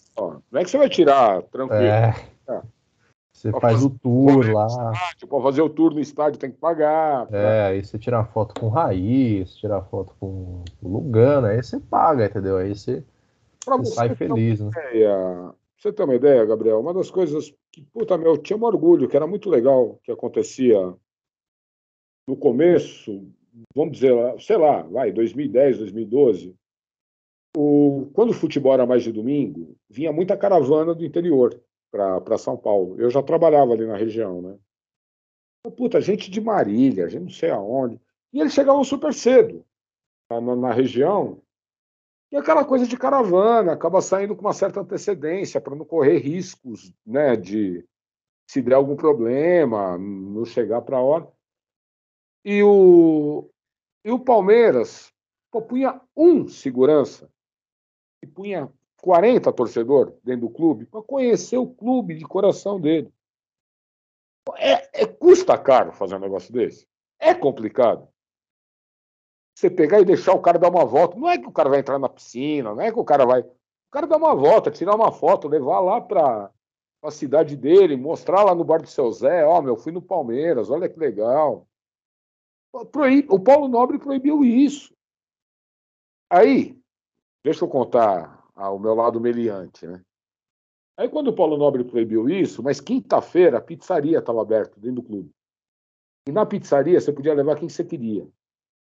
não 0.51 0.61
é 0.61 0.65
que 0.65 0.70
você 0.70 0.78
vai 0.78 0.89
tirar 0.89 1.43
tranquilo. 1.43 1.82
É, 1.82 2.15
É. 2.49 2.62
você 3.43 3.60
faz 3.60 3.85
o 3.85 3.90
tour 3.90 4.52
lá. 4.52 4.66
Estádio, 4.66 5.27
Pra 5.28 5.40
fazer 5.40 5.62
o 5.62 5.69
tour 5.69 5.93
no 5.93 6.01
estádio 6.01 6.39
tem 6.39 6.51
que 6.51 6.59
pagar. 6.59 7.27
É, 7.32 7.66
aí 7.66 7.85
você 7.85 7.98
tira 7.98 8.24
foto 8.24 8.59
com 8.60 8.66
o 8.66 8.70
Raiz, 8.70 9.56
tira 9.56 9.82
foto 9.82 10.14
com 10.20 10.62
o 10.81 10.89
Lugano, 10.89 11.48
aí 11.48 11.60
você 11.60 11.81
paga, 11.81 12.27
entendeu? 12.27 12.59
Aí 12.59 12.74
você, 12.74 13.02
Pra 13.64 13.77
você 13.77 13.94
sai 13.94 14.14
feliz, 14.14 14.60
né? 14.60 14.70
ideia, 14.70 15.52
você 15.77 15.93
ter 15.93 16.05
uma 16.05 16.14
ideia, 16.14 16.44
Gabriel, 16.44 16.78
uma 16.78 16.94
das 16.94 17.10
coisas 17.10 17.52
que, 17.73 17.82
puta 17.93 18.16
meu, 18.16 18.32
eu 18.32 18.39
tinha 18.39 18.56
um 18.56 18.64
orgulho, 18.64 19.09
que 19.09 19.16
era 19.16 19.27
muito 19.27 19.51
legal, 19.51 19.98
que 20.05 20.12
acontecia 20.12 20.94
no 22.28 22.36
começo, 22.36 23.27
vamos 23.74 23.94
dizer, 23.94 24.12
lá, 24.12 24.39
sei 24.39 24.56
lá, 24.56 24.82
vai, 24.82 25.10
2010, 25.10 25.78
2012, 25.78 26.55
o, 27.56 28.09
quando 28.12 28.31
o 28.31 28.35
futebol 28.35 28.73
era 28.73 28.86
mais 28.86 29.02
de 29.02 29.10
domingo, 29.10 29.77
vinha 29.90 30.12
muita 30.12 30.36
caravana 30.36 30.94
do 30.94 31.05
interior 31.05 31.60
para 31.93 32.39
São 32.39 32.56
Paulo. 32.56 32.98
Eu 32.98 33.10
já 33.10 33.23
trabalhava 33.23 33.73
ali 33.73 33.86
na 33.86 33.97
região, 33.97 34.40
né? 34.40 34.59
Puta, 35.77 36.01
gente 36.01 36.31
de 36.31 36.40
Marília, 36.40 37.09
gente 37.09 37.23
não 37.23 37.31
sei 37.31 37.51
aonde. 37.51 38.01
E 38.32 38.40
eles 38.40 38.55
chegavam 38.55 38.82
super 38.82 39.12
cedo 39.12 39.64
na, 40.31 40.40
na- 40.56 40.73
região. 40.73 41.40
E 42.32 42.36
aquela 42.36 42.64
coisa 42.64 42.86
de 42.86 42.97
caravana, 42.97 43.74
acaba 43.74 44.01
saindo 44.01 44.35
com 44.35 44.40
uma 44.40 44.55
certa 44.55 44.81
antecedência 44.81 45.60
para 45.60 45.77
não 45.77 45.85
correr 45.85 46.16
riscos, 46.19 46.93
né, 47.06 47.36
de 47.36 47.86
se 48.48 48.62
der 48.62 48.74
algum 48.74 48.97
problema, 48.97 49.98
não 49.98 50.44
chegar 50.47 50.81
para 50.81 50.97
a 50.97 51.02
hora. 51.02 51.31
E 52.43 52.62
o, 52.62 53.48
e 54.05 54.10
o 54.10 54.19
Palmeiras 54.19 55.12
pô, 55.51 55.60
punha 55.62 56.01
um 56.16 56.48
segurança 56.48 57.31
e 58.23 58.27
punha 58.27 58.73
40 59.03 59.53
torcedor 59.53 60.16
dentro 60.23 60.43
do 60.43 60.51
clube 60.51 60.87
para 60.87 61.03
conhecer 61.03 61.59
o 61.59 61.66
clube 61.66 62.15
de 62.15 62.24
coração 62.24 62.81
dele. 62.81 63.12
É, 64.57 65.03
é- 65.03 65.07
custa 65.07 65.59
caro 65.59 65.93
fazer 65.93 66.15
um 66.15 66.20
negócio 66.20 66.53
desse. 66.53 66.87
É 67.19 67.35
complicado. 67.35 68.09
Você 69.59 69.69
pegar 69.69 70.01
e 70.01 70.05
deixar 70.05 70.33
o 70.33 70.41
cara 70.41 70.59
dar 70.59 70.70
uma 70.70 70.85
volta. 70.85 71.19
Não 71.19 71.29
é 71.29 71.37
que 71.37 71.47
o 71.47 71.53
cara 71.53 71.69
vai 71.69 71.81
entrar 71.81 71.99
na 71.99 72.09
piscina, 72.09 72.74
não 72.74 72.81
é 72.81 72.93
que 72.93 72.99
o 72.99 73.05
cara 73.05 73.27
vai. 73.27 73.41
O 73.41 73.91
cara 73.91 74.07
dá 74.07 74.16
uma 74.16 74.35
volta, 74.35 74.70
tirar 74.70 74.95
uma 74.95 75.11
foto, 75.11 75.49
levar 75.49 75.81
lá 75.81 76.01
para 76.01 76.51
a 77.03 77.11
cidade 77.11 77.57
dele, 77.57 77.97
mostrar 77.97 78.45
lá 78.45 78.55
no 78.55 78.65
bar 78.65 78.81
do 78.81 78.89
seu 78.89 79.11
Zé, 79.11 79.45
ó, 79.45 79.61
meu, 79.61 79.77
fui 79.77 79.93
no 79.93 80.01
Palmeiras, 80.01 80.70
olha 80.70 80.89
que 80.89 80.99
legal. 80.99 81.66
O 82.73 83.41
Paulo 83.41 83.69
Nobre 83.69 83.99
proibiu 83.99 84.45
isso. 84.45 84.95
Aí, 86.31 86.81
deixa 87.45 87.65
eu 87.65 87.69
contar 87.69 88.41
ah, 88.55 88.70
o 88.70 88.79
meu 88.79 88.95
lado 88.95 89.20
meliante, 89.20 89.87
né? 89.87 90.03
Aí 90.97 91.09
quando 91.09 91.29
o 91.29 91.35
Paulo 91.35 91.57
Nobre 91.57 91.85
proibiu 91.85 92.29
isso, 92.29 92.62
mas 92.62 92.81
quinta-feira 92.81 93.59
a 93.59 93.61
pizzaria 93.61 94.19
estava 94.19 94.43
aberta 94.43 94.79
dentro 94.79 94.97
do 94.97 95.03
clube. 95.03 95.31
E 96.29 96.33
na 96.33 96.47
pizzaria 96.47 97.01
você 97.01 97.12
podia 97.12 97.35
levar 97.35 97.57
quem 97.57 97.69
você 97.69 97.85
queria. 97.85 98.29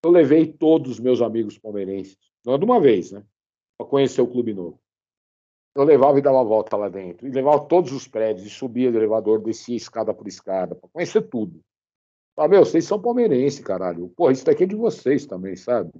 Eu 0.03 0.09
levei 0.09 0.51
todos 0.51 0.93
os 0.93 0.99
meus 0.99 1.21
amigos 1.21 1.57
palmeirenses, 1.57 2.17
não 2.43 2.57
de 2.57 2.65
uma 2.65 2.81
vez, 2.81 3.11
né? 3.11 3.23
Para 3.77 3.87
conhecer 3.87 4.21
o 4.21 4.27
clube 4.27 4.53
novo. 4.53 4.79
Eu 5.75 5.83
levava 5.83 6.19
e 6.19 6.21
dava 6.21 6.41
a 6.41 6.43
volta 6.43 6.75
lá 6.75 6.89
dentro. 6.89 7.27
E 7.27 7.31
levava 7.31 7.65
todos 7.65 7.93
os 7.93 8.07
prédios, 8.07 8.45
e 8.45 8.49
subia 8.49 8.91
do 8.91 8.97
elevador, 8.97 9.41
descia 9.41 9.77
escada 9.77 10.13
por 10.13 10.27
escada, 10.27 10.75
para 10.75 10.89
conhecer 10.89 11.21
tudo. 11.21 11.61
Ah, 12.35 12.47
meu, 12.47 12.65
vocês 12.65 12.85
são 12.85 13.01
palmeirenses, 13.01 13.59
caralho. 13.59 14.09
Pô, 14.09 14.31
isso 14.31 14.43
daqui 14.43 14.63
é 14.63 14.67
de 14.67 14.75
vocês 14.75 15.25
também, 15.25 15.55
sabe? 15.55 15.91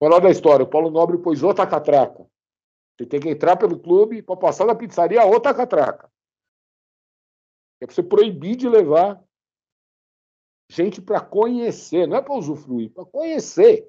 Moral 0.00 0.20
da 0.20 0.30
história, 0.30 0.64
o 0.64 0.68
Paulo 0.68 0.90
Nobre 0.90 1.18
pôs 1.18 1.42
outra 1.42 1.66
catraca. 1.66 2.24
Você 2.98 3.06
tem 3.06 3.20
que 3.20 3.28
entrar 3.28 3.56
pelo 3.56 3.78
clube 3.78 4.20
para 4.22 4.36
passar 4.36 4.66
da 4.66 4.74
pizzaria 4.74 5.24
outra 5.24 5.54
catraca. 5.54 6.10
É 7.80 7.86
para 7.86 7.94
você 7.94 8.02
proibir 8.02 8.56
de 8.56 8.68
levar 8.68 9.22
gente 10.70 11.00
para 11.00 11.20
conhecer, 11.20 12.08
não 12.08 12.16
é 12.16 12.22
para 12.22 12.34
usufruir, 12.34 12.92
para 12.92 13.04
conhecer. 13.04 13.88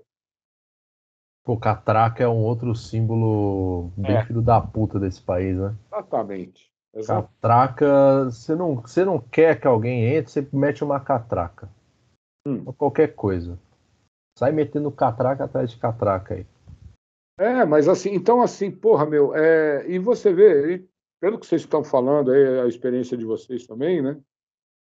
Pô, 1.44 1.58
catraca 1.58 2.24
é 2.24 2.28
um 2.28 2.44
outro 2.44 2.76
símbolo 2.76 3.92
bem 3.98 4.18
É. 4.18 4.26
filho 4.26 4.42
da 4.42 4.62
puta 4.62 5.00
desse 5.00 5.22
país, 5.22 5.58
né? 5.58 5.76
Exatamente. 5.88 6.72
Exato. 6.94 7.28
Catraca, 7.28 8.26
você 8.26 8.56
não, 8.56 8.76
você 8.76 9.04
não 9.04 9.20
quer 9.20 9.60
que 9.60 9.68
alguém 9.68 10.06
entre, 10.06 10.32
você 10.32 10.48
mete 10.54 10.84
uma 10.84 11.00
catraca. 11.00 11.70
Hum. 12.46 12.64
Ou 12.66 12.74
qualquer 12.74 13.16
coisa. 13.16 13.60
Sai 14.38 14.52
metendo 14.52 14.92
catraca 14.92 15.46
atrás 15.46 15.72
de 15.72 15.78
catraca 15.78 16.36
aí. 16.36 16.46
É, 17.40 17.64
mas 17.64 17.88
assim, 17.88 18.10
então 18.10 18.42
assim, 18.42 18.70
porra, 18.70 19.06
meu, 19.06 19.34
é, 19.34 19.90
e 19.90 19.98
você 19.98 20.34
vê, 20.34 20.86
pelo 21.22 21.40
que 21.40 21.48
vocês 21.48 21.62
estão 21.62 21.82
falando 21.86 22.32
aí, 22.32 22.60
a 22.60 22.68
experiência 22.68 23.16
de 23.16 23.24
vocês 23.24 23.66
também, 23.66 24.02
né? 24.02 24.20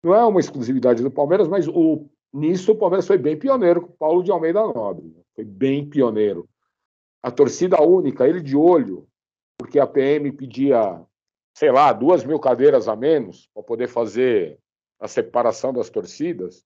Não 0.02 0.16
é 0.16 0.26
uma 0.26 0.40
exclusividade 0.40 1.04
do 1.04 1.12
Palmeiras, 1.12 1.50
mas 1.50 1.68
o, 1.68 2.10
nisso 2.34 2.72
o 2.72 2.78
Palmeiras 2.78 3.06
foi 3.06 3.18
bem 3.18 3.38
pioneiro 3.38 3.82
com 3.82 3.92
o 3.92 3.98
Paulo 3.98 4.24
de 4.24 4.32
Almeida 4.32 4.62
Nobre. 4.62 5.08
né? 5.08 5.22
Foi 5.36 5.44
bem 5.44 5.90
pioneiro. 5.90 6.48
A 7.22 7.30
torcida 7.30 7.82
única, 7.82 8.26
ele 8.26 8.42
de 8.42 8.56
olho, 8.56 9.06
porque 9.58 9.78
a 9.78 9.86
PM 9.86 10.32
pedia, 10.32 11.02
sei 11.54 11.70
lá, 11.70 11.92
duas 11.92 12.24
mil 12.24 12.40
cadeiras 12.40 12.88
a 12.88 12.96
menos 12.96 13.50
para 13.54 13.62
poder 13.62 13.90
fazer 13.90 14.58
a 15.02 15.08
separação 15.10 15.74
das 15.74 15.90
torcidas. 15.90 16.66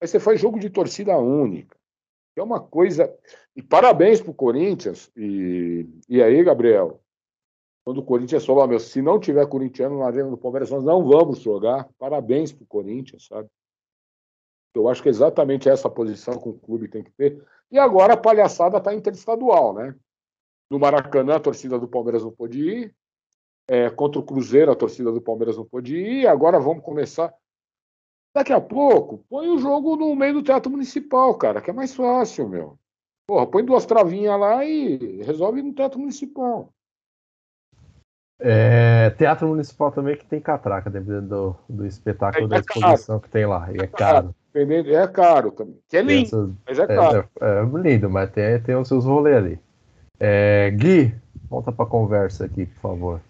Aí 0.00 0.08
você 0.08 0.18
faz 0.18 0.40
jogo 0.40 0.58
de 0.58 0.70
torcida 0.70 1.18
única. 1.18 1.79
É 2.40 2.44
uma 2.44 2.60
coisa. 2.60 3.14
E 3.54 3.62
parabéns 3.62 4.20
para 4.20 4.30
o 4.30 4.34
Corinthians. 4.34 5.10
E, 5.16 5.86
e 6.08 6.22
aí, 6.22 6.42
Gabriel, 6.42 7.00
quando 7.84 7.98
o 7.98 8.04
Corinthians 8.04 8.46
falou, 8.46 8.62
"Ó, 8.62 8.66
meu, 8.66 8.80
se 8.80 9.02
não 9.02 9.20
tiver 9.20 9.46
corintiano 9.46 9.98
na 9.98 10.06
arena 10.06 10.30
do 10.30 10.38
Palmeiras, 10.38 10.70
nós 10.70 10.82
não 10.82 11.04
vamos 11.04 11.40
jogar. 11.40 11.88
Parabéns 11.98 12.52
para 12.52 12.64
o 12.64 12.66
Corinthians, 12.66 13.26
sabe? 13.26 13.48
Eu 14.74 14.88
acho 14.88 15.02
que 15.02 15.08
é 15.08 15.10
exatamente 15.10 15.68
essa 15.68 15.90
posição 15.90 16.38
que 16.38 16.48
o 16.48 16.54
clube 16.54 16.88
tem 16.88 17.02
que 17.02 17.10
ter. 17.12 17.44
E 17.70 17.78
agora 17.78 18.14
a 18.14 18.16
palhaçada 18.16 18.78
está 18.78 18.94
interestadual, 18.94 19.74
né? 19.74 19.94
No 20.70 20.78
Maracanã, 20.78 21.36
a 21.36 21.40
torcida 21.40 21.78
do 21.78 21.88
Palmeiras 21.88 22.22
não 22.22 22.30
pôde 22.30 22.60
ir. 22.62 22.94
É, 23.68 23.90
contra 23.90 24.20
o 24.20 24.24
Cruzeiro, 24.24 24.70
a 24.70 24.76
torcida 24.76 25.12
do 25.12 25.20
Palmeiras 25.20 25.56
não 25.56 25.64
pôde 25.64 25.96
ir. 25.96 26.26
Agora 26.26 26.58
vamos 26.58 26.82
começar. 26.82 27.34
Daqui 28.34 28.52
a 28.52 28.60
pouco, 28.60 29.24
põe 29.28 29.48
o 29.48 29.58
jogo 29.58 29.96
no 29.96 30.14
meio 30.14 30.34
do 30.34 30.42
Teatro 30.42 30.70
Municipal, 30.70 31.34
cara, 31.34 31.60
que 31.60 31.70
é 31.70 31.72
mais 31.72 31.94
fácil, 31.94 32.48
meu. 32.48 32.78
Porra, 33.26 33.46
põe 33.46 33.64
duas 33.64 33.84
travinhas 33.84 34.38
lá 34.38 34.64
e 34.64 35.22
resolve 35.22 35.62
no 35.62 35.72
Teatro 35.72 35.98
Municipal. 35.98 36.72
É, 38.40 39.10
Teatro 39.10 39.48
Municipal 39.48 39.92
também 39.92 40.16
que 40.16 40.24
tem 40.24 40.40
catraca, 40.40 40.88
dependendo 40.88 41.28
do, 41.68 41.74
do 41.76 41.86
espetáculo 41.86 42.46
É 42.46 42.48
da 42.48 42.62
caro. 42.62 42.80
exposição 42.80 43.20
que 43.20 43.28
tem 43.28 43.46
lá. 43.46 43.68
E 43.72 43.80
é 43.80 43.86
caro. 43.86 44.34
Entendeu? 44.48 44.98
É 44.98 45.06
caro 45.06 45.52
também. 45.52 45.78
Que 45.88 45.98
é 45.98 46.04
Tem 46.04 46.16
lindo, 46.16 46.26
essas- 46.26 46.50
mas 46.66 46.78
é 46.78 46.86
caro. 46.86 47.28
É, 47.40 47.44
é, 47.44 47.62
é 47.62 47.82
lindo, 47.82 48.08
mas 48.08 48.30
tem, 48.30 48.60
tem 48.62 48.74
os 48.76 48.88
seus 48.88 49.04
rolês 49.04 49.36
ali. 49.36 49.58
É, 50.18 50.70
Gui, 50.70 51.14
volta 51.48 51.70
pra 51.70 51.84
conversa 51.86 52.46
aqui, 52.46 52.66
por 52.66 52.80
favor. 52.80 53.20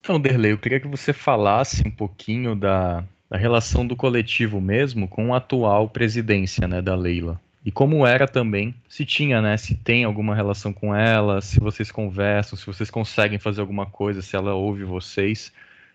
Então, 0.00 0.20
Derlei, 0.20 0.52
eu 0.52 0.58
queria 0.58 0.80
que 0.80 0.88
você 0.88 1.12
falasse 1.12 1.86
um 1.86 1.90
pouquinho 1.90 2.54
da, 2.54 3.04
da 3.32 3.38
relação 3.38 3.86
do 3.86 3.96
coletivo 3.96 4.60
mesmo 4.60 5.08
com 5.08 5.32
a 5.32 5.38
atual 5.38 5.88
presidência, 5.88 6.68
né, 6.68 6.82
da 6.82 6.94
Leila. 6.94 7.40
E 7.64 7.72
como 7.72 8.06
era 8.06 8.28
também, 8.28 8.74
se 8.86 9.06
tinha, 9.06 9.40
né, 9.40 9.56
se 9.56 9.74
tem 9.74 10.04
alguma 10.04 10.34
relação 10.34 10.70
com 10.70 10.94
ela, 10.94 11.40
se 11.40 11.58
vocês 11.58 11.90
conversam, 11.90 12.58
se 12.58 12.66
vocês 12.66 12.90
conseguem 12.90 13.38
fazer 13.38 13.62
alguma 13.62 13.86
coisa, 13.86 14.20
se 14.20 14.36
ela 14.36 14.54
ouve 14.54 14.84
vocês, 14.84 15.50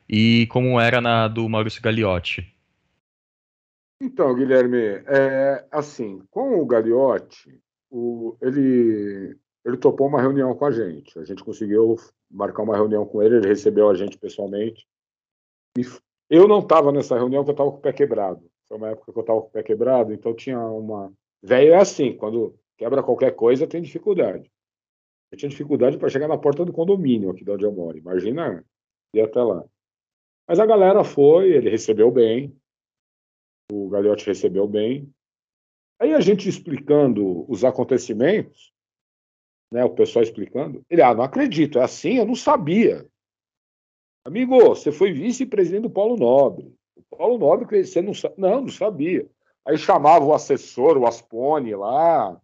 e 0.10 0.48
como 0.48 0.82
era 0.82 1.00
na 1.00 1.28
do 1.28 1.48
Maurício 1.48 1.80
Gagliotti. 1.80 2.52
Então, 4.02 4.34
Guilherme, 4.34 5.04
é, 5.06 5.64
assim, 5.72 6.24
com 6.32 6.60
o 6.60 6.66
Gagliotti, 6.66 7.62
o, 7.92 8.36
ele, 8.42 9.38
ele 9.64 9.78
topou 9.78 10.08
uma 10.08 10.22
reunião 10.22 10.56
com 10.56 10.66
a 10.66 10.72
gente. 10.72 11.20
A 11.20 11.24
gente 11.24 11.44
conseguiu 11.44 11.98
marcar 12.32 12.64
uma 12.64 12.76
reunião 12.76 13.06
com 13.06 13.22
ele, 13.22 13.36
ele 13.36 13.48
recebeu 13.48 13.92
a 13.92 13.94
gente 13.94 14.18
pessoalmente. 14.18 14.88
E 15.78 15.84
Eu 16.30 16.48
não 16.48 16.60
estava 16.60 16.92
nessa 16.92 17.16
reunião 17.16 17.44
porque 17.44 17.52
eu 17.52 17.54
estava 17.54 17.72
com 17.72 17.78
o 17.78 17.82
pé 17.82 17.94
quebrado. 17.94 18.50
Foi 18.68 18.78
uma 18.78 18.90
época 18.90 19.12
que 19.12 19.18
eu 19.18 19.22
estava 19.22 19.42
com 19.42 19.48
o 19.48 19.52
pé 19.52 19.64
quebrado, 19.64 20.14
então 20.14 20.34
tinha 20.34 20.60
uma. 20.60 21.14
Velho 21.42 21.74
é 21.74 21.78
assim, 21.78 22.16
quando 22.16 22.58
quebra 22.78 23.02
qualquer 23.02 23.32
coisa, 23.32 23.68
tem 23.68 23.82
dificuldade. 23.82 24.52
Eu 25.32 25.38
tinha 25.38 25.50
dificuldade 25.50 25.98
para 25.98 26.10
chegar 26.10 26.28
na 26.28 26.38
porta 26.38 26.66
do 26.66 26.74
condomínio 26.74 27.30
aqui 27.30 27.44
de 27.44 27.52
onde 27.52 27.66
eu 27.66 27.72
moro. 27.72 27.98
Imagina 27.98 28.64
ir 29.14 29.22
até 29.22 29.42
lá. 29.42 29.64
Mas 30.48 30.60
a 30.60 30.66
galera 30.66 31.04
foi, 31.04 31.52
ele 31.52 31.70
recebeu 31.70 32.10
bem, 32.10 32.56
o 33.72 33.90
Gagliotti 33.90 34.26
recebeu 34.26 34.68
bem. 34.68 35.12
Aí 36.00 36.14
a 36.14 36.20
gente 36.20 36.48
explicando 36.48 37.50
os 37.52 37.66
acontecimentos, 37.66 38.72
né, 39.72 39.84
o 39.84 39.90
pessoal 39.90 40.24
explicando, 40.24 40.86
ele, 40.90 41.02
ah, 41.02 41.14
não 41.14 41.24
acredito, 41.24 41.80
é 41.80 41.84
assim, 41.84 42.18
eu 42.18 42.26
não 42.26 42.36
sabia. 42.36 43.06
Amigo, 44.28 44.60
você 44.60 44.92
foi 44.92 45.14
vice-presidente 45.14 45.84
do 45.84 45.90
Paulo 45.90 46.18
Nobre. 46.18 46.76
O 46.98 47.16
Paulo 47.16 47.38
Nobre, 47.38 47.86
você 47.86 48.02
não. 48.02 48.12
Não, 48.38 48.60
não 48.60 48.68
sabia. 48.68 49.26
Aí 49.66 49.78
chamava 49.78 50.26
o 50.26 50.34
assessor, 50.34 50.98
o 50.98 51.08
Aspone 51.08 51.74
lá. 51.74 52.38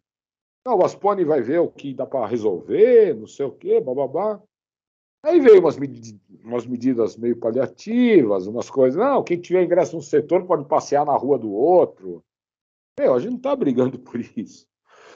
Não, 0.65 0.77
o 0.77 0.85
Aspone 0.85 1.26
vai 1.26 1.41
ver 1.41 1.60
o 1.60 1.68
que 1.68 1.93
dá 1.93 2.05
para 2.05 2.26
resolver, 2.26 3.14
não 3.14 3.27
sei 3.27 3.45
o 3.47 3.51
quê, 3.51 3.81
bababá. 3.81 4.41
Aí 5.26 5.41
veio 5.41 5.60
umas, 5.60 5.77
med 5.77 6.18
umas 6.41 6.65
medidas 6.65 7.18
meio 7.18 7.38
paliativas, 7.38 8.47
umas 8.47 8.69
coisas. 8.69 8.97
Não, 8.97 9.22
quem 9.22 9.38
tiver 9.38 9.65
ingresso 9.65 9.97
no 9.97 10.01
setor 10.01 10.45
pode 10.45 10.64
passear 10.64 11.05
na 11.05 11.18
rua 11.18 11.38
do 11.38 11.51
outro. 11.51 12.23
Meu, 12.97 13.14
a 13.14 13.19
gente 13.19 13.31
não 13.31 13.38
está 13.38 13.53
brigando 13.57 13.99
por 13.99 14.22
isso. 14.38 14.65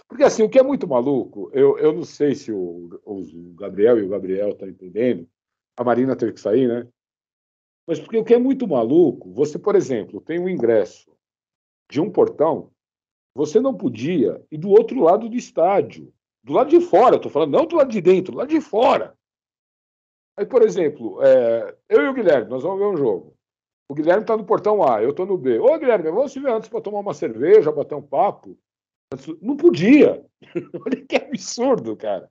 Porque, 0.06 0.24
assim, 0.24 0.44
o 0.44 0.50
que 0.50 0.60
é 0.60 0.64
muito 0.64 0.86
maluco, 0.86 1.50
eu, 1.54 1.78
eu 1.78 1.94
não 1.94 2.04
sei 2.04 2.36
se 2.36 2.52
o, 2.52 2.90
o 3.06 3.54
Gabriel 3.56 3.98
e 4.00 4.04
o 4.04 4.10
Gabriel 4.10 4.50
estão 4.50 4.68
entendendo, 4.68 5.26
a 5.78 5.84
Marina 5.84 6.16
teve 6.16 6.34
que 6.34 6.42
sair, 6.42 6.68
né? 6.68 6.88
Mas 7.88 8.00
porque 8.00 8.18
o 8.18 8.26
que 8.26 8.34
é 8.34 8.40
muito 8.40 8.68
maluco, 8.68 9.32
você, 9.32 9.58
por 9.58 9.76
exemplo, 9.76 10.20
tem 10.20 10.40
um 10.40 10.50
ingresso 10.50 11.16
de 11.90 12.02
um 12.02 12.12
portão, 12.12 12.72
você 13.34 13.62
não 13.62 13.74
podia 13.74 14.44
ir 14.52 14.58
do 14.58 14.70
outro 14.70 15.00
lado 15.00 15.30
do 15.30 15.36
estádio, 15.38 16.12
do 16.44 16.54
lado 16.54 16.70
de 16.70 16.82
fora, 16.82 17.16
estou 17.16 17.32
falando, 17.32 17.52
não 17.52 17.66
do 17.66 17.76
lado 17.76 17.92
de 17.92 18.02
dentro, 18.02 18.34
do 18.34 18.40
lado 18.40 18.50
de 18.50 18.60
fora. 18.60 19.16
Aí, 20.36 20.46
por 20.46 20.64
exemplo, 20.64 21.24
é, 21.24 21.78
eu 21.88 22.02
e 22.02 22.10
o 22.10 22.14
Guilherme, 22.14 22.50
nós 22.50 22.64
vamos 22.64 22.80
ver 22.80 22.86
um 22.88 22.98
jogo. 22.98 23.38
O 23.90 23.94
Guilherme 23.94 24.24
está 24.24 24.36
no 24.36 24.46
portão 24.46 24.84
A, 24.84 25.02
eu 25.02 25.12
estou 25.12 25.26
no 25.26 25.38
B. 25.38 25.60
Ô, 25.60 25.78
Guilherme, 25.80 26.12
vamos 26.12 26.32
se 26.32 26.40
ver 26.40 26.52
antes 26.52 26.70
para 26.70 26.82
tomar 26.82 27.00
uma 27.00 27.14
cerveja, 27.14 27.72
bater 27.72 27.96
um 27.96 28.02
papo. 28.02 28.58
Não 29.42 29.56
podia. 29.56 30.26
Olha 30.86 31.06
que 31.06 31.16
absurdo, 31.16 31.96
cara. 31.96 32.30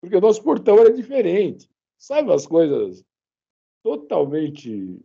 Porque 0.00 0.16
o 0.16 0.20
nosso 0.20 0.42
portão 0.42 0.78
era 0.78 0.92
diferente. 0.92 1.70
Sabe 2.04 2.34
as 2.34 2.46
coisas 2.46 3.02
totalmente. 3.82 5.02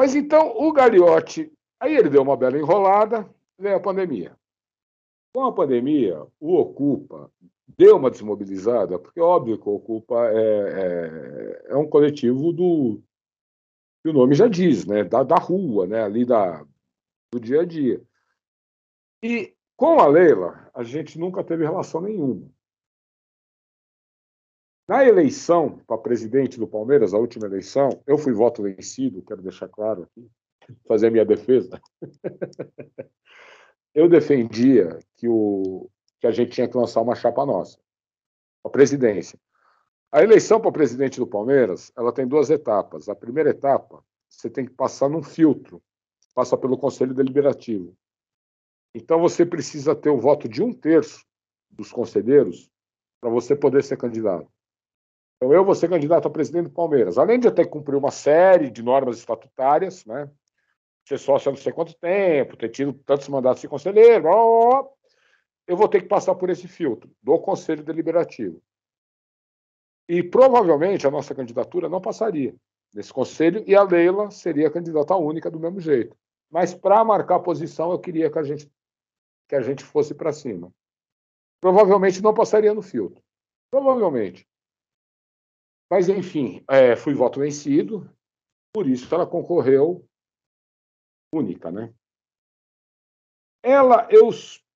Mas 0.00 0.14
então, 0.14 0.56
o 0.56 0.72
Gagliotti, 0.72 1.52
aí 1.78 1.94
ele 1.94 2.08
deu 2.08 2.22
uma 2.22 2.34
bela 2.34 2.56
enrolada, 2.56 3.28
veio 3.58 3.76
a 3.76 3.80
pandemia. 3.80 4.34
Com 5.34 5.44
a 5.44 5.52
pandemia, 5.52 6.26
o 6.40 6.54
Ocupa 6.54 7.30
deu 7.76 7.98
uma 7.98 8.10
desmobilizada, 8.10 8.98
porque 8.98 9.20
óbvio 9.20 9.58
que 9.58 9.68
o 9.68 9.74
Ocupa 9.74 10.30
é, 10.30 10.38
é, 10.38 11.72
é 11.72 11.76
um 11.76 11.86
coletivo 11.86 12.54
do 12.54 13.02
que 14.02 14.08
o 14.08 14.14
nome 14.14 14.34
já 14.34 14.48
diz, 14.48 14.86
né, 14.86 15.04
da, 15.04 15.22
da 15.22 15.36
rua, 15.36 15.86
né, 15.86 16.02
ali 16.02 16.24
da, 16.24 16.66
do 17.30 17.38
dia 17.38 17.60
a 17.60 17.66
dia. 17.66 18.02
E 19.22 19.54
com 19.76 20.00
a 20.00 20.06
Leila, 20.06 20.70
a 20.72 20.82
gente 20.82 21.18
nunca 21.18 21.44
teve 21.44 21.64
relação 21.64 22.00
nenhuma. 22.00 22.50
Na 24.90 25.04
eleição 25.04 25.78
para 25.86 25.96
presidente 25.96 26.58
do 26.58 26.66
Palmeiras, 26.66 27.14
a 27.14 27.16
última 27.16 27.46
eleição, 27.46 27.90
eu 28.08 28.18
fui 28.18 28.32
voto 28.32 28.64
vencido, 28.64 29.22
quero 29.22 29.40
deixar 29.40 29.68
claro 29.68 30.02
aqui, 30.02 30.28
fazer 30.88 31.06
a 31.06 31.10
minha 31.12 31.24
defesa. 31.24 31.80
eu 33.94 34.08
defendia 34.08 34.98
que 35.14 35.28
o, 35.28 35.88
que 36.18 36.26
a 36.26 36.32
gente 36.32 36.50
tinha 36.50 36.66
que 36.66 36.76
lançar 36.76 37.02
uma 37.02 37.14
chapa 37.14 37.46
nossa, 37.46 37.78
a 38.64 38.68
presidência. 38.68 39.38
A 40.10 40.24
eleição 40.24 40.60
para 40.60 40.72
presidente 40.72 41.20
do 41.20 41.26
Palmeiras, 41.28 41.92
ela 41.96 42.12
tem 42.12 42.26
duas 42.26 42.50
etapas. 42.50 43.08
A 43.08 43.14
primeira 43.14 43.50
etapa, 43.50 44.04
você 44.28 44.50
tem 44.50 44.64
que 44.64 44.72
passar 44.72 45.08
num 45.08 45.22
filtro, 45.22 45.80
passa 46.34 46.58
pelo 46.58 46.76
Conselho 46.76 47.14
Deliberativo. 47.14 47.96
Então 48.92 49.20
você 49.20 49.46
precisa 49.46 49.94
ter 49.94 50.10
o 50.10 50.18
voto 50.18 50.48
de 50.48 50.64
um 50.64 50.72
terço 50.72 51.24
dos 51.70 51.92
conselheiros 51.92 52.68
para 53.20 53.30
você 53.30 53.54
poder 53.54 53.84
ser 53.84 53.96
candidato. 53.96 54.50
Então 55.40 55.54
eu 55.54 55.64
vou 55.64 55.74
ser 55.74 55.88
candidato 55.88 56.28
a 56.28 56.30
presidente 56.30 56.64
do 56.64 56.70
Palmeiras, 56.70 57.16
além 57.16 57.40
de 57.40 57.48
eu 57.48 57.54
ter 57.54 57.64
que 57.64 57.70
cumprir 57.70 57.96
uma 57.96 58.10
série 58.10 58.70
de 58.70 58.82
normas 58.82 59.16
estatutárias, 59.16 60.04
né? 60.04 60.30
Ser 61.08 61.18
sócio 61.18 61.48
há 61.48 61.52
não 61.52 61.58
sei 61.58 61.72
quanto 61.72 61.94
tempo, 61.94 62.58
ter 62.58 62.68
tido 62.68 62.92
tantos 62.92 63.26
mandatos 63.26 63.62
de 63.62 63.68
conselheiro, 63.68 64.28
ó, 64.28 64.80
ó, 64.80 64.88
eu 65.66 65.78
vou 65.78 65.88
ter 65.88 66.02
que 66.02 66.08
passar 66.08 66.34
por 66.34 66.50
esse 66.50 66.68
filtro 66.68 67.10
do 67.22 67.38
Conselho 67.38 67.82
Deliberativo. 67.82 68.62
E 70.06 70.22
provavelmente 70.22 71.06
a 71.06 71.10
nossa 71.10 71.34
candidatura 71.34 71.88
não 71.88 72.02
passaria 72.02 72.54
nesse 72.94 73.12
conselho 73.12 73.64
e 73.66 73.74
a 73.74 73.82
Leila 73.82 74.30
seria 74.30 74.68
a 74.68 74.70
candidata 74.70 75.16
única 75.16 75.50
do 75.50 75.58
mesmo 75.58 75.80
jeito. 75.80 76.14
Mas 76.50 76.74
para 76.74 77.02
marcar 77.02 77.36
a 77.36 77.40
posição, 77.40 77.92
eu 77.92 77.98
queria 77.98 78.30
que 78.30 78.38
a 78.38 78.42
gente, 78.42 78.70
que 79.48 79.54
a 79.54 79.62
gente 79.62 79.84
fosse 79.84 80.12
para 80.12 80.32
cima. 80.32 80.70
Provavelmente 81.60 82.20
não 82.20 82.34
passaria 82.34 82.74
no 82.74 82.82
filtro. 82.82 83.22
Provavelmente. 83.70 84.46
Mas, 85.90 86.08
enfim, 86.08 86.64
é, 86.68 86.94
fui 86.94 87.14
voto 87.14 87.40
vencido, 87.40 88.08
por 88.72 88.86
isso 88.86 89.12
ela 89.14 89.26
concorreu 89.26 90.06
única, 91.32 91.70
né? 91.70 91.92
Ela, 93.62 94.08
eu 94.10 94.32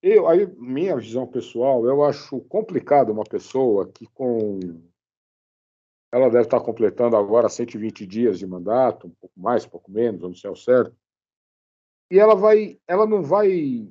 eu, 0.07 0.29
aí, 0.29 0.47
minha 0.59 0.95
visão 0.99 1.27
pessoal, 1.27 1.87
eu 1.87 2.05
acho 2.05 2.39
complicado 2.43 3.11
uma 3.11 3.25
pessoa 3.25 3.91
que 3.91 4.07
com. 4.09 4.61
Ela 6.13 6.29
deve 6.29 6.43
estar 6.45 6.61
completando 6.61 7.17
agora 7.17 7.49
120 7.49 8.07
dias 8.07 8.39
de 8.39 8.47
mandato, 8.47 9.07
um 9.07 9.15
pouco 9.19 9.41
mais, 9.41 9.65
um 9.65 9.71
pouco 9.71 9.91
menos, 9.91 10.21
não 10.21 10.35
sei 10.35 10.51
ao 10.51 10.55
certo. 10.55 10.95
E 12.13 12.19
ela 12.19 12.35
vai, 12.35 12.79
ela 12.87 13.07
não 13.07 13.23
vai 13.23 13.91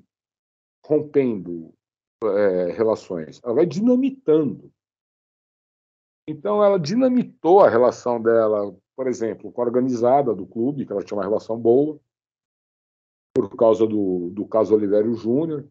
rompendo 0.85 1.73
é, 2.23 2.71
relações, 2.71 3.41
ela 3.43 3.55
vai 3.55 3.65
dinamitando. 3.65 4.71
Então, 6.27 6.63
ela 6.63 6.79
dinamitou 6.79 7.61
a 7.61 7.69
relação 7.69 8.21
dela, 8.21 8.75
por 8.95 9.07
exemplo, 9.07 9.51
com 9.51 9.61
a 9.61 9.65
organizada 9.65 10.33
do 10.33 10.45
clube, 10.45 10.85
que 10.85 10.91
ela 10.91 11.03
tinha 11.03 11.17
uma 11.17 11.25
relação 11.25 11.59
boa, 11.59 11.99
por 13.35 13.55
causa 13.55 13.85
do, 13.85 14.29
do 14.29 14.45
caso 14.45 14.73
Oliveira 14.73 15.11
Júnior 15.13 15.67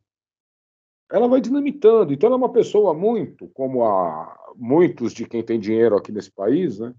ela 1.13 1.29
vai 1.29 1.41
dinamitando. 1.41 2.13
Então, 2.13 2.27
ela 2.27 2.37
é 2.37 2.39
uma 2.39 2.53
pessoa 2.53 2.95
muito, 2.95 3.47
como 3.49 3.85
a 3.85 4.55
muitos 4.57 5.13
de 5.13 5.27
quem 5.27 5.45
tem 5.45 5.61
dinheiro 5.61 5.97
aqui 5.97 6.11
nesse 6.11 6.31
país, 6.31 6.79
né? 6.79 6.95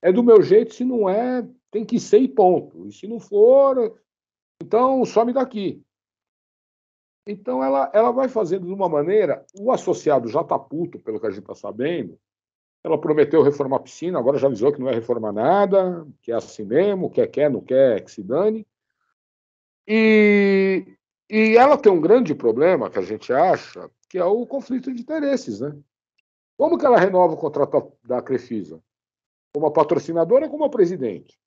É 0.00 0.10
do 0.10 0.22
meu 0.22 0.42
jeito, 0.42 0.74
se 0.74 0.84
não 0.84 1.08
é, 1.08 1.46
tem 1.70 1.84
que 1.84 2.00
ser 2.00 2.18
e 2.18 2.28
ponto. 2.28 2.86
E 2.86 2.92
se 2.92 3.06
não 3.06 3.20
for, 3.20 4.00
então 4.62 5.04
some 5.04 5.32
daqui. 5.32 5.82
Então, 7.26 7.62
ela, 7.62 7.90
ela 7.92 8.10
vai 8.10 8.28
fazendo 8.28 8.66
de 8.66 8.72
uma 8.72 8.88
maneira. 8.88 9.44
O 9.60 9.70
associado 9.70 10.28
já 10.28 10.40
está 10.40 10.58
puto, 10.58 10.98
pelo 10.98 11.20
que 11.20 11.26
a 11.26 11.30
gente 11.30 11.40
está 11.40 11.54
sabendo. 11.54 12.18
Ela 12.88 13.00
prometeu 13.00 13.42
reformar 13.42 13.76
a 13.76 13.80
piscina, 13.80 14.18
agora 14.18 14.38
já 14.38 14.46
avisou 14.46 14.72
que 14.72 14.78
não 14.78 14.86
vai 14.86 14.94
reformar 14.94 15.32
nada, 15.32 16.06
que 16.22 16.32
é 16.32 16.34
assim 16.34 16.64
mesmo, 16.64 17.10
quer, 17.10 17.26
quer, 17.26 17.50
não 17.50 17.60
quer, 17.60 18.02
que 18.02 18.10
se 18.10 18.22
dane. 18.22 18.66
E 19.86 20.98
e 21.30 21.56
ela 21.56 21.76
tem 21.76 21.92
um 21.92 22.00
grande 22.00 22.34
problema 22.34 22.88
que 22.88 22.98
a 22.98 23.02
gente 23.02 23.32
acha, 23.32 23.90
que 24.08 24.16
é 24.16 24.24
o 24.24 24.46
conflito 24.46 24.92
de 24.92 25.02
interesses, 25.02 25.60
né? 25.60 25.76
Como 26.56 26.78
que 26.78 26.86
ela 26.86 26.98
renova 26.98 27.34
o 27.34 27.36
contrato 27.36 27.92
da 28.02 28.22
Crefisa? 28.22 28.80
Como 29.52 29.70
patrocinadora 29.70 30.46
ou 30.46 30.50
como 30.50 30.70
presidente? 30.70 31.38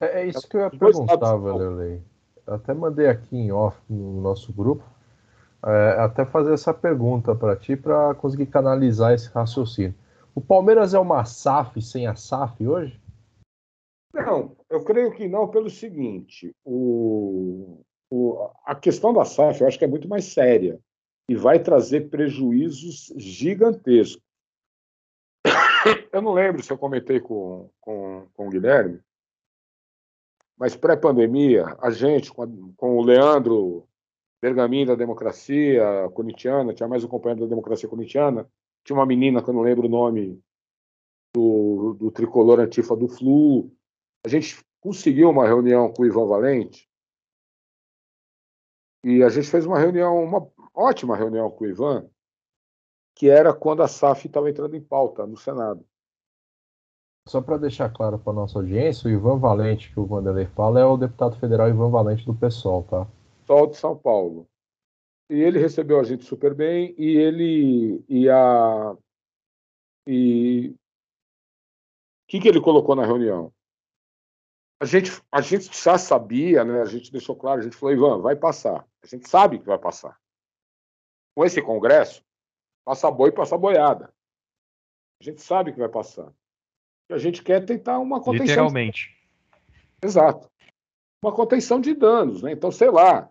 É, 0.00 0.22
é 0.22 0.26
isso 0.26 0.46
que 0.46 0.56
eu 0.56 0.60
ia 0.60 0.70
perguntar, 0.70 1.36
Vanderlei. 1.36 2.02
Até 2.46 2.74
mandei 2.74 3.08
aqui 3.08 3.36
em 3.36 3.50
off 3.50 3.78
no 3.88 4.20
nosso 4.20 4.52
grupo, 4.52 4.84
é, 5.64 5.96
até 5.98 6.24
fazer 6.24 6.52
essa 6.52 6.72
pergunta 6.72 7.34
para 7.34 7.56
ti, 7.56 7.76
para 7.76 8.14
conseguir 8.14 8.46
canalizar 8.46 9.12
esse 9.12 9.28
raciocínio. 9.30 9.94
O 10.38 10.40
Palmeiras 10.40 10.94
é 10.94 10.98
uma 11.00 11.24
SAF 11.24 11.82
sem 11.82 12.06
a 12.06 12.14
SAF 12.14 12.64
hoje? 12.64 13.02
Não, 14.14 14.56
eu 14.70 14.84
creio 14.84 15.12
que 15.12 15.26
não, 15.26 15.48
pelo 15.48 15.68
seguinte: 15.68 16.54
o, 16.64 17.84
o, 18.08 18.48
a 18.64 18.72
questão 18.76 19.12
da 19.12 19.24
SAF 19.24 19.60
eu 19.60 19.66
acho 19.66 19.76
que 19.76 19.84
é 19.84 19.88
muito 19.88 20.08
mais 20.08 20.26
séria 20.26 20.78
e 21.28 21.34
vai 21.34 21.58
trazer 21.58 22.08
prejuízos 22.08 23.12
gigantescos. 23.16 24.22
Eu 26.12 26.22
não 26.22 26.32
lembro 26.32 26.62
se 26.62 26.72
eu 26.72 26.78
comentei 26.78 27.18
com, 27.18 27.68
com, 27.80 28.28
com 28.34 28.46
o 28.46 28.50
Guilherme, 28.50 29.00
mas 30.56 30.76
pré-pandemia, 30.76 31.76
a 31.80 31.90
gente, 31.90 32.32
com, 32.32 32.72
com 32.76 32.96
o 32.96 33.02
Leandro 33.02 33.88
Bergamin 34.40 34.86
da 34.86 34.94
Democracia 34.94 36.08
Corintiana, 36.14 36.74
tinha 36.74 36.88
mais 36.88 37.02
um 37.02 37.08
companheiro 37.08 37.42
da 37.42 37.48
Democracia 37.48 37.88
Corintiana, 37.88 38.48
tinha 38.88 38.98
uma 38.98 39.04
menina 39.04 39.42
que 39.42 39.50
eu 39.50 39.54
não 39.54 39.60
lembro 39.60 39.86
o 39.86 39.90
nome 39.90 40.42
do, 41.34 41.92
do 41.92 42.10
tricolor 42.10 42.58
antifa 42.58 42.96
do 42.96 43.06
Flu. 43.06 43.70
A 44.24 44.28
gente 44.28 44.64
conseguiu 44.80 45.28
uma 45.28 45.46
reunião 45.46 45.92
com 45.92 46.02
o 46.02 46.06
Ivan 46.06 46.26
Valente 46.26 46.88
e 49.04 49.22
a 49.22 49.28
gente 49.28 49.50
fez 49.50 49.66
uma 49.66 49.78
reunião, 49.78 50.24
uma 50.24 50.50
ótima 50.74 51.14
reunião 51.14 51.50
com 51.50 51.64
o 51.64 51.66
Ivan, 51.66 52.08
que 53.14 53.28
era 53.28 53.52
quando 53.52 53.82
a 53.82 53.88
SAF 53.88 54.26
estava 54.26 54.48
entrando 54.48 54.74
em 54.74 54.80
pauta 54.80 55.26
no 55.26 55.36
Senado. 55.36 55.84
Só 57.28 57.42
para 57.42 57.58
deixar 57.58 57.92
claro 57.92 58.18
para 58.18 58.32
nossa 58.32 58.58
audiência, 58.58 59.06
o 59.06 59.12
Ivan 59.12 59.38
Valente, 59.38 59.92
que 59.92 60.00
o 60.00 60.06
Vanderlei 60.06 60.46
fala, 60.46 60.80
é 60.80 60.84
o 60.86 60.96
deputado 60.96 61.38
federal 61.38 61.68
Ivan 61.68 61.90
Valente 61.90 62.24
do 62.24 62.32
PSOL, 62.32 62.84
tá? 62.84 63.06
PSOL 63.44 63.66
de 63.66 63.76
São 63.76 63.94
Paulo. 63.94 64.48
E 65.30 65.34
ele 65.34 65.58
recebeu 65.58 66.00
a 66.00 66.04
gente 66.04 66.24
super 66.24 66.54
bem 66.54 66.94
e 66.96 67.16
ele 67.16 68.04
e 68.08 68.28
a 68.30 68.96
e 70.06 70.70
o 70.70 72.30
que, 72.30 72.40
que 72.40 72.48
ele 72.48 72.60
colocou 72.60 72.94
na 72.96 73.04
reunião? 73.04 73.52
A 74.80 74.84
gente, 74.84 75.10
a 75.30 75.40
gente 75.40 75.70
já 75.82 75.98
sabia, 75.98 76.64
né? 76.64 76.80
A 76.80 76.84
gente 76.84 77.10
deixou 77.10 77.34
claro, 77.34 77.60
a 77.60 77.62
gente 77.62 77.76
falou, 77.76 77.94
Ivan, 77.94 78.22
vai 78.22 78.36
passar. 78.36 78.86
A 79.02 79.06
gente 79.06 79.28
sabe 79.28 79.58
que 79.58 79.66
vai 79.66 79.78
passar. 79.78 80.18
Com 81.34 81.44
esse 81.44 81.60
Congresso, 81.60 82.22
passa 82.84 83.10
boi, 83.10 83.32
passa 83.32 83.58
boiada. 83.58 84.12
A 85.20 85.24
gente 85.24 85.42
sabe 85.42 85.72
que 85.72 85.78
vai 85.78 85.88
passar. 85.88 86.32
E 87.10 87.14
a 87.14 87.18
gente 87.18 87.42
quer 87.42 87.64
tentar 87.64 87.98
uma 87.98 88.18
contenção. 88.18 88.46
Literalmente. 88.46 89.14
Exato. 90.02 90.48
Uma 91.22 91.34
contenção 91.34 91.80
de 91.80 91.92
danos, 91.94 92.42
né? 92.42 92.52
Então, 92.52 92.70
sei 92.70 92.90
lá, 92.90 93.28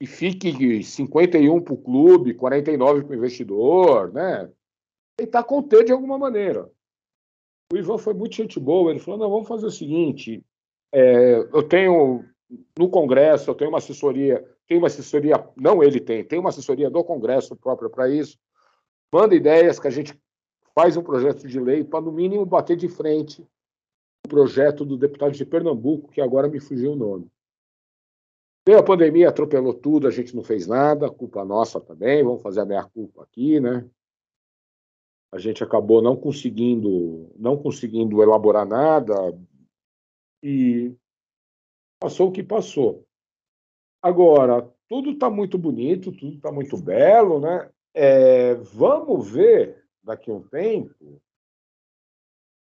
e 0.00 0.06
fique 0.06 0.82
51 0.82 1.60
para 1.60 1.74
o 1.74 1.78
clube, 1.78 2.34
49 2.34 3.04
para 3.04 3.12
o 3.12 3.16
investidor, 3.16 4.12
né? 4.12 4.50
Tentar 5.16 5.44
conter 5.44 5.84
de 5.84 5.92
alguma 5.92 6.18
maneira. 6.18 6.70
O 7.72 7.76
Ivan 7.76 7.98
foi 7.98 8.14
muito 8.14 8.34
gente 8.34 8.58
boa, 8.60 8.90
ele 8.90 9.00
falou, 9.00 9.20
não, 9.20 9.30
vamos 9.30 9.48
fazer 9.48 9.66
o 9.66 9.70
seguinte, 9.70 10.44
é, 10.92 11.38
eu 11.38 11.62
tenho 11.62 12.24
no 12.78 12.88
Congresso, 12.88 13.50
eu 13.50 13.54
tenho 13.54 13.70
uma 13.70 13.78
assessoria, 13.78 14.44
tem 14.66 14.78
uma 14.78 14.86
assessoria, 14.86 15.42
não 15.56 15.82
ele 15.82 15.98
tem, 15.98 16.24
tem 16.24 16.38
uma 16.38 16.50
assessoria 16.50 16.90
do 16.90 17.02
Congresso 17.02 17.56
própria 17.56 17.88
para 17.88 18.08
isso, 18.08 18.38
manda 19.12 19.34
ideias 19.34 19.80
que 19.80 19.88
a 19.88 19.90
gente 19.90 20.14
faz 20.74 20.96
um 20.96 21.02
projeto 21.02 21.46
de 21.46 21.58
lei 21.58 21.84
para, 21.84 22.00
no 22.00 22.12
mínimo, 22.12 22.44
bater 22.44 22.76
de 22.76 22.88
frente 22.88 23.42
o 24.24 24.28
projeto 24.28 24.84
do 24.84 24.96
deputado 24.96 25.32
de 25.32 25.44
Pernambuco, 25.44 26.10
que 26.10 26.20
agora 26.20 26.48
me 26.48 26.58
fugiu 26.58 26.92
o 26.92 26.96
nome. 26.96 27.30
Veio 28.66 28.78
a 28.78 28.82
pandemia, 28.82 29.28
atropelou 29.28 29.74
tudo, 29.74 30.08
a 30.08 30.10
gente 30.10 30.34
não 30.34 30.42
fez 30.42 30.66
nada, 30.66 31.10
culpa 31.10 31.44
nossa 31.44 31.78
também, 31.78 32.24
vamos 32.24 32.40
fazer 32.40 32.60
a 32.60 32.64
minha 32.64 32.84
culpa 32.84 33.22
aqui, 33.22 33.60
né? 33.60 33.86
A 35.30 35.38
gente 35.38 35.62
acabou 35.62 36.00
não 36.00 36.16
conseguindo, 36.16 37.30
não 37.36 37.60
conseguindo 37.60 38.22
elaborar 38.22 38.66
nada 38.66 39.14
e 40.42 40.94
passou 42.00 42.28
o 42.28 42.32
que 42.32 42.42
passou. 42.42 43.06
Agora, 44.00 44.66
tudo 44.88 45.10
está 45.10 45.28
muito 45.28 45.58
bonito, 45.58 46.10
tudo 46.12 46.36
está 46.36 46.50
muito 46.50 46.76
belo, 46.78 47.40
né? 47.40 47.70
É, 47.92 48.54
vamos 48.54 49.30
ver 49.30 49.84
daqui 50.02 50.30
a 50.30 50.34
um 50.34 50.42
tempo 50.42 51.20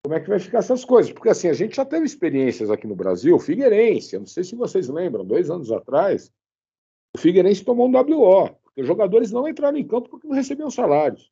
como 0.07 0.15
é 0.15 0.21
que 0.21 0.29
vai 0.29 0.39
ficar 0.39 0.59
essas 0.59 0.85
coisas. 0.85 1.11
Porque 1.13 1.29
assim, 1.29 1.49
a 1.49 1.53
gente 1.53 1.75
já 1.75 1.85
teve 1.85 2.07
experiências 2.07 2.71
aqui 2.71 2.87
no 2.87 2.95
Brasil, 2.95 3.37
Figueirense, 3.41 4.15
eu 4.15 4.21
não 4.21 4.27
sei 4.29 4.45
se 4.45 4.55
vocês 4.55 4.89
lembram, 4.89 5.25
dois 5.25 5.51
anos 5.51 5.73
atrás, 5.73 6.33
o 7.13 7.19
Figueirense 7.19 7.65
tomou 7.65 7.89
um 7.89 7.91
WO, 7.91 8.55
porque 8.63 8.83
os 8.83 8.87
jogadores 8.87 9.33
não 9.33 9.49
entraram 9.49 9.77
em 9.77 9.85
campo 9.85 10.09
porque 10.09 10.29
não 10.29 10.37
recebiam 10.37 10.71
salários. 10.71 11.29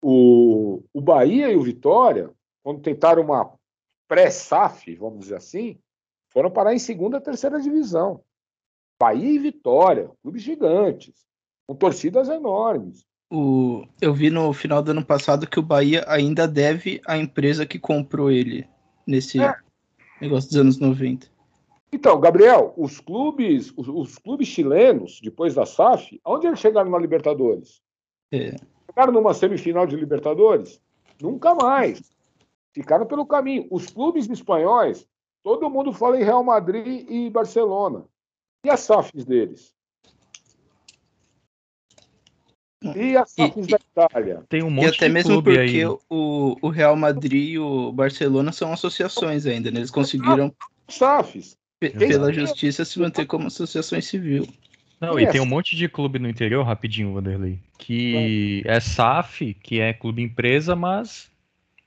O, 0.00 0.84
o 0.92 1.00
Bahia 1.00 1.50
e 1.50 1.56
o 1.56 1.62
Vitória, 1.62 2.32
quando 2.62 2.82
tentaram 2.82 3.24
uma 3.24 3.52
pré-SAF, 4.06 4.94
vamos 4.94 5.18
dizer 5.18 5.38
assim, 5.38 5.76
foram 6.28 6.52
parar 6.52 6.72
em 6.72 6.78
segunda, 6.78 7.20
terceira 7.20 7.60
divisão. 7.60 8.22
Bahia 8.96 9.28
e 9.28 9.40
Vitória, 9.40 10.08
clubes 10.22 10.42
gigantes, 10.42 11.26
com 11.66 11.74
torcidas 11.74 12.28
enormes. 12.28 13.04
O, 13.30 13.86
eu 14.00 14.14
vi 14.14 14.30
no 14.30 14.52
final 14.52 14.82
do 14.82 14.90
ano 14.90 15.04
passado 15.04 15.46
que 15.46 15.58
o 15.58 15.62
Bahia 15.62 16.04
ainda 16.08 16.48
deve 16.48 17.00
à 17.06 17.18
empresa 17.18 17.66
que 17.66 17.78
comprou 17.78 18.30
ele 18.30 18.66
nesse 19.06 19.40
é. 19.40 19.54
negócio 20.20 20.48
dos 20.48 20.58
anos 20.58 20.78
90. 20.78 21.28
Então, 21.92 22.18
Gabriel, 22.20 22.74
os 22.76 23.00
clubes, 23.00 23.72
os, 23.76 23.88
os, 23.88 24.18
clubes 24.18 24.48
chilenos, 24.48 25.20
depois 25.22 25.54
da 25.54 25.64
SAF, 25.64 26.20
onde 26.24 26.46
eles 26.46 26.58
chegaram 26.58 26.90
na 26.90 26.98
Libertadores? 26.98 27.82
É. 28.30 28.56
Chegaram 28.90 29.12
numa 29.12 29.32
semifinal 29.32 29.86
de 29.86 29.96
Libertadores? 29.96 30.80
Nunca 31.20 31.54
mais. 31.54 32.02
Ficaram 32.72 33.06
pelo 33.06 33.26
caminho. 33.26 33.66
Os 33.70 33.86
clubes 33.86 34.28
espanhóis, 34.28 35.06
todo 35.42 35.70
mundo 35.70 35.92
fala 35.92 36.20
em 36.20 36.24
Real 36.24 36.44
Madrid 36.44 37.06
e 37.08 37.30
Barcelona. 37.30 38.04
E 38.64 38.70
as 38.70 38.80
SAFs 38.80 39.24
deles? 39.24 39.74
E 42.94 43.16
as 43.16 43.30
SAFs 43.32 43.66
da 43.66 43.76
Itália? 43.76 44.42
Tem 44.48 44.62
um 44.62 44.70
monte 44.70 44.84
e 44.84 44.88
até 44.88 45.06
de 45.08 45.12
mesmo 45.12 45.30
clube 45.30 45.50
porque 45.56 45.84
aí. 45.84 45.84
o, 45.84 46.56
o 46.62 46.68
Real 46.68 46.96
Madrid 46.96 47.54
e 47.54 47.58
o 47.58 47.92
Barcelona 47.92 48.52
são 48.52 48.72
associações 48.72 49.46
ainda, 49.46 49.70
né? 49.70 49.80
Eles 49.80 49.90
conseguiram, 49.90 50.54
SAFs. 50.88 51.56
pe- 51.80 51.90
pela 51.90 52.32
justiça, 52.32 52.84
se 52.84 52.98
manter 53.00 53.26
como 53.26 53.46
associações 53.48 54.06
civil. 54.06 54.46
Não, 55.00 55.18
e 55.18 55.26
tem 55.26 55.40
um 55.40 55.46
monte 55.46 55.76
de 55.76 55.88
clube 55.88 56.18
no 56.18 56.28
interior, 56.28 56.64
rapidinho, 56.64 57.14
Vanderlei, 57.14 57.60
que 57.78 58.62
é 58.64 58.80
SAF, 58.80 59.54
que 59.54 59.80
é 59.80 59.92
clube 59.92 60.22
empresa, 60.22 60.74
mas 60.74 61.30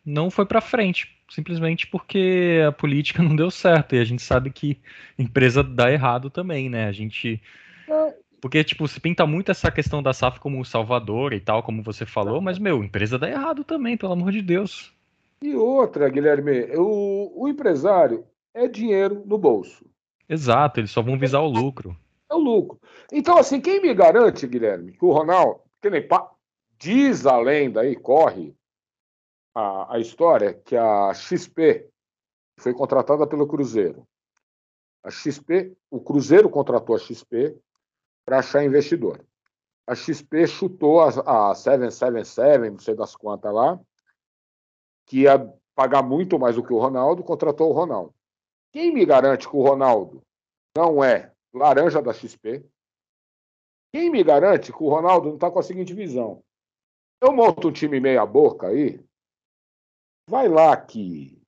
não 0.05 0.31
foi 0.31 0.45
pra 0.45 0.61
frente, 0.61 1.09
simplesmente 1.29 1.87
porque 1.87 2.61
a 2.67 2.71
política 2.71 3.21
não 3.23 3.35
deu 3.35 3.51
certo, 3.51 3.95
e 3.95 3.99
a 3.99 4.03
gente 4.05 4.21
sabe 4.21 4.49
que 4.49 4.77
empresa 5.19 5.61
dá 5.61 5.91
errado 5.91 6.29
também, 6.29 6.69
né? 6.69 6.87
A 6.87 6.91
gente 6.91 7.41
porque, 8.41 8.63
tipo, 8.63 8.87
se 8.87 8.99
pinta 8.99 9.25
muito 9.27 9.51
essa 9.51 9.71
questão 9.71 10.01
da 10.01 10.11
SAF 10.13 10.39
como 10.39 10.65
salvador 10.65 11.31
e 11.31 11.39
tal, 11.39 11.61
como 11.61 11.83
você 11.83 12.07
falou, 12.07 12.41
mas, 12.41 12.57
meu, 12.57 12.83
empresa 12.83 13.19
dá 13.19 13.29
errado 13.29 13.63
também, 13.63 13.95
pelo 13.95 14.13
amor 14.13 14.31
de 14.31 14.41
Deus. 14.41 14.91
E 15.43 15.55
outra, 15.55 16.09
Guilherme, 16.09 16.75
o, 16.75 17.43
o 17.43 17.47
empresário 17.47 18.25
é 18.53 18.67
dinheiro 18.67 19.23
no 19.25 19.37
bolso. 19.37 19.85
Exato, 20.27 20.79
eles 20.79 20.89
só 20.89 21.01
vão 21.03 21.19
visar 21.19 21.41
o 21.41 21.47
lucro. 21.47 21.95
É 22.29 22.33
o 22.33 22.39
lucro. 22.39 22.79
Então, 23.11 23.37
assim, 23.37 23.61
quem 23.61 23.79
me 23.81 23.93
garante, 23.93 24.47
Guilherme, 24.47 24.93
que 24.93 25.05
o 25.05 25.11
Ronaldo, 25.11 25.61
que 25.79 25.89
nem 25.89 26.05
pa- 26.07 26.31
diz 26.79 27.25
a 27.27 27.37
lenda 27.37 27.81
aí, 27.81 27.95
corre 27.95 28.55
a, 29.53 29.95
a 29.95 29.99
história, 29.99 30.53
que 30.53 30.75
a 30.75 31.13
XP 31.13 31.87
foi 32.59 32.73
contratada 32.73 33.27
pelo 33.27 33.45
Cruzeiro. 33.45 34.07
A 35.03 35.11
XP, 35.11 35.75
o 35.89 35.99
Cruzeiro 35.99 36.49
contratou 36.49 36.95
a 36.95 36.99
XP 36.99 37.55
para 38.25 38.39
achar 38.39 38.63
investidor. 38.63 39.25
A 39.87 39.95
XP 39.95 40.47
chutou 40.47 41.01
a, 41.01 41.51
a 41.51 41.55
777, 41.55 42.69
não 42.69 42.79
sei 42.79 42.95
das 42.95 43.15
quantas 43.15 43.53
lá, 43.53 43.79
que 45.05 45.21
ia 45.21 45.39
pagar 45.75 46.03
muito 46.03 46.37
mais 46.39 46.55
do 46.55 46.63
que 46.63 46.73
o 46.73 46.79
Ronaldo, 46.79 47.23
contratou 47.23 47.69
o 47.69 47.73
Ronaldo. 47.73 48.13
Quem 48.71 48.93
me 48.93 49.05
garante 49.05 49.49
que 49.49 49.55
o 49.55 49.61
Ronaldo 49.61 50.21
não 50.75 51.03
é 51.03 51.33
laranja 51.53 52.01
da 52.01 52.13
XP? 52.13 52.63
Quem 53.93 54.09
me 54.09 54.23
garante 54.23 54.71
que 54.71 54.83
o 54.83 54.89
Ronaldo 54.89 55.27
não 55.27 55.35
está 55.35 55.51
com 55.51 55.59
a 55.59 55.63
seguinte 55.63 55.93
visão? 55.93 56.41
Eu 57.21 57.33
monto 57.33 57.67
um 57.67 57.71
time 57.71 57.99
meia 57.99 58.25
boca 58.25 58.67
aí, 58.67 59.03
vai 60.29 60.47
lá 60.47 60.75
que 60.77 61.41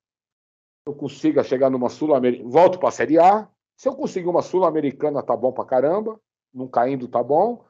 eu 0.86 0.94
consiga 0.94 1.42
chegar 1.42 1.70
numa 1.70 1.88
Sul-Americana, 1.88 2.50
volto 2.50 2.78
para 2.78 2.90
a 2.90 2.92
Série 2.92 3.18
A, 3.18 3.48
se 3.76 3.88
eu 3.88 3.96
conseguir 3.96 4.28
uma 4.28 4.42
Sul-Americana 4.42 5.22
tá 5.22 5.34
bom 5.34 5.52
para 5.52 5.64
caramba, 5.64 6.20
não 6.54 6.68
caindo 6.68 7.08
tá 7.08 7.22
bom, 7.22 7.64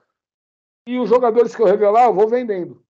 e 0.87 0.99
os 0.99 1.09
jogadores 1.09 1.57
que 1.57 1.63
eu 1.63 1.67
revelar 1.67 2.07
eu 2.07 2.15
vou 2.15 2.29
vendendo. 2.29 2.85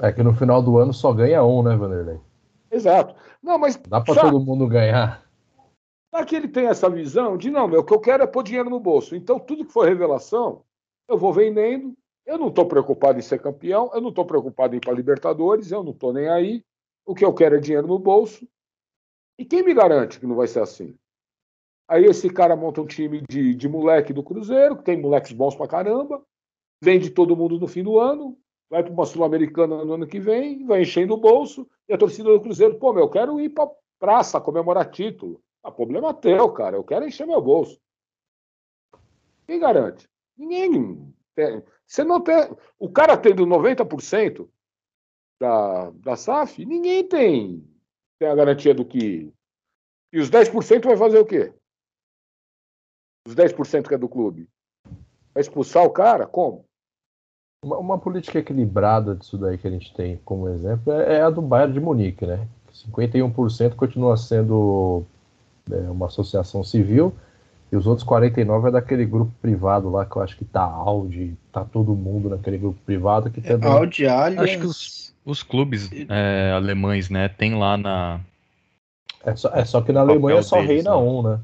É 0.00 0.12
que 0.12 0.22
no 0.22 0.34
final 0.34 0.62
do 0.62 0.78
ano 0.78 0.92
só 0.92 1.12
ganha 1.12 1.44
um, 1.44 1.62
né, 1.62 1.76
Vanderlei? 1.76 2.20
Exato. 2.70 3.14
Não, 3.42 3.58
mas 3.58 3.76
Dá 3.76 4.00
pra 4.00 4.14
sabe, 4.14 4.30
todo 4.30 4.44
mundo 4.44 4.66
ganhar. 4.66 5.24
Será 6.10 6.24
que 6.24 6.36
ele 6.36 6.48
tem 6.48 6.66
essa 6.66 6.88
visão 6.88 7.36
de 7.36 7.50
não, 7.50 7.68
meu, 7.68 7.80
o 7.80 7.84
que 7.84 7.92
eu 7.92 8.00
quero 8.00 8.22
é 8.22 8.26
pôr 8.26 8.42
dinheiro 8.42 8.70
no 8.70 8.80
bolso. 8.80 9.14
Então, 9.14 9.38
tudo 9.38 9.64
que 9.64 9.72
for 9.72 9.86
revelação, 9.86 10.62
eu 11.08 11.18
vou 11.18 11.32
vendendo. 11.32 11.94
Eu 12.24 12.38
não 12.38 12.48
estou 12.48 12.66
preocupado 12.66 13.18
em 13.18 13.22
ser 13.22 13.40
campeão, 13.40 13.90
eu 13.94 14.00
não 14.00 14.10
estou 14.10 14.24
preocupado 14.24 14.74
em 14.74 14.78
ir 14.78 14.80
para 14.80 14.92
Libertadores, 14.92 15.70
eu 15.70 15.82
não 15.82 15.92
estou 15.92 16.12
nem 16.12 16.28
aí. 16.28 16.64
O 17.06 17.14
que 17.14 17.24
eu 17.24 17.32
quero 17.32 17.56
é 17.56 17.60
dinheiro 17.60 17.86
no 17.86 17.98
bolso. 17.98 18.46
E 19.38 19.44
quem 19.44 19.62
me 19.62 19.72
garante 19.72 20.20
que 20.20 20.26
não 20.26 20.36
vai 20.36 20.46
ser 20.46 20.60
assim? 20.60 20.94
Aí 21.88 22.04
esse 22.04 22.28
cara 22.28 22.54
monta 22.54 22.82
um 22.82 22.86
time 22.86 23.22
de, 23.28 23.54
de 23.54 23.68
moleque 23.68 24.12
do 24.12 24.22
Cruzeiro, 24.22 24.76
que 24.76 24.84
tem 24.84 25.00
moleques 25.00 25.32
bons 25.32 25.56
pra 25.56 25.66
caramba, 25.66 26.22
vende 26.82 27.10
todo 27.10 27.36
mundo 27.36 27.58
no 27.58 27.66
fim 27.66 27.82
do 27.82 27.98
ano, 27.98 28.38
vai 28.68 28.82
para 28.82 28.92
uma 28.92 29.06
Sul-Americana 29.06 29.84
no 29.84 29.94
ano 29.94 30.06
que 30.06 30.20
vem, 30.20 30.66
vai 30.66 30.82
enchendo 30.82 31.14
o 31.14 31.20
bolso, 31.20 31.66
e 31.88 31.94
a 31.94 31.98
torcida 31.98 32.30
do 32.30 32.40
Cruzeiro, 32.40 32.78
pô, 32.78 32.92
meu, 32.92 33.04
eu 33.04 33.10
quero 33.10 33.40
ir 33.40 33.48
pra 33.48 33.70
praça 33.98 34.40
comemorar 34.40 34.90
título. 34.90 35.42
Ah, 35.62 35.72
problema 35.72 36.14
teu, 36.14 36.52
cara. 36.52 36.76
Eu 36.76 36.84
quero 36.84 37.06
encher 37.06 37.26
meu 37.26 37.40
bolso. 37.40 37.80
Quem 39.46 39.58
garante? 39.58 40.08
Ninguém. 40.36 41.14
Tem. 41.34 41.62
Você 41.86 42.04
não 42.04 42.20
tem. 42.20 42.34
O 42.78 42.90
cara 42.90 43.16
tendo 43.16 43.46
90% 43.46 44.48
da, 45.40 45.90
da 45.90 46.16
SAF, 46.16 46.64
ninguém 46.64 47.06
tem, 47.06 47.64
tem 48.18 48.28
a 48.28 48.34
garantia 48.34 48.74
do 48.74 48.84
que 48.84 49.32
E 50.12 50.18
os 50.18 50.30
10% 50.30 50.84
vai 50.84 50.96
fazer 50.96 51.18
o 51.18 51.26
quê? 51.26 51.52
Os 53.28 53.34
10% 53.34 53.86
que 53.86 53.94
é 53.94 53.98
do 53.98 54.08
clube. 54.08 54.48
Vai 55.34 55.42
expulsar 55.42 55.84
o 55.84 55.90
cara? 55.90 56.26
Como? 56.26 56.64
Uma, 57.62 57.76
uma, 57.76 57.98
política 57.98 58.38
equilibrada 58.38 59.14
disso 59.14 59.36
daí 59.36 59.58
que 59.58 59.68
a 59.68 59.70
gente 59.70 59.92
tem 59.92 60.18
como 60.24 60.48
exemplo 60.48 60.92
é, 60.94 61.16
é 61.16 61.22
a 61.22 61.28
do 61.28 61.42
Bayern 61.42 61.74
de 61.74 61.80
Munique, 61.80 62.24
né? 62.24 62.48
51% 62.72 63.74
continua 63.74 64.16
sendo 64.16 65.02
é, 65.70 65.90
uma 65.90 66.06
associação 66.06 66.64
civil 66.64 67.12
e 67.70 67.76
os 67.76 67.86
outros 67.86 68.06
49 68.06 68.68
é 68.68 68.70
daquele 68.70 69.04
grupo 69.04 69.30
privado 69.42 69.90
lá 69.90 70.06
que 70.06 70.16
eu 70.16 70.22
acho 70.22 70.34
que 70.34 70.46
tá 70.46 70.62
Audi, 70.62 71.36
tá 71.52 71.66
todo 71.66 71.94
mundo 71.94 72.30
naquele 72.30 72.56
grupo 72.56 72.78
privado 72.86 73.28
que 73.30 73.42
também... 73.42 73.68
Audi, 73.70 74.06
Allianz... 74.06 74.40
Acho 74.40 74.58
que 74.58 74.66
os, 74.66 75.14
os 75.26 75.42
clubes 75.42 75.90
é, 76.08 76.52
alemães, 76.56 77.10
né, 77.10 77.28
tem 77.28 77.58
lá 77.58 77.76
na... 77.76 78.20
É 79.22 79.36
só, 79.36 79.50
é 79.50 79.64
só 79.66 79.82
que 79.82 79.92
na 79.92 80.00
Alemanha 80.00 80.42
só 80.42 80.56
deles, 80.56 80.70
reina 80.70 80.90
né? 80.92 80.96
um, 80.96 81.22
né? 81.22 81.40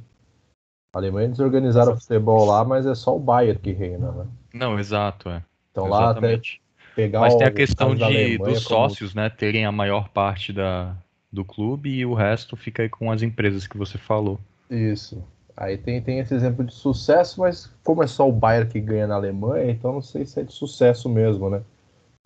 A 0.95 0.99
Alemanha 0.99 1.27
eles 1.27 1.41
organizaram 1.41 1.93
o 1.93 2.01
futebol 2.01 2.47
lá, 2.47 2.65
mas 2.65 2.87
é 2.87 2.95
só 2.95 3.17
o 3.17 3.19
Bayern 3.19 3.59
que 3.59 3.73
reina, 3.73 4.13
né? 4.13 4.27
Não, 4.55 4.79
exato, 4.79 5.29
é. 5.29 5.43
Então 5.73 5.89
Exatamente. 5.89 6.61
lá 6.63 6.85
até 6.85 6.95
pegar 6.95 7.21
Mas 7.21 7.35
tem 7.35 7.47
a 7.47 7.51
questão 7.51 7.97
de, 7.97 8.39
dos 8.39 8.63
sócios, 8.63 9.13
como... 9.13 9.25
né, 9.25 9.29
terem 9.29 9.67
a 9.67 9.73
maior 9.73 10.09
parte 10.09 10.53
da, 10.53 10.97
do 11.33 11.45
clube 11.45 11.91
e 11.91 12.07
o 12.07 12.15
resto 12.15 12.57
fica 12.57 12.85
aí 12.85 12.89
com 12.89 13.11
as 13.11 13.23
empresas 13.23 13.67
que 13.67 13.77
você 13.77 13.99
falou. 13.99 14.39
Isso. 14.71 15.23
Aí 15.57 15.77
tem, 15.77 16.01
tem 16.01 16.21
esse 16.21 16.33
exemplo 16.33 16.65
de 16.65 16.73
sucesso, 16.73 17.41
mas 17.41 17.71
como 17.83 18.03
é 18.03 18.07
só 18.07 18.29
o 18.29 18.33
Bayern 18.33 18.71
que 18.71 18.81
ganha 18.81 19.07
na 19.07 19.17
Alemanha, 19.17 19.71
então 19.71 19.93
não 19.93 20.03
sei 20.03 20.25
se 20.25 20.41
é 20.41 20.45
de 20.45 20.53
sucesso 20.53 21.09
mesmo, 21.09 21.51
né? 21.51 21.61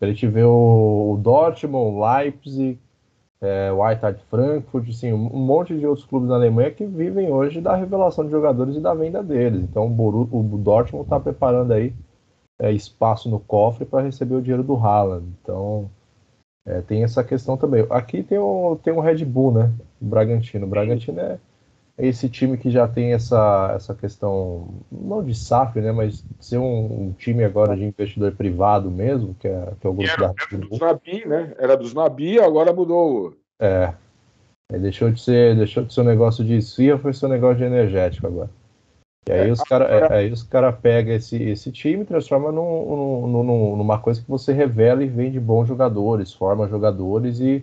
A 0.00 0.06
gente 0.06 0.26
vê 0.26 0.44
o, 0.44 1.14
o 1.14 1.16
Dortmund, 1.16 1.96
o 1.96 2.06
Leipzig, 2.06 2.78
é, 3.40 3.72
o 3.72 3.86
Eintracht 3.86 4.20
Frankfurt, 4.28 4.88
assim, 4.88 5.12
um 5.12 5.38
monte 5.38 5.76
de 5.78 5.86
outros 5.86 6.06
clubes 6.06 6.28
na 6.28 6.34
Alemanha 6.34 6.72
que 6.72 6.84
vivem 6.84 7.30
hoje 7.30 7.60
da 7.60 7.76
revelação 7.76 8.24
de 8.24 8.30
jogadores 8.30 8.76
e 8.76 8.80
da 8.80 8.94
venda 8.94 9.22
deles. 9.22 9.62
Então 9.62 9.86
o, 9.86 9.90
Boru, 9.90 10.28
o 10.32 10.42
Dortmund 10.58 11.04
está 11.04 11.20
preparando 11.20 11.72
aí 11.72 11.94
é, 12.60 12.72
espaço 12.72 13.30
no 13.30 13.38
cofre 13.38 13.84
para 13.84 14.02
receber 14.02 14.34
o 14.34 14.42
dinheiro 14.42 14.64
do 14.64 14.74
Haaland. 14.74 15.26
Então 15.40 15.88
é, 16.66 16.80
tem 16.80 17.04
essa 17.04 17.22
questão 17.22 17.56
também. 17.56 17.86
Aqui 17.90 18.22
tem 18.22 18.38
o, 18.38 18.76
tem 18.82 18.92
o 18.92 19.00
Red 19.00 19.24
Bull, 19.24 19.52
né? 19.52 19.72
O 20.00 20.04
Bragantino. 20.04 20.66
O 20.66 20.68
Bragantino 20.68 21.20
é, 21.20 21.38
esse 21.98 22.28
time 22.28 22.56
que 22.56 22.70
já 22.70 22.86
tem 22.86 23.12
essa, 23.12 23.72
essa 23.74 23.94
questão, 23.94 24.68
não 24.90 25.22
de 25.22 25.34
SAF, 25.34 25.80
né? 25.80 25.90
Mas 25.90 26.24
ser 26.38 26.58
um, 26.58 27.08
um, 27.08 27.12
time 27.12 27.42
agora 27.42 27.76
de 27.76 27.84
investidor 27.84 28.32
privado 28.32 28.90
mesmo, 28.90 29.34
que 29.34 29.48
é, 29.48 29.72
que 29.80 29.86
é 29.86 29.90
o 29.90 29.92
grupo 29.92 30.12
era, 30.12 30.28
da 30.28 30.34
Era 30.50 30.66
dos 30.66 30.78
Nabi, 30.78 31.26
né? 31.26 31.54
Era 31.58 31.76
dos 31.76 31.92
Nabi, 31.92 32.38
agora 32.38 32.72
mudou. 32.72 33.34
É. 33.60 33.92
deixou 34.70 35.10
de 35.10 35.20
ser, 35.20 35.56
deixou 35.56 35.82
de 35.82 35.92
ser 35.92 36.02
um 36.02 36.04
negócio 36.04 36.44
de 36.44 36.56
esfia, 36.56 36.96
foi 36.98 37.12
ser 37.12 37.26
um 37.26 37.30
negócio 37.30 37.58
de 37.58 37.64
energético 37.64 38.28
agora. 38.28 38.50
E 39.28 39.32
aí, 39.32 39.48
é, 39.48 39.52
os 39.52 39.60
caras 39.60 39.90
é, 39.90 40.14
aí 40.14 40.32
os 40.32 40.42
cara 40.42 40.72
pegam 40.72 41.14
esse, 41.14 41.42
esse 41.42 41.72
time 41.72 42.02
e 42.02 42.06
transforma 42.06 42.52
num, 42.52 43.26
num, 43.26 43.76
numa 43.76 43.98
coisa 43.98 44.22
que 44.22 44.28
você 44.28 44.52
revela 44.52 45.02
e 45.02 45.08
vende 45.08 45.38
bons 45.40 45.66
jogadores, 45.66 46.32
forma 46.32 46.68
jogadores 46.68 47.40
e 47.40 47.62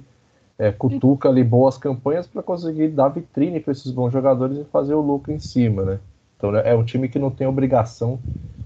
é, 0.58 0.72
cutuca 0.72 1.30
ali 1.30 1.44
boas 1.44 1.78
campanhas 1.78 2.28
para 2.28 2.42
conseguir 2.42 2.90
dar 2.90 3.10
vitrine 3.10 3.60
para 3.60 3.72
esses 3.72 3.92
bons 3.92 4.12
jogadores 4.12 4.58
e 4.58 4.64
fazer 4.66 4.94
o 4.94 5.02
lucro 5.02 5.32
em 5.32 5.40
cima, 5.40 5.84
né? 5.84 6.00
Então 6.38 6.56
é 6.56 6.76
um 6.76 6.84
time 6.84 7.10
que 7.10 7.20
não 7.20 7.32
tem 7.32 7.48
obrigação 7.48 8.20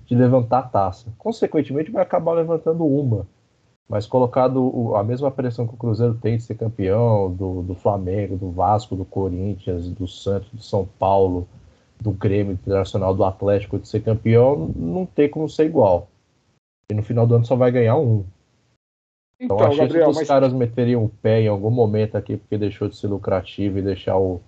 de 0.06 0.16
levantar 0.16 0.60
a 0.60 0.64
taça. 0.64 1.08
Consequentemente, 1.18 1.92
vai 1.92 2.02
acabar 2.02 2.34
levantando 2.34 2.86
uma. 2.86 3.28
Mas 3.88 4.06
colocado 4.06 4.96
a 4.96 5.04
mesma 5.04 5.32
pressão 5.32 5.68
que 5.68 5.74
o 5.74 5.78
Cruzeiro 5.78 6.14
tem 6.14 6.38
de 6.38 6.44
ser 6.44 6.56
campeão, 6.56 7.32
do, 7.32 7.64
do 7.64 7.76
Flamengo, 7.76 8.38
do 8.38 8.52
Vasco, 8.52 8.96
do 8.96 9.06
Corinthians, 9.06 9.90
do 9.90 10.08
Santos, 10.08 10.50
do 10.52 10.62
São 10.62 10.88
Paulo, 11.00 11.48
do 12.00 12.12
Grêmio 12.12 12.54
Internacional, 12.54 13.16
do 13.16 13.24
Atlético 13.24 13.80
de 13.80 13.88
ser 13.88 14.02
campeão, 14.02 14.72
não 14.76 15.06
tem 15.06 15.28
como 15.28 15.50
ser 15.50 15.66
igual. 15.66 16.08
E 16.92 16.94
no 16.94 17.04
final 17.04 17.26
do 17.26 17.36
ano 17.36 17.46
só 17.46 17.56
vai 17.56 17.72
ganhar 17.72 17.98
um. 17.98 18.24
Então, 19.40 19.56
então 19.56 19.68
a 19.68 19.72
chance 19.72 19.82
Gabriel, 19.82 20.08
dos 20.08 20.18
mas... 20.18 20.28
caras 20.28 20.54
meterem 20.54 20.96
o 20.96 21.10
pé 21.22 21.42
em 21.42 21.48
algum 21.48 21.70
momento 21.70 22.18
aqui 22.18 22.36
porque 22.36 22.58
deixou 22.58 22.90
de 22.90 22.96
ser 22.96 23.08
lucrativo 23.08 23.80
e 23.80 23.82
deixar 23.82 24.18
o, 24.18 24.42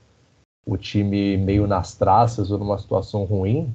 o 0.66 0.78
time 0.78 1.38
meio 1.38 1.66
nas 1.66 1.96
traças 1.96 2.52
ou 2.52 2.60
numa 2.60 2.78
situação 2.78 3.24
ruim. 3.24 3.74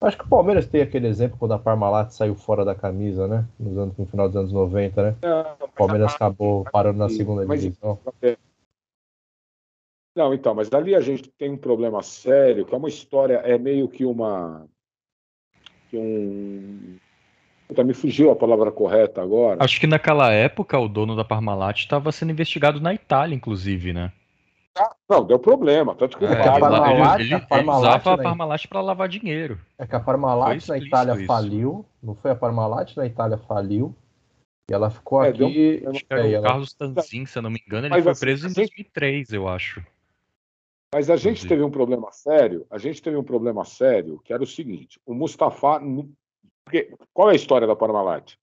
Acho 0.00 0.18
que 0.18 0.24
o 0.24 0.28
Palmeiras 0.28 0.66
tem 0.66 0.82
aquele 0.82 1.06
exemplo 1.06 1.38
quando 1.38 1.54
a 1.54 1.58
Parmalat 1.58 2.10
saiu 2.10 2.34
fora 2.34 2.64
da 2.64 2.74
camisa, 2.74 3.26
né? 3.26 3.46
Nos 3.58 3.78
anos, 3.78 3.96
no 3.96 4.06
final 4.06 4.28
dos 4.28 4.36
anos 4.36 4.52
90, 4.52 5.02
né? 5.02 5.16
o 5.60 5.68
Palmeiras 5.68 6.14
acabou 6.14 6.64
parando 6.70 6.98
na 6.98 7.08
segunda 7.08 7.46
divisão. 7.46 7.98
Não, 10.14 10.32
então, 10.32 10.54
mas 10.54 10.72
ali 10.72 10.94
a 10.94 11.00
gente 11.00 11.30
tem 11.32 11.50
um 11.50 11.56
problema 11.56 12.02
sério, 12.02 12.64
que 12.64 12.74
é 12.74 12.78
uma 12.78 12.88
história, 12.88 13.36
é 13.38 13.58
meio 13.58 13.88
que 13.88 14.04
uma. 14.04 14.66
Que 15.90 15.98
um. 15.98 16.96
Puta, 17.66 17.82
me 17.82 17.94
fugiu 17.94 18.30
a 18.30 18.36
palavra 18.36 18.70
correta 18.70 19.22
agora. 19.22 19.62
Acho 19.62 19.80
que 19.80 19.86
naquela 19.86 20.30
época 20.32 20.78
o 20.78 20.88
dono 20.88 21.16
da 21.16 21.24
Parmalat 21.24 21.80
estava 21.80 22.12
sendo 22.12 22.32
investigado 22.32 22.80
na 22.80 22.92
Itália, 22.92 23.34
inclusive, 23.34 23.92
né? 23.92 24.12
Ah, 24.76 24.94
não, 25.08 25.24
deu 25.24 25.38
problema. 25.38 25.94
Tanto 25.94 26.18
que 26.18 26.24
é, 26.24 26.32
a 26.32 26.58
Parmalat, 26.58 27.20
ele, 27.20 27.28
ele, 27.28 27.34
a 27.34 27.40
Parmalat, 27.40 27.82
ele 27.82 27.88
usava 27.88 28.14
a 28.14 28.22
Parmalat 28.22 28.66
para 28.66 28.80
lavar 28.80 29.08
dinheiro. 29.08 29.58
É 29.78 29.86
que 29.86 29.94
a 29.94 30.00
Parmalat 30.00 30.68
na 30.68 30.78
Itália 30.78 31.14
isso. 31.14 31.26
faliu. 31.26 31.86
Não 32.02 32.14
foi 32.14 32.32
a 32.32 32.34
Parmalat 32.34 32.96
na 32.96 33.06
Itália 33.06 33.38
faliu. 33.38 33.94
E 34.68 34.74
ela 34.74 34.90
ficou 34.90 35.22
é, 35.22 35.28
aqui. 35.28 35.80
Deu, 35.80 35.90
acho 35.90 36.00
que 36.00 36.12
era 36.12 36.26
é, 36.26 36.30
o 36.30 36.34
ela... 36.34 36.48
Carlos 36.48 36.74
Tanzin, 36.74 37.24
se 37.24 37.38
eu 37.38 37.42
não 37.42 37.50
me 37.50 37.62
engano, 37.64 37.86
ele 37.86 37.94
Mas, 37.94 38.02
foi 38.02 38.12
assim, 38.12 38.20
preso 38.20 38.48
em 38.48 38.52
2003, 38.52 39.32
eu 39.32 39.48
acho. 39.48 39.84
Mas 40.92 41.08
a 41.08 41.16
gente 41.16 41.46
teve 41.46 41.62
um 41.62 41.70
problema 41.70 42.10
sério, 42.12 42.66
a 42.70 42.78
gente 42.78 43.02
teve 43.02 43.16
um 43.16 43.24
problema 43.24 43.64
sério, 43.64 44.20
que 44.24 44.32
era 44.32 44.42
o 44.42 44.46
seguinte, 44.46 45.00
o 45.04 45.12
Mustafa... 45.12 45.80
Porque, 46.64 46.94
qual 47.12 47.30
é 47.30 47.32
a 47.32 47.36
história 47.36 47.66
da 47.66 47.76
Parmalat? 47.76 48.36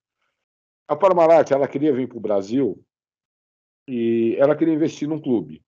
A 0.88 0.95
Parmalat, 0.95 1.52
ela 1.52 1.68
queria 1.68 1.93
vir 1.93 2.07
para 2.07 2.18
o 2.18 2.22
Brasil 2.22 2.84
e 3.88 4.35
ela 4.38 4.56
queria 4.56 4.73
investir 4.73 5.07
num 5.07 5.19
clube. 5.19 5.64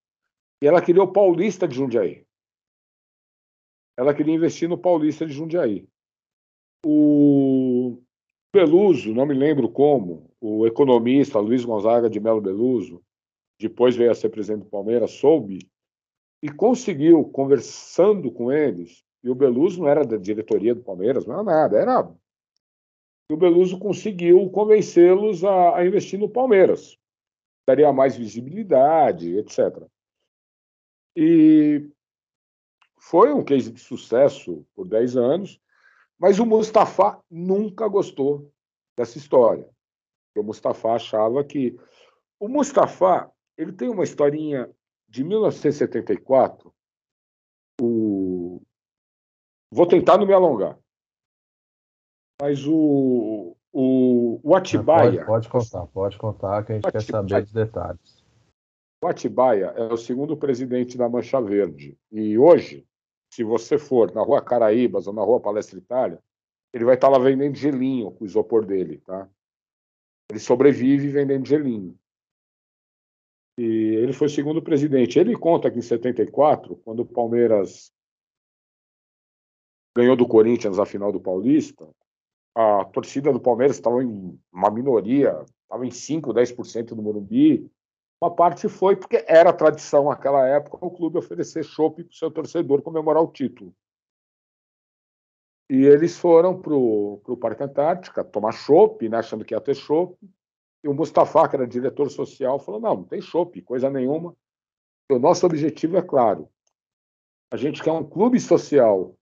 E 0.61 0.67
ela 0.67 0.81
queria 0.81 1.03
o 1.03 1.11
Paulista 1.11 1.67
de 1.67 1.75
Jundiaí. 1.75 2.25
Ela 3.97 4.13
queria 4.13 4.33
investir 4.33 4.69
no 4.69 4.77
Paulista 4.77 5.25
de 5.25 5.33
Jundiaí. 5.33 5.87
O 6.85 8.01
Beluso, 8.53 9.13
não 9.13 9.25
me 9.25 9.33
lembro 9.33 9.69
como, 9.69 10.31
o 10.39 10.67
economista 10.67 11.39
Luiz 11.39 11.63
Gonzaga 11.65 12.09
de 12.09 12.19
Melo 12.19 12.41
Beluso, 12.41 13.03
depois 13.59 13.95
veio 13.95 14.11
a 14.11 14.15
ser 14.15 14.29
presidente 14.29 14.65
do 14.65 14.69
Palmeiras, 14.69 15.11
soube 15.11 15.59
e 16.41 16.49
conseguiu, 16.49 17.23
conversando 17.25 18.29
com 18.29 18.51
eles, 18.51 19.03
e 19.23 19.29
o 19.29 19.35
Beluso 19.35 19.81
não 19.81 19.87
era 19.87 20.05
da 20.05 20.17
diretoria 20.17 20.75
do 20.75 20.83
Palmeiras, 20.83 21.25
não 21.25 21.35
era 21.35 21.43
nada, 21.43 21.77
era. 21.77 22.13
O 23.33 23.37
Beluso 23.37 23.79
conseguiu 23.79 24.47
convencê-los 24.51 25.43
a, 25.43 25.77
a 25.77 25.83
investir 25.83 26.19
no 26.19 26.29
Palmeiras. 26.29 26.99
Daria 27.67 27.91
mais 27.91 28.15
visibilidade, 28.15 29.39
etc. 29.39 29.87
E 31.17 31.89
foi 32.95 33.33
um 33.33 33.43
case 33.43 33.71
de 33.71 33.79
sucesso 33.79 34.63
por 34.75 34.87
10 34.87 35.17
anos, 35.17 35.59
mas 36.19 36.37
o 36.37 36.45
Mustafa 36.45 37.19
nunca 37.27 37.87
gostou 37.87 38.53
dessa 38.95 39.17
história. 39.17 39.67
O 40.37 40.43
Mustafa 40.43 40.89
achava 40.89 41.43
que. 41.43 41.75
O 42.39 42.47
Mustafa 42.47 43.31
ele 43.57 43.71
tem 43.71 43.89
uma 43.89 44.03
historinha 44.03 44.69
de 45.09 45.23
1974, 45.23 46.71
o... 47.81 48.61
vou 49.71 49.87
tentar 49.87 50.19
não 50.19 50.27
me 50.27 50.33
alongar, 50.33 50.77
mas 52.41 52.65
o, 52.65 53.55
o, 53.71 54.39
o 54.43 54.55
Atibaia. 54.55 55.25
Pode, 55.25 55.47
pode, 55.47 55.49
contar, 55.49 55.87
pode 55.87 56.17
contar, 56.17 56.65
que 56.65 56.73
a 56.73 56.75
gente 56.75 56.85
Atibaia, 56.85 57.05
quer 57.05 57.11
saber 57.11 57.43
os 57.43 57.51
detalhes. 57.51 58.23
O 59.03 59.07
Atibaia 59.07 59.65
é 59.75 59.93
o 59.93 59.97
segundo 59.97 60.37
presidente 60.37 60.97
da 60.97 61.09
Mancha 61.09 61.41
Verde. 61.41 61.97
E 62.11 62.37
hoje, 62.37 62.87
se 63.33 63.43
você 63.43 63.77
for 63.77 64.13
na 64.13 64.21
rua 64.21 64.41
Caraíbas 64.41 65.07
ou 65.07 65.13
na 65.13 65.21
rua 65.21 65.39
Palestra 65.39 65.77
Itália, 65.77 66.19
ele 66.73 66.85
vai 66.85 66.95
estar 66.95 67.09
lá 67.09 67.19
vendendo 67.19 67.55
gelinho 67.55 68.11
com 68.11 68.23
o 68.23 68.27
isopor 68.27 68.65
dele, 68.65 68.99
tá? 68.99 69.29
Ele 70.29 70.39
sobrevive 70.39 71.09
vendendo 71.09 71.45
gelinho. 71.45 71.97
E 73.57 73.63
ele 73.63 74.13
foi 74.13 74.27
o 74.27 74.29
segundo 74.29 74.61
presidente. 74.61 75.19
Ele 75.19 75.37
conta 75.37 75.69
que 75.69 75.77
em 75.77 75.81
74, 75.81 76.75
quando 76.77 77.01
o 77.01 77.05
Palmeiras 77.05 77.91
ganhou 79.95 80.15
do 80.15 80.27
Corinthians 80.27 80.79
a 80.79 80.85
final 80.85 81.11
do 81.11 81.21
Paulista, 81.21 81.87
a 82.55 82.85
torcida 82.85 83.31
do 83.31 83.39
Palmeiras 83.39 83.77
estava 83.77 84.03
em 84.03 84.39
uma 84.51 84.69
minoria, 84.69 85.43
estava 85.63 85.85
em 85.85 85.91
5, 85.91 86.33
10% 86.33 86.87
do 86.89 87.01
Morumbi. 87.01 87.69
Uma 88.21 88.33
parte 88.33 88.69
foi 88.69 88.95
porque 88.95 89.25
era 89.27 89.51
tradição 89.51 90.05
naquela 90.05 90.47
época 90.47 90.77
o 90.85 90.91
clube 90.91 91.17
oferecer 91.17 91.63
chopp 91.63 92.03
para 92.03 92.11
o 92.11 92.15
seu 92.15 92.31
torcedor 92.31 92.81
comemorar 92.81 93.21
o 93.21 93.31
título. 93.31 93.73
E 95.69 95.85
eles 95.85 96.17
foram 96.17 96.61
para 96.61 96.73
o 96.73 97.37
Parque 97.39 97.63
Antártica 97.63 98.23
tomar 98.23 98.51
chopp, 98.51 99.09
né, 99.09 99.17
achando 99.17 99.43
que 99.43 99.53
ia 99.53 99.61
ter 99.61 99.75
chopp. 99.75 100.15
E 100.83 100.87
o 100.87 100.93
Mustafa, 100.93 101.47
que 101.47 101.55
era 101.55 101.65
diretor 101.65 102.09
social, 102.11 102.59
falou: 102.59 102.79
não, 102.79 102.95
não 102.97 103.03
tem 103.03 103.21
chope, 103.21 103.61
coisa 103.61 103.89
nenhuma. 103.89 104.35
O 105.09 105.17
nosso 105.17 105.45
objetivo 105.45 105.97
é 105.97 106.01
claro: 106.01 106.49
A 107.51 107.57
gente 107.57 107.81
quer 107.81 107.91
um 107.91 108.07
clube 108.07 108.39
social 108.39 109.17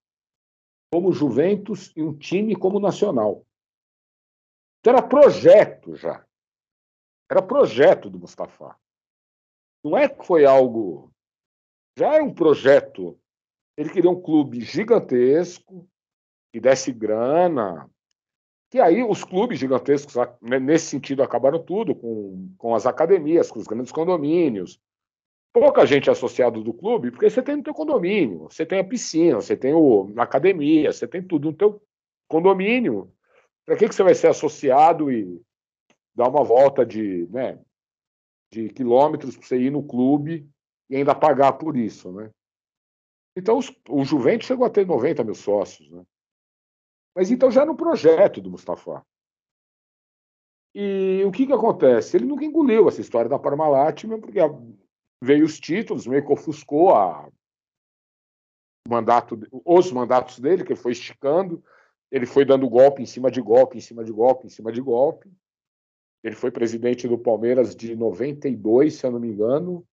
como 0.91 1.13
Juventus 1.13 1.93
e 1.95 2.03
um 2.03 2.13
time 2.17 2.55
como 2.55 2.79
Nacional. 2.79 3.45
Então 4.79 4.93
era 4.93 5.01
projeto 5.01 5.95
já. 5.95 6.25
Era 7.29 7.41
projeto 7.41 8.09
do 8.09 8.19
Mustafa. 8.19 8.75
Não 9.83 9.97
é 9.97 10.09
que 10.09 10.25
foi 10.25 10.45
algo. 10.45 11.11
Já 11.97 12.15
era 12.15 12.23
um 12.23 12.33
projeto. 12.33 13.17
Ele 13.77 13.89
queria 13.89 14.11
um 14.11 14.21
clube 14.21 14.59
gigantesco, 14.61 15.87
que 16.51 16.59
desse 16.59 16.91
grana. 16.91 17.89
Que 18.69 18.79
aí 18.79 19.03
os 19.03 19.23
clubes 19.23 19.59
gigantescos, 19.59 20.15
né, 20.41 20.59
nesse 20.59 20.87
sentido, 20.87 21.23
acabaram 21.23 21.63
tudo, 21.63 21.95
com, 21.95 22.53
com 22.57 22.75
as 22.75 22.85
academias, 22.85 23.49
com 23.49 23.59
os 23.59 23.67
grandes 23.67 23.91
condomínios, 23.91 24.79
pouca 25.53 25.85
gente 25.85 26.09
associada 26.09 26.59
do 26.59 26.73
clube, 26.73 27.11
porque 27.11 27.29
você 27.29 27.41
tem 27.41 27.57
no 27.57 27.63
teu 27.63 27.73
condomínio, 27.73 28.47
você 28.49 28.65
tem 28.65 28.79
a 28.79 28.83
piscina, 28.83 29.35
você 29.35 29.55
tem 29.55 29.73
o, 29.73 30.11
a 30.17 30.23
academia, 30.23 30.91
você 30.91 31.07
tem 31.07 31.21
tudo 31.21 31.51
no 31.51 31.57
teu 31.57 31.81
condomínio. 32.27 33.13
Para 33.65 33.77
que, 33.77 33.87
que 33.87 33.95
você 33.95 34.03
vai 34.03 34.15
ser 34.15 34.27
associado 34.27 35.11
e 35.11 35.41
dar 36.15 36.29
uma 36.29 36.43
volta 36.43 36.85
de, 36.85 37.27
né, 37.29 37.59
de 38.51 38.69
quilômetros 38.69 39.35
para 39.35 39.45
você 39.45 39.57
ir 39.57 39.71
no 39.71 39.83
clube 39.83 40.49
e 40.89 40.95
ainda 40.95 41.15
pagar 41.15 41.53
por 41.53 41.77
isso, 41.77 42.11
né? 42.11 42.31
Então, 43.35 43.57
os, 43.57 43.73
o 43.87 44.03
Juventus 44.03 44.47
chegou 44.47 44.65
a 44.65 44.69
ter 44.69 44.85
90 44.85 45.23
mil 45.23 45.35
sócios, 45.35 45.89
né? 45.89 46.03
Mas 47.15 47.31
então 47.31 47.51
já 47.51 47.65
no 47.65 47.75
projeto 47.75 48.41
do 48.41 48.49
Mustafa. 48.49 49.05
E 50.73 51.23
o 51.25 51.31
que, 51.31 51.45
que 51.45 51.53
acontece? 51.53 52.15
Ele 52.15 52.25
nunca 52.25 52.45
engoliu 52.45 52.87
essa 52.87 53.01
história 53.01 53.29
da 53.29 53.39
Parmalat, 53.39 54.05
porque 54.21 54.39
veio 55.21 55.45
os 55.45 55.59
títulos, 55.59 56.07
meio 56.07 56.25
que 56.25 56.31
ofuscou 56.31 56.95
a 56.95 57.29
mandato, 58.87 59.39
os 59.65 59.91
mandatos 59.91 60.39
dele, 60.39 60.63
que 60.63 60.73
ele 60.73 60.79
foi 60.79 60.91
esticando, 60.91 61.63
ele 62.11 62.25
foi 62.25 62.43
dando 62.43 62.69
golpe 62.69 63.01
em 63.01 63.05
cima 63.05 63.29
de 63.29 63.41
golpe, 63.41 63.77
em 63.77 63.81
cima 63.81 64.03
de 64.03 64.11
golpe, 64.11 64.47
em 64.47 64.49
cima 64.49 64.71
de 64.71 64.81
golpe. 64.81 65.31
Ele 66.23 66.35
foi 66.35 66.51
presidente 66.51 67.07
do 67.07 67.17
Palmeiras 67.17 67.75
de 67.75 67.95
92, 67.95 68.95
se 68.95 69.05
eu 69.05 69.11
não 69.11 69.19
me 69.19 69.29
engano, 69.29 69.87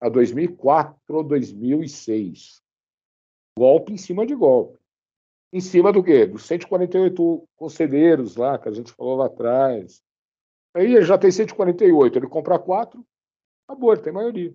a 0.00 0.08
2004 0.08 0.96
ou 1.08 1.24
2006. 1.24 2.62
Golpe 3.58 3.92
em 3.92 3.96
cima 3.96 4.26
de 4.26 4.34
golpe. 4.34 4.78
Em 5.52 5.60
cima 5.60 5.92
do 5.92 6.02
quê? 6.02 6.26
Dos 6.26 6.44
148 6.46 7.48
conselheiros 7.56 8.36
lá, 8.36 8.58
que 8.58 8.68
a 8.68 8.72
gente 8.72 8.92
falou 8.92 9.16
lá 9.16 9.26
atrás. 9.26 10.02
Aí 10.74 10.94
ele 10.94 11.04
já 11.04 11.16
tem 11.16 11.30
148, 11.30 12.18
ele 12.18 12.28
compra 12.28 12.58
quatro, 12.58 13.06
acabou, 13.68 13.92
ele 13.92 14.02
tem 14.02 14.12
maioria. 14.12 14.54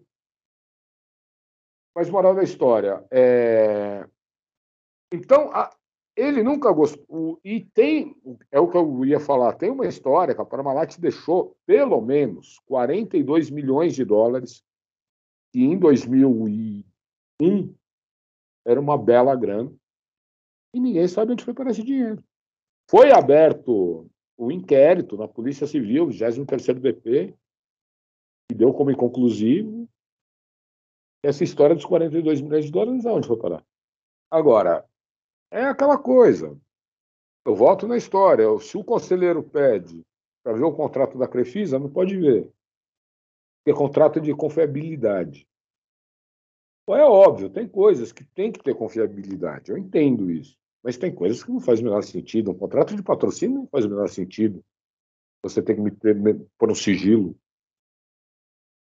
Mas 2.00 2.10
moral 2.10 2.34
da 2.34 2.44
história, 2.44 3.06
é... 3.12 4.08
então 5.12 5.52
a... 5.52 5.70
ele 6.16 6.42
nunca 6.42 6.72
gostou. 6.72 7.42
E 7.44 7.66
tem, 7.74 8.16
é 8.50 8.58
o 8.58 8.70
que 8.70 8.78
eu 8.78 9.06
ia 9.06 9.20
falar, 9.20 9.52
tem 9.56 9.70
uma 9.70 9.86
história 9.86 10.34
que 10.34 10.40
a 10.40 10.46
Parmalat 10.46 10.98
deixou 10.98 11.58
pelo 11.66 12.00
menos 12.00 12.58
42 12.68 13.50
milhões 13.50 13.96
de 13.96 14.06
dólares, 14.06 14.64
que 15.52 15.60
em 15.62 15.78
2001 15.78 17.76
era 18.66 18.80
uma 18.80 18.98
bela 18.98 19.36
grana, 19.36 19.70
e 20.74 20.80
ninguém 20.80 21.06
sabe 21.06 21.34
onde 21.34 21.44
foi 21.44 21.54
para 21.54 21.70
esse 21.70 21.84
dinheiro. 21.84 22.24
Foi 22.90 23.12
aberto 23.12 24.10
o 24.38 24.50
inquérito 24.50 25.18
na 25.18 25.28
Polícia 25.28 25.68
Civil, 25.68 26.08
23º 26.08 26.80
DP, 26.80 27.36
que 28.50 28.56
deu 28.56 28.74
como 28.74 28.90
inconclusivo, 28.90 29.79
essa 31.24 31.44
história 31.44 31.76
dos 31.76 31.86
42 31.86 32.42
milhões 32.42 32.66
de 32.66 32.72
dólares, 32.72 33.06
aonde 33.06 33.28
foi 33.28 33.38
parar? 33.38 33.64
Agora, 34.32 34.86
é 35.52 35.64
aquela 35.64 35.98
coisa. 35.98 36.58
Eu 37.46 37.56
volto 37.56 37.88
na 37.88 37.98
história. 37.98 38.46
Se 38.60 38.78
o 38.78 38.84
conselheiro 38.84 39.42
pede 39.44 40.06
para 40.44 40.54
ver 40.54 40.64
o 40.64 40.74
contrato 40.74 41.18
da 41.18 41.28
Crefisa, 41.28 41.80
não 41.80 41.90
pode 41.90 42.16
ver. 42.18 42.44
Porque 43.58 43.72
é 43.72 43.74
contrato 43.74 44.22
de 44.22 44.34
confiabilidade. 44.34 45.48
é 46.90 47.04
óbvio, 47.04 47.50
tem 47.50 47.68
coisas 47.68 48.12
que 48.12 48.24
tem 48.24 48.52
que 48.52 48.64
ter 48.64 48.76
confiabilidade. 48.76 49.72
Eu 49.72 49.78
entendo 49.78 50.32
isso. 50.32 50.58
Mas 50.84 50.98
tem 50.98 51.14
coisas 51.14 51.44
que 51.44 51.52
não 51.52 51.60
faz 51.60 51.80
o 51.80 51.84
menor 51.84 52.04
sentido. 52.04 52.52
Um 52.52 52.58
contrato 52.58 52.96
de 52.96 53.04
patrocínio 53.04 53.60
não 53.60 53.68
faz 53.68 53.86
o 53.86 53.90
menor 53.90 54.08
sentido. 54.08 54.64
Você 55.44 55.62
tem 55.62 55.76
que 55.76 55.82
me, 55.82 55.92
pôr 56.58 56.72
um 56.72 56.76
sigilo. 56.76 57.36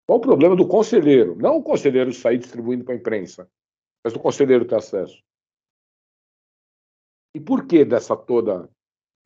Qual 0.07 0.19
o 0.19 0.23
problema 0.23 0.55
do 0.55 0.69
conselheiro? 0.69 1.35
Não 1.37 1.57
o 1.57 1.63
conselheiro 1.63 2.13
sair 2.13 2.39
distribuindo 2.39 2.85
para 2.85 2.95
a 2.95 2.97
imprensa, 2.97 3.49
mas 4.03 4.13
do 4.13 4.21
conselheiro 4.21 4.67
ter 4.67 4.77
acesso. 4.77 5.23
E 7.35 7.41
por 7.41 7.67
que 7.67 7.85
dessa 7.85 8.17
toda. 8.17 8.71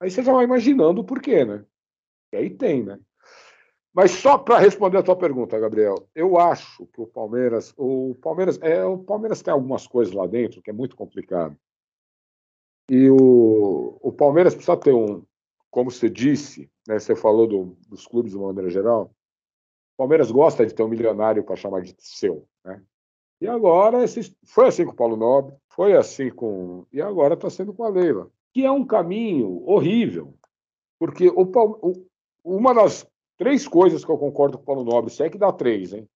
Aí 0.00 0.10
você 0.10 0.22
já 0.22 0.32
vai 0.32 0.44
imaginando 0.44 1.00
o 1.00 1.05
porquê, 1.05 1.44
né? 1.44 1.64
E 2.32 2.36
aí 2.36 2.50
tem, 2.50 2.84
né? 2.84 2.98
Mas 3.92 4.12
só 4.12 4.38
para 4.38 4.59
responder 4.59 4.98
a 4.98 5.02
tua 5.02 5.16
pergunta, 5.16 5.59
Gabriel, 5.59 6.09
eu 6.14 6.38
acho 6.38 6.86
que 6.86 7.00
o 7.00 7.06
Palmeiras, 7.06 7.74
o 7.76 8.14
Palmeiras, 8.22 8.59
é, 8.62 8.84
o 8.84 8.98
Palmeiras 8.98 9.42
tem 9.42 9.52
algumas 9.52 9.86
coisas 9.86 10.14
lá 10.14 10.26
dentro 10.26 10.62
que 10.62 10.70
é 10.70 10.72
muito 10.72 10.94
complicado. 10.94 11.59
E 12.88 13.10
o, 13.10 13.98
o 14.00 14.12
Palmeiras 14.12 14.55
precisa 14.55 14.76
ter 14.76 14.94
um, 14.94 15.24
como 15.70 15.90
você 15.90 16.09
disse, 16.09 16.70
né, 16.86 16.98
você 16.98 17.16
falou 17.16 17.46
do, 17.46 17.76
dos 17.88 18.06
clubes 18.06 18.32
de 18.32 18.38
uma 18.38 18.48
maneira 18.48 18.70
geral, 18.70 19.14
Palmeiras 19.98 20.30
gosta 20.30 20.64
de 20.64 20.72
ter 20.72 20.84
um 20.84 20.88
milionário 20.88 21.42
para 21.42 21.56
chamar 21.56 21.82
de 21.82 21.92
seu, 21.98 22.46
né? 22.64 22.80
E 23.40 23.48
agora 23.48 23.98
foi 24.44 24.68
assim 24.68 24.84
com 24.84 24.92
o 24.92 24.96
Paulo 24.96 25.16
Nobre, 25.16 25.54
foi 25.68 25.96
assim 25.96 26.30
com 26.30 26.86
e 26.92 27.02
agora 27.02 27.34
está 27.34 27.50
sendo 27.50 27.74
com 27.74 27.82
a 27.82 27.88
Leila, 27.88 28.30
que 28.52 28.64
é 28.64 28.70
um 28.70 28.86
caminho 28.86 29.62
horrível, 29.68 30.34
porque 31.00 31.28
o, 31.28 31.42
o, 31.42 32.06
uma 32.44 32.72
das 32.72 33.08
três 33.36 33.66
coisas 33.66 34.04
que 34.04 34.10
eu 34.10 34.18
concordo 34.18 34.56
com 34.56 34.62
o 34.62 34.66
Paulo 34.66 34.84
Nobre, 34.84 35.12
se 35.12 35.22
é 35.24 35.28
que 35.28 35.38
dá 35.38 35.52
três, 35.52 35.92
hein? 35.92 36.08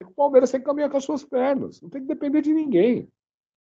É 0.00 0.04
que 0.04 0.10
o 0.10 0.14
Palmeiras 0.14 0.50
tem 0.50 0.60
que 0.60 0.66
caminhar 0.66 0.90
com 0.90 0.98
as 0.98 1.04
suas 1.04 1.24
pernas, 1.24 1.80
não 1.80 1.88
tem 1.88 2.02
que 2.02 2.08
depender 2.08 2.42
de 2.42 2.52
ninguém. 2.52 3.08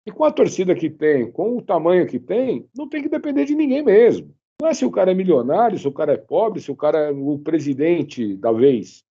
E 0.06 0.12
com 0.12 0.24
a 0.26 0.32
torcida 0.32 0.76
que 0.76 0.90
tem, 0.90 1.32
com 1.32 1.58
o 1.58 1.62
tamanho 1.62 2.08
que 2.08 2.20
tem, 2.20 2.68
não 2.76 2.90
tem 2.90 3.02
que 3.04 3.10
depender 3.10 3.46
de 3.46 3.56
ninguém 3.56 3.84
mesmo. 3.84 4.34
Não 4.62 4.68
é 4.68 4.74
se 4.74 4.86
o 4.86 4.92
cara 4.92 5.12
é 5.12 5.14
milionário, 5.14 5.78
se 5.78 5.88
o 5.88 5.94
cara 5.94 6.14
é 6.14 6.18
pobre, 6.18 6.62
se 6.62 6.72
o 6.72 6.76
cara 6.76 7.10
é 7.10 7.12
o 7.12 7.40
presidente 7.40 8.36
da 8.36 8.52
vez. 8.52 9.04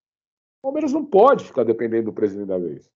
O 0.61 0.67
Palmeiras 0.67 0.93
não 0.93 1.03
pode 1.03 1.43
ficar 1.43 1.63
dependendo 1.63 2.05
do 2.05 2.13
presidente 2.13 2.47
da 2.47 2.57
vez. 2.57 2.89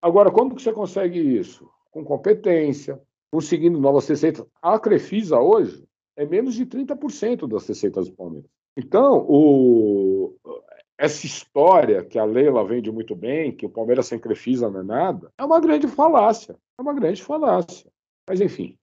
Agora, 0.00 0.30
como 0.30 0.54
que 0.54 0.62
você 0.62 0.72
consegue 0.72 1.18
isso? 1.18 1.68
Com 1.90 2.04
competência, 2.04 3.00
conseguindo 3.32 3.80
novas 3.80 4.06
receitas. 4.06 4.46
A 4.62 4.78
Crefisa 4.78 5.40
hoje 5.40 5.84
é 6.16 6.24
menos 6.24 6.54
de 6.54 6.64
30% 6.64 7.48
das 7.48 7.66
receitas 7.66 8.08
do 8.08 8.14
Palmeiras. 8.14 8.48
Então, 8.76 9.26
o... 9.28 10.36
essa 10.96 11.26
história 11.26 12.04
que 12.04 12.18
a 12.18 12.24
Leila 12.24 12.64
vende 12.64 12.92
muito 12.92 13.16
bem, 13.16 13.50
que 13.50 13.66
o 13.66 13.70
Palmeiras 13.70 14.06
sem 14.06 14.18
Crefisa 14.20 14.70
não 14.70 14.80
é 14.80 14.84
nada, 14.84 15.32
é 15.36 15.44
uma 15.44 15.60
grande 15.60 15.88
falácia. 15.88 16.56
É 16.78 16.82
uma 16.82 16.94
grande 16.94 17.22
falácia. 17.22 17.90
Mas, 18.28 18.40
enfim. 18.40 18.76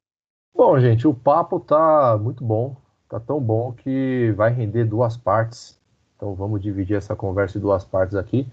Bom, 0.54 0.78
gente, 0.80 1.08
o 1.08 1.14
papo 1.14 1.60
tá 1.60 2.18
muito 2.22 2.44
bom. 2.44 2.76
Tá 3.08 3.20
tão 3.20 3.40
bom 3.40 3.72
que 3.72 4.34
vai 4.36 4.52
render 4.52 4.84
duas 4.84 5.16
partes. 5.16 5.80
Então 6.26 6.34
vamos 6.34 6.60
dividir 6.60 6.98
essa 6.98 7.16
conversa 7.16 7.60
em 7.60 7.62
duas 7.62 7.86
partes 7.86 8.16
aqui. 8.16 8.48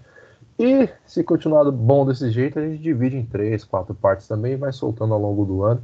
E 0.59 0.87
se 1.07 1.23
continuar 1.23 1.71
bom 1.71 2.05
desse 2.05 2.29
jeito, 2.29 2.59
a 2.59 2.61
gente 2.61 2.79
divide 2.79 3.17
em 3.17 3.25
três, 3.25 3.63
quatro 3.63 3.95
partes 3.95 4.27
também 4.27 4.53
e 4.53 4.57
vai 4.57 4.71
soltando 4.71 5.15
ao 5.15 5.19
longo 5.19 5.43
do 5.43 5.63
ano. 5.63 5.81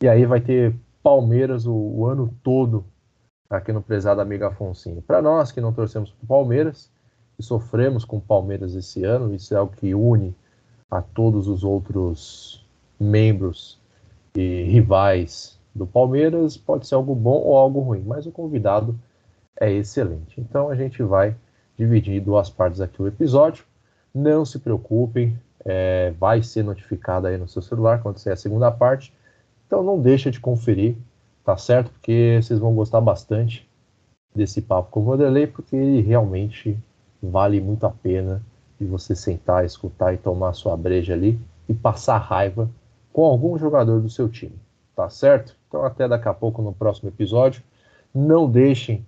E 0.00 0.06
aí 0.06 0.24
vai 0.26 0.40
ter 0.40 0.76
Palmeiras 1.02 1.66
o, 1.66 1.74
o 1.74 2.06
ano 2.06 2.32
todo 2.40 2.84
aqui 3.50 3.72
no 3.72 3.82
prezado 3.82 4.20
amigo 4.20 4.44
Afonso. 4.44 5.02
Para 5.04 5.20
nós 5.20 5.50
que 5.50 5.60
não 5.60 5.72
torcemos 5.72 6.12
para 6.12 6.28
Palmeiras 6.28 6.88
e 7.36 7.42
sofremos 7.42 8.04
com 8.04 8.20
Palmeiras 8.20 8.76
esse 8.76 9.02
ano, 9.02 9.34
isso 9.34 9.56
é 9.56 9.60
o 9.60 9.66
que 9.66 9.92
une 9.92 10.36
a 10.88 11.02
todos 11.02 11.48
os 11.48 11.64
outros 11.64 12.64
membros 13.00 13.80
e 14.36 14.62
rivais 14.62 15.58
do 15.74 15.84
Palmeiras, 15.84 16.56
pode 16.56 16.86
ser 16.86 16.94
algo 16.94 17.12
bom 17.12 17.42
ou 17.42 17.56
algo 17.56 17.80
ruim, 17.80 18.04
mas 18.06 18.24
o 18.24 18.30
convidado 18.30 18.96
é 19.60 19.70
excelente. 19.72 20.40
Então 20.40 20.70
a 20.70 20.74
gente 20.74 21.02
vai 21.02 21.36
dividir 21.76 22.14
em 22.14 22.20
duas 22.20 22.50
partes 22.50 22.80
aqui 22.80 23.00
o 23.00 23.06
episódio. 23.06 23.64
Não 24.14 24.44
se 24.44 24.58
preocupem, 24.58 25.38
é, 25.64 26.12
vai 26.18 26.42
ser 26.42 26.62
notificado 26.62 27.26
aí 27.26 27.36
no 27.36 27.48
seu 27.48 27.62
celular 27.62 28.02
quando 28.02 28.18
sair 28.18 28.32
a 28.32 28.36
segunda 28.36 28.70
parte. 28.70 29.12
Então 29.66 29.82
não 29.82 30.00
deixa 30.00 30.30
de 30.30 30.40
conferir, 30.40 30.96
tá 31.44 31.56
certo? 31.56 31.90
Porque 31.90 32.38
vocês 32.42 32.58
vão 32.58 32.74
gostar 32.74 33.00
bastante 33.00 33.68
desse 34.34 34.60
papo 34.60 34.90
com 34.90 35.00
o 35.00 35.04
Vanderlei, 35.04 35.46
porque 35.46 35.74
ele 35.74 36.00
realmente 36.00 36.78
vale 37.22 37.60
muito 37.60 37.86
a 37.86 37.90
pena 37.90 38.42
de 38.78 38.86
você 38.86 39.14
sentar, 39.14 39.64
escutar 39.64 40.12
e 40.12 40.18
tomar 40.18 40.52
sua 40.52 40.76
breja 40.76 41.14
ali 41.14 41.38
e 41.68 41.74
passar 41.74 42.18
raiva 42.18 42.68
com 43.12 43.24
algum 43.24 43.56
jogador 43.56 44.00
do 44.00 44.10
seu 44.10 44.28
time, 44.28 44.56
tá 44.94 45.08
certo? 45.08 45.56
Então 45.68 45.84
até 45.84 46.08
daqui 46.08 46.28
a 46.28 46.34
pouco 46.34 46.60
no 46.60 46.72
próximo 46.72 47.08
episódio. 47.08 47.62
Não 48.12 48.48
deixem 48.48 49.04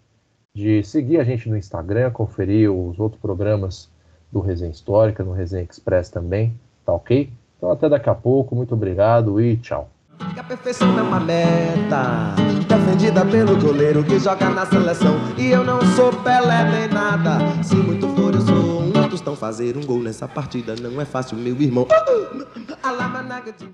de 0.57 0.83
seguir 0.83 1.21
a 1.21 1.25
gente 1.25 1.51
no 1.51 1.57
Instagram, 1.59 2.11
conferir 2.11 2.73
os 2.73 2.99
outros 2.99 3.21
programas 3.21 3.91
do 4.33 4.41
Resenha 4.41 4.71
Histórica, 4.71 5.23
no 5.23 5.33
Resenha 5.33 5.63
Express 5.63 6.09
também, 6.09 6.59
tá 6.83 6.95
ok? 6.95 7.31
Então 7.59 7.71
até 7.71 7.91
daqui 7.91 8.09
a 8.09 8.15
pouco, 8.15 8.57
muito 8.57 8.73
obrigado 8.73 9.39
e 9.39 9.59
tchau. 9.59 9.91
A 10.19 10.43
perfeição 10.43 10.99
é 10.99 11.03
uma 11.03 11.21
meta 11.21 12.35
Defendida 12.67 13.23
pelo 13.27 13.61
goleiro 13.61 14.03
que 14.03 14.19
joga 14.19 14.49
na 14.49 14.65
seleção. 14.65 15.17
E 15.37 15.49
eu 15.49 15.63
não 15.63 15.79
sou 15.95 16.11
Pelé 16.23 16.65
nem 16.71 16.89
nada. 16.89 17.39
Se 17.63 17.77
muito 17.77 18.09
for 18.09 18.35
eu 18.35 18.41
sou 18.41 18.81
um. 18.83 18.97
Fazer 19.37 19.77
um 19.77 19.85
gol 19.85 20.01
nessa 20.01 20.27
partida. 20.27 20.75
Não 20.81 20.99
é 21.01 21.05
fácil 21.05 21.37
meu 21.37 21.61
irmão 21.61 21.87